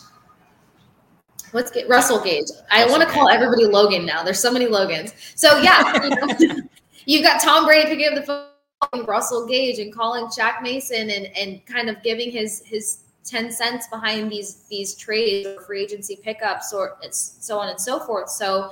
Let's 1.52 1.70
get 1.70 1.88
Russell 1.88 2.22
Gage. 2.22 2.46
I 2.70 2.86
want 2.86 3.02
to 3.02 3.08
call 3.08 3.28
everybody 3.28 3.64
Logan 3.64 4.06
now. 4.06 4.22
There's 4.22 4.40
so 4.40 4.50
many 4.50 4.66
Logans. 4.66 5.12
So 5.34 5.58
yeah, 5.60 6.10
you've 7.06 7.22
got 7.22 7.42
Tom 7.42 7.66
Brady 7.66 7.88
picking 7.88 8.06
up 8.08 8.14
the 8.14 8.48
phone, 8.92 9.04
Russell 9.04 9.46
Gage, 9.46 9.78
and 9.78 9.92
calling 9.92 10.26
Shaq 10.26 10.62
Mason, 10.62 11.10
and 11.10 11.26
and 11.36 11.64
kind 11.66 11.90
of 11.90 12.02
giving 12.02 12.30
his 12.30 12.62
his 12.64 12.98
ten 13.24 13.50
cents 13.50 13.86
behind 13.88 14.30
these 14.30 14.64
these 14.70 14.94
trades 14.94 15.46
or 15.46 15.60
free 15.62 15.82
agency 15.82 16.16
pickups 16.16 16.72
or 16.72 16.98
so 17.10 17.58
on 17.58 17.68
and 17.68 17.80
so 17.80 18.00
forth. 18.00 18.30
So 18.30 18.70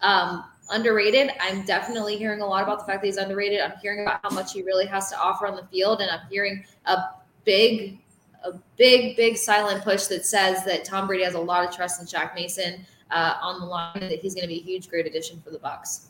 um, 0.00 0.44
underrated. 0.70 1.30
I'm 1.40 1.62
definitely 1.64 2.16
hearing 2.16 2.40
a 2.40 2.46
lot 2.46 2.62
about 2.62 2.80
the 2.80 2.84
fact 2.84 3.02
that 3.02 3.06
he's 3.06 3.16
underrated. 3.16 3.60
I'm 3.60 3.74
hearing 3.80 4.02
about 4.02 4.20
how 4.22 4.30
much 4.30 4.52
he 4.52 4.62
really 4.62 4.86
has 4.86 5.10
to 5.10 5.18
offer 5.18 5.46
on 5.46 5.56
the 5.56 5.66
field, 5.66 6.00
and 6.00 6.10
I'm 6.10 6.26
hearing 6.30 6.64
a 6.86 6.96
big, 7.44 7.98
a 8.44 8.52
big, 8.76 9.16
big 9.16 9.36
silent 9.36 9.84
push 9.84 10.06
that 10.06 10.26
says 10.26 10.64
that 10.64 10.84
Tom 10.84 11.06
Brady 11.06 11.24
has 11.24 11.34
a 11.34 11.40
lot 11.40 11.66
of 11.66 11.74
trust 11.74 12.00
in 12.00 12.06
Shaq 12.06 12.34
Mason 12.34 12.84
uh, 13.10 13.34
on 13.40 13.60
the 13.60 13.66
line, 13.66 14.00
that 14.00 14.20
he's 14.20 14.34
going 14.34 14.42
to 14.42 14.48
be 14.48 14.58
a 14.58 14.62
huge, 14.62 14.88
great 14.88 15.06
addition 15.06 15.40
for 15.40 15.50
the 15.50 15.58
Bucs. 15.58 16.06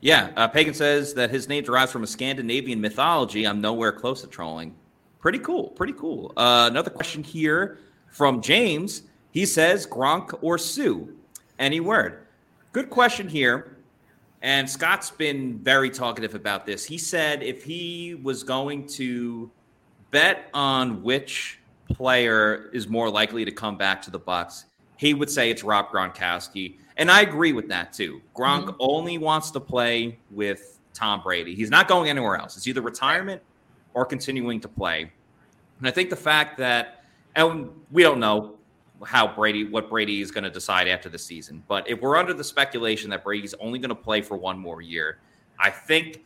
Yeah, 0.00 0.30
uh, 0.36 0.48
Pagan 0.48 0.74
says 0.74 1.14
that 1.14 1.30
his 1.30 1.48
name 1.48 1.62
derives 1.62 1.92
from 1.92 2.02
a 2.02 2.08
Scandinavian 2.08 2.80
mythology. 2.80 3.46
I'm 3.46 3.60
nowhere 3.60 3.92
close 3.92 4.20
to 4.22 4.26
trolling. 4.26 4.74
Pretty 5.20 5.38
cool, 5.38 5.68
pretty 5.68 5.92
cool. 5.92 6.32
Uh, 6.36 6.68
another 6.68 6.90
question 6.90 7.22
here 7.22 7.78
from 8.10 8.42
James. 8.42 9.04
He 9.30 9.46
says 9.46 9.86
Gronk 9.86 10.36
or 10.42 10.58
Suh. 10.58 11.06
Any 11.58 11.78
word? 11.78 12.26
Good 12.72 12.90
question 12.90 13.28
here. 13.28 13.76
And 14.42 14.68
Scott's 14.68 15.10
been 15.10 15.58
very 15.58 15.88
talkative 15.88 16.34
about 16.34 16.66
this. 16.66 16.84
He 16.84 16.98
said 16.98 17.44
if 17.44 17.62
he 17.62 18.16
was 18.24 18.42
going 18.42 18.88
to 18.88 19.48
bet 20.12 20.48
on 20.54 21.02
which 21.02 21.58
player 21.92 22.70
is 22.72 22.86
more 22.86 23.10
likely 23.10 23.44
to 23.44 23.50
come 23.50 23.76
back 23.76 24.00
to 24.02 24.10
the 24.12 24.20
Bucs, 24.20 24.66
he 24.96 25.14
would 25.14 25.28
say 25.28 25.50
it's 25.50 25.64
Rob 25.64 25.90
Gronkowski. 25.90 26.76
And 26.96 27.10
I 27.10 27.22
agree 27.22 27.52
with 27.52 27.68
that 27.68 27.92
too. 27.92 28.22
Gronk 28.36 28.66
mm-hmm. 28.66 28.76
only 28.78 29.18
wants 29.18 29.50
to 29.50 29.60
play 29.60 30.18
with 30.30 30.78
Tom 30.94 31.22
Brady. 31.22 31.56
He's 31.56 31.70
not 31.70 31.88
going 31.88 32.08
anywhere 32.08 32.36
else. 32.36 32.56
It's 32.56 32.68
either 32.68 32.82
retirement 32.82 33.42
or 33.94 34.04
continuing 34.04 34.60
to 34.60 34.68
play. 34.68 35.10
And 35.78 35.88
I 35.88 35.90
think 35.90 36.10
the 36.10 36.16
fact 36.16 36.58
that, 36.58 37.04
and 37.34 37.70
we 37.90 38.02
don't 38.02 38.20
know 38.20 38.58
how 39.04 39.26
Brady, 39.26 39.64
what 39.64 39.90
Brady 39.90 40.20
is 40.20 40.30
going 40.30 40.44
to 40.44 40.50
decide 40.50 40.86
after 40.86 41.08
the 41.08 41.18
season. 41.18 41.64
But 41.66 41.88
if 41.90 42.00
we're 42.00 42.16
under 42.16 42.34
the 42.34 42.44
speculation 42.44 43.10
that 43.10 43.24
Brady's 43.24 43.54
only 43.54 43.78
going 43.78 43.88
to 43.88 43.94
play 43.94 44.20
for 44.20 44.36
one 44.36 44.58
more 44.58 44.80
year, 44.80 45.18
I 45.58 45.70
think 45.70 46.24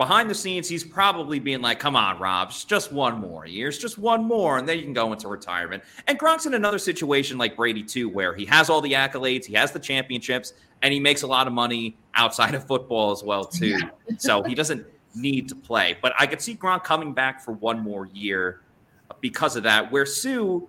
behind 0.00 0.30
the 0.30 0.34
scenes 0.34 0.66
he's 0.66 0.82
probably 0.82 1.38
being 1.38 1.60
like, 1.60 1.78
"Come 1.78 1.94
on, 1.94 2.18
Rob, 2.18 2.50
just 2.66 2.90
one 2.90 3.20
more 3.20 3.44
year, 3.44 3.70
just 3.70 3.98
one 3.98 4.24
more, 4.24 4.56
and 4.56 4.66
then 4.66 4.78
you 4.78 4.82
can 4.82 4.94
go 4.94 5.12
into 5.12 5.28
retirement." 5.28 5.82
And 6.06 6.18
Gronk's 6.18 6.46
in 6.46 6.54
another 6.54 6.78
situation 6.78 7.36
like 7.36 7.54
Brady 7.54 7.82
too, 7.82 8.08
where 8.08 8.32
he 8.34 8.46
has 8.46 8.70
all 8.70 8.80
the 8.80 8.94
accolades, 8.94 9.44
he 9.44 9.52
has 9.52 9.72
the 9.72 9.78
championships, 9.78 10.54
and 10.80 10.94
he 10.94 10.98
makes 10.98 11.20
a 11.20 11.26
lot 11.26 11.46
of 11.46 11.52
money 11.52 11.98
outside 12.14 12.54
of 12.54 12.66
football 12.66 13.10
as 13.10 13.22
well 13.22 13.44
too. 13.44 13.66
Yeah. 13.66 13.90
so 14.16 14.42
he 14.42 14.54
doesn't 14.54 14.86
need 15.14 15.50
to 15.50 15.54
play. 15.54 15.98
But 16.00 16.14
I 16.18 16.26
could 16.26 16.40
see 16.40 16.56
Gronk 16.56 16.82
coming 16.82 17.12
back 17.12 17.44
for 17.44 17.52
one 17.52 17.78
more 17.78 18.06
year 18.06 18.62
because 19.20 19.54
of 19.54 19.64
that. 19.64 19.92
Where 19.92 20.06
Suh. 20.06 20.60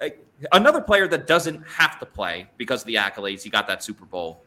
Eh, 0.00 0.10
another 0.52 0.80
player 0.80 1.08
that 1.08 1.26
doesn't 1.26 1.66
have 1.66 1.98
to 1.98 2.06
play 2.06 2.46
because 2.56 2.82
of 2.82 2.86
the 2.86 2.94
accolades. 2.94 3.42
He 3.42 3.50
got 3.50 3.66
that 3.66 3.82
Super 3.82 4.04
Bowl, 4.04 4.43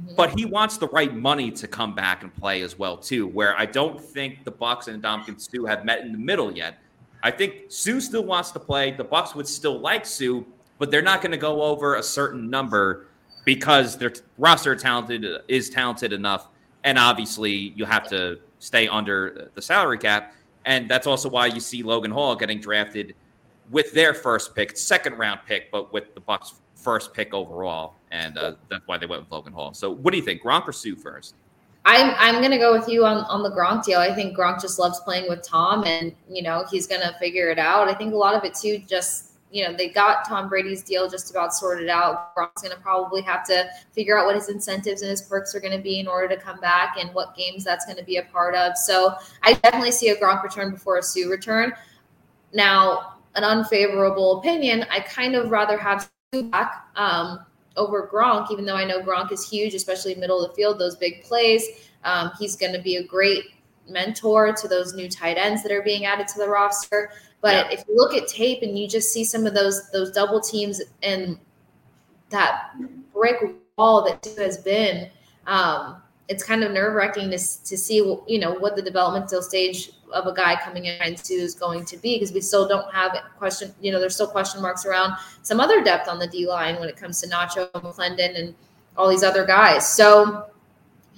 mm-hmm. 0.00 0.14
but 0.16 0.38
he 0.38 0.44
wants 0.44 0.76
the 0.78 0.88
right 0.88 1.14
money 1.14 1.50
to 1.50 1.68
come 1.68 1.94
back 1.94 2.22
and 2.22 2.34
play 2.34 2.62
as 2.62 2.78
well 2.78 2.96
too. 2.96 3.26
Where 3.26 3.58
I 3.58 3.66
don't 3.66 4.00
think 4.00 4.44
the 4.44 4.52
Bucs 4.52 4.88
and 4.88 5.02
Ndamukong 5.02 5.40
Suh 5.40 5.66
have 5.66 5.84
met 5.84 6.00
in 6.00 6.12
the 6.12 6.18
middle 6.18 6.52
yet. 6.52 6.78
I 7.22 7.30
think 7.30 7.64
Suh 7.68 8.00
still 8.00 8.24
wants 8.24 8.50
to 8.52 8.60
play. 8.60 8.90
The 8.90 9.04
Bucs 9.04 9.34
would 9.34 9.48
still 9.48 9.80
like 9.80 10.04
Suh, 10.04 10.42
but 10.78 10.90
they're 10.90 11.02
not 11.02 11.22
going 11.22 11.32
to 11.32 11.38
go 11.38 11.62
over 11.62 11.96
a 11.96 12.02
certain 12.02 12.50
number 12.50 13.06
because 13.44 13.96
their 13.96 14.12
roster 14.38 14.74
talented 14.74 15.24
is 15.48 15.70
talented 15.70 16.12
enough, 16.12 16.48
and 16.82 16.98
obviously 16.98 17.72
you 17.76 17.84
have 17.84 18.08
to 18.08 18.38
stay 18.58 18.88
under 18.88 19.50
the 19.54 19.62
salary 19.62 19.98
cap. 19.98 20.34
And 20.66 20.88
that's 20.88 21.06
also 21.06 21.28
why 21.28 21.46
you 21.46 21.60
see 21.60 21.82
Logan 21.82 22.10
Hall 22.10 22.34
getting 22.36 22.58
drafted 22.58 23.14
with 23.70 23.92
their 23.92 24.14
first 24.14 24.54
pick, 24.54 24.76
second 24.76 25.18
round 25.18 25.40
pick, 25.46 25.70
but 25.70 25.92
with 25.92 26.14
the 26.14 26.20
Bucs' 26.20 26.54
first 26.74 27.14
pick 27.14 27.32
overall, 27.32 27.94
and 28.10 28.36
uh, 28.38 28.54
that's 28.68 28.86
why 28.86 28.98
they 28.98 29.06
went 29.06 29.22
with 29.22 29.32
Logan 29.32 29.52
Hall. 29.52 29.74
So, 29.74 29.90
what 29.90 30.12
do 30.12 30.18
you 30.18 30.24
think, 30.24 30.42
Gronk 30.42 30.68
or 30.68 30.72
Suh 30.72 30.94
first? 30.96 31.34
I'm 31.86 32.14
I'm 32.18 32.40
gonna 32.40 32.58
go 32.58 32.72
with 32.72 32.88
you 32.88 33.04
on 33.04 33.18
on 33.24 33.42
the 33.42 33.50
Gronk 33.50 33.84
deal. 33.84 33.98
I 33.98 34.14
think 34.14 34.36
Gronk 34.36 34.60
just 34.60 34.78
loves 34.78 35.00
playing 35.00 35.28
with 35.28 35.42
Tom, 35.42 35.84
and 35.84 36.14
you 36.28 36.42
know 36.42 36.64
he's 36.70 36.86
gonna 36.86 37.14
figure 37.18 37.50
it 37.50 37.58
out. 37.58 37.88
I 37.88 37.94
think 37.94 38.14
a 38.14 38.16
lot 38.16 38.34
of 38.34 38.44
it 38.44 38.54
too, 38.54 38.78
just 38.78 39.32
you 39.50 39.64
know 39.64 39.76
they 39.76 39.90
got 39.90 40.26
Tom 40.26 40.48
Brady's 40.48 40.82
deal 40.82 41.08
just 41.10 41.30
about 41.30 41.52
sorted 41.52 41.90
out. 41.90 42.34
Gronk's 42.34 42.62
gonna 42.62 42.80
probably 42.80 43.20
have 43.22 43.44
to 43.48 43.68
figure 43.92 44.18
out 44.18 44.24
what 44.24 44.34
his 44.34 44.48
incentives 44.48 45.02
and 45.02 45.10
his 45.10 45.22
perks 45.22 45.54
are 45.54 45.60
gonna 45.60 45.80
be 45.80 46.00
in 46.00 46.08
order 46.08 46.34
to 46.34 46.40
come 46.40 46.58
back, 46.60 46.96
and 46.98 47.12
what 47.14 47.36
games 47.36 47.64
that's 47.64 47.84
gonna 47.84 48.04
be 48.04 48.16
a 48.16 48.22
part 48.24 48.54
of. 48.54 48.78
So 48.78 49.14
I 49.42 49.52
definitely 49.52 49.92
see 49.92 50.08
a 50.08 50.16
Gronk 50.16 50.42
return 50.42 50.70
before 50.70 50.96
a 50.96 51.02
Suh 51.02 51.28
return. 51.28 51.74
Now 52.54 53.16
an 53.34 53.44
unfavorable 53.44 54.38
opinion, 54.38 54.86
I 54.90 55.00
kind 55.00 55.34
of 55.34 55.50
rather 55.50 55.76
have 55.76 56.08
back 56.42 56.88
um, 56.96 57.40
over 57.76 58.08
Gronk, 58.12 58.50
even 58.50 58.64
though 58.64 58.76
I 58.76 58.84
know 58.84 59.00
Gronk 59.00 59.32
is 59.32 59.48
huge, 59.48 59.74
especially 59.74 60.14
middle 60.14 60.42
of 60.42 60.50
the 60.50 60.56
field, 60.56 60.78
those 60.78 60.96
big 60.96 61.22
plays. 61.22 61.64
Um, 62.04 62.32
he's 62.38 62.56
going 62.56 62.72
to 62.72 62.82
be 62.82 62.96
a 62.96 63.04
great 63.04 63.44
mentor 63.88 64.52
to 64.52 64.68
those 64.68 64.94
new 64.94 65.08
tight 65.08 65.36
ends 65.36 65.62
that 65.62 65.72
are 65.72 65.82
being 65.82 66.04
added 66.04 66.28
to 66.28 66.38
the 66.38 66.48
roster. 66.48 67.10
But 67.40 67.70
yeah. 67.70 67.78
if 67.78 67.84
you 67.88 67.96
look 67.96 68.14
at 68.14 68.28
tape 68.28 68.62
and 68.62 68.78
you 68.78 68.88
just 68.88 69.12
see 69.12 69.24
some 69.24 69.46
of 69.46 69.54
those 69.54 69.90
those 69.90 70.10
double 70.10 70.40
teams 70.40 70.80
and 71.02 71.38
that 72.30 72.70
brick 73.12 73.36
wall 73.76 74.04
that 74.04 74.26
has 74.38 74.58
been, 74.58 75.10
um, 75.46 76.02
it's 76.28 76.42
kind 76.42 76.64
of 76.64 76.72
nerve 76.72 76.94
wracking 76.94 77.30
to, 77.30 77.38
to 77.38 77.76
see 77.76 77.96
you 77.96 78.38
know 78.38 78.54
what 78.54 78.76
the 78.76 78.82
developmental 78.82 79.42
stage 79.42 79.90
of 80.12 80.26
a 80.26 80.34
guy 80.34 80.56
coming 80.62 80.86
in 80.86 81.16
Suh 81.16 81.34
is 81.34 81.54
going 81.54 81.84
to 81.84 81.96
be 81.96 82.16
because 82.16 82.32
we 82.32 82.40
still 82.40 82.66
don't 82.66 82.92
have 82.92 83.16
question 83.36 83.74
you 83.80 83.92
know 83.92 84.00
there's 84.00 84.14
still 84.14 84.26
question 84.26 84.62
marks 84.62 84.86
around 84.86 85.14
some 85.42 85.60
other 85.60 85.82
depth 85.82 86.08
on 86.08 86.18
the 86.18 86.26
D 86.26 86.46
line 86.46 86.78
when 86.80 86.88
it 86.88 86.96
comes 86.96 87.20
to 87.20 87.28
Nacho 87.28 87.70
McClendon 87.72 88.38
and 88.38 88.54
all 88.96 89.08
these 89.08 89.24
other 89.24 89.44
guys. 89.44 89.88
So 89.88 90.46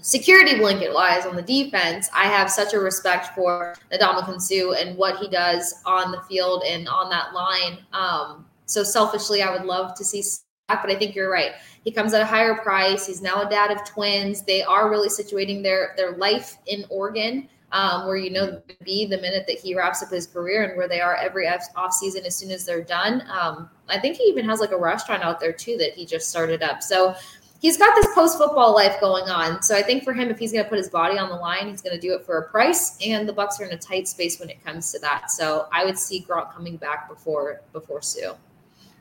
security 0.00 0.56
blanket 0.56 0.92
lies 0.92 1.26
on 1.26 1.36
the 1.36 1.42
defense 1.42 2.08
I 2.14 2.24
have 2.24 2.50
such 2.50 2.74
a 2.74 2.78
respect 2.78 3.34
for 3.34 3.76
Ndamukong 3.92 4.40
Suh 4.40 4.72
and 4.72 4.96
what 4.96 5.18
he 5.18 5.28
does 5.28 5.74
on 5.84 6.10
the 6.10 6.20
field 6.22 6.62
and 6.66 6.88
on 6.88 7.10
that 7.10 7.32
line. 7.32 7.78
Um, 7.92 8.46
so 8.66 8.82
selfishly 8.82 9.42
I 9.42 9.52
would 9.52 9.64
love 9.64 9.94
to 9.96 10.04
see 10.04 10.22
but 10.68 10.90
I 10.90 10.96
think 10.96 11.14
you're 11.14 11.30
right. 11.30 11.52
He 11.84 11.92
comes 11.92 12.12
at 12.12 12.20
a 12.20 12.26
higher 12.26 12.54
price. 12.56 13.06
He's 13.06 13.22
now 13.22 13.46
a 13.46 13.48
dad 13.48 13.70
of 13.70 13.84
twins. 13.84 14.42
They 14.42 14.62
are 14.62 14.90
really 14.90 15.08
situating 15.08 15.62
their 15.62 15.94
their 15.96 16.16
life 16.16 16.58
in 16.66 16.84
Oregon, 16.90 17.48
um, 17.72 18.06
where 18.06 18.16
you 18.16 18.30
know 18.30 18.60
be 18.84 19.06
the 19.06 19.18
minute 19.18 19.44
that 19.46 19.58
he 19.58 19.76
wraps 19.76 20.02
up 20.02 20.10
his 20.10 20.26
career 20.26 20.64
and 20.64 20.76
where 20.76 20.88
they 20.88 21.00
are 21.00 21.14
every 21.16 21.46
off 21.48 21.92
season 21.92 22.24
as 22.26 22.36
soon 22.36 22.50
as 22.50 22.64
they're 22.64 22.82
done. 22.82 23.22
Um, 23.30 23.70
I 23.88 23.98
think 23.98 24.16
he 24.16 24.24
even 24.24 24.44
has 24.46 24.58
like 24.58 24.72
a 24.72 24.78
restaurant 24.78 25.22
out 25.22 25.38
there 25.38 25.52
too 25.52 25.76
that 25.78 25.92
he 25.92 26.04
just 26.04 26.28
started 26.28 26.62
up. 26.62 26.82
So 26.82 27.14
he's 27.60 27.78
got 27.78 27.94
this 27.94 28.12
post 28.12 28.36
football 28.36 28.74
life 28.74 29.00
going 29.00 29.24
on. 29.24 29.62
So 29.62 29.76
I 29.76 29.82
think 29.82 30.02
for 30.02 30.12
him, 30.12 30.30
if 30.30 30.38
he's 30.40 30.50
going 30.50 30.64
to 30.64 30.68
put 30.68 30.78
his 30.78 30.88
body 30.88 31.16
on 31.16 31.28
the 31.28 31.36
line, 31.36 31.68
he's 31.68 31.80
going 31.80 31.94
to 31.94 32.00
do 32.00 32.12
it 32.14 32.26
for 32.26 32.38
a 32.38 32.50
price. 32.50 32.98
And 33.06 33.28
the 33.28 33.32
Bucs 33.32 33.60
are 33.60 33.64
in 33.64 33.72
a 33.72 33.78
tight 33.78 34.08
space 34.08 34.40
when 34.40 34.50
it 34.50 34.62
comes 34.64 34.90
to 34.92 34.98
that. 34.98 35.30
So 35.30 35.68
I 35.72 35.84
would 35.84 35.96
see 35.96 36.26
Gronk 36.28 36.52
coming 36.52 36.76
back 36.76 37.08
before 37.08 37.60
before 37.72 38.02
Suh. 38.02 38.34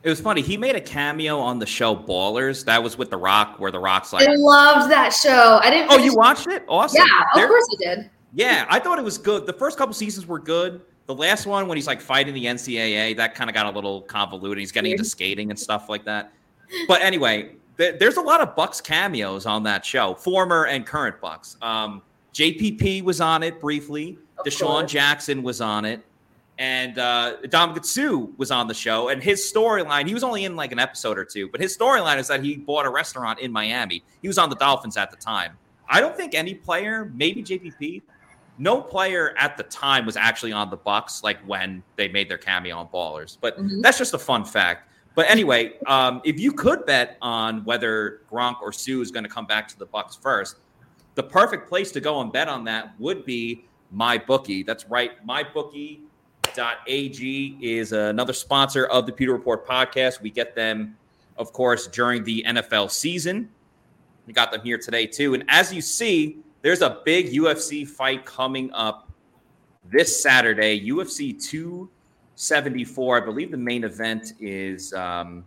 It 0.06 0.10
was 0.10 0.22
funny. 0.22 0.44
He 0.44 0.56
made 0.56 0.76
a 0.76 0.82
cameo 0.82 1.40
on 1.40 1.58
the 1.58 1.66
show 1.66 1.96
Ballers. 1.96 2.64
That 2.66 2.84
was 2.84 2.96
with 2.96 3.10
The 3.10 3.18
Rock, 3.18 3.60
where 3.60 3.72
The 3.72 3.80
Rock's 3.80 4.14
like, 4.14 4.30
I 4.30 4.36
loved 4.36 4.92
that 4.92 5.12
show. 5.12 5.60
I 5.64 5.72
didn't. 5.72 5.92
Oh, 5.92 5.98
you 5.98 6.16
watched 6.16 6.46
it? 6.46 6.64
Awesome. 6.70 7.04
Yeah, 7.04 7.22
of 7.22 7.28
there, 7.34 7.48
course 7.48 7.66
I 7.74 7.84
did. 7.84 8.10
Yeah, 8.32 8.68
I 8.70 8.78
thought 8.80 9.00
it 9.00 9.04
was 9.04 9.18
good. 9.18 9.48
The 9.48 9.54
first 9.54 9.80
couple 9.80 9.96
seasons 9.96 10.28
were 10.28 10.38
good. 10.38 10.82
The 11.08 11.16
last 11.16 11.48
one, 11.48 11.68
when 11.68 11.76
he's 11.76 11.88
like 11.88 12.02
fighting 12.02 12.36
the 12.36 12.46
NCAA, 12.46 13.18
that 13.18 13.34
kind 13.34 13.50
of 13.50 13.56
got 13.56 13.66
a 13.66 13.72
little 13.72 14.02
convoluted. 14.02 14.60
He's 14.60 14.72
getting 14.72 14.92
into 14.92 15.06
skating 15.06 15.50
and 15.50 15.58
stuff 15.60 15.90
like 15.90 16.06
that. 16.06 16.32
But 16.88 17.02
anyway, 17.02 17.56
th- 17.80 17.98
there's 17.98 18.18
a 18.18 18.22
lot 18.22 18.42
of 18.42 18.56
Bucs 18.56 18.84
cameos 18.84 19.48
on 19.48 19.64
that 19.64 19.84
show, 19.84 20.14
former 20.14 20.68
and 20.68 20.86
current 20.86 21.20
Bucs. 21.20 21.60
Um, 21.64 22.04
JPP 22.32 23.02
was 23.04 23.22
on 23.22 23.42
it 23.42 23.60
briefly. 23.60 24.20
Of 24.38 24.46
DeSean 24.46 24.68
course. 24.68 24.92
Jackson 24.92 25.42
was 25.42 25.62
on 25.62 25.84
it 25.84 26.04
and 26.58 26.98
uh, 26.98 27.38
Dom 27.50 27.82
Suh 27.84 28.28
was 28.38 28.52
on 28.52 28.68
the 28.68 28.74
show, 28.74 29.10
and 29.10 29.22
his 29.22 29.42
storyline, 29.42 30.08
he 30.08 30.14
was 30.14 30.24
only 30.24 30.46
in 30.46 30.56
like 30.56 30.72
an 30.72 30.80
episode 30.80 31.18
or 31.18 31.26
two, 31.26 31.50
but 31.50 31.60
his 31.60 31.78
storyline 31.78 32.18
is 32.18 32.28
that 32.28 32.44
he 32.44 32.56
bought 32.56 32.86
a 32.86 32.90
restaurant 32.90 33.40
in 33.40 33.52
Miami. 33.52 34.04
He 34.22 34.28
was 34.28 34.38
on 34.38 34.50
the 34.50 34.56
Dolphins 34.56 34.96
at 34.96 35.12
the 35.12 35.18
time. 35.18 35.58
I 35.90 36.00
don't 36.00 36.16
think 36.16 36.34
any 36.34 36.54
player, 36.54 37.12
maybe 37.14 37.44
JPP, 37.44 38.02
no 38.58 38.82
player 38.82 39.36
at 39.38 39.58
the 39.58 39.64
time 39.64 40.06
was 40.06 40.16
actually 40.16 40.54
on 40.54 40.70
the 40.70 40.78
Bucs 40.78 41.24
like 41.24 41.38
when 41.46 41.84
they 41.98 42.08
made 42.08 42.30
their 42.30 42.38
cameo 42.38 42.78
on 42.78 42.88
Ballers. 42.88 43.38
But 43.40 43.58
mm-hmm. 43.58 43.82
that's 43.82 43.98
just 43.98 44.14
a 44.14 44.20
fun 44.20 44.46
fact. 44.46 44.90
But 45.14 45.30
anyway, 45.30 45.74
um, 45.88 46.22
if 46.24 46.40
you 46.40 46.52
could 46.52 46.86
bet 46.86 47.18
on 47.22 47.64
whether 47.66 48.22
Gronk 48.32 48.62
or 48.62 48.72
Suh 48.72 49.02
is 49.02 49.12
going 49.12 49.24
to 49.24 49.30
come 49.30 49.46
back 49.46 49.68
to 49.70 49.80
the 49.80 49.88
Bucs 49.88 50.20
first, 50.20 50.58
the 51.16 51.24
perfect 51.24 51.70
place 51.70 51.92
to 51.92 52.02
go 52.02 52.22
and 52.22 52.32
bet 52.32 52.48
on 52.48 52.64
that 52.66 53.00
would 53.00 53.26
be 53.26 53.66
my 53.92 54.18
bookie. 54.18 54.64
That's 54.64 54.86
right, 54.90 55.24
my 55.26 55.44
bookie 55.44 56.02
Bet.ag 56.56 57.58
is 57.62 57.92
another 57.92 58.34
sponsor 58.34 58.86
of 58.86 59.06
the 59.06 59.12
Pewter 59.12 59.34
Report 59.34 59.68
podcast. 59.68 60.22
We 60.22 60.30
get 60.30 60.56
them, 60.56 60.96
of 61.38 61.52
course, 61.54 61.88
during 61.88 62.24
the 62.24 62.44
NFL 62.48 62.92
season. 62.92 63.50
We 64.26 64.34
got 64.34 64.52
them 64.52 64.62
here 64.62 64.78
today, 64.78 65.06
too. 65.06 65.34
And 65.34 65.44
as 65.48 65.74
you 65.74 65.82
see, 65.82 66.38
there's 66.62 66.82
a 66.82 67.02
big 67.06 67.32
UFC 67.32 67.88
fight 67.88 68.26
coming 68.26 68.72
up 68.74 69.12
this 69.84 70.22
Saturday, 70.22 70.88
UFC 70.90 71.40
274. 71.42 73.22
I 73.22 73.26
believe 73.26 73.52
the 73.52 73.58
main 73.58 73.84
event 73.84 74.34
is 74.40 74.94
um, 74.94 75.46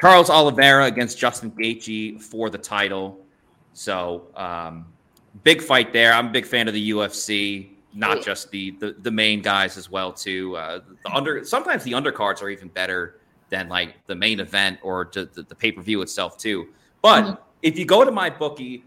Charles 0.00 0.28
Oliveira 0.28 0.86
against 0.86 1.18
Justin 1.18 1.50
Gaethje 1.52 2.20
for 2.20 2.50
the 2.50 2.58
title. 2.58 3.20
So, 3.72 4.26
um, 4.34 4.86
big 5.44 5.62
fight 5.62 5.92
there. 5.92 6.12
I'm 6.12 6.26
a 6.26 6.30
big 6.30 6.46
fan 6.46 6.68
of 6.68 6.74
the 6.74 6.90
UFC 6.90 7.77
not 7.94 8.22
just 8.22 8.50
the, 8.50 8.72
the, 8.72 8.96
the 9.00 9.10
main 9.10 9.42
guys 9.42 9.76
as 9.76 9.90
well 9.90 10.12
too. 10.12 10.56
Uh, 10.56 10.80
the 11.04 11.12
under 11.12 11.44
sometimes 11.44 11.84
the 11.84 11.92
undercards 11.92 12.42
are 12.42 12.50
even 12.50 12.68
better 12.68 13.20
than 13.48 13.68
like 13.68 13.96
the 14.06 14.14
main 14.14 14.40
event 14.40 14.78
or 14.82 15.10
the, 15.12 15.24
the 15.24 15.54
pay 15.54 15.72
per 15.72 15.82
view 15.82 16.02
itself 16.02 16.38
too. 16.38 16.68
But 17.02 17.24
mm-hmm. 17.24 17.42
if 17.62 17.78
you 17.78 17.84
go 17.84 18.04
to 18.04 18.10
my 18.10 18.30
bookie, 18.30 18.84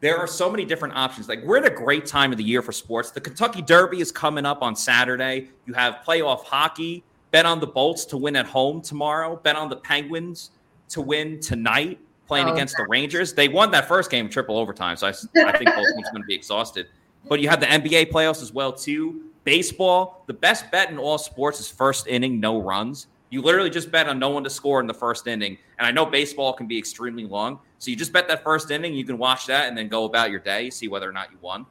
there 0.00 0.16
are 0.16 0.26
so 0.26 0.50
many 0.50 0.64
different 0.64 0.96
options. 0.96 1.28
Like 1.28 1.42
we're 1.44 1.58
at 1.58 1.66
a 1.66 1.74
great 1.74 2.06
time 2.06 2.32
of 2.32 2.38
the 2.38 2.44
year 2.44 2.62
for 2.62 2.72
sports. 2.72 3.10
The 3.10 3.20
Kentucky 3.20 3.62
Derby 3.62 4.00
is 4.00 4.10
coming 4.10 4.46
up 4.46 4.62
on 4.62 4.74
Saturday. 4.74 5.48
You 5.66 5.74
have 5.74 6.00
playoff 6.06 6.44
hockey. 6.44 7.04
Bet 7.30 7.46
on 7.46 7.60
the 7.60 7.66
Bolts 7.66 8.04
to 8.06 8.16
win 8.16 8.34
at 8.34 8.46
home 8.46 8.82
tomorrow. 8.82 9.36
Bet 9.36 9.54
on 9.54 9.68
the 9.68 9.76
Penguins 9.76 10.50
to 10.88 11.00
win 11.00 11.38
tonight 11.38 12.00
playing 12.26 12.48
oh, 12.48 12.52
against 12.52 12.76
the 12.76 12.86
Rangers. 12.88 13.32
They 13.34 13.48
won 13.48 13.70
that 13.72 13.88
first 13.88 14.10
game 14.10 14.28
triple 14.28 14.56
overtime, 14.56 14.96
so 14.96 15.06
I, 15.06 15.10
I 15.10 15.56
think 15.56 15.70
both 15.74 15.86
teams 15.94 16.08
are 16.08 16.12
going 16.12 16.22
to 16.22 16.26
be 16.26 16.34
exhausted. 16.34 16.86
But 17.28 17.40
you 17.40 17.48
have 17.48 17.60
the 17.60 17.66
NBA 17.66 18.10
playoffs 18.10 18.42
as 18.42 18.52
well 18.52 18.72
too. 18.72 19.26
Baseball, 19.44 20.24
the 20.26 20.34
best 20.34 20.70
bet 20.70 20.90
in 20.90 20.98
all 20.98 21.18
sports 21.18 21.60
is 21.60 21.68
first 21.68 22.06
inning, 22.06 22.40
no 22.40 22.60
runs. 22.60 23.06
You 23.30 23.42
literally 23.42 23.70
just 23.70 23.90
bet 23.90 24.08
on 24.08 24.18
no 24.18 24.30
one 24.30 24.42
to 24.44 24.50
score 24.50 24.80
in 24.80 24.86
the 24.86 24.94
first 24.94 25.26
inning. 25.26 25.56
And 25.78 25.86
I 25.86 25.92
know 25.92 26.04
baseball 26.04 26.52
can 26.52 26.66
be 26.66 26.76
extremely 26.76 27.24
long. 27.24 27.60
So 27.78 27.90
you 27.90 27.96
just 27.96 28.12
bet 28.12 28.26
that 28.28 28.42
first 28.42 28.70
inning, 28.70 28.92
you 28.94 29.04
can 29.04 29.16
watch 29.18 29.46
that 29.46 29.68
and 29.68 29.78
then 29.78 29.88
go 29.88 30.04
about 30.04 30.30
your 30.30 30.40
day, 30.40 30.68
see 30.68 30.88
whether 30.88 31.08
or 31.08 31.12
not 31.12 31.30
you 31.30 31.38
won. 31.40 31.64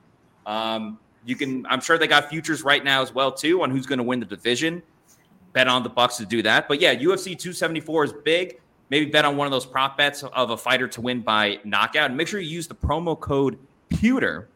Um, 0.45 0.97
you 1.25 1.35
can, 1.35 1.65
I'm 1.67 1.81
sure 1.81 1.97
they 1.97 2.07
got 2.07 2.29
futures 2.29 2.63
right 2.63 2.83
now 2.83 3.01
as 3.01 3.13
well, 3.13 3.31
too, 3.31 3.61
on 3.61 3.69
who's 3.69 3.85
going 3.85 3.97
to 3.97 4.03
win 4.03 4.19
the 4.19 4.25
division. 4.25 4.81
Bet 5.51 5.67
on 5.67 5.83
the 5.83 5.89
Bucs 5.89 6.17
to 6.17 6.25
do 6.25 6.41
that. 6.43 6.67
But 6.67 6.79
yeah, 6.79 6.95
UFC 6.95 7.37
274 7.37 8.03
is 8.05 8.13
big. 8.23 8.59
Maybe 8.89 9.05
bet 9.05 9.25
on 9.25 9.35
one 9.35 9.45
of 9.45 9.51
those 9.51 9.65
prop 9.65 9.97
bets 9.97 10.23
of 10.23 10.51
a 10.51 10.57
fighter 10.57 10.87
to 10.87 11.01
win 11.01 11.21
by 11.21 11.59
knockout. 11.63 12.09
And 12.09 12.17
make 12.17 12.27
sure 12.27 12.39
you 12.39 12.49
use 12.49 12.67
the 12.67 12.75
promo 12.75 13.19
code 13.19 13.59
PEWTER 13.89 14.47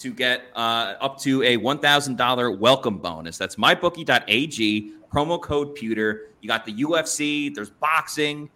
to 0.00 0.12
get 0.12 0.44
uh, 0.56 0.94
up 1.00 1.18
to 1.20 1.42
a 1.42 1.58
$1,000 1.58 2.58
welcome 2.58 2.98
bonus. 2.98 3.38
That's 3.38 3.56
mybookie.ag, 3.56 4.92
promo 5.12 5.40
code 5.40 5.74
pewter. 5.74 6.30
You 6.40 6.48
got 6.48 6.64
the 6.64 6.72
UFC, 6.72 7.54
there's 7.54 7.70
boxing, 7.70 8.48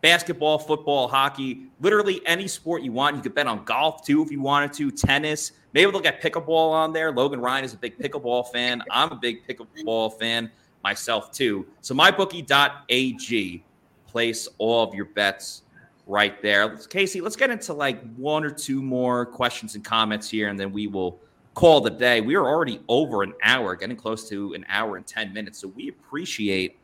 basketball, 0.00 0.58
football, 0.58 1.06
hockey, 1.06 1.68
literally 1.80 2.20
any 2.26 2.48
sport 2.48 2.82
you 2.82 2.92
want. 2.92 3.16
You 3.16 3.22
could 3.22 3.34
bet 3.34 3.46
on 3.46 3.64
golf 3.64 4.04
too 4.04 4.22
if 4.22 4.30
you 4.30 4.40
wanted 4.40 4.72
to, 4.74 4.90
tennis. 4.90 5.52
Maybe 5.72 5.90
they'll 5.90 6.00
get 6.00 6.20
pickleball 6.20 6.72
on 6.72 6.92
there. 6.92 7.12
Logan 7.12 7.40
Ryan 7.40 7.64
is 7.64 7.74
a 7.74 7.76
big 7.76 7.98
pickleball 7.98 8.50
fan. 8.50 8.82
I'm 8.90 9.12
a 9.12 9.16
big 9.16 9.46
pickleball 9.46 10.18
fan 10.18 10.50
myself 10.82 11.30
too. 11.30 11.66
So 11.80 11.94
mybookie.ag, 11.94 13.64
place 14.06 14.48
all 14.58 14.88
of 14.88 14.94
your 14.94 15.04
bets 15.06 15.62
right 16.08 16.40
there. 16.42 16.76
Casey, 16.76 17.20
let's 17.20 17.36
get 17.36 17.50
into 17.50 17.72
like 17.74 18.02
one 18.16 18.42
or 18.42 18.50
two 18.50 18.82
more 18.82 19.26
questions 19.26 19.74
and 19.74 19.84
comments 19.84 20.28
here, 20.28 20.48
and 20.48 20.58
then 20.58 20.72
we 20.72 20.88
will 20.88 21.20
call 21.54 21.80
the 21.80 21.90
day. 21.90 22.20
We 22.20 22.34
are 22.34 22.46
already 22.46 22.80
over 22.88 23.22
an 23.22 23.34
hour, 23.42 23.76
getting 23.76 23.96
close 23.96 24.28
to 24.30 24.54
an 24.54 24.64
hour 24.68 24.96
and 24.96 25.06
10 25.06 25.32
minutes. 25.32 25.60
So 25.60 25.68
we 25.68 25.88
appreciate 25.88 26.78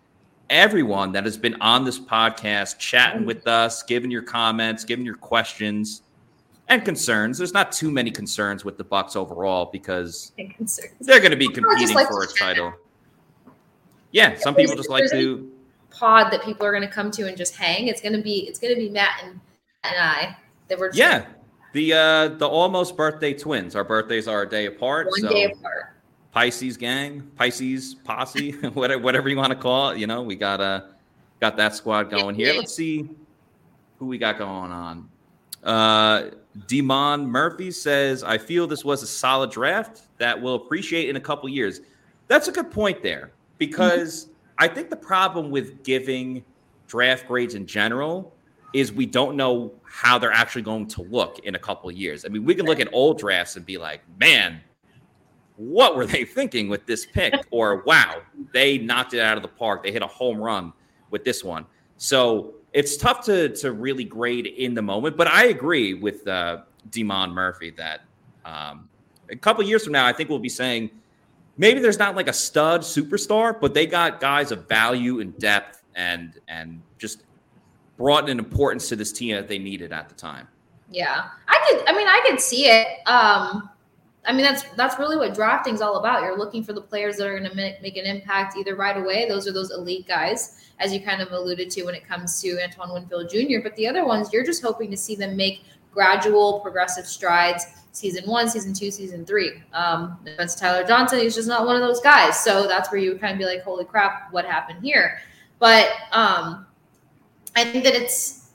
everyone 0.50 1.10
that 1.12 1.24
has 1.24 1.38
been 1.38 1.60
on 1.60 1.84
this 1.84 1.98
podcast, 1.98 2.78
chatting 2.78 3.24
with 3.24 3.46
us, 3.46 3.82
giving 3.82 4.10
your 4.10 4.22
comments, 4.22 4.84
giving 4.84 5.04
your 5.04 5.16
questions 5.16 6.02
and 6.68 6.84
concerns. 6.84 7.38
There's 7.38 7.54
not 7.54 7.72
too 7.72 7.90
many 7.90 8.10
concerns 8.10 8.64
with 8.64 8.76
the 8.76 8.84
Bucs 8.84 9.16
overall 9.16 9.70
because 9.72 10.32
they're 11.00 11.20
going 11.20 11.30
to 11.30 11.36
be 11.36 11.48
competing 11.48 11.94
like 11.94 12.08
for 12.08 12.22
a 12.24 12.26
title. 12.26 12.74
Yeah, 14.12 14.36
some 14.36 14.54
people 14.54 14.76
just 14.76 14.90
like 14.90 15.10
to 15.10 15.50
pod 15.94 16.32
that 16.32 16.42
people 16.42 16.66
are 16.66 16.72
going 16.72 16.86
to 16.86 16.92
come 16.92 17.10
to 17.12 17.26
and 17.26 17.36
just 17.36 17.54
hang. 17.54 17.88
It's 17.88 18.00
going 18.00 18.14
to 18.14 18.22
be 18.22 18.46
it's 18.48 18.58
going 18.58 18.74
to 18.74 18.80
be 18.80 18.90
Matt 18.90 19.20
and, 19.22 19.40
and 19.84 19.96
I 19.98 20.36
that 20.68 20.78
we're 20.78 20.92
yeah 20.92 21.26
the 21.72 21.92
uh 21.92 22.28
the 22.28 22.46
almost 22.46 22.96
birthday 22.96 23.34
twins. 23.34 23.74
Our 23.76 23.84
birthdays 23.84 24.28
are 24.28 24.42
a 24.42 24.48
day 24.48 24.66
apart. 24.66 25.08
One 25.08 25.20
so 25.20 25.28
day 25.28 25.44
apart. 25.44 25.92
Pisces 26.32 26.76
gang, 26.76 27.30
Pisces 27.36 27.94
posse, 27.94 28.52
whatever 28.74 29.02
whatever 29.02 29.28
you 29.28 29.36
want 29.36 29.50
to 29.50 29.58
call 29.58 29.90
it. 29.90 29.98
You 29.98 30.06
know, 30.06 30.22
we 30.22 30.36
got 30.36 30.60
uh 30.60 30.82
got 31.40 31.56
that 31.56 31.74
squad 31.74 32.10
going 32.10 32.34
here. 32.34 32.54
Let's 32.54 32.74
see 32.74 33.08
who 33.98 34.06
we 34.06 34.18
got 34.18 34.38
going 34.38 34.72
on. 34.72 35.08
Uh 35.62 36.30
Demon 36.68 37.26
Murphy 37.26 37.72
says, 37.72 38.22
I 38.22 38.38
feel 38.38 38.66
this 38.66 38.84
was 38.84 39.02
a 39.02 39.06
solid 39.06 39.50
draft 39.50 40.02
that 40.18 40.40
we'll 40.40 40.54
appreciate 40.54 41.08
in 41.08 41.16
a 41.16 41.20
couple 41.20 41.48
years. 41.48 41.80
That's 42.28 42.46
a 42.46 42.52
good 42.52 42.70
point 42.70 43.02
there 43.02 43.32
because 43.58 44.28
I 44.58 44.68
think 44.68 44.90
the 44.90 44.96
problem 44.96 45.50
with 45.50 45.82
giving 45.82 46.44
draft 46.86 47.26
grades 47.26 47.54
in 47.54 47.66
general 47.66 48.32
is 48.72 48.92
we 48.92 49.06
don't 49.06 49.36
know 49.36 49.72
how 49.84 50.18
they're 50.18 50.32
actually 50.32 50.62
going 50.62 50.86
to 50.86 51.02
look 51.02 51.38
in 51.40 51.54
a 51.54 51.58
couple 51.58 51.88
of 51.88 51.96
years. 51.96 52.24
I 52.24 52.28
mean, 52.28 52.44
we 52.44 52.54
can 52.54 52.66
look 52.66 52.80
at 52.80 52.88
old 52.92 53.18
drafts 53.18 53.56
and 53.56 53.64
be 53.64 53.78
like, 53.78 54.00
man, 54.18 54.60
what 55.56 55.96
were 55.96 56.06
they 56.06 56.24
thinking 56.38 56.68
with 56.68 56.84
this 56.86 57.06
pick? 57.06 57.34
or 57.50 57.82
wow, 57.84 58.22
they 58.52 58.78
knocked 58.78 59.14
it 59.14 59.20
out 59.20 59.36
of 59.36 59.42
the 59.42 59.48
park. 59.48 59.82
They 59.82 59.92
hit 59.92 60.02
a 60.02 60.06
home 60.06 60.38
run 60.38 60.72
with 61.10 61.24
this 61.24 61.44
one. 61.44 61.66
So 61.96 62.54
it's 62.72 62.96
tough 62.96 63.24
to 63.26 63.50
to 63.56 63.72
really 63.72 64.04
grade 64.04 64.46
in 64.46 64.74
the 64.74 64.82
moment. 64.82 65.16
But 65.16 65.28
I 65.28 65.46
agree 65.46 65.94
with 65.94 66.26
uh, 66.26 66.62
Demond 66.90 67.32
Murphy 67.32 67.70
that 67.70 68.00
um, 68.44 68.88
a 69.30 69.36
couple 69.36 69.62
years 69.62 69.84
from 69.84 69.92
now, 69.92 70.04
I 70.04 70.12
think 70.12 70.28
we'll 70.28 70.38
be 70.38 70.48
saying– 70.48 70.90
maybe 71.56 71.80
there's 71.80 71.98
not 71.98 72.16
like 72.16 72.28
a 72.28 72.32
stud 72.32 72.82
superstar, 72.82 73.58
but 73.60 73.74
they 73.74 73.86
got 73.86 74.20
guys 74.20 74.52
of 74.52 74.68
value 74.68 75.20
and 75.20 75.36
depth 75.38 75.82
and 75.94 76.40
and 76.48 76.80
just 76.98 77.22
brought 77.96 78.28
an 78.28 78.38
importance 78.38 78.88
to 78.88 78.96
this 78.96 79.12
team 79.12 79.36
that 79.36 79.48
they 79.48 79.58
needed 79.58 79.92
at 79.92 80.08
the 80.08 80.14
time. 80.14 80.48
Yeah, 80.90 81.28
I 81.48 81.64
could. 81.66 81.88
I 81.88 81.96
mean, 81.96 82.08
I 82.08 82.20
could 82.26 82.40
see 82.40 82.66
it. 82.66 82.86
Um, 83.06 83.70
I 84.26 84.32
mean, 84.32 84.42
that's 84.42 84.64
that's 84.76 84.98
really 84.98 85.16
what 85.16 85.34
drafting's 85.34 85.80
all 85.80 85.96
about. 85.96 86.22
You're 86.22 86.38
looking 86.38 86.64
for 86.64 86.72
the 86.72 86.80
players 86.80 87.16
that 87.16 87.26
are 87.26 87.38
going 87.38 87.48
to 87.48 87.56
make, 87.56 87.82
make 87.82 87.96
an 87.96 88.06
impact 88.06 88.56
either 88.56 88.74
right 88.74 88.96
away. 88.96 89.28
Those 89.28 89.46
are 89.46 89.52
those 89.52 89.70
elite 89.70 90.06
guys, 90.06 90.64
as 90.78 90.92
you 90.92 91.00
kind 91.00 91.20
of 91.20 91.32
alluded 91.32 91.70
to 91.70 91.84
when 91.84 91.94
it 91.94 92.06
comes 92.06 92.40
to 92.42 92.62
Antoine 92.62 92.92
Winfield 92.92 93.30
Jr. 93.30 93.60
But 93.62 93.76
the 93.76 93.86
other 93.86 94.04
ones, 94.04 94.32
you're 94.32 94.44
just 94.44 94.62
hoping 94.62 94.90
to 94.90 94.96
see 94.96 95.14
them 95.14 95.36
make 95.36 95.64
gradual, 95.94 96.60
progressive 96.60 97.06
strides 97.06 97.64
season 97.92 98.28
one, 98.28 98.48
season 98.48 98.74
two, 98.74 98.90
season 98.90 99.24
three. 99.24 99.62
Um, 99.72 100.18
that's 100.36 100.56
Tyler 100.56 100.84
Johnson. 100.84 101.20
He's 101.20 101.34
just 101.34 101.48
not 101.48 101.64
one 101.64 101.76
of 101.76 101.82
those 101.82 102.00
guys. 102.00 102.42
So 102.42 102.66
that's 102.66 102.90
where 102.90 103.00
you 103.00 103.12
would 103.12 103.20
kind 103.20 103.32
of 103.32 103.38
be 103.38 103.44
like, 103.44 103.62
holy 103.62 103.84
crap, 103.84 104.32
what 104.32 104.44
happened 104.44 104.82
here? 104.82 105.20
But 105.60 105.88
um, 106.12 106.66
I 107.54 107.64
think 107.64 107.84
that 107.84 107.94
it's 107.94 108.50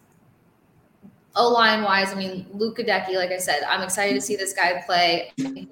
O 1.35 1.47
line 1.47 1.83
wise, 1.83 2.11
I 2.11 2.15
mean, 2.15 2.47
Luke 2.51 2.77
Goedeke, 2.77 3.15
like 3.15 3.31
I 3.31 3.37
said, 3.37 3.63
I'm 3.63 3.81
excited 3.81 4.13
to 4.13 4.21
see 4.21 4.35
this 4.35 4.51
guy 4.51 4.83
play. 4.85 5.31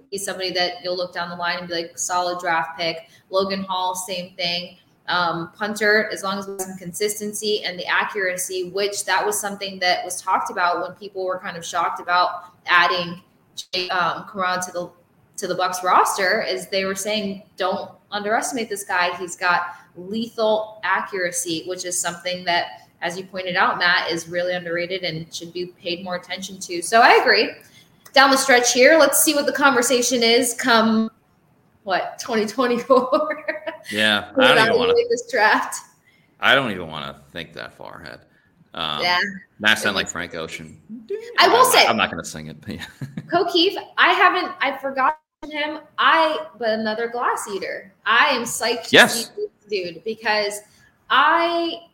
He's 0.10 0.23
somebody 0.23 0.52
that 0.52 0.76
you'll 0.81 0.95
look 0.95 1.14
down 1.14 1.30
the 1.30 1.35
line 1.35 1.60
and 1.60 1.68
be 1.68 1.73
like, 1.73 1.98
solid 1.98 2.39
draft 2.39 2.80
pick. 2.80 3.10
Logan 3.30 3.64
Hall, 3.64 3.94
same 3.94 4.34
thing. 4.35 4.77
Um, 5.09 5.51
punter, 5.55 6.09
as 6.11 6.21
long 6.21 6.38
as 6.38 6.47
we 6.47 6.59
some 6.59 6.77
consistency 6.77 7.63
and 7.63 7.79
the 7.79 7.85
accuracy, 7.85 8.71
which 8.71 9.05
that 9.05 9.25
was 9.25 9.39
something 9.39 9.79
that 9.79 10.03
was 10.03 10.21
talked 10.21 10.51
about 10.51 10.81
when 10.81 10.91
people 10.97 11.25
were 11.25 11.39
kind 11.39 11.55
of 11.55 11.65
shocked 11.65 12.01
about 12.01 12.51
adding 12.65 13.21
um, 13.89 14.25
Karan 14.31 14.61
to 14.61 14.71
the 14.71 14.91
to 15.38 15.47
the 15.47 15.55
Bucks 15.55 15.84
roster, 15.84 16.41
is 16.41 16.67
they 16.67 16.84
were 16.84 16.95
saying 16.95 17.43
don't 17.55 17.91
underestimate 18.11 18.69
this 18.69 18.84
guy. 18.84 19.15
He's 19.17 19.38
got 19.38 19.75
lethal 19.95 20.79
accuracy, 20.84 21.63
which 21.67 21.85
is 21.85 21.99
something 21.99 22.43
that, 22.45 22.89
as 23.01 23.17
you 23.17 23.25
pointed 23.25 23.55
out, 23.55 23.77
Matt, 23.77 24.11
is 24.11 24.27
really 24.27 24.53
underrated 24.53 25.03
and 25.03 25.34
should 25.34 25.53
be 25.53 25.67
paid 25.79 26.03
more 26.03 26.15
attention 26.15 26.59
to. 26.59 26.81
So 26.81 27.01
I 27.01 27.19
agree. 27.21 27.51
Down 28.13 28.31
the 28.31 28.38
stretch 28.38 28.73
here, 28.73 28.97
let's 28.97 29.21
see 29.21 29.35
what 29.35 29.45
the 29.45 29.53
conversation 29.53 30.23
is 30.23 30.53
come 30.53 31.11
what 31.84 32.19
2024. 32.19 33.63
Yeah, 33.91 34.32
I 34.38 34.54
don't 34.54 34.68
even 34.68 34.78
want 34.78 34.98
to 34.98 35.08
this 35.10 35.30
draft. 35.32 35.86
I 36.40 36.56
don't 36.56 36.72
even 36.72 36.88
want 36.88 37.16
to 37.16 37.22
think 37.32 37.54
that 37.54 37.74
far 37.74 38.02
ahead. 38.02 38.22
Um, 38.74 39.02
yeah, 39.02 39.20
that 39.62 39.80
sound 39.80 39.95
like 39.95 40.08
Frank 40.08 40.36
Ocean. 40.36 40.80
I 41.40 41.48
will 41.48 41.66
I'm 41.66 41.72
say 41.72 41.86
I'm 41.86 41.98
not 41.98 42.12
going 42.12 42.24
to 42.24 42.30
sing 42.30 42.48
it. 42.48 42.58
Yeah. 42.68 42.86
Keefe, 43.52 43.78
I 43.98 44.14
haven't. 44.14 44.54
I 44.60 44.78
forgot 44.78 45.20
him. 45.49 45.80
I 45.98 46.48
but 46.60 46.70
another 46.70 47.08
glass 47.08 47.48
eater. 47.54 47.94
I 48.06 48.28
am 48.30 48.44
psyched 48.44 48.91
yes. 48.91 49.32
dude 49.70 50.04
because 50.04 50.62
I 51.10 51.88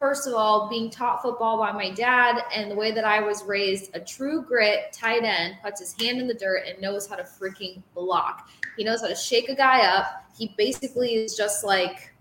first 0.00 0.26
of 0.26 0.32
all 0.32 0.68
being 0.68 0.90
taught 0.90 1.20
football 1.20 1.58
by 1.58 1.70
my 1.72 1.90
dad 1.90 2.42
and 2.54 2.70
the 2.70 2.74
way 2.74 2.90
that 2.90 3.04
I 3.04 3.20
was 3.20 3.44
raised, 3.44 3.94
a 3.94 4.00
true 4.00 4.42
grit 4.42 4.92
tight 4.92 5.24
end 5.24 5.56
puts 5.62 5.80
his 5.80 5.92
hand 5.92 6.18
in 6.18 6.26
the 6.26 6.34
dirt 6.34 6.64
and 6.66 6.80
knows 6.80 7.06
how 7.06 7.16
to 7.16 7.22
freaking 7.22 7.82
block. 7.94 8.48
He 8.78 8.84
knows 8.84 9.02
how 9.02 9.08
to 9.08 9.14
shake 9.14 9.50
a 9.50 9.54
guy 9.54 9.86
up. 9.86 10.19
He 10.36 10.54
basically 10.56 11.14
is 11.14 11.36
just 11.36 11.64
like 11.64 12.12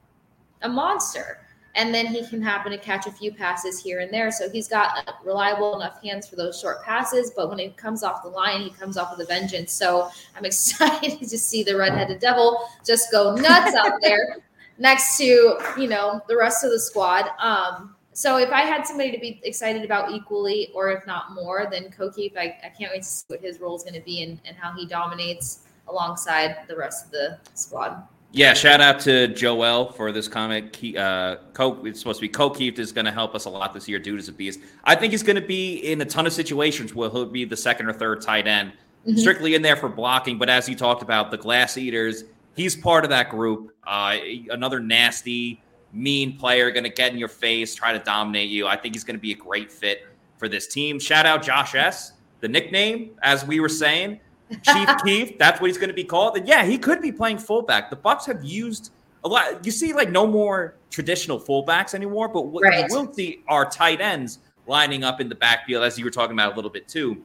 a 0.62 0.70
monster 0.70 1.40
and 1.76 1.94
then 1.94 2.08
he 2.08 2.26
can 2.26 2.42
happen 2.42 2.72
to 2.72 2.78
catch 2.78 3.06
a 3.06 3.12
few 3.12 3.32
passes 3.32 3.82
here 3.82 4.00
and 4.00 4.14
there. 4.14 4.32
So 4.32 4.50
he's 4.50 4.68
got 4.68 5.16
reliable 5.24 5.80
enough 5.80 6.02
hands 6.04 6.28
for 6.28 6.36
those 6.36 6.60
short 6.60 6.84
passes. 6.84 7.32
But 7.36 7.50
when 7.50 7.60
it 7.60 7.78
comes 7.78 8.04
off 8.04 8.24
the 8.24 8.30
line, 8.30 8.62
he 8.62 8.70
comes 8.72 8.98
off 8.98 9.16
with 9.16 9.26
a 9.26 9.30
vengeance. 9.32 9.72
So 9.72 10.10
I'm 10.36 10.46
excited 10.52 11.20
to 11.20 11.38
see 11.38 11.64
the 11.64 11.76
redheaded 11.76 12.20
devil 12.20 12.70
just 12.86 13.12
go 13.12 13.36
nuts 13.36 13.76
out 13.76 13.94
there 14.02 14.38
next 14.78 15.18
to 15.18 15.58
you 15.78 15.88
know 15.88 16.22
the 16.28 16.36
rest 16.36 16.64
of 16.64 16.72
the 16.72 16.80
squad. 16.80 17.30
Um, 17.40 17.96
so 18.14 18.38
if 18.38 18.50
I 18.50 18.62
had 18.62 18.86
somebody 18.86 19.12
to 19.12 19.20
be 19.20 19.40
excited 19.44 19.86
about 19.86 20.12
equally, 20.12 20.70
or 20.74 20.92
if 20.92 21.08
not 21.08 21.34
more, 21.34 21.70
than 21.72 21.90
Ko 21.92 22.10
Kieft, 22.10 22.36
I, 22.36 22.58
I 22.64 22.70
can't 22.78 22.92
wait 22.92 23.04
to 23.04 23.08
see 23.08 23.24
what 23.28 23.40
his 23.40 23.62
role 23.62 23.78
is 23.78 23.84
going 23.84 23.94
to 23.94 24.02
be 24.02 24.24
and, 24.24 24.42
and 24.44 24.58
how 24.58 24.74
he 24.74 24.86
dominates 24.86 25.60
alongside 25.90 26.58
the 26.68 26.76
rest 26.76 27.06
of 27.06 27.12
the 27.12 27.40
squad. 27.54 28.04
Yeah, 28.32 28.54
shout 28.54 28.80
out 28.80 29.00
to 29.02 29.28
Joel 29.30 29.92
for 29.94 30.12
this 30.12 30.28
comment. 30.28 30.78
Uh, 30.96 31.38
Coke, 31.54 31.80
it's 31.86 32.00
supposed 32.00 32.20
to 32.20 32.22
be 32.22 32.30
Ko 32.30 32.52
Kieft 32.52 32.78
is 32.78 32.92
going 32.92 33.06
to 33.06 33.12
help 33.12 33.34
us 33.34 33.46
a 33.46 33.50
lot 33.50 33.74
this 33.74 33.88
year. 33.88 33.98
Dude 33.98 34.20
is 34.20 34.30
a 34.30 34.32
beast. 34.32 34.60
I 34.84 34.94
think 34.94 35.12
he's 35.12 35.24
going 35.24 35.36
to 35.36 35.48
be 35.48 35.78
in 35.78 36.00
a 36.02 36.06
ton 36.06 36.28
of 36.28 36.34
situations 36.34 36.94
where 36.94 37.10
he'll 37.10 37.26
be 37.26 37.44
the 37.44 37.58
second 37.58 37.88
or 37.88 37.94
third 37.94 38.22
tight 38.22 38.46
end, 38.46 38.72
mm-hmm. 38.72 39.18
strictly 39.18 39.56
in 39.56 39.64
there 39.64 39.76
for 39.76 39.90
blocking. 39.90 40.38
But 40.38 40.48
as 40.48 40.70
you 40.70 40.76
talked 40.76 41.02
about, 41.02 41.32
the 41.32 41.38
glass 41.38 41.76
eaters, 41.76 42.26
he's 42.56 42.76
part 42.76 43.04
of 43.04 43.10
that 43.10 43.30
group. 43.30 43.76
Uh, 43.88 44.18
another 44.52 44.80
nasty, 44.80 45.64
mean 45.92 46.38
player, 46.38 46.70
going 46.70 46.84
to 46.84 46.92
get 46.92 47.12
in 47.12 47.18
your 47.18 47.30
face, 47.30 47.74
try 47.74 47.94
to 47.94 48.00
dominate 48.00 48.50
you. 48.50 48.68
I 48.68 48.78
think 48.78 48.94
he's 48.94 49.04
going 49.04 49.18
to 49.18 49.22
be 49.22 49.32
a 49.32 49.38
great 49.38 49.72
fit 49.72 50.06
for 50.38 50.48
this 50.48 50.68
team. 50.68 51.00
Shout 51.00 51.26
out 51.26 51.42
Josh 51.42 51.74
S. 51.74 52.14
The 52.42 52.48
nickname, 52.48 53.12
as 53.24 53.44
we 53.44 53.60
were 53.60 53.70
saying, 53.70 54.20
Chief 54.64 54.90
Keef, 55.04 55.38
that's 55.38 55.62
what 55.62 55.68
he's 55.68 55.78
going 55.78 55.90
to 55.90 55.96
be 55.96 56.04
called. 56.04 56.38
And 56.38 56.48
yeah, 56.48 56.66
he 56.66 56.78
could 56.78 57.02
be 57.02 57.12
playing 57.12 57.38
fullback. 57.38 57.90
The 57.90 57.96
Bucks 57.96 58.26
have 58.26 58.44
used 58.44 58.92
a 59.24 59.28
lot. 59.28 59.66
You 59.66 59.72
see, 59.72 59.94
like 59.94 60.10
no 60.10 60.26
more 60.26 60.76
traditional 60.90 61.40
fullbacks 61.40 61.94
anymore, 61.94 62.28
but 62.30 62.48
what 62.48 62.64
right. 62.64 62.90
you 62.90 62.96
will 62.96 63.12
see 63.14 63.44
are 63.48 63.70
tight 63.70 64.02
ends 64.02 64.40
lining 64.66 65.04
up 65.04 65.22
in 65.22 65.30
the 65.30 65.36
backfield, 65.36 65.84
as 65.84 65.98
you 65.98 66.06
were 66.06 66.12
talking 66.12 66.34
about 66.34 66.54
a 66.54 66.56
little 66.56 66.72
bit 66.72 66.88
too. 66.88 67.24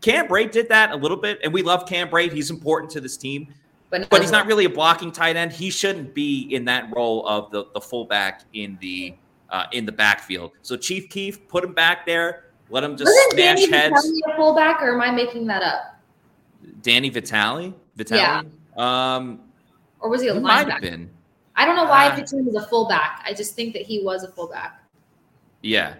Cam 0.00 0.26
Brate 0.26 0.50
did 0.50 0.68
that 0.68 0.90
a 0.90 0.96
little 0.96 1.16
bit, 1.16 1.38
and 1.44 1.52
we 1.52 1.62
love 1.62 1.86
Cam 1.86 2.08
Brate. 2.08 2.32
He's 2.32 2.50
important 2.50 2.90
to 2.92 3.00
this 3.00 3.16
team, 3.16 3.48
but, 3.90 4.08
but 4.10 4.20
he's 4.20 4.32
not 4.32 4.46
really 4.46 4.64
a 4.64 4.70
blocking 4.70 5.12
tight 5.12 5.36
end. 5.36 5.52
He 5.52 5.70
shouldn't 5.70 6.12
be 6.12 6.48
in 6.50 6.64
that 6.64 6.94
role 6.94 7.26
of 7.26 7.50
the, 7.52 7.66
the 7.72 7.80
fullback 7.80 8.42
in 8.52 8.76
the 8.80 9.14
uh, 9.50 9.66
in 9.72 9.86
the 9.86 9.92
backfield. 9.92 10.52
So 10.62 10.76
Chief 10.76 11.08
Keef, 11.08 11.46
put 11.46 11.62
him 11.62 11.74
back 11.74 12.06
there. 12.06 12.46
Let 12.70 12.82
him 12.82 12.96
just 12.96 13.08
Wasn't 13.08 13.32
smash 13.32 13.60
Danny 13.60 13.70
heads. 13.70 14.12
A 14.26 14.36
fullback, 14.36 14.82
or 14.82 14.94
am 14.94 15.00
I 15.02 15.10
making 15.10 15.46
that 15.48 15.62
up? 15.62 15.91
Danny 16.82 17.08
Vitale. 17.08 17.74
Vitale. 17.96 18.18
Yeah. 18.18 18.42
Um, 18.76 19.40
or 20.00 20.10
was 20.10 20.22
he 20.22 20.28
a 20.28 20.34
he 20.34 20.40
linebacker? 20.40 20.42
Might 20.42 20.70
have 20.70 20.80
been. 20.82 21.10
I 21.54 21.66
don't 21.66 21.76
know 21.76 21.84
why 21.84 22.08
uh, 22.08 22.16
Vitale 22.16 22.42
was 22.42 22.54
a 22.56 22.66
fullback. 22.68 23.22
I 23.26 23.34
just 23.34 23.54
think 23.54 23.72
that 23.74 23.82
he 23.82 24.02
was 24.02 24.24
a 24.24 24.28
fullback. 24.28 24.82
Yeah. 25.62 25.94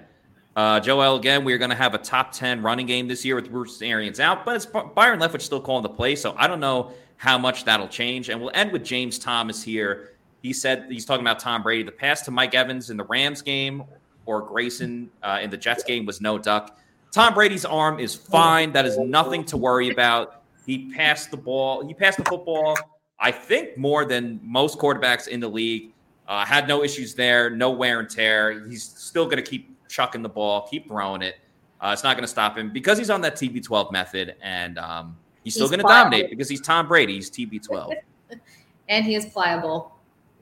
Uh, 0.54 0.80
Joel, 0.80 1.16
again, 1.16 1.44
we're 1.44 1.58
going 1.58 1.70
to 1.70 1.76
have 1.76 1.94
a 1.94 1.98
top 1.98 2.32
10 2.32 2.62
running 2.62 2.86
game 2.86 3.08
this 3.08 3.24
year 3.24 3.36
with 3.36 3.50
Bruce 3.50 3.80
Arians 3.80 4.20
out, 4.20 4.44
but 4.44 4.56
it's 4.56 4.66
Byron 4.66 5.18
Leftwich 5.20 5.42
still 5.42 5.60
calling 5.60 5.82
the 5.82 5.88
play, 5.88 6.14
so 6.14 6.34
I 6.36 6.46
don't 6.46 6.60
know 6.60 6.92
how 7.16 7.38
much 7.38 7.64
that'll 7.64 7.88
change. 7.88 8.28
And 8.28 8.40
we'll 8.40 8.50
end 8.52 8.72
with 8.72 8.84
James 8.84 9.18
Thomas 9.18 9.62
here. 9.62 10.10
He 10.42 10.52
said 10.52 10.86
he's 10.90 11.06
talking 11.06 11.24
about 11.24 11.38
Tom 11.38 11.62
Brady. 11.62 11.84
The 11.84 11.92
pass 11.92 12.22
to 12.22 12.30
Mike 12.30 12.54
Evans 12.54 12.90
in 12.90 12.96
the 12.96 13.04
Rams 13.04 13.40
game 13.40 13.84
or 14.26 14.42
Grayson 14.42 15.10
uh, 15.22 15.38
in 15.40 15.48
the 15.48 15.56
Jets 15.56 15.84
game 15.84 16.04
was 16.04 16.20
no 16.20 16.36
duck. 16.36 16.78
Tom 17.12 17.34
Brady's 17.34 17.64
arm 17.64 18.00
is 18.00 18.14
fine. 18.14 18.72
That 18.72 18.86
is 18.86 18.98
nothing 18.98 19.44
to 19.46 19.56
worry 19.56 19.90
about. 19.90 20.41
He 20.66 20.92
passed 20.92 21.30
the 21.30 21.36
ball. 21.36 21.86
He 21.86 21.94
passed 21.94 22.18
the 22.18 22.24
football. 22.24 22.76
I 23.18 23.30
think 23.30 23.76
more 23.76 24.04
than 24.04 24.40
most 24.42 24.78
quarterbacks 24.78 25.28
in 25.28 25.40
the 25.40 25.48
league. 25.48 25.92
Uh, 26.28 26.44
had 26.44 26.68
no 26.68 26.82
issues 26.82 27.14
there. 27.14 27.50
No 27.50 27.70
wear 27.70 28.00
and 28.00 28.08
tear. 28.08 28.66
He's 28.68 28.82
still 28.82 29.24
going 29.24 29.36
to 29.36 29.42
keep 29.42 29.72
chucking 29.88 30.22
the 30.22 30.28
ball, 30.28 30.66
keep 30.68 30.88
throwing 30.88 31.22
it. 31.22 31.36
Uh, 31.80 31.90
it's 31.92 32.04
not 32.04 32.16
going 32.16 32.24
to 32.24 32.28
stop 32.28 32.56
him 32.56 32.72
because 32.72 32.96
he's 32.96 33.10
on 33.10 33.20
that 33.20 33.34
TB12 33.34 33.90
method, 33.90 34.36
and 34.40 34.78
um, 34.78 35.16
he's 35.42 35.54
still 35.54 35.66
going 35.66 35.80
to 35.80 35.86
dominate 35.86 36.30
because 36.30 36.48
he's 36.48 36.60
Tom 36.60 36.86
Brady. 36.86 37.14
He's 37.14 37.30
TB12, 37.30 37.96
and 38.88 39.04
he 39.04 39.16
is 39.16 39.26
pliable 39.26 39.92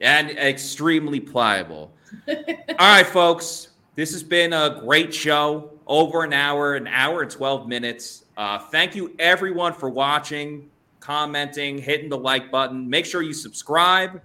and 0.01 0.31
extremely 0.31 1.19
pliable. 1.19 1.91
All 2.27 2.35
right, 2.79 3.05
folks. 3.05 3.69
This 3.95 4.11
has 4.13 4.23
been 4.23 4.53
a 4.53 4.81
great 4.81 5.13
show. 5.13 5.71
Over 5.87 6.23
an 6.23 6.31
hour, 6.31 6.75
an 6.75 6.87
hour 6.87 7.21
and 7.23 7.29
12 7.29 7.67
minutes. 7.67 8.20
Uh, 8.37 8.57
thank 8.57 8.95
you, 8.95 9.13
everyone, 9.19 9.73
for 9.73 9.89
watching, 9.89 10.69
commenting, 10.99 11.77
hitting 11.77 12.09
the 12.09 12.17
like 12.17 12.49
button. 12.49 12.89
Make 12.89 13.05
sure 13.05 13.21
you 13.21 13.33
subscribe, 13.33 14.21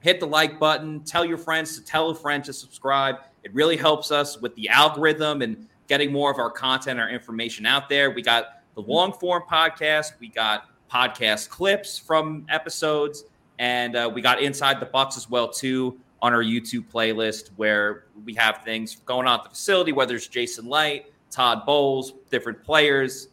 hit 0.00 0.20
the 0.20 0.26
like 0.26 0.58
button, 0.58 1.00
tell 1.04 1.24
your 1.24 1.38
friends 1.38 1.76
to 1.78 1.84
tell 1.84 2.10
a 2.10 2.14
friend 2.14 2.44
to 2.44 2.52
subscribe. 2.52 3.16
It 3.44 3.54
really 3.54 3.76
helps 3.76 4.10
us 4.10 4.40
with 4.40 4.54
the 4.54 4.68
algorithm 4.68 5.42
and 5.42 5.66
getting 5.86 6.12
more 6.12 6.30
of 6.30 6.38
our 6.38 6.50
content, 6.50 7.00
our 7.00 7.08
information 7.08 7.64
out 7.64 7.88
there. 7.88 8.10
We 8.10 8.22
got 8.22 8.62
the 8.74 8.82
long 8.82 9.12
form 9.12 9.44
podcast, 9.50 10.12
we 10.20 10.28
got 10.28 10.68
podcast 10.90 11.48
clips 11.48 11.98
from 11.98 12.46
episodes, 12.48 13.24
and 13.58 13.96
uh, 13.96 14.10
we 14.12 14.20
got 14.20 14.40
Inside 14.42 14.80
the 14.80 14.86
Bucs 14.86 15.16
as 15.16 15.28
well 15.28 15.48
too 15.48 15.98
on 16.20 16.32
our 16.32 16.42
YouTube 16.42 16.84
playlist 16.92 17.50
where 17.56 18.04
we 18.24 18.34
have 18.34 18.62
things 18.64 18.96
going 19.06 19.26
on 19.26 19.38
at 19.38 19.44
the 19.44 19.50
facility, 19.50 19.92
whether 19.92 20.16
it's 20.16 20.26
Jason 20.26 20.66
Licht, 20.66 21.10
Todd 21.30 21.64
Bowles, 21.64 22.14
different 22.30 22.62
players, 22.64 23.28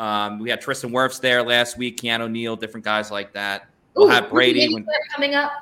um, 0.00 0.38
we 0.38 0.48
had 0.48 0.62
Tristan 0.62 0.90
Wirfs 0.90 1.20
there 1.20 1.42
last 1.42 1.76
week, 1.76 2.00
Keanu 2.00 2.30
Neal, 2.30 2.56
different 2.56 2.84
guys 2.84 3.10
like 3.10 3.34
that. 3.34 3.68
We'll 3.94 4.06
Ooh, 4.06 4.10
have 4.10 4.30
Brady 4.30 4.72
when, 4.72 4.86
coming 5.14 5.34
up. 5.34 5.52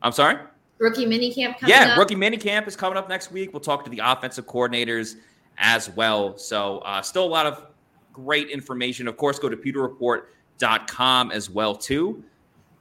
I'm 0.00 0.12
sorry. 0.12 0.38
Rookie 0.78 1.06
mini 1.06 1.34
camp 1.34 1.58
coming 1.58 1.74
yeah, 1.74 1.92
up. 1.92 1.98
rookie 1.98 2.14
mini 2.14 2.36
camp 2.36 2.68
is 2.68 2.76
coming 2.76 2.96
up 2.96 3.08
next 3.08 3.32
week. 3.32 3.52
We'll 3.52 3.58
talk 3.58 3.82
to 3.82 3.90
the 3.90 4.00
offensive 4.04 4.46
coordinators 4.46 5.16
as 5.58 5.90
well. 5.90 6.38
So 6.38 6.78
uh, 6.78 7.02
still 7.02 7.24
a 7.24 7.26
lot 7.26 7.46
of 7.46 7.66
great 8.12 8.48
information. 8.48 9.08
Of 9.08 9.16
course, 9.16 9.40
go 9.40 9.48
to 9.48 9.56
pewterreport.com 9.56 11.32
as 11.32 11.50
well 11.50 11.74
too. 11.74 12.22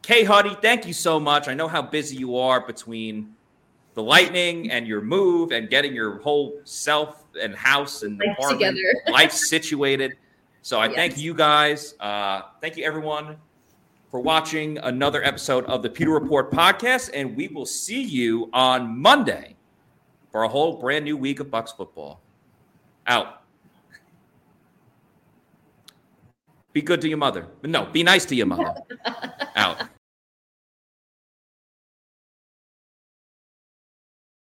Kay 0.03 0.25
Huddy, 0.25 0.55
thank 0.61 0.85
you 0.85 0.93
so 0.93 1.19
much. 1.19 1.47
I 1.47 1.55
know 1.55 1.67
how 1.67 1.81
busy 1.81 2.17
you 2.17 2.37
are 2.37 2.61
between 2.61 3.33
the 3.95 4.03
lightning 4.03 4.69
and 4.69 4.87
your 4.87 5.01
move 5.01 5.51
and 5.51 5.71
getting 5.71 5.95
your 5.95 6.19
whole 6.19 6.61
self 6.65 7.25
and 7.41 7.55
house 7.55 8.03
and 8.03 8.21
life 8.37 8.59
life 9.07 9.31
situated. 9.31 10.17
So 10.67 10.81
I 10.81 10.87
yes. 10.87 10.95
thank 10.95 11.17
you 11.17 11.33
guys. 11.33 11.95
Uh, 11.97 12.41
thank 12.59 12.75
you, 12.75 12.83
everyone, 12.83 13.37
for 14.11 14.19
watching 14.19 14.77
another 14.79 15.23
episode 15.23 15.63
of 15.63 15.81
the 15.81 15.89
Pewter 15.89 16.11
Report 16.11 16.51
podcast. 16.51 17.09
And 17.13 17.37
we 17.37 17.47
will 17.47 17.65
see 17.65 18.01
you 18.01 18.49
on 18.51 18.99
Monday 18.99 19.55
for 20.29 20.43
a 20.43 20.47
whole 20.49 20.73
brand 20.73 21.05
new 21.05 21.15
week 21.15 21.39
of 21.39 21.47
Bucs 21.47 21.73
football. 21.73 22.19
Out. 23.07 23.43
Be 26.73 26.81
good 26.81 26.99
to 26.99 27.07
your 27.07 27.17
mother. 27.17 27.47
No, 27.63 27.85
be 27.85 28.03
nice 28.03 28.25
to 28.25 28.35
your 28.35 28.47
mother. 28.47 28.75
Out. 29.55 29.87